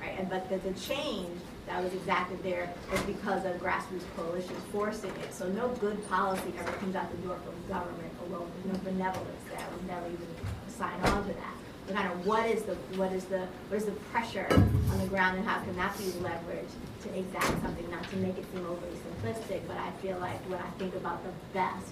right? 0.00 0.14
And 0.18 0.30
but 0.30 0.48
the, 0.48 0.58
the 0.58 0.78
change 0.78 1.40
that 1.70 1.84
was 1.84 1.94
exacted 1.94 2.42
there 2.42 2.68
was 2.90 3.00
because 3.02 3.44
of 3.44 3.52
grassroots 3.62 4.02
coalitions 4.16 4.60
forcing 4.72 5.14
it. 5.22 5.32
So 5.32 5.48
no 5.50 5.68
good 5.80 6.06
policy 6.08 6.52
ever 6.58 6.72
comes 6.72 6.96
out 6.96 7.08
the 7.12 7.28
door 7.28 7.38
from 7.44 7.54
government 7.68 8.12
alone. 8.26 8.50
There's 8.64 8.76
no 8.76 8.90
benevolence 8.90 9.42
there. 9.48 9.64
We 9.80 9.86
never 9.86 10.06
even 10.06 10.26
sign 10.68 10.98
on 11.04 11.22
to 11.28 11.32
that. 11.34 11.54
But 11.86 11.94
kind 11.94 12.12
of 12.12 12.26
what 12.26 12.46
is 12.50 12.64
the 12.64 12.74
what 12.98 13.12
is 13.12 13.24
the 13.26 13.46
what 13.68 13.76
is 13.78 13.84
the 13.84 13.94
pressure 14.10 14.48
on 14.50 14.98
the 14.98 15.06
ground 15.06 15.38
and 15.38 15.46
how 15.46 15.60
can 15.60 15.76
that 15.76 15.96
be 15.96 16.04
leveraged 16.26 16.74
to 17.04 17.18
exact 17.18 17.62
something, 17.62 17.88
not 17.90 18.02
to 18.10 18.16
make 18.16 18.36
it 18.36 18.44
seem 18.52 18.66
overly 18.66 18.98
simplistic, 19.06 19.62
but 19.68 19.76
I 19.76 19.90
feel 20.02 20.18
like 20.18 20.40
when 20.50 20.58
I 20.58 20.70
think 20.78 20.94
about 20.96 21.22
the 21.22 21.30
best 21.54 21.86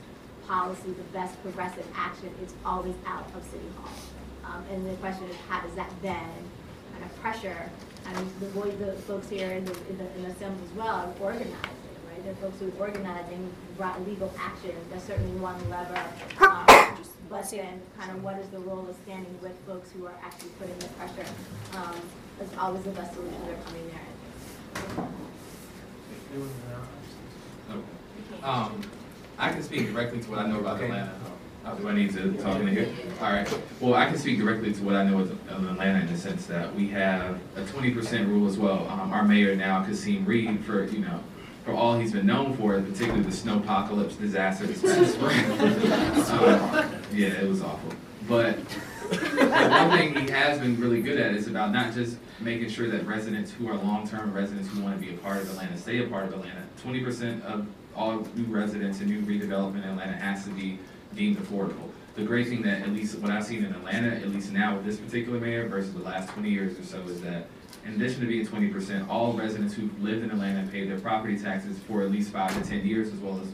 policy, 0.48 0.90
the 0.90 1.08
best 1.14 1.40
progressive 1.42 1.86
action, 1.94 2.34
it's 2.42 2.54
always 2.64 2.94
out 3.06 3.26
of 3.34 3.44
City 3.44 3.68
Hall. 3.78 3.94
Um, 4.44 4.64
and 4.72 4.86
the 4.86 4.94
question 4.96 5.24
is, 5.24 5.36
how 5.48 5.60
does 5.60 5.74
that 5.76 5.90
then 6.02 6.30
kind 6.92 7.04
of 7.04 7.16
pressure, 7.20 7.70
and 8.14 8.30
the, 8.40 8.46
the 8.46 8.92
folks 9.02 9.28
here 9.28 9.52
in 9.52 9.64
the, 9.64 9.72
in 9.90 9.98
the, 9.98 10.14
in 10.16 10.22
the 10.22 10.30
Assembly 10.30 10.64
as 10.64 10.76
well 10.76 10.88
are 10.88 11.12
organizing, 11.20 11.52
right? 12.10 12.24
There 12.24 12.32
are 12.32 12.36
folks 12.36 12.60
who 12.60 12.68
are 12.68 12.86
organizing, 12.86 13.52
brought 13.76 14.06
legal 14.06 14.32
action, 14.38 14.74
that's 14.90 15.04
certainly 15.04 15.38
one 15.40 15.58
lever. 15.70 16.02
Um, 16.40 16.66
but 17.28 17.50
then 17.50 17.80
kind 17.98 18.10
of 18.10 18.22
what 18.24 18.38
is 18.38 18.48
the 18.48 18.58
role 18.60 18.88
of 18.88 18.96
standing 19.04 19.38
with 19.42 19.52
folks 19.66 19.90
who 19.92 20.06
are 20.06 20.14
actually 20.22 20.48
putting 20.58 20.78
the 20.78 20.88
pressure? 20.88 21.26
Um, 21.74 22.00
is 22.40 22.48
always 22.58 22.82
the 22.84 22.90
best 22.90 23.14
solutions 23.14 23.48
are 23.48 23.62
coming 23.66 23.90
there. 23.90 25.06
Um, 28.42 28.80
I 29.38 29.50
can 29.50 29.62
speak 29.62 29.92
directly 29.92 30.20
to 30.20 30.30
what 30.30 30.38
I 30.38 30.46
know 30.46 30.60
about 30.60 30.80
Atlanta. 30.80 31.12
Uh, 31.64 31.74
do 31.74 31.88
I 31.88 31.94
need 31.94 32.12
to 32.14 32.32
talk 32.34 32.60
in 32.60 32.68
here? 32.68 32.88
All 33.20 33.32
right. 33.32 33.60
Well, 33.80 33.94
I 33.94 34.06
can 34.06 34.16
speak 34.16 34.38
directly 34.38 34.72
to 34.72 34.82
what 34.82 34.94
I 34.94 35.04
know 35.04 35.18
of 35.20 35.30
Atlanta 35.50 36.00
in 36.00 36.12
the 36.12 36.16
sense 36.18 36.46
that 36.46 36.74
we 36.74 36.88
have 36.88 37.38
a 37.56 37.62
20% 37.62 38.28
rule 38.28 38.48
as 38.48 38.56
well. 38.56 38.88
Um, 38.88 39.12
our 39.12 39.24
mayor 39.24 39.54
now, 39.54 39.84
Kasim 39.84 40.24
Reed, 40.24 40.64
for 40.64 40.84
you 40.84 41.00
know, 41.00 41.20
for 41.64 41.72
all 41.72 41.98
he's 41.98 42.12
been 42.12 42.26
known 42.26 42.56
for, 42.56 42.80
particularly 42.80 43.22
the 43.22 43.30
snowpocalypse 43.30 44.18
disaster 44.18 44.66
this 44.66 44.80
past 44.80 45.14
spring. 45.14 45.50
um, 46.40 46.92
yeah, 47.12 47.28
it 47.28 47.48
was 47.48 47.60
awful. 47.62 47.92
But 48.26 48.56
one 49.08 49.90
thing 49.98 50.14
he 50.14 50.30
has 50.30 50.58
been 50.60 50.80
really 50.80 51.02
good 51.02 51.18
at 51.18 51.34
is 51.34 51.48
about 51.48 51.72
not 51.72 51.92
just 51.92 52.16
making 52.40 52.68
sure 52.68 52.88
that 52.88 53.06
residents 53.06 53.50
who 53.50 53.68
are 53.68 53.76
long-term 53.76 54.32
residents 54.32 54.68
who 54.68 54.82
want 54.82 54.98
to 54.98 55.06
be 55.06 55.12
a 55.14 55.18
part 55.18 55.38
of 55.38 55.50
Atlanta 55.50 55.76
stay 55.76 55.98
a 55.98 56.06
part 56.06 56.26
of 56.26 56.34
Atlanta. 56.34 56.62
20% 56.84 57.42
of 57.42 57.66
all 57.96 58.26
new 58.36 58.44
residents 58.44 59.00
and 59.00 59.08
new 59.10 59.20
redevelopment 59.22 59.82
in 59.82 59.90
Atlanta 59.90 60.12
has 60.12 60.44
to 60.44 60.50
be 60.50 60.78
deemed 61.14 61.38
affordable. 61.38 61.90
The 62.14 62.24
great 62.24 62.48
thing 62.48 62.62
that, 62.62 62.82
at 62.82 62.90
least 62.90 63.18
what 63.18 63.30
I've 63.30 63.44
seen 63.44 63.64
in 63.64 63.72
Atlanta, 63.72 64.08
at 64.08 64.28
least 64.30 64.52
now 64.52 64.76
with 64.76 64.84
this 64.84 64.96
particular 64.96 65.38
mayor 65.38 65.68
versus 65.68 65.92
the 65.92 66.02
last 66.02 66.28
20 66.30 66.50
years 66.50 66.78
or 66.78 66.82
so, 66.82 67.00
is 67.02 67.20
that 67.22 67.46
in 67.86 67.94
addition 67.94 68.20
to 68.20 68.26
being 68.26 68.46
20%, 68.46 69.08
all 69.08 69.32
residents 69.32 69.74
who've 69.74 70.02
lived 70.02 70.24
in 70.24 70.30
Atlanta 70.30 70.60
and 70.60 70.72
paid 70.72 70.90
their 70.90 70.98
property 70.98 71.38
taxes 71.38 71.78
for 71.86 72.02
at 72.02 72.10
least 72.10 72.32
five 72.32 72.52
to 72.60 72.68
10 72.68 72.86
years, 72.86 73.12
as 73.12 73.18
well 73.20 73.40
as 73.40 73.48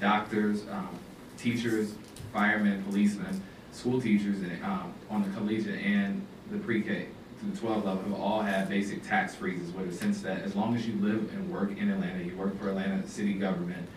doctors, 0.00 0.62
um, 0.70 0.90
teachers, 1.38 1.94
firemen, 2.32 2.82
policemen, 2.84 3.42
school 3.72 4.00
teachers 4.00 4.38
and, 4.40 4.62
um, 4.62 4.92
on 5.10 5.22
the 5.22 5.30
collegiate 5.30 5.80
and 5.80 6.24
the 6.50 6.58
pre-K 6.58 7.06
to 7.40 7.46
the 7.46 7.56
12 7.58 7.84
level 7.84 8.02
have 8.02 8.20
all 8.20 8.42
had 8.42 8.68
basic 8.68 9.02
tax 9.02 9.34
freezes, 9.34 9.72
with 9.72 9.90
the 9.90 9.96
sense 9.96 10.20
that 10.22 10.42
as 10.42 10.54
long 10.54 10.76
as 10.76 10.86
you 10.86 10.94
live 11.00 11.32
and 11.32 11.50
work 11.50 11.76
in 11.76 11.90
Atlanta, 11.90 12.22
you 12.22 12.36
work 12.36 12.58
for 12.60 12.68
Atlanta 12.68 13.06
city 13.08 13.34
government, 13.34 13.88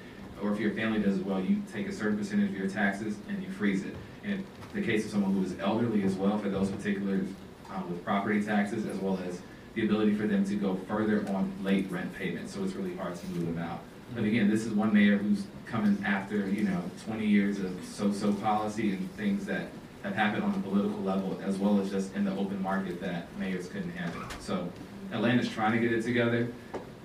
or 0.41 0.51
if 0.51 0.59
your 0.59 0.71
family 0.71 0.99
does 0.99 1.17
as 1.17 1.23
well, 1.23 1.39
you 1.39 1.61
take 1.71 1.87
a 1.87 1.93
certain 1.93 2.17
percentage 2.17 2.49
of 2.49 2.57
your 2.57 2.69
taxes 2.69 3.15
and 3.29 3.41
you 3.41 3.49
freeze 3.49 3.83
it. 3.83 3.95
In 4.23 4.43
the 4.73 4.81
case 4.81 5.05
of 5.05 5.11
someone 5.11 5.33
who 5.33 5.43
is 5.43 5.57
elderly 5.59 6.03
as 6.03 6.15
well, 6.15 6.37
for 6.37 6.49
those 6.49 6.69
particulars 6.69 7.27
um, 7.71 7.89
with 7.89 8.03
property 8.03 8.41
taxes, 8.43 8.85
as 8.85 8.97
well 8.97 9.19
as 9.27 9.39
the 9.75 9.85
ability 9.85 10.15
for 10.15 10.27
them 10.27 10.45
to 10.45 10.55
go 10.55 10.75
further 10.87 11.27
on 11.29 11.51
late 11.63 11.89
rent 11.91 12.13
payments, 12.15 12.53
so 12.53 12.63
it's 12.63 12.73
really 12.73 12.95
hard 12.95 13.15
to 13.15 13.27
move 13.27 13.45
them 13.45 13.57
out. 13.57 13.81
But 14.13 14.23
again, 14.23 14.49
this 14.49 14.65
is 14.65 14.73
one 14.73 14.93
mayor 14.93 15.17
who's 15.17 15.43
coming 15.65 16.01
after, 16.05 16.47
you 16.47 16.63
know, 16.63 16.81
20 17.05 17.25
years 17.25 17.59
of 17.59 17.73
so-so 17.83 18.33
policy 18.33 18.91
and 18.91 19.11
things 19.15 19.45
that 19.45 19.67
have 20.03 20.15
happened 20.15 20.43
on 20.43 20.51
a 20.51 20.59
political 20.59 20.99
level, 21.01 21.39
as 21.43 21.57
well 21.57 21.79
as 21.79 21.89
just 21.89 22.13
in 22.15 22.23
the 22.23 22.31
open 22.37 22.61
market 22.61 23.01
that 23.01 23.27
mayors 23.39 23.67
couldn't 23.67 23.91
handle. 23.91 24.21
So 24.39 24.69
Atlanta's 25.11 25.49
trying 25.49 25.73
to 25.73 25.79
get 25.79 25.91
it 25.91 26.03
together. 26.03 26.47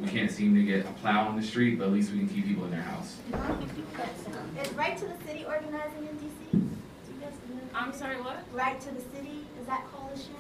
We 0.01 0.09
can't 0.09 0.31
seem 0.31 0.55
to 0.55 0.63
get 0.63 0.87
a 0.87 0.93
plow 0.95 1.29
on 1.29 1.37
the 1.39 1.47
street, 1.47 1.79
but 1.79 1.87
at 1.87 1.93
least 1.93 2.11
we 2.11 2.19
can 2.19 2.29
keep 2.29 2.47
people 2.47 2.65
in 2.65 2.71
their 2.71 2.81
house. 2.83 3.17
Is 4.63 4.73
Right 4.73 4.97
to 4.97 5.05
the 5.05 5.17
City 5.27 5.45
organizing 5.45 6.09
in 6.09 6.17
DC? 6.17 6.53
Do 6.53 6.59
you 6.59 7.21
guys 7.21 7.33
know? 7.51 7.61
I'm 7.75 7.93
sorry, 7.93 8.17
what? 8.21 8.43
Right 8.53 8.81
to 8.81 8.91
the 8.95 9.01
City, 9.15 9.45
is 9.61 9.67
that 9.67 9.85
coalition 9.93 10.35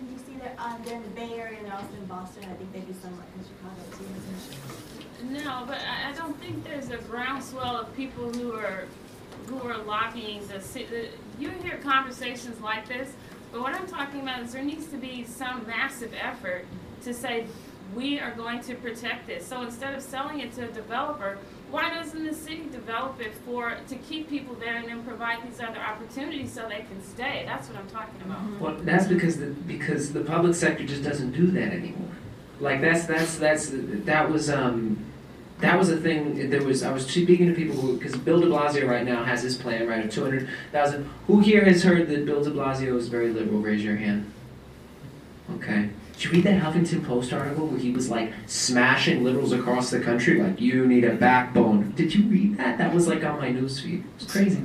in 0.00 0.06
DC? 0.16 0.40
They're, 0.40 0.54
uh, 0.58 0.76
they're 0.84 0.96
in 0.96 1.02
the 1.02 1.08
Bay 1.10 1.34
Area 1.34 1.58
and 1.58 1.66
they're 1.66 1.74
also 1.74 1.92
in 1.94 2.06
Boston. 2.06 2.44
I 2.50 2.54
think 2.54 2.72
they 2.72 2.80
do 2.80 2.94
some 3.02 3.12
in 3.12 3.44
Chicago 3.44 3.82
too. 3.98 5.44
No, 5.44 5.64
but 5.66 5.78
I, 5.86 6.10
I 6.10 6.12
don't 6.12 6.38
think 6.40 6.64
there's 6.64 6.88
a 6.90 6.96
groundswell 6.96 7.76
of 7.76 7.94
people 7.94 8.32
who 8.32 8.54
are 8.54 8.86
who 9.46 9.60
are 9.68 9.78
lobbying 9.78 10.46
the 10.48 10.60
city. 10.60 11.10
You 11.38 11.50
hear 11.50 11.76
conversations 11.78 12.60
like 12.60 12.88
this, 12.88 13.12
but 13.52 13.60
what 13.60 13.74
I'm 13.74 13.86
talking 13.86 14.20
about 14.20 14.40
is 14.42 14.52
there 14.52 14.64
needs 14.64 14.86
to 14.86 14.96
be 14.96 15.24
some 15.24 15.66
massive 15.66 16.14
effort 16.18 16.64
to 17.02 17.12
say 17.12 17.46
we 17.94 18.18
are 18.18 18.32
going 18.32 18.60
to 18.62 18.74
protect 18.74 19.26
this. 19.26 19.46
So 19.46 19.62
instead 19.62 19.94
of 19.94 20.02
selling 20.02 20.40
it 20.40 20.52
to 20.54 20.68
a 20.68 20.72
developer, 20.72 21.38
why 21.70 21.88
doesn't 21.90 22.24
the 22.24 22.34
city 22.34 22.64
develop 22.70 23.20
it 23.20 23.34
for 23.46 23.76
to 23.88 23.96
keep 23.96 24.28
people 24.28 24.54
there 24.54 24.76
and 24.76 24.88
then 24.88 25.02
provide 25.02 25.42
these 25.48 25.60
other 25.60 25.80
opportunities 25.80 26.52
so 26.52 26.68
they 26.68 26.84
can 26.88 27.02
stay? 27.02 27.44
That's 27.46 27.68
what 27.68 27.78
I'm 27.78 27.88
talking 27.88 28.20
about. 28.22 28.60
Well, 28.60 28.76
that's 28.82 29.06
because 29.06 29.38
the 29.38 29.46
because 29.46 30.12
the 30.12 30.20
public 30.20 30.54
sector 30.54 30.84
just 30.84 31.02
doesn't 31.02 31.32
do 31.32 31.46
that 31.48 31.72
anymore. 31.72 32.10
Like 32.60 32.80
that's 32.80 33.06
that's 33.06 33.38
that's 33.38 33.70
that 33.72 34.30
was 34.30 34.50
um 34.50 35.04
that 35.60 35.78
was 35.78 35.88
a 35.88 35.96
thing. 35.96 36.50
There 36.50 36.62
was 36.62 36.82
I 36.82 36.92
was 36.92 37.06
speaking 37.06 37.46
to 37.46 37.54
people 37.54 37.76
who 37.76 37.96
because 37.96 38.16
Bill 38.16 38.40
De 38.40 38.46
Blasio 38.46 38.86
right 38.86 39.04
now 39.04 39.24
has 39.24 39.42
his 39.42 39.56
plan 39.56 39.88
right 39.88 40.04
of 40.04 40.10
two 40.12 40.22
hundred 40.22 40.48
thousand. 40.72 41.08
Who 41.26 41.40
here 41.40 41.64
has 41.64 41.82
heard 41.82 42.08
that 42.08 42.26
Bill 42.26 42.44
De 42.44 42.50
Blasio 42.50 42.96
is 42.96 43.08
very 43.08 43.32
liberal? 43.32 43.60
Raise 43.60 43.82
your 43.82 43.96
hand. 43.96 44.30
Okay. 45.54 45.88
Did 46.22 46.30
you 46.30 46.36
read 46.36 46.44
that 46.44 46.62
Huffington 46.62 47.04
Post 47.04 47.32
article 47.32 47.66
where 47.66 47.80
he 47.80 47.90
was 47.90 48.08
like 48.08 48.32
smashing 48.46 49.24
liberals 49.24 49.50
across 49.50 49.90
the 49.90 49.98
country? 49.98 50.40
Like 50.40 50.60
you 50.60 50.86
need 50.86 51.02
a 51.02 51.14
backbone. 51.14 51.90
Did 51.96 52.14
you 52.14 52.28
read 52.28 52.58
that? 52.58 52.78
That 52.78 52.94
was 52.94 53.08
like 53.08 53.24
on 53.24 53.40
my 53.40 53.48
newsfeed. 53.48 54.04
It's 54.20 54.30
crazy. 54.30 54.62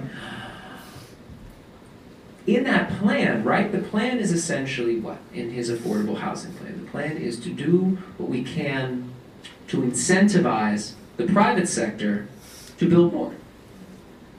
in 2.45 2.63
that 2.65 2.91
plan, 2.99 3.43
right, 3.43 3.71
the 3.71 3.79
plan 3.79 4.19
is 4.19 4.31
essentially 4.31 4.99
what 4.99 5.17
in 5.33 5.49
his 5.49 5.71
affordable 5.71 6.19
housing 6.19 6.53
plan? 6.53 6.79
The 6.79 6.91
plan 6.91 7.17
is 7.17 7.39
to 7.39 7.49
do 7.49 7.97
what 8.19 8.29
we 8.29 8.43
can 8.43 9.11
to 9.69 9.81
incentivize 9.81 10.93
the 11.15 11.25
private 11.25 11.67
sector 11.67 12.27
to 12.77 12.87
build 12.87 13.13
more 13.13 13.33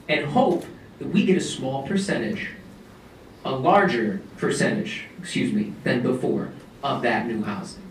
and 0.08 0.24
hope 0.24 0.64
that 1.00 1.08
we 1.08 1.26
get 1.26 1.36
a 1.36 1.40
small 1.40 1.82
percentage, 1.82 2.50
a 3.44 3.50
larger 3.50 4.20
percentage, 4.36 5.06
excuse 5.18 5.52
me, 5.52 5.72
than 5.82 6.00
before 6.00 6.52
of 6.82 7.02
that 7.02 7.26
new 7.26 7.42
housing. 7.42 7.82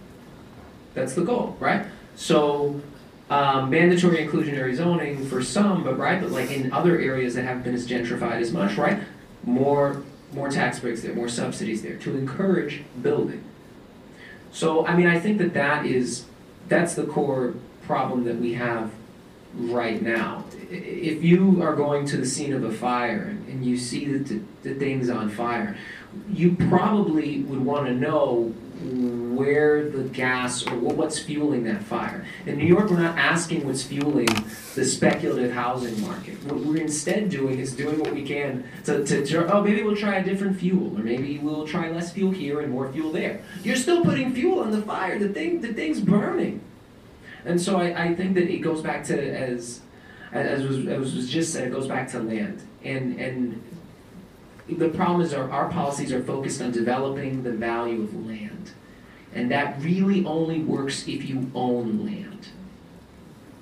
That's 0.94 1.14
the 1.14 1.24
goal, 1.24 1.56
right? 1.60 1.86
So 2.16 2.82
um, 3.30 3.70
mandatory 3.70 4.26
inclusionary 4.26 4.76
zoning 4.76 5.26
for 5.26 5.44
some, 5.44 5.84
but 5.84 5.98
right, 5.98 6.20
but 6.22 6.32
like 6.32 6.50
in 6.50 6.72
other 6.72 7.00
areas 7.00 7.36
that 7.36 7.44
haven't 7.44 7.64
been 7.64 7.76
as 7.76 7.88
gentrified 7.88 8.42
as 8.42 8.52
much, 8.52 8.78
right? 8.78 9.00
More 9.44 10.04
more 10.34 10.50
tax 10.50 10.80
breaks 10.80 11.04
there, 11.04 11.14
more 11.14 11.30
subsidies 11.30 11.82
there 11.82 11.96
to 11.96 12.18
encourage 12.18 12.84
building. 13.02 13.44
So 14.52 14.86
I 14.86 14.96
mean, 14.96 15.08
I 15.08 15.20
think 15.20 15.38
that 15.40 15.54
that 15.54 15.86
is 15.86 16.26
that's 16.68 16.96
the 16.96 17.06
core 17.06 17.54
problem 17.84 18.24
that 18.26 18.38
we 18.38 18.54
have 18.54 18.92
right 19.54 20.02
now. 20.02 20.46
If 20.70 21.24
you 21.24 21.62
are 21.64 21.76
going 21.76 22.06
to 22.08 22.18
the 22.18 22.26
scene 22.26 22.54
of 22.54 22.64
a 22.64 22.72
fire 22.72 23.38
and 23.48 23.66
you 23.66 23.78
see 23.78 24.06
that 24.06 24.28
the, 24.28 24.42
the 24.64 24.76
thing's 24.76 25.10
on 25.10 25.30
fire, 25.30 25.78
you 26.30 26.56
probably 26.70 27.42
would 27.44 27.64
want 27.64 27.88
to 27.88 27.94
know 27.94 28.54
where 28.80 29.90
the 29.90 30.04
gas 30.04 30.66
or 30.68 30.76
what's 30.76 31.20
fueling 31.20 31.64
that 31.64 31.84
fire. 31.84 32.26
In 32.46 32.58
New 32.58 32.66
York, 32.66 32.90
we're 32.90 33.00
not 33.00 33.18
asking 33.18 33.66
what's 33.66 33.84
fueling 33.84 34.28
the 34.76 34.86
speculative 34.86 35.52
housing 35.52 36.00
market. 36.02 36.42
What 36.44 36.60
we're 36.60 36.82
instead 36.82 37.30
doing 37.30 37.60
is 37.60 37.74
doing 37.74 38.00
what 38.00 38.14
we 38.14 38.24
can 38.24 38.64
to, 38.86 39.04
to, 39.04 39.54
oh, 39.54 39.64
maybe 39.64 39.84
we'll 39.84 39.96
try 39.96 40.16
a 40.18 40.24
different 40.24 40.60
fuel, 40.60 40.98
or 40.98 41.04
maybe 41.04 41.40
we'll 41.40 41.68
try 41.68 41.90
less 41.90 42.12
fuel 42.12 42.32
here 42.32 42.62
and 42.62 42.72
more 42.72 42.92
fuel 42.92 43.12
there. 43.12 43.42
You're 43.64 43.76
still 43.76 44.04
putting 44.04 44.34
fuel 44.34 44.60
on 44.60 44.72
the 44.72 44.82
fire. 44.82 45.18
The 45.18 45.30
thing, 45.30 45.62
the 45.62 45.74
thing's 45.74 46.00
burning. 46.00 46.62
And 47.46 47.62
so 47.62 47.80
I, 47.80 48.06
I 48.06 48.16
think 48.16 48.36
that 48.36 48.50
it 48.50 48.60
goes 48.60 48.82
back 48.82 49.04
to 49.06 49.18
as 49.18 49.82
as 50.34 50.68
was, 50.68 50.86
as 50.88 51.16
was 51.16 51.30
just 51.30 51.54
said, 51.54 51.68
it 51.68 51.72
goes 51.72 51.88
back 51.88 52.10
to 52.12 52.20
land. 52.20 52.62
And 52.84 53.20
and 53.20 53.64
the 54.70 54.90
problem 54.90 55.22
is 55.22 55.34
our, 55.34 55.50
our 55.50 55.70
policies 55.70 56.12
are 56.12 56.22
focused 56.22 56.62
on 56.62 56.72
developing 56.72 57.44
the 57.44 57.54
value 57.54 58.04
of 58.04 58.14
land. 58.28 58.47
And 59.34 59.52
that 59.52 59.82
really 59.82 60.26
only 60.26 60.62
works 60.62 61.08
if 61.08 61.30
you 61.30 61.52
own 61.54 62.06
land. 62.06 62.48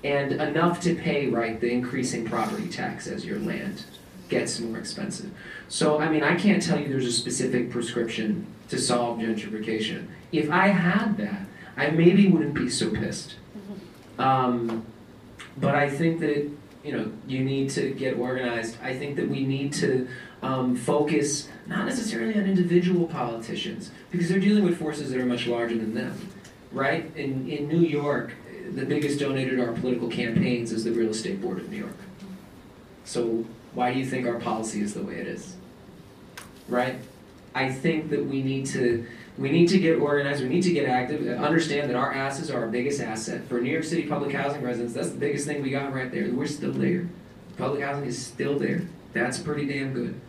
And 0.04 0.34
enough 0.34 0.80
to 0.82 0.96
pay, 0.96 1.28
right, 1.28 1.60
the 1.60 1.72
increasing 1.72 2.26
property 2.26 2.68
tax 2.70 3.08
as 3.08 3.26
your 3.26 3.40
land 3.40 3.84
gets 4.30 4.60
more 4.60 4.78
expensive. 4.78 5.32
So, 5.68 6.00
I 6.00 6.10
mean, 6.10 6.24
I 6.24 6.36
can't 6.36 6.62
tell 6.62 6.80
you 6.80 6.88
there's 6.88 7.08
a 7.08 7.12
specific 7.12 7.72
prescription 7.72 8.46
to 8.70 8.80
solve 8.80 9.20
gentrification. 9.20 10.08
If 10.32 10.50
I 10.50 10.68
had 10.68 11.18
that, 11.18 11.48
I 11.78 11.90
maybe 11.90 12.28
wouldn't 12.28 12.54
be 12.54 12.70
so 12.70 12.92
pissed. 12.92 13.36
Um, 14.18 14.86
but 15.58 15.76
I 15.76 15.90
think 15.90 16.20
that, 16.22 16.50
you 16.84 16.92
know, 16.92 17.12
you 17.28 17.44
need 17.44 17.70
to 17.72 17.92
get 17.92 18.18
organized. 18.18 18.78
I 18.82 18.96
think 18.96 19.16
that 19.18 19.28
we 19.28 19.44
need 19.46 19.74
to 19.74 20.08
um, 20.42 20.76
focus 20.76 21.50
not 21.68 21.86
necessarily 21.86 22.36
on 22.36 22.46
individual 22.46 23.08
politicians 23.08 23.92
because 24.12 24.30
they're 24.30 24.40
dealing 24.40 24.64
with 24.64 24.78
forces 24.78 25.12
that 25.12 25.20
are 25.20 25.26
much 25.26 25.48
larger 25.48 25.76
than 25.76 25.94
them, 25.94 26.30
right? 26.72 27.12
In, 27.16 27.50
in 27.50 27.68
New 27.68 27.82
York, 27.82 28.34
the 28.72 28.86
biggest 28.86 29.20
donor 29.20 29.50
to 29.50 29.66
our 29.66 29.74
political 29.74 30.08
campaigns 30.08 30.72
is 30.72 30.84
the 30.84 30.92
Real 30.92 31.10
Estate 31.10 31.42
Board 31.42 31.60
of 31.60 31.70
New 31.70 31.78
York. 31.78 31.98
So 33.06 33.46
why 33.74 33.94
do 33.94 34.00
you 34.00 34.06
think 34.06 34.28
our 34.28 34.40
policy 34.40 34.82
is 34.82 34.94
the 34.94 35.04
way 35.04 35.16
it 35.16 35.28
is? 35.28 35.56
Right? 36.68 36.96
I 37.54 37.72
think 37.72 38.10
that 38.10 38.26
we 38.26 38.42
need 38.42 38.66
to 38.68 39.06
we 39.38 39.52
need 39.52 39.68
to 39.70 39.80
get 39.80 40.00
organized, 40.00 40.42
we 40.42 40.48
need 40.48 40.64
to 40.64 40.72
get 40.72 40.88
active, 40.88 41.28
understand 41.40 41.90
that 41.90 41.98
our 41.98 42.14
asses 42.14 42.50
are 42.50 42.62
our 42.62 42.68
biggest 42.68 43.02
asset. 43.02 43.46
For 43.50 43.60
New 43.60 43.70
York 43.70 43.84
City 43.84 44.04
public 44.04 44.34
housing 44.34 44.62
residents, 44.62 44.94
that's 44.94 45.10
the 45.10 45.18
biggest 45.18 45.46
thing 45.46 45.62
we 45.62 45.72
got 45.72 45.94
right 45.94 46.10
there. 46.10 46.32
We're 46.32 46.48
still 46.48 46.72
there. 46.72 47.10
Public 47.58 47.82
housing 47.82 48.06
is 48.06 48.24
still 48.24 48.58
there. 48.58 48.84
That's 49.12 49.38
pretty 49.38 49.66
damn 49.66 49.94
good. 49.94 50.20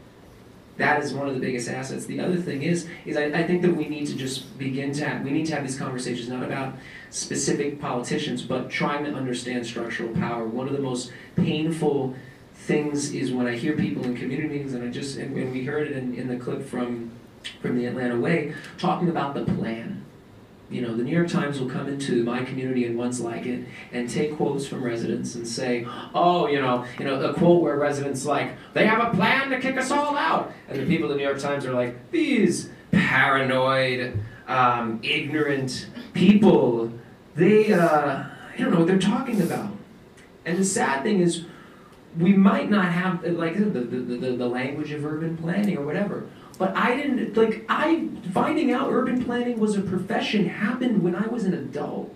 That 0.77 1.03
is 1.03 1.15
one 1.15 1.29
of 1.29 1.35
the 1.35 1.41
biggest 1.41 1.69
assets. 1.69 2.07
The 2.07 2.21
other 2.21 2.37
thing 2.37 2.63
is, 2.63 2.87
is 3.07 3.17
I, 3.17 3.25
I 3.27 3.47
think 3.47 3.63
that 3.63 3.75
we 3.75 3.89
need 3.89 4.07
to 4.09 4.15
just 4.15 4.59
begin 4.59 4.93
to 4.93 5.09
have, 5.09 5.25
we 5.25 5.31
need 5.31 5.47
to 5.47 5.55
have 5.55 5.67
these 5.67 5.79
conversations 5.79 6.29
not 6.29 6.43
about 6.43 6.75
specific 7.11 7.81
politicians, 7.81 8.43
but 8.43 8.71
trying 8.71 9.05
to 9.05 9.13
understand 9.13 9.67
structural 9.67 10.13
power. 10.15 10.45
One 10.47 10.67
of 10.67 10.75
the 10.75 10.83
most 10.83 11.13
painful 11.35 12.15
things 12.55 13.13
is 13.15 13.33
when 13.33 13.47
I 13.47 13.57
hear 13.57 13.75
people 13.75 14.05
in 14.05 14.17
community 14.17 14.49
meetings, 14.49 14.75
and 14.75 14.85
I 14.85 14.91
just, 14.91 15.17
and, 15.17 15.35
we 15.35 15.65
heard 15.65 15.89
it 15.89 15.97
in, 15.97 16.15
in 16.15 16.29
the 16.29 16.37
clip 16.37 16.67
from, 16.67 17.11
from 17.63 17.79
the 17.79 17.87
Atlanta 17.87 18.19
Way, 18.19 18.55
talking 18.77 19.09
about 19.09 19.35
the 19.35 19.45
plan 19.45 20.06
you 20.69 20.83
know, 20.83 20.97
the 20.97 21.03
New 21.05 21.13
York 21.13 21.29
Times 21.29 21.61
will 21.61 21.71
come 21.71 21.87
into 21.87 22.25
my 22.25 22.45
community 22.45 22.87
and 22.87 22.99
ones 22.99 23.21
like 23.21 23.47
it 23.47 23.65
and 23.93 24.11
take 24.11 24.37
quotes 24.37 24.67
from 24.67 24.83
residents 24.83 25.37
and 25.37 25.47
say, 25.47 25.87
oh, 26.13 26.49
you 26.49 26.61
know, 26.61 26.85
you 26.99 27.05
know, 27.05 27.21
a 27.21 27.35
quote 27.35 27.63
where 27.63 27.77
residents 27.77 28.25
like, 28.25 28.53
they 28.73 28.87
have 28.87 29.13
a 29.13 29.17
plan 29.17 29.51
to 29.51 29.61
kick 29.61 29.77
us 29.77 29.91
all 29.93 30.17
out. 30.17 30.53
And 30.69 30.81
the 30.81 30.87
people 30.87 31.05
of 31.05 31.11
the 31.11 31.17
New 31.17 31.23
York 31.23 31.39
Times 31.39 31.65
are 31.67 31.73
like, 31.73 32.11
these 32.11 32.71
paranoid, 32.91 34.19
um, 34.49 34.99
ignorant 35.03 35.89
people, 36.15 36.93
they, 37.37 37.73
uh, 37.73 38.25
I 38.53 38.57
don't 38.59 38.73
know 38.73 38.79
what 38.79 38.89
they're 38.89 38.99
talking 38.99 39.41
about. 39.43 39.71
And 40.45 40.59
the 40.59 40.65
sad 40.65 41.03
thing 41.03 41.21
is, 41.21 41.45
we 42.19 42.33
might 42.33 42.71
not 42.71 42.87
have, 42.87 43.25
like, 43.25 43.59
the, 43.59 43.65
the, 43.65 43.81
the, 43.81 44.37
the 44.37 44.49
language 44.49 44.91
of 44.91 45.05
urban 45.05 45.37
planning 45.37 45.77
or 45.77 45.85
whatever, 45.85 46.27
but 46.59 46.75
I 46.77 46.97
didn't, 46.97 47.37
like, 47.37 47.65
I, 47.69 48.09
finding 48.33 48.73
out 48.73 48.91
urban 48.91 49.25
planning 49.25 49.59
was 49.59 49.77
a 49.77 49.83
profession 49.83 50.49
happened 50.49 51.03
when 51.03 51.15
I 51.15 51.27
was 51.27 51.45
an 51.45 51.55
adult, 51.55 52.15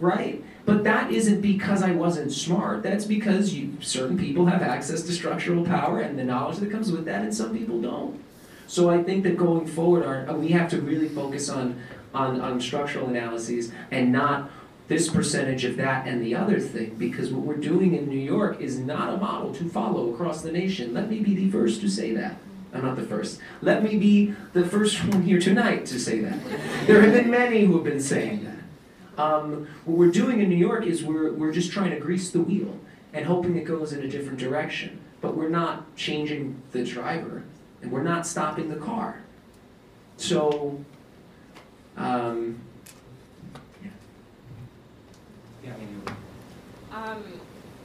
right? 0.00 0.42
But 0.64 0.82
that 0.82 1.12
isn't 1.12 1.40
because 1.40 1.82
I 1.82 1.92
wasn't 1.92 2.32
smart. 2.32 2.82
That's 2.82 3.04
because 3.04 3.54
you, 3.54 3.76
certain 3.80 4.18
people 4.18 4.46
have 4.46 4.62
access 4.62 5.02
to 5.02 5.12
structural 5.12 5.64
power 5.64 6.00
and 6.00 6.18
the 6.18 6.24
knowledge 6.24 6.58
that 6.58 6.72
comes 6.72 6.90
with 6.90 7.04
that, 7.04 7.22
and 7.22 7.34
some 7.34 7.56
people 7.56 7.80
don't. 7.80 8.20
So 8.66 8.90
I 8.90 9.02
think 9.02 9.22
that 9.22 9.36
going 9.36 9.66
forward, 9.66 10.04
our, 10.04 10.28
uh, 10.28 10.34
we 10.34 10.48
have 10.48 10.68
to 10.70 10.80
really 10.80 11.08
focus 11.08 11.48
on, 11.48 11.80
on, 12.12 12.40
on 12.40 12.60
structural 12.60 13.06
analyses 13.08 13.70
and 13.92 14.10
not 14.10 14.50
this 14.88 15.08
percentage 15.08 15.64
of 15.64 15.76
that 15.76 16.06
and 16.06 16.22
the 16.22 16.34
other 16.34 16.58
thing, 16.58 16.94
because 16.96 17.30
what 17.30 17.44
we're 17.44 17.56
doing 17.56 17.94
in 17.94 18.08
New 18.08 18.18
York 18.18 18.60
is 18.60 18.78
not 18.78 19.14
a 19.14 19.16
model 19.16 19.54
to 19.54 19.68
follow 19.68 20.12
across 20.12 20.42
the 20.42 20.50
nation. 20.50 20.94
Let 20.94 21.08
me 21.08 21.20
be 21.20 21.34
the 21.34 21.50
first 21.50 21.80
to 21.82 21.88
say 21.88 22.12
that. 22.14 22.36
I'm 22.76 22.84
not 22.84 22.96
the 22.96 23.02
first. 23.02 23.40
Let 23.62 23.82
me 23.82 23.96
be 23.96 24.34
the 24.52 24.66
first 24.66 25.02
one 25.04 25.22
here 25.22 25.40
tonight 25.40 25.86
to 25.86 25.98
say 25.98 26.20
that. 26.20 26.38
There 26.86 27.00
have 27.00 27.12
been 27.12 27.30
many 27.30 27.64
who 27.64 27.74
have 27.74 27.84
been 27.84 28.02
saying 28.02 28.44
that. 28.44 29.22
Um, 29.22 29.66
what 29.86 29.96
we're 29.96 30.10
doing 30.10 30.40
in 30.40 30.50
New 30.50 30.56
York 30.56 30.84
is 30.84 31.02
we're, 31.02 31.32
we're 31.32 31.52
just 31.52 31.72
trying 31.72 31.90
to 31.92 31.98
grease 31.98 32.30
the 32.30 32.40
wheel 32.40 32.78
and 33.14 33.24
hoping 33.24 33.56
it 33.56 33.64
goes 33.64 33.94
in 33.94 34.04
a 34.04 34.08
different 34.08 34.38
direction. 34.38 35.00
But 35.22 35.36
we're 35.36 35.48
not 35.48 35.96
changing 35.96 36.60
the 36.72 36.84
driver 36.84 37.44
and 37.80 37.90
we're 37.90 38.02
not 38.02 38.26
stopping 38.26 38.68
the 38.68 38.76
car. 38.76 39.22
So, 40.18 40.84
um, 41.96 42.60
yeah. 43.82 43.90
Yeah, 45.64 45.72
um, 46.92 47.24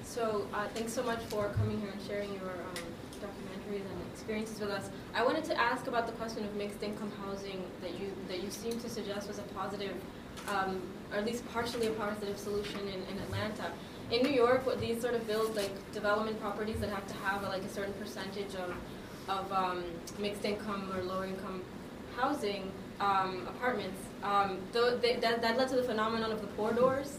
so 0.03 0.45
uh, 0.53 0.67
thanks 0.73 0.91
so 0.91 1.03
much 1.03 1.21
for 1.23 1.47
coming 1.55 1.79
here 1.79 1.91
and 1.91 2.01
sharing 2.05 2.33
your 2.33 2.51
um, 2.51 2.83
documentaries 3.21 3.85
and 3.89 4.00
experiences 4.21 4.59
with 4.59 4.69
us. 4.69 4.89
I 5.15 5.23
wanted 5.23 5.43
to 5.45 5.59
ask 5.59 5.87
about 5.87 6.05
the 6.05 6.13
question 6.13 6.45
of 6.45 6.55
mixed 6.55 6.83
income 6.83 7.11
housing 7.25 7.63
that 7.81 7.99
you 7.99 8.13
that 8.27 8.43
you 8.43 8.51
seem 8.51 8.79
to 8.79 8.87
suggest 8.87 9.27
was 9.27 9.39
a 9.39 9.43
positive, 9.59 9.95
um, 10.47 10.79
or 11.11 11.17
at 11.17 11.25
least 11.25 11.43
partially 11.51 11.87
a 11.87 11.91
positive 11.91 12.37
solution 12.37 12.81
in, 12.81 13.01
in 13.11 13.17
Atlanta. 13.23 13.71
In 14.11 14.21
New 14.21 14.31
York, 14.31 14.65
what 14.65 14.79
these 14.79 15.01
sort 15.01 15.15
of 15.15 15.25
build 15.25 15.55
like 15.55 15.73
development 15.91 16.39
properties 16.39 16.79
that 16.81 16.89
have 16.89 17.07
to 17.07 17.15
have 17.15 17.43
a, 17.43 17.47
like 17.47 17.63
a 17.63 17.69
certain 17.69 17.93
percentage 17.93 18.53
of 18.55 18.75
of 19.27 19.51
um, 19.51 19.83
mixed 20.19 20.45
income 20.45 20.91
or 20.95 21.01
lower 21.03 21.25
income 21.25 21.63
housing 22.15 22.71
um, 22.99 23.47
apartments. 23.47 24.01
Um, 24.21 24.59
they, 24.71 25.15
that, 25.15 25.41
that 25.41 25.57
led 25.57 25.67
to 25.69 25.75
the 25.75 25.83
phenomenon 25.83 26.31
of 26.31 26.41
the 26.41 26.47
poor 26.47 26.73
doors, 26.73 27.17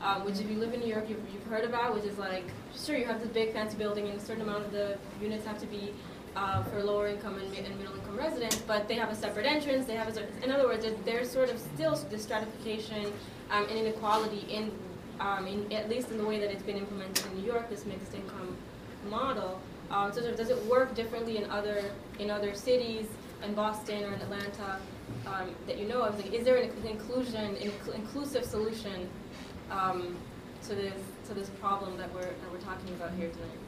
um, 0.00 0.24
which 0.24 0.38
if 0.38 0.48
you 0.48 0.56
live 0.56 0.72
in 0.72 0.80
New 0.80 0.86
York, 0.86 1.08
you've, 1.08 1.20
you've 1.32 1.44
heard 1.44 1.64
about, 1.64 1.94
which 1.94 2.04
is 2.04 2.16
like, 2.16 2.44
sure, 2.74 2.96
you 2.96 3.04
have 3.04 3.20
this 3.20 3.28
big 3.30 3.52
fancy 3.52 3.76
building 3.76 4.06
and 4.08 4.18
a 4.18 4.22
certain 4.22 4.42
amount 4.42 4.64
of 4.64 4.72
the 4.72 4.96
units 5.20 5.44
have 5.44 5.58
to 5.58 5.66
be 5.66 5.92
uh, 6.38 6.62
for 6.64 6.82
lower 6.84 7.08
income 7.08 7.36
and, 7.38 7.66
and, 7.66 7.76
middle 7.78 7.94
income 7.94 8.16
residents, 8.16 8.58
but 8.58 8.86
they 8.86 8.94
have 8.94 9.10
a 9.10 9.14
separate 9.14 9.44
entrance. 9.44 9.86
They 9.86 9.96
have 9.96 10.16
a, 10.16 10.44
in 10.44 10.52
other 10.52 10.68
words, 10.68 10.86
there's 11.04 11.30
sort 11.30 11.50
of 11.50 11.58
still 11.74 11.96
this 12.10 12.22
stratification 12.22 13.12
um, 13.50 13.66
and 13.68 13.78
inequality 13.78 14.46
in, 14.48 14.70
um, 15.18 15.48
in, 15.48 15.72
at 15.72 15.88
least 15.88 16.10
in 16.10 16.18
the 16.18 16.24
way 16.24 16.38
that 16.38 16.50
it's 16.52 16.62
been 16.62 16.76
implemented 16.76 17.26
in 17.26 17.40
New 17.40 17.44
York, 17.44 17.68
this 17.68 17.84
mixed 17.86 18.14
income 18.14 18.56
model. 19.10 19.60
Um, 19.90 20.12
so 20.12 20.20
does 20.34 20.50
it 20.50 20.64
work 20.66 20.94
differently 20.94 21.38
in 21.38 21.50
other 21.50 21.82
in 22.18 22.30
other 22.30 22.54
cities, 22.54 23.06
in 23.42 23.54
Boston 23.54 24.04
or 24.04 24.12
in 24.12 24.20
Atlanta, 24.20 24.78
um, 25.26 25.54
that 25.66 25.78
you 25.78 25.88
know 25.88 26.02
of? 26.02 26.16
Like, 26.22 26.32
is 26.34 26.44
there 26.44 26.58
an 26.58 26.70
inclusion, 26.86 27.56
inc 27.56 27.94
inclusive 27.94 28.44
solution 28.44 29.08
um, 29.70 30.14
to 30.64 30.74
this 30.74 31.00
to 31.28 31.34
this 31.34 31.48
problem 31.60 31.96
that 31.96 32.12
we're 32.12 32.20
that 32.20 32.52
we're 32.52 32.60
talking 32.60 32.94
about 32.94 33.12
here 33.14 33.30
tonight? 33.30 33.67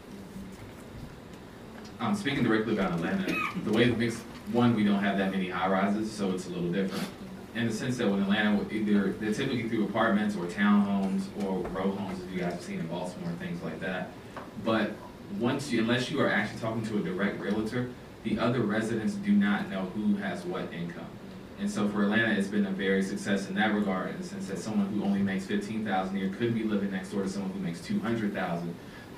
Um, 2.01 2.15
speaking 2.15 2.43
directly 2.43 2.73
about 2.73 2.93
Atlanta, 2.93 3.33
the 3.65 3.73
way 3.73 3.85
it 3.85 3.99
makes, 3.99 4.19
one, 4.53 4.75
we 4.75 4.85
don't 4.85 5.03
have 5.03 5.19
that 5.19 5.31
many 5.31 5.49
high 5.49 5.69
rises, 5.69 6.11
so 6.11 6.33
it's 6.33 6.47
a 6.47 6.51
little 6.51 6.73
different. 6.73 7.07
In 7.55 7.67
the 7.67 7.73
sense 7.73 7.99
that 7.99 8.09
when 8.09 8.23
Atlanta, 8.23 8.65
either, 8.73 9.13
they're 9.13 9.35
typically 9.35 9.69
through 9.69 9.85
apartments 9.85 10.37
or 10.37 10.47
townhomes 10.47 11.23
or 11.45 11.59
row 11.69 11.91
homes, 11.91 12.23
as 12.23 12.33
you 12.33 12.41
guys 12.41 12.53
have 12.53 12.63
seen 12.63 12.79
in 12.79 12.87
Baltimore 12.87 13.33
things 13.39 13.63
like 13.63 13.81
that. 13.81 14.13
But 14.65 14.93
once 15.39 15.71
you, 15.71 15.81
unless 15.81 16.11
you 16.11 16.21
are 16.21 16.31
actually 16.31 16.61
talking 16.61 16.87
to 16.87 16.99
a 16.99 17.03
direct 17.03 17.41
realtor, 17.41 17.91
the 18.23 18.39
other 18.39 18.61
residents 18.61 19.15
do 19.15 19.33
not 19.33 19.69
know 19.69 19.91
who 19.95 20.17
has 20.17 20.45
what 20.45 20.73
income. 20.73 21.07
And 21.59 21.71
so 21.71 21.89
for 21.89 22.05
Atlanta, 22.05 22.33
it's 22.33 22.49
been 22.49 22.67
a 22.67 22.71
very 22.71 23.03
success 23.03 23.49
in 23.49 23.55
that 23.57 23.75
regard, 23.75 24.11
in 24.11 24.19
the 24.19 24.27
sense 24.27 24.49
that 24.49 24.59
someone 24.59 24.87
who 24.87 25.05
only 25.05 25.21
makes 25.21 25.45
fifteen 25.45 25.85
thousand 25.85 26.17
a 26.17 26.21
year 26.21 26.31
could 26.31 26.55
be 26.55 26.63
living 26.63 26.91
next 26.91 27.11
door 27.11 27.23
to 27.23 27.29
someone 27.29 27.51
who 27.51 27.59
makes 27.59 27.81
two 27.81 28.01
hundred 28.01 28.33
thousand. 28.33 28.75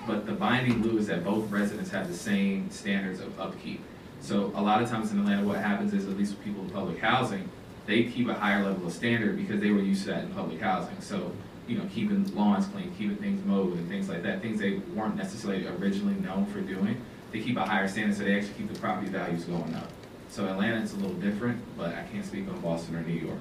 But 0.07 0.27
the 0.27 0.33
binding 0.33 0.83
glue 0.83 0.99
is 0.99 1.07
that 1.07 1.25
both 1.25 1.51
residents 1.51 1.91
have 1.91 2.09
the 2.09 2.15
same 2.15 2.71
standards 2.71 3.21
of 3.21 3.39
upkeep. 3.39 3.81
So 4.21 4.53
a 4.55 4.63
lot 4.63 4.83
of 4.83 4.89
times 4.89 5.13
in 5.13 5.19
Atlanta, 5.19 5.47
what 5.47 5.59
happens 5.59 5.95
is, 5.95 6.07
at 6.07 6.17
least 6.17 6.37
with 6.37 6.45
people 6.45 6.63
in 6.63 6.71
public 6.71 6.99
housing, 6.99 7.49
they 7.87 8.05
keep 8.05 8.29
a 8.29 8.35
higher 8.35 8.65
level 8.65 8.87
of 8.87 8.93
standard 8.93 9.37
because 9.37 9.61
they 9.61 9.71
were 9.71 9.81
used 9.81 10.05
to 10.05 10.11
that 10.11 10.25
in 10.25 10.31
public 10.31 10.61
housing. 10.61 11.01
So, 11.01 11.33
you 11.67 11.79
know, 11.79 11.85
keeping 11.93 12.33
lawns 12.35 12.67
clean, 12.67 12.93
keeping 12.97 13.17
things 13.17 13.45
mowed 13.45 13.77
and 13.77 13.89
things 13.89 14.09
like 14.09 14.23
that, 14.23 14.43
things 14.43 14.61
they 14.61 14.75
weren't 14.95 15.17
necessarily 15.17 15.67
originally 15.67 16.15
known 16.15 16.47
for 16.47 16.61
doing, 16.61 17.01
they 17.33 17.41
keep 17.41 17.57
a 17.57 17.65
higher 17.65 17.89
standard, 17.89 18.17
so 18.17 18.25
they 18.25 18.37
actually 18.37 18.55
keep 18.55 18.73
the 18.73 18.79
property 18.79 19.09
values 19.09 19.45
going 19.45 19.75
up. 19.75 19.91
So 20.29 20.47
Atlanta, 20.47 20.81
it's 20.81 20.93
a 20.93 20.97
little 20.97 21.15
different, 21.15 21.61
but 21.77 21.95
I 21.95 22.05
can't 22.13 22.25
speak 22.25 22.49
on 22.49 22.61
Boston 22.61 22.97
or 22.97 23.03
New 23.03 23.15
York. 23.15 23.41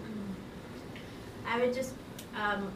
I 1.48 1.60
would 1.60 1.74
just, 1.74 1.94
um, 2.36 2.72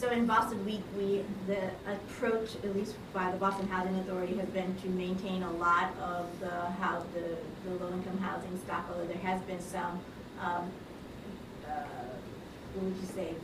so 0.00 0.10
in 0.10 0.24
Boston, 0.24 0.64
we, 0.64 0.82
we, 0.96 1.22
the 1.46 1.60
approach, 1.86 2.54
at 2.64 2.74
least 2.74 2.94
by 3.12 3.30
the 3.30 3.36
Boston 3.36 3.68
Housing 3.68 3.94
Authority, 3.98 4.34
has 4.36 4.48
been 4.48 4.74
to 4.76 4.88
maintain 4.88 5.42
a 5.42 5.52
lot 5.52 5.94
of 6.00 6.26
the 6.40 6.48
how, 6.80 7.04
the, 7.12 7.36
the 7.68 7.84
low-income 7.84 8.16
housing 8.16 8.58
stock, 8.64 8.86
although 8.90 9.06
there 9.06 9.18
has 9.18 9.42
been 9.42 9.60
some, 9.60 10.00
um, 10.40 10.70
uh, 11.68 11.72
what 12.74 12.84
would 12.84 12.96
you 12.96 13.08
say, 13.14 13.34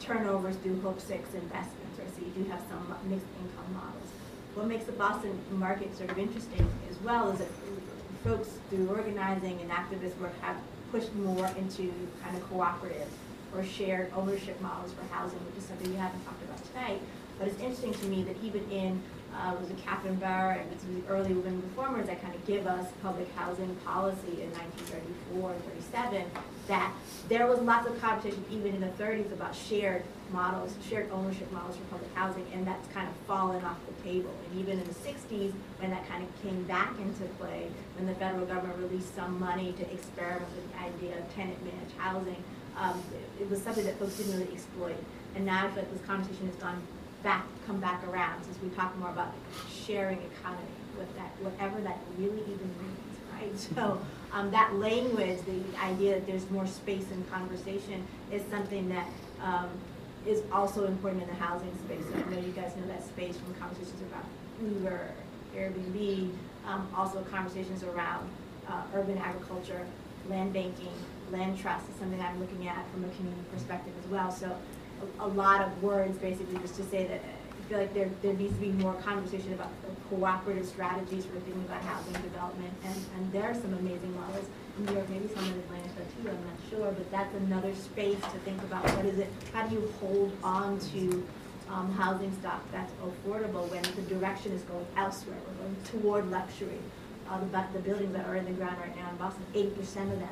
turnovers 0.00 0.56
through 0.56 0.80
Hope 0.80 1.00
Six 1.00 1.32
investments? 1.34 1.96
So 1.96 2.24
you 2.24 2.32
do 2.42 2.50
have 2.50 2.60
some 2.68 2.92
mixed 3.08 3.26
income 3.40 3.74
models. 3.74 4.10
What 4.54 4.66
makes 4.66 4.86
the 4.86 4.92
Boston 4.92 5.38
market 5.52 5.96
sort 5.96 6.10
of 6.10 6.18
interesting 6.18 6.68
as 6.90 6.98
well 7.02 7.30
is 7.30 7.38
that 7.38 7.48
folks 8.24 8.48
through 8.70 8.88
organizing 8.88 9.60
and 9.60 9.70
activist 9.70 10.18
work 10.18 10.36
have 10.40 10.56
pushed 10.90 11.14
more 11.14 11.46
into 11.58 11.92
kind 12.24 12.36
of 12.36 12.42
cooperative 12.50 13.08
or 13.56 13.64
shared 13.64 14.12
ownership 14.14 14.60
models 14.60 14.92
for 14.92 15.04
housing, 15.14 15.38
which 15.46 15.56
is 15.58 15.64
something 15.64 15.90
we 15.90 15.96
haven't 15.96 16.22
talked 16.24 16.42
about 16.44 16.62
tonight. 16.72 17.00
But 17.38 17.48
it's 17.48 17.60
interesting 17.60 17.94
to 17.94 18.06
me 18.06 18.22
that 18.24 18.36
even 18.42 18.68
in, 18.70 19.02
uh, 19.34 19.54
was 19.60 19.68
it 19.68 19.76
Catherine 19.84 20.16
Bauer 20.16 20.52
and 20.52 20.80
some 20.80 20.96
of 20.96 21.06
the 21.06 21.12
early 21.12 21.32
women 21.34 21.62
reformers 21.62 22.06
that 22.06 22.22
kind 22.22 22.34
of 22.34 22.46
give 22.46 22.66
us 22.66 22.86
public 23.02 23.28
housing 23.34 23.74
policy 23.84 24.42
in 24.42 24.50
1934 24.52 25.52
and 25.52 25.64
37, 25.64 26.30
that 26.68 26.92
there 27.28 27.46
was 27.46 27.58
lots 27.60 27.86
of 27.86 28.00
competition 28.00 28.44
even 28.50 28.74
in 28.74 28.80
the 28.80 28.92
30s 29.02 29.30
about 29.32 29.54
shared 29.54 30.02
models, 30.32 30.74
shared 30.88 31.10
ownership 31.12 31.50
models 31.52 31.76
for 31.76 31.84
public 31.96 32.14
housing, 32.14 32.46
and 32.52 32.66
that's 32.66 32.88
kind 32.92 33.08
of 33.08 33.14
fallen 33.26 33.62
off 33.64 33.76
the 33.86 34.08
table. 34.08 34.30
And 34.50 34.60
even 34.60 34.78
in 34.80 34.84
the 34.84 34.94
60s, 34.94 35.52
when 35.78 35.90
that 35.90 36.08
kind 36.08 36.24
of 36.24 36.42
came 36.42 36.62
back 36.64 36.98
into 36.98 37.24
play, 37.38 37.68
when 37.96 38.06
the 38.06 38.14
federal 38.14 38.46
government 38.46 38.78
released 38.80 39.14
some 39.14 39.38
money 39.38 39.72
to 39.72 39.92
experiment 39.92 40.50
with 40.56 40.72
the 40.72 40.78
idea 40.80 41.18
of 41.18 41.34
tenant 41.34 41.62
managed 41.62 41.96
housing, 41.98 42.42
um, 42.76 43.02
it, 43.12 43.42
it 43.42 43.50
was 43.50 43.62
something 43.62 43.84
that 43.84 43.98
folks 43.98 44.16
didn't 44.16 44.38
really 44.38 44.52
exploit. 44.52 44.96
And 45.34 45.44
now 45.46 45.66
I 45.66 45.68
feel 45.70 45.82
like 45.82 45.92
this 45.92 46.06
conversation 46.06 46.46
has 46.46 46.56
gone 46.56 46.80
back, 47.22 47.46
come 47.66 47.80
back 47.80 48.06
around 48.08 48.44
since 48.44 48.56
we 48.62 48.68
talk 48.70 48.96
more 48.98 49.10
about 49.10 49.32
sharing 49.70 50.18
economy, 50.18 50.62
with 50.98 51.14
that, 51.16 51.30
whatever 51.40 51.80
that 51.82 51.98
really 52.18 52.40
even 52.42 52.70
means, 52.80 53.16
right? 53.32 53.52
So 53.74 54.00
um, 54.32 54.50
that 54.50 54.74
language, 54.74 55.38
the 55.46 55.78
idea 55.82 56.14
that 56.14 56.26
there's 56.26 56.50
more 56.50 56.66
space 56.66 57.04
in 57.10 57.22
conversation 57.24 58.06
is 58.32 58.42
something 58.50 58.88
that 58.88 59.06
um, 59.42 59.68
is 60.26 60.42
also 60.52 60.86
important 60.86 61.22
in 61.22 61.28
the 61.28 61.34
housing 61.34 61.72
space. 61.84 62.02
So 62.12 62.18
I 62.18 62.30
know 62.30 62.40
you 62.40 62.52
guys 62.52 62.74
know 62.76 62.86
that 62.88 63.06
space 63.06 63.36
from 63.36 63.54
conversations 63.54 64.00
about 64.02 64.24
Uber, 64.62 65.10
Airbnb, 65.56 66.30
um, 66.66 66.88
also 66.96 67.22
conversations 67.30 67.82
around 67.84 68.28
uh, 68.68 68.82
urban 68.94 69.18
agriculture, 69.18 69.86
land 70.28 70.52
banking, 70.52 70.92
land 71.30 71.58
trust 71.58 71.88
is 71.88 71.96
something 71.96 72.20
I'm 72.20 72.38
looking 72.40 72.68
at 72.68 72.88
from 72.92 73.04
a 73.04 73.08
community 73.08 73.44
perspective 73.52 73.92
as 74.02 74.10
well. 74.10 74.30
So 74.30 74.56
a, 75.20 75.24
a 75.24 75.28
lot 75.28 75.60
of 75.60 75.82
words 75.82 76.18
basically 76.18 76.58
just 76.60 76.76
to 76.76 76.84
say 76.84 77.06
that 77.06 77.20
I 77.20 77.68
feel 77.68 77.78
like 77.78 77.94
there, 77.94 78.10
there 78.22 78.34
needs 78.34 78.54
to 78.54 78.60
be 78.60 78.72
more 78.72 78.94
conversation 78.94 79.52
about 79.52 79.70
cooperative 80.08 80.66
strategies 80.66 81.24
for 81.24 81.38
thinking 81.40 81.64
about 81.66 81.82
housing 81.82 82.12
development. 82.12 82.72
And, 82.84 82.94
and 83.16 83.32
there 83.32 83.44
are 83.44 83.54
some 83.54 83.74
amazing 83.74 84.14
models 84.14 84.46
in 84.78 84.86
New 84.86 84.92
York, 84.92 85.08
maybe 85.08 85.28
some 85.34 85.44
in 85.44 85.52
Atlanta 85.52 85.88
too, 85.88 86.28
I'm 86.28 86.44
not 86.44 86.58
sure, 86.70 86.92
but 86.92 87.10
that's 87.10 87.34
another 87.34 87.74
space 87.74 88.20
to 88.20 88.38
think 88.44 88.62
about 88.62 88.84
what 88.96 89.04
is 89.06 89.18
it, 89.18 89.28
how 89.52 89.66
do 89.66 89.74
you 89.74 89.92
hold 90.00 90.36
on 90.44 90.78
to 90.92 91.26
um, 91.70 91.90
housing 91.92 92.32
stock 92.40 92.62
that's 92.70 92.92
affordable 93.02 93.68
when 93.70 93.82
the 93.96 94.14
direction 94.14 94.52
is 94.52 94.62
going 94.62 94.86
elsewhere, 94.96 95.36
we're 95.48 95.64
going 95.64 95.76
toward 96.02 96.30
luxury. 96.30 96.78
Uh, 97.28 97.40
the, 97.40 97.64
the 97.72 97.80
buildings 97.80 98.12
that 98.14 98.24
are 98.26 98.36
in 98.36 98.44
the 98.44 98.52
ground 98.52 98.76
right 98.78 98.94
now 98.96 99.10
in 99.10 99.16
Boston, 99.16 99.44
8% 99.52 99.74
of 100.12 100.20
them 100.20 100.28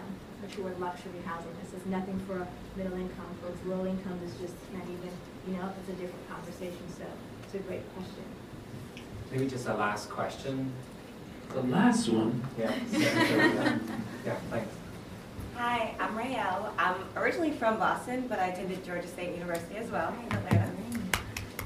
toward 0.53 0.79
luxury 0.81 1.13
housing. 1.25 1.51
This 1.63 1.81
is 1.81 1.87
nothing 1.87 2.19
for 2.27 2.47
middle 2.77 2.95
income 2.95 3.27
folks. 3.43 3.59
Low 3.67 3.87
income 3.87 4.19
is 4.25 4.33
just 4.41 4.55
not 4.73 4.83
even, 4.85 5.11
you 5.49 5.55
know, 5.57 5.71
it's 5.81 5.89
a 5.89 6.01
different 6.01 6.29
conversation. 6.29 6.83
So 6.97 7.05
it's 7.45 7.55
a 7.55 7.59
great 7.59 7.83
question. 7.95 8.25
Maybe 9.31 9.47
just 9.49 9.67
a 9.67 9.75
last 9.75 10.11
question. 10.11 10.73
The 11.53 11.63
last 11.63 12.09
one? 12.09 12.43
Yeah. 12.59 12.75
yeah, 12.93 14.37
thanks. 14.51 14.75
Hi, 15.57 15.95
I'm 16.01 16.17
Rael. 16.17 16.73
I'm 16.79 16.97
originally 17.17 17.53
from 17.53 17.79
Boston, 17.79 18.27
but 18.29 18.39
I 18.39 18.49
attended 18.49 18.85
Georgia 18.85 19.07
State 19.07 19.35
University 19.35 19.77
as 19.77 19.91
well 19.91 20.13
in 20.21 20.37
Atlanta. 20.37 20.71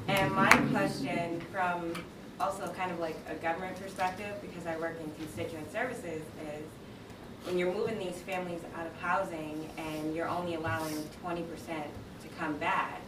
And 0.09 0.35
my 0.35 0.51
question 0.73 1.41
from 1.53 1.95
also 2.41 2.69
kind 2.75 2.91
of 2.91 2.99
like 3.01 3.17
a 3.31 3.35
government 3.35 3.81
perspective, 3.81 4.35
because 4.43 4.67
I 4.67 4.77
work 4.79 4.97
in 5.01 5.11
constituent 5.23 5.71
services, 5.73 6.23
is 6.43 6.63
when 7.45 7.59
you're 7.59 7.73
moving 7.73 7.99
these 7.99 8.21
families 8.23 8.61
out 8.77 8.87
of 8.87 8.95
housing 8.97 9.69
and 9.79 10.15
you're 10.15 10.29
only 10.29 10.55
allowing 10.55 10.95
20% 11.25 11.45
to 11.67 12.29
come 12.39 12.57
back, 12.59 13.01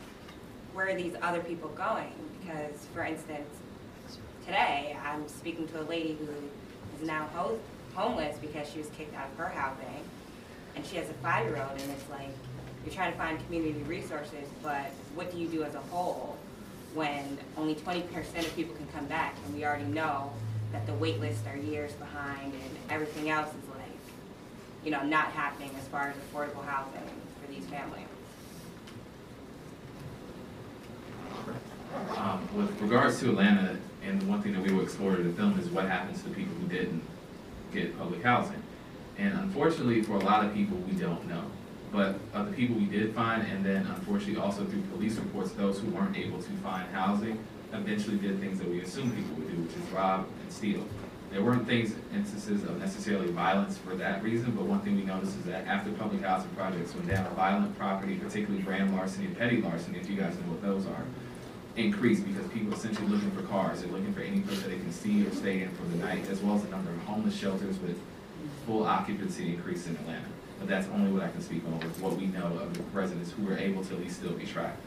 where 0.73 0.89
are 0.89 0.95
these 0.95 1.15
other 1.23 1.41
people 1.41 1.69
going? 1.71 2.13
Because, 2.41 2.87
for 2.95 3.03
instance, 3.03 3.49
today 4.45 4.97
I'm 5.05 5.29
speaking 5.29 5.67
to 5.69 5.81
a 5.81 5.85
lady 5.85 6.17
who 6.19 6.29
is 6.97 7.07
now 7.07 7.29
ho 7.35 7.59
homeless 7.95 8.39
because 8.39 8.71
she 8.71 8.79
was 8.79 8.89
kicked 8.91 9.15
out 9.17 9.29
of 9.33 9.37
her 9.37 9.49
housing, 9.49 10.05
and 10.77 10.87
she 10.87 10.97
has 10.97 11.11
a 11.11 11.15
five-year-old, 11.15 11.73
and 11.73 11.91
it's 11.91 12.09
like 12.09 12.31
you're 12.85 12.95
trying 12.95 13.11
to 13.11 13.19
find 13.19 13.45
community 13.47 13.83
resources, 13.83 14.49
but 14.63 14.87
what 15.17 15.31
do 15.33 15.39
you 15.39 15.49
do 15.49 15.65
as 15.65 15.75
a 15.75 15.81
whole 15.81 16.39
when 16.95 17.37
only 17.57 17.75
20% 17.75 18.05
of 18.39 18.57
people 18.57 18.75
can 18.77 18.87
come 18.89 19.07
back, 19.07 19.35
and 19.45 19.55
we 19.57 19.65
already 19.65 19.85
know 19.85 20.33
that 20.73 20.87
the 20.87 20.95
wait 20.95 21.21
lists 21.21 21.45
are 21.49 21.57
years 21.57 21.93
behind, 21.95 22.53
and 22.53 22.77
everything 22.91 23.29
else 23.29 23.49
is 23.49 23.70
you 24.85 24.91
know, 24.91 25.03
not 25.03 25.33
happening 25.33 25.71
as 25.79 25.87
far 25.89 26.09
as 26.09 26.17
affordable 26.17 26.65
housing 26.65 27.03
for 27.41 27.53
these 27.53 27.65
families. 27.67 28.07
Um, 32.17 32.49
with 32.57 32.81
regards 32.81 33.21
to 33.21 33.31
Atlanta, 33.31 33.77
and 34.05 34.21
the 34.21 34.27
one 34.27 34.43
thing 34.43 34.53
that 34.53 34.63
we 34.63 34.73
will 34.73 34.83
explore 34.83 35.17
in 35.17 35.27
the 35.27 35.33
film 35.35 35.59
is 35.59 35.69
what 35.69 35.87
happens 35.87 36.23
to 36.23 36.31
people 36.31 36.55
who 36.55 36.69
didn't 36.69 37.03
get 37.73 37.99
public 37.99 38.23
housing. 38.23 38.63
And 39.19 39.35
unfortunately, 39.35 40.03
for 40.03 40.15
a 40.15 40.21
lot 40.21 40.45
of 40.45 40.55
people, 40.55 40.79
we 40.79 40.93
don't 40.93 41.29
know. 41.29 41.45
But 41.93 42.17
of 42.33 42.51
the 42.51 42.57
people 42.57 42.77
we 42.77 42.87
did 42.87 43.15
find, 43.15 43.43
and 43.43 43.65
then 43.65 43.87
unfortunately 43.87 44.41
also 44.41 44.65
through 44.65 44.83
police 44.83 45.17
reports, 45.17 45.51
those 45.53 45.81
who 45.81 45.89
weren't 45.89 46.17
able 46.17 46.41
to 46.41 46.51
find 46.63 46.89
housing 46.93 47.43
eventually 47.73 48.17
did 48.17 48.41
things 48.41 48.59
that 48.59 48.69
we 48.69 48.81
assume 48.81 49.11
people 49.11 49.37
would 49.37 49.51
do, 49.51 49.63
which 49.63 49.73
is 49.73 49.93
rob 49.93 50.27
and 50.43 50.53
steal. 50.53 50.85
There 51.31 51.43
weren't 51.43 51.65
things, 51.65 51.95
instances 52.13 52.65
of 52.65 52.81
necessarily 52.81 53.31
violence 53.31 53.79
for 53.79 53.95
that 53.95 54.21
reason, 54.23 54.51
but 54.51 54.65
one 54.65 54.81
thing 54.81 54.97
we 54.97 55.05
noticed 55.05 55.39
is 55.39 55.45
that 55.45 55.65
after 55.67 55.93
public 55.93 56.23
housing 56.23 56.51
projects 56.51 56.93
went 56.93 57.07
down, 57.09 57.33
violent 57.37 57.79
property, 57.79 58.17
particularly 58.17 58.63
grand 58.63 58.93
larceny 58.93 59.27
and 59.27 59.39
petty 59.39 59.63
larceny, 59.63 59.99
if 59.99 60.11
you 60.11 60.17
guys 60.17 60.35
know 60.35 60.53
what 60.53 60.61
those 60.61 60.87
are, 60.87 61.05
increased 61.77 62.27
because 62.27 62.47
people 62.49 62.75
essentially 62.75 63.07
looking 63.07 63.31
for 63.31 63.43
cars. 63.43 63.81
They're 63.81 63.93
looking 63.93 64.13
for 64.13 64.23
any 64.23 64.41
place 64.41 64.61
that 64.63 64.71
they 64.71 64.79
can 64.79 64.91
see 64.91 65.25
or 65.25 65.31
stay 65.31 65.63
in 65.63 65.71
for 65.71 65.85
the 65.85 65.99
night, 65.99 66.29
as 66.29 66.41
well 66.41 66.57
as 66.57 66.63
the 66.65 66.71
number 66.71 66.91
of 66.91 66.99
homeless 67.05 67.37
shelters 67.37 67.79
with 67.79 67.97
full 68.67 68.83
occupancy 68.85 69.55
increase 69.55 69.87
in 69.87 69.95
Atlanta. 69.97 70.27
But 70.59 70.67
that's 70.67 70.89
only 70.89 71.13
what 71.13 71.23
I 71.23 71.31
can 71.31 71.43
speak 71.43 71.63
on 71.65 71.79
with 71.79 71.99
what 72.01 72.17
we 72.17 72.27
know 72.27 72.59
of 72.59 72.75
the 72.75 72.83
residents 72.93 73.31
who 73.31 73.45
were 73.45 73.57
able 73.57 73.85
to 73.85 73.95
at 73.95 74.01
least 74.01 74.17
still 74.17 74.33
be 74.33 74.47
tracked. 74.47 74.83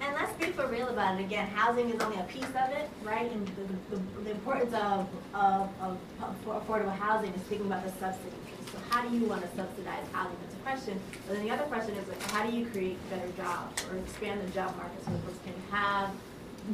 And 0.00 0.14
let's 0.14 0.32
be 0.32 0.46
for 0.52 0.66
real 0.66 0.88
about 0.88 1.20
it 1.20 1.24
again. 1.24 1.46
Housing 1.48 1.90
is 1.90 2.00
only 2.00 2.18
a 2.18 2.24
piece 2.24 2.44
of 2.44 2.70
it, 2.70 2.88
right? 3.02 3.30
And 3.30 3.46
the, 3.48 3.96
the, 3.96 4.02
the 4.24 4.30
importance 4.30 4.72
of, 4.72 5.06
of, 5.34 5.68
of, 5.82 5.98
affordable 6.46 6.96
housing 6.96 7.32
is 7.34 7.42
thinking 7.42 7.66
about 7.66 7.84
the 7.84 7.92
subsidy 7.92 8.36
piece. 8.46 8.72
So 8.72 8.78
how 8.88 9.06
do 9.06 9.14
you 9.14 9.26
want 9.26 9.42
to 9.42 9.48
subsidize 9.48 10.06
housing? 10.12 10.36
That's 10.42 10.54
a 10.54 10.58
question. 10.58 11.00
But 11.26 11.36
then 11.36 11.44
the 11.46 11.52
other 11.52 11.64
question 11.64 11.94
is 11.96 12.08
like, 12.08 12.22
how 12.30 12.46
do 12.46 12.56
you 12.56 12.66
create 12.66 12.98
better 13.10 13.28
jobs 13.36 13.84
or 13.90 13.98
expand 13.98 14.40
the 14.40 14.50
job 14.52 14.74
market 14.76 15.04
so 15.04 15.10
folks 15.10 15.38
can 15.44 15.54
have 15.70 16.10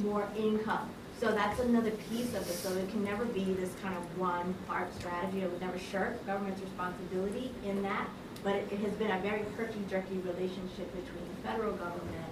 more 0.03 0.29
income? 0.39 0.89
So 1.19 1.33
that's 1.33 1.59
another 1.61 1.93
piece 2.11 2.29
of 2.35 2.43
it, 2.49 2.55
so 2.55 2.71
it 2.75 2.91
can 2.91 3.03
never 3.03 3.25
be 3.25 3.45
this 3.55 3.73
kind 3.83 3.97
of 3.97 4.19
one 4.19 4.55
part 4.69 4.95
strategy, 4.95 5.41
it 5.41 5.51
would 5.51 5.63
never 5.63 5.79
shirk 5.79 6.25
government's 6.27 6.61
responsibility 6.61 7.51
in 7.65 7.83
that. 7.83 8.07
But 8.45 8.57
it 8.57 8.69
it 8.71 8.81
has 8.81 8.93
been 8.93 9.11
a 9.11 9.19
very 9.21 9.43
herky-jerky 9.57 10.19
relationship 10.19 10.93
between 10.93 11.25
the 11.35 11.49
federal 11.49 11.73
government, 11.73 12.26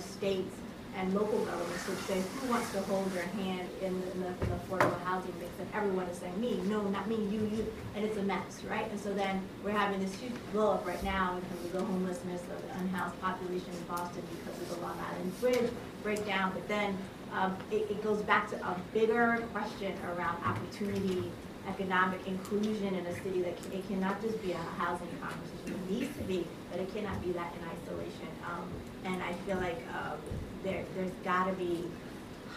states, 0.00 0.54
and 0.96 1.12
local 1.12 1.44
governments, 1.44 1.86
which 1.88 1.98
say, 2.00 2.22
who 2.40 2.48
wants 2.48 2.72
to 2.72 2.80
hold 2.82 3.10
their 3.12 3.24
hand 3.24 3.68
in 3.82 4.00
the, 4.00 4.12
in 4.12 4.20
the 4.22 4.28
in 4.28 4.50
the 4.50 4.56
affordable 4.56 4.98
housing 5.04 5.34
mix? 5.38 5.50
And 5.60 5.68
everyone 5.74 6.06
is 6.06 6.16
saying, 6.16 6.40
me, 6.40 6.58
no, 6.64 6.80
not 6.88 7.06
me, 7.06 7.16
you, 7.16 7.40
you, 7.54 7.66
and 7.94 8.04
it's 8.04 8.16
a 8.16 8.22
mess, 8.22 8.62
right? 8.68 8.90
And 8.90 8.98
so 8.98 9.12
then 9.12 9.42
we're 9.62 9.72
having 9.72 10.00
this 10.00 10.14
huge 10.14 10.32
blow 10.52 10.72
up 10.72 10.86
right 10.86 11.02
now 11.04 11.36
in 11.36 11.42
terms 11.42 11.64
of 11.66 11.72
the 11.72 11.84
homelessness 11.84 12.40
of 12.40 12.66
the 12.66 12.78
unhoused 12.80 13.20
population 13.20 13.68
in 13.70 13.82
Boston 13.84 14.22
because 14.38 14.62
of 14.62 14.74
the 14.74 14.80
Long 14.82 14.96
Island 15.12 15.40
Bridge 15.40 15.70
breakdown. 16.02 16.52
But 16.54 16.66
then 16.66 16.96
um, 17.34 17.56
it, 17.70 17.90
it 17.90 18.02
goes 18.02 18.22
back 18.22 18.48
to 18.50 18.56
a 18.66 18.76
bigger 18.94 19.44
question 19.52 19.92
around 20.16 20.42
opportunity, 20.44 21.30
economic 21.68 22.20
inclusion 22.26 22.94
in 22.94 23.06
a 23.06 23.14
city 23.22 23.42
that 23.42 23.56
can, 23.62 23.72
it 23.72 23.88
cannot 23.88 24.20
just 24.22 24.40
be 24.42 24.52
a 24.52 24.64
housing 24.78 25.08
conversation. 25.20 25.74
It 25.74 25.90
needs 25.90 26.16
to 26.16 26.24
be, 26.24 26.46
but 26.70 26.80
it 26.80 26.92
cannot 26.94 27.22
be 27.22 27.32
that 27.32 27.52
in 27.54 27.62
isolation. 27.68 28.28
Um, 28.46 28.68
and 29.04 29.22
I 29.22 29.32
feel 29.44 29.56
like 29.56 29.82
uh, 29.92 30.14
there, 30.62 30.84
there's 30.94 31.10
got 31.24 31.46
to 31.46 31.52
be, 31.54 31.84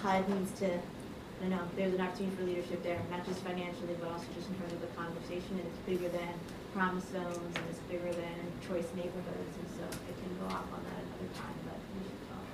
HUD 0.01 0.29
needs 0.29 0.51
to, 0.59 0.73
I 0.73 1.41
don't 1.41 1.49
know, 1.51 1.63
there's 1.75 1.93
an 1.93 2.01
opportunity 2.01 2.35
for 2.35 2.43
leadership 2.43 2.83
there, 2.83 2.99
not 3.09 3.25
just 3.25 3.39
financially, 3.41 3.95
but 3.99 4.11
also 4.11 4.25
just 4.35 4.49
in 4.49 4.55
terms 4.55 4.73
of 4.73 4.81
the 4.81 4.91
conversation. 4.93 5.57
And 5.57 5.65
it's 5.65 5.81
bigger 5.87 6.09
than 6.09 6.33
promise 6.73 7.05
zones, 7.09 7.35
and 7.55 7.65
it's 7.69 7.79
bigger 7.89 8.11
than 8.11 8.37
choice 8.61 8.85
neighborhoods. 8.95 9.53
And 9.57 9.69
so 9.73 9.83
it 10.05 10.15
can 10.21 10.31
go 10.37 10.53
off 10.53 10.67
on 10.69 10.83
that 10.85 11.01
another 11.01 11.31
time, 11.33 11.57
but 11.65 11.79
we 11.97 12.05
should 12.05 12.21
talk. 12.29 12.45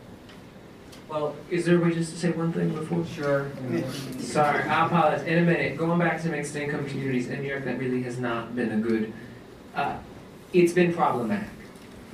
Well, 1.07 1.35
is 1.51 1.65
there 1.65 1.77
a 1.77 1.79
way 1.79 1.93
just 1.93 2.13
to 2.13 2.19
say 2.19 2.31
one 2.31 2.51
thing 2.51 2.73
before? 2.73 3.05
Sure. 3.05 3.51
Sorry, 4.17 4.63
I 4.63 4.85
apologize. 4.87 5.25
In 5.27 5.37
a 5.37 5.41
minute, 5.41 5.77
going 5.77 5.99
back 5.99 6.21
to 6.23 6.29
mixed 6.29 6.55
income 6.55 6.85
communities 6.87 7.29
in 7.29 7.41
New 7.41 7.49
York, 7.49 7.63
that 7.65 7.77
really 7.77 8.01
has 8.03 8.17
not 8.17 8.55
been 8.55 8.71
a 8.71 8.77
good, 8.77 9.13
uh, 9.75 9.97
it's 10.51 10.73
been 10.73 10.93
problematic. 10.93 11.49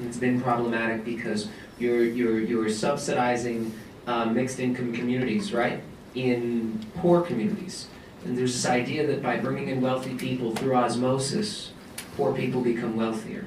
It's 0.04 0.18
been 0.18 0.42
problematic 0.42 1.06
because 1.06 1.48
you're, 1.80 2.04
you're, 2.04 2.40
you're 2.40 2.70
subsidizing 2.70 3.74
uh, 4.08 4.26
mixed 4.26 4.60
income 4.60 4.94
communities, 4.94 5.54
right? 5.54 5.82
In 6.16 6.86
poor 6.98 7.22
communities. 7.22 7.88
And 8.26 8.38
there's 8.38 8.54
this 8.54 8.66
idea 8.66 9.08
that 9.08 9.24
by 9.24 9.38
bringing 9.38 9.70
in 9.70 9.82
wealthy 9.82 10.16
people 10.16 10.54
through 10.54 10.76
osmosis, 10.76 11.72
poor 12.18 12.34
people 12.34 12.62
become 12.62 12.98
wealthier, 12.98 13.46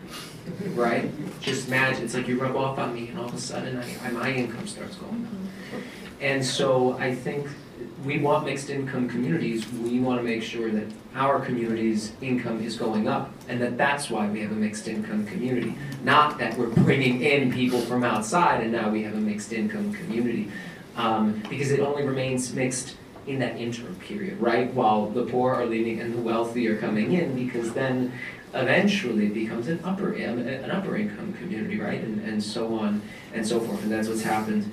right? 0.74 1.10
Just 1.40 1.68
imagine, 1.68 2.04
it's 2.04 2.14
like 2.14 2.28
you 2.28 2.40
rub 2.40 2.56
off 2.56 2.78
on 2.78 2.94
me 2.94 3.08
and 3.08 3.18
all 3.18 3.26
of 3.26 3.34
a 3.34 3.38
sudden 3.38 3.76
I, 3.76 4.06
I, 4.06 4.10
my 4.10 4.32
income 4.32 4.66
starts 4.66 4.96
going 4.96 5.24
up. 5.24 5.80
And 6.20 6.44
so 6.44 6.96
I 6.98 7.14
think 7.14 7.48
we 8.04 8.18
want 8.18 8.44
mixed 8.44 8.70
income 8.70 9.08
communities. 9.08 9.70
We 9.72 10.00
want 10.00 10.20
to 10.20 10.22
make 10.22 10.42
sure 10.42 10.70
that 10.70 10.86
our 11.14 11.40
community's 11.40 12.12
income 12.20 12.62
is 12.62 12.76
going 12.76 13.08
up 13.08 13.32
and 13.48 13.60
that 13.60 13.76
that's 13.76 14.10
why 14.10 14.28
we 14.28 14.40
have 14.40 14.52
a 14.52 14.56
mixed 14.56 14.88
income 14.88 15.26
community. 15.26 15.74
Not 16.02 16.38
that 16.38 16.56
we're 16.58 16.68
bringing 16.68 17.22
in 17.22 17.52
people 17.52 17.80
from 17.80 18.04
outside 18.04 18.62
and 18.62 18.72
now 18.72 18.90
we 18.90 19.02
have 19.02 19.14
a 19.14 19.20
mixed 19.20 19.52
income 19.52 19.92
community. 19.92 20.50
Um, 20.96 21.42
because 21.50 21.72
it 21.72 21.80
only 21.80 22.04
remains 22.04 22.52
mixed 22.52 22.96
in 23.26 23.38
that 23.38 23.56
interim 23.56 23.96
period, 23.96 24.40
right? 24.40 24.72
While 24.74 25.10
the 25.10 25.24
poor 25.24 25.54
are 25.54 25.66
leaving 25.66 26.00
and 26.00 26.14
the 26.14 26.20
wealthy 26.20 26.68
are 26.68 26.76
coming 26.76 27.12
in 27.12 27.34
because 27.34 27.72
then 27.72 28.12
eventually 28.54 29.26
it 29.26 29.34
becomes 29.34 29.68
an 29.68 29.80
upper, 29.84 30.12
an 30.12 30.70
upper 30.70 30.96
income 30.96 31.32
community, 31.34 31.78
right? 31.78 32.00
And, 32.00 32.26
and 32.26 32.42
so 32.42 32.78
on 32.78 33.02
and 33.32 33.46
so 33.46 33.60
forth. 33.60 33.82
And 33.82 33.92
that's 33.92 34.08
what's 34.08 34.22
happened 34.22 34.72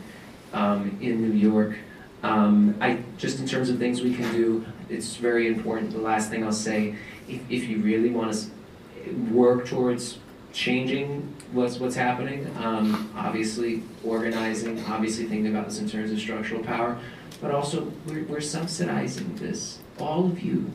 um, 0.53 0.97
in 1.01 1.21
New 1.21 1.37
York. 1.37 1.75
Um, 2.23 2.75
I 2.79 2.99
just 3.17 3.39
in 3.39 3.47
terms 3.47 3.69
of 3.69 3.79
things 3.79 4.01
we 4.01 4.13
can 4.13 4.31
do, 4.31 4.65
it's 4.89 5.15
very 5.15 5.47
important. 5.47 5.91
The 5.91 5.99
last 5.99 6.29
thing 6.29 6.43
I'll 6.43 6.51
say, 6.51 6.95
if, 7.27 7.41
if 7.49 7.67
you 7.67 7.79
really 7.79 8.11
want 8.11 8.33
to 8.33 9.11
work 9.31 9.65
towards 9.65 10.19
changing 10.53 11.35
what's 11.51 11.79
what's 11.79 11.95
happening, 11.95 12.45
um, 12.57 13.11
obviously 13.15 13.81
organizing, 14.03 14.83
obviously 14.85 15.25
thinking 15.25 15.47
about 15.47 15.65
this 15.65 15.79
in 15.79 15.89
terms 15.89 16.11
of 16.11 16.19
structural 16.19 16.63
power, 16.63 16.99
but 17.41 17.51
also 17.51 17.91
we're, 18.05 18.23
we're 18.25 18.41
subsidizing 18.41 19.35
this. 19.37 19.79
All 19.99 20.25
of 20.25 20.41
you. 20.41 20.71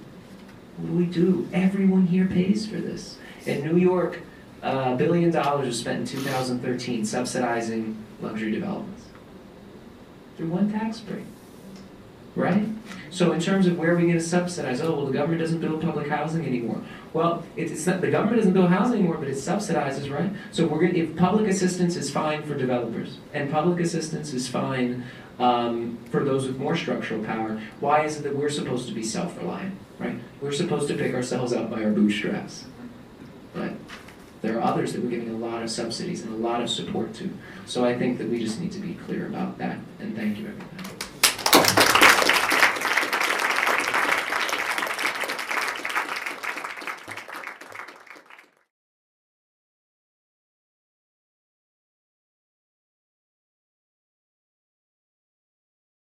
What 0.76 0.86
do 0.86 0.92
we 0.92 1.06
do? 1.06 1.48
Everyone 1.52 2.06
here 2.06 2.26
pays 2.26 2.66
for 2.66 2.76
this. 2.76 3.18
In 3.46 3.64
New 3.64 3.76
York, 3.76 4.20
a 4.62 4.66
uh, 4.66 4.96
billion 4.96 5.30
dollars 5.30 5.66
was 5.66 5.78
spent 5.78 6.00
in 6.00 6.06
2013 6.06 7.04
subsidizing 7.04 7.96
luxury 8.20 8.50
developments 8.50 9.04
through 10.36 10.48
one 10.48 10.70
tax 10.70 11.00
break 11.00 11.24
right? 12.36 12.68
So 13.10 13.32
in 13.32 13.40
terms 13.40 13.66
of 13.66 13.78
where 13.78 13.92
are 13.92 13.96
we 13.96 14.02
going 14.02 14.14
to 14.14 14.20
subsidize? 14.20 14.80
Oh, 14.80 14.94
well, 14.94 15.06
the 15.06 15.12
government 15.12 15.40
doesn't 15.40 15.60
build 15.60 15.80
public 15.80 16.08
housing 16.08 16.46
anymore. 16.46 16.82
Well, 17.12 17.42
it's, 17.56 17.86
not, 17.86 18.02
the 18.02 18.10
government 18.10 18.36
doesn't 18.36 18.52
build 18.52 18.68
housing 18.68 18.98
anymore, 18.98 19.16
but 19.16 19.28
it 19.28 19.36
subsidizes, 19.36 20.10
right? 20.10 20.30
So 20.52 20.66
we're 20.66 20.80
going 20.80 20.96
if 20.96 21.16
public 21.16 21.48
assistance 21.48 21.96
is 21.96 22.10
fine 22.10 22.42
for 22.42 22.54
developers, 22.54 23.18
and 23.32 23.50
public 23.50 23.80
assistance 23.80 24.34
is 24.34 24.46
fine 24.46 25.04
um, 25.38 25.98
for 26.10 26.22
those 26.24 26.46
with 26.46 26.58
more 26.58 26.76
structural 26.76 27.24
power, 27.24 27.60
why 27.80 28.04
is 28.04 28.18
it 28.18 28.22
that 28.24 28.36
we're 28.36 28.50
supposed 28.50 28.86
to 28.88 28.94
be 28.94 29.02
self-reliant, 29.02 29.74
right? 29.98 30.18
We're 30.40 30.52
supposed 30.52 30.88
to 30.88 30.94
pick 30.94 31.14
ourselves 31.14 31.52
up 31.52 31.70
by 31.70 31.84
our 31.84 31.90
bootstraps, 31.90 32.66
but 33.54 33.72
there 34.42 34.58
are 34.58 34.62
others 34.62 34.92
that 34.92 35.02
we're 35.02 35.10
giving 35.10 35.30
a 35.30 35.38
lot 35.38 35.62
of 35.62 35.70
subsidies 35.70 36.22
and 36.22 36.32
a 36.34 36.36
lot 36.36 36.62
of 36.62 36.70
support 36.70 37.14
to. 37.14 37.30
So 37.66 37.84
I 37.84 37.98
think 37.98 38.18
that 38.18 38.28
we 38.28 38.38
just 38.38 38.60
need 38.60 38.72
to 38.72 38.80
be 38.80 38.94
clear 38.94 39.26
about 39.26 39.58
that, 39.58 39.78
and 39.98 40.14
thank 40.14 40.38
you, 40.38 40.48
everybody. 40.48 40.95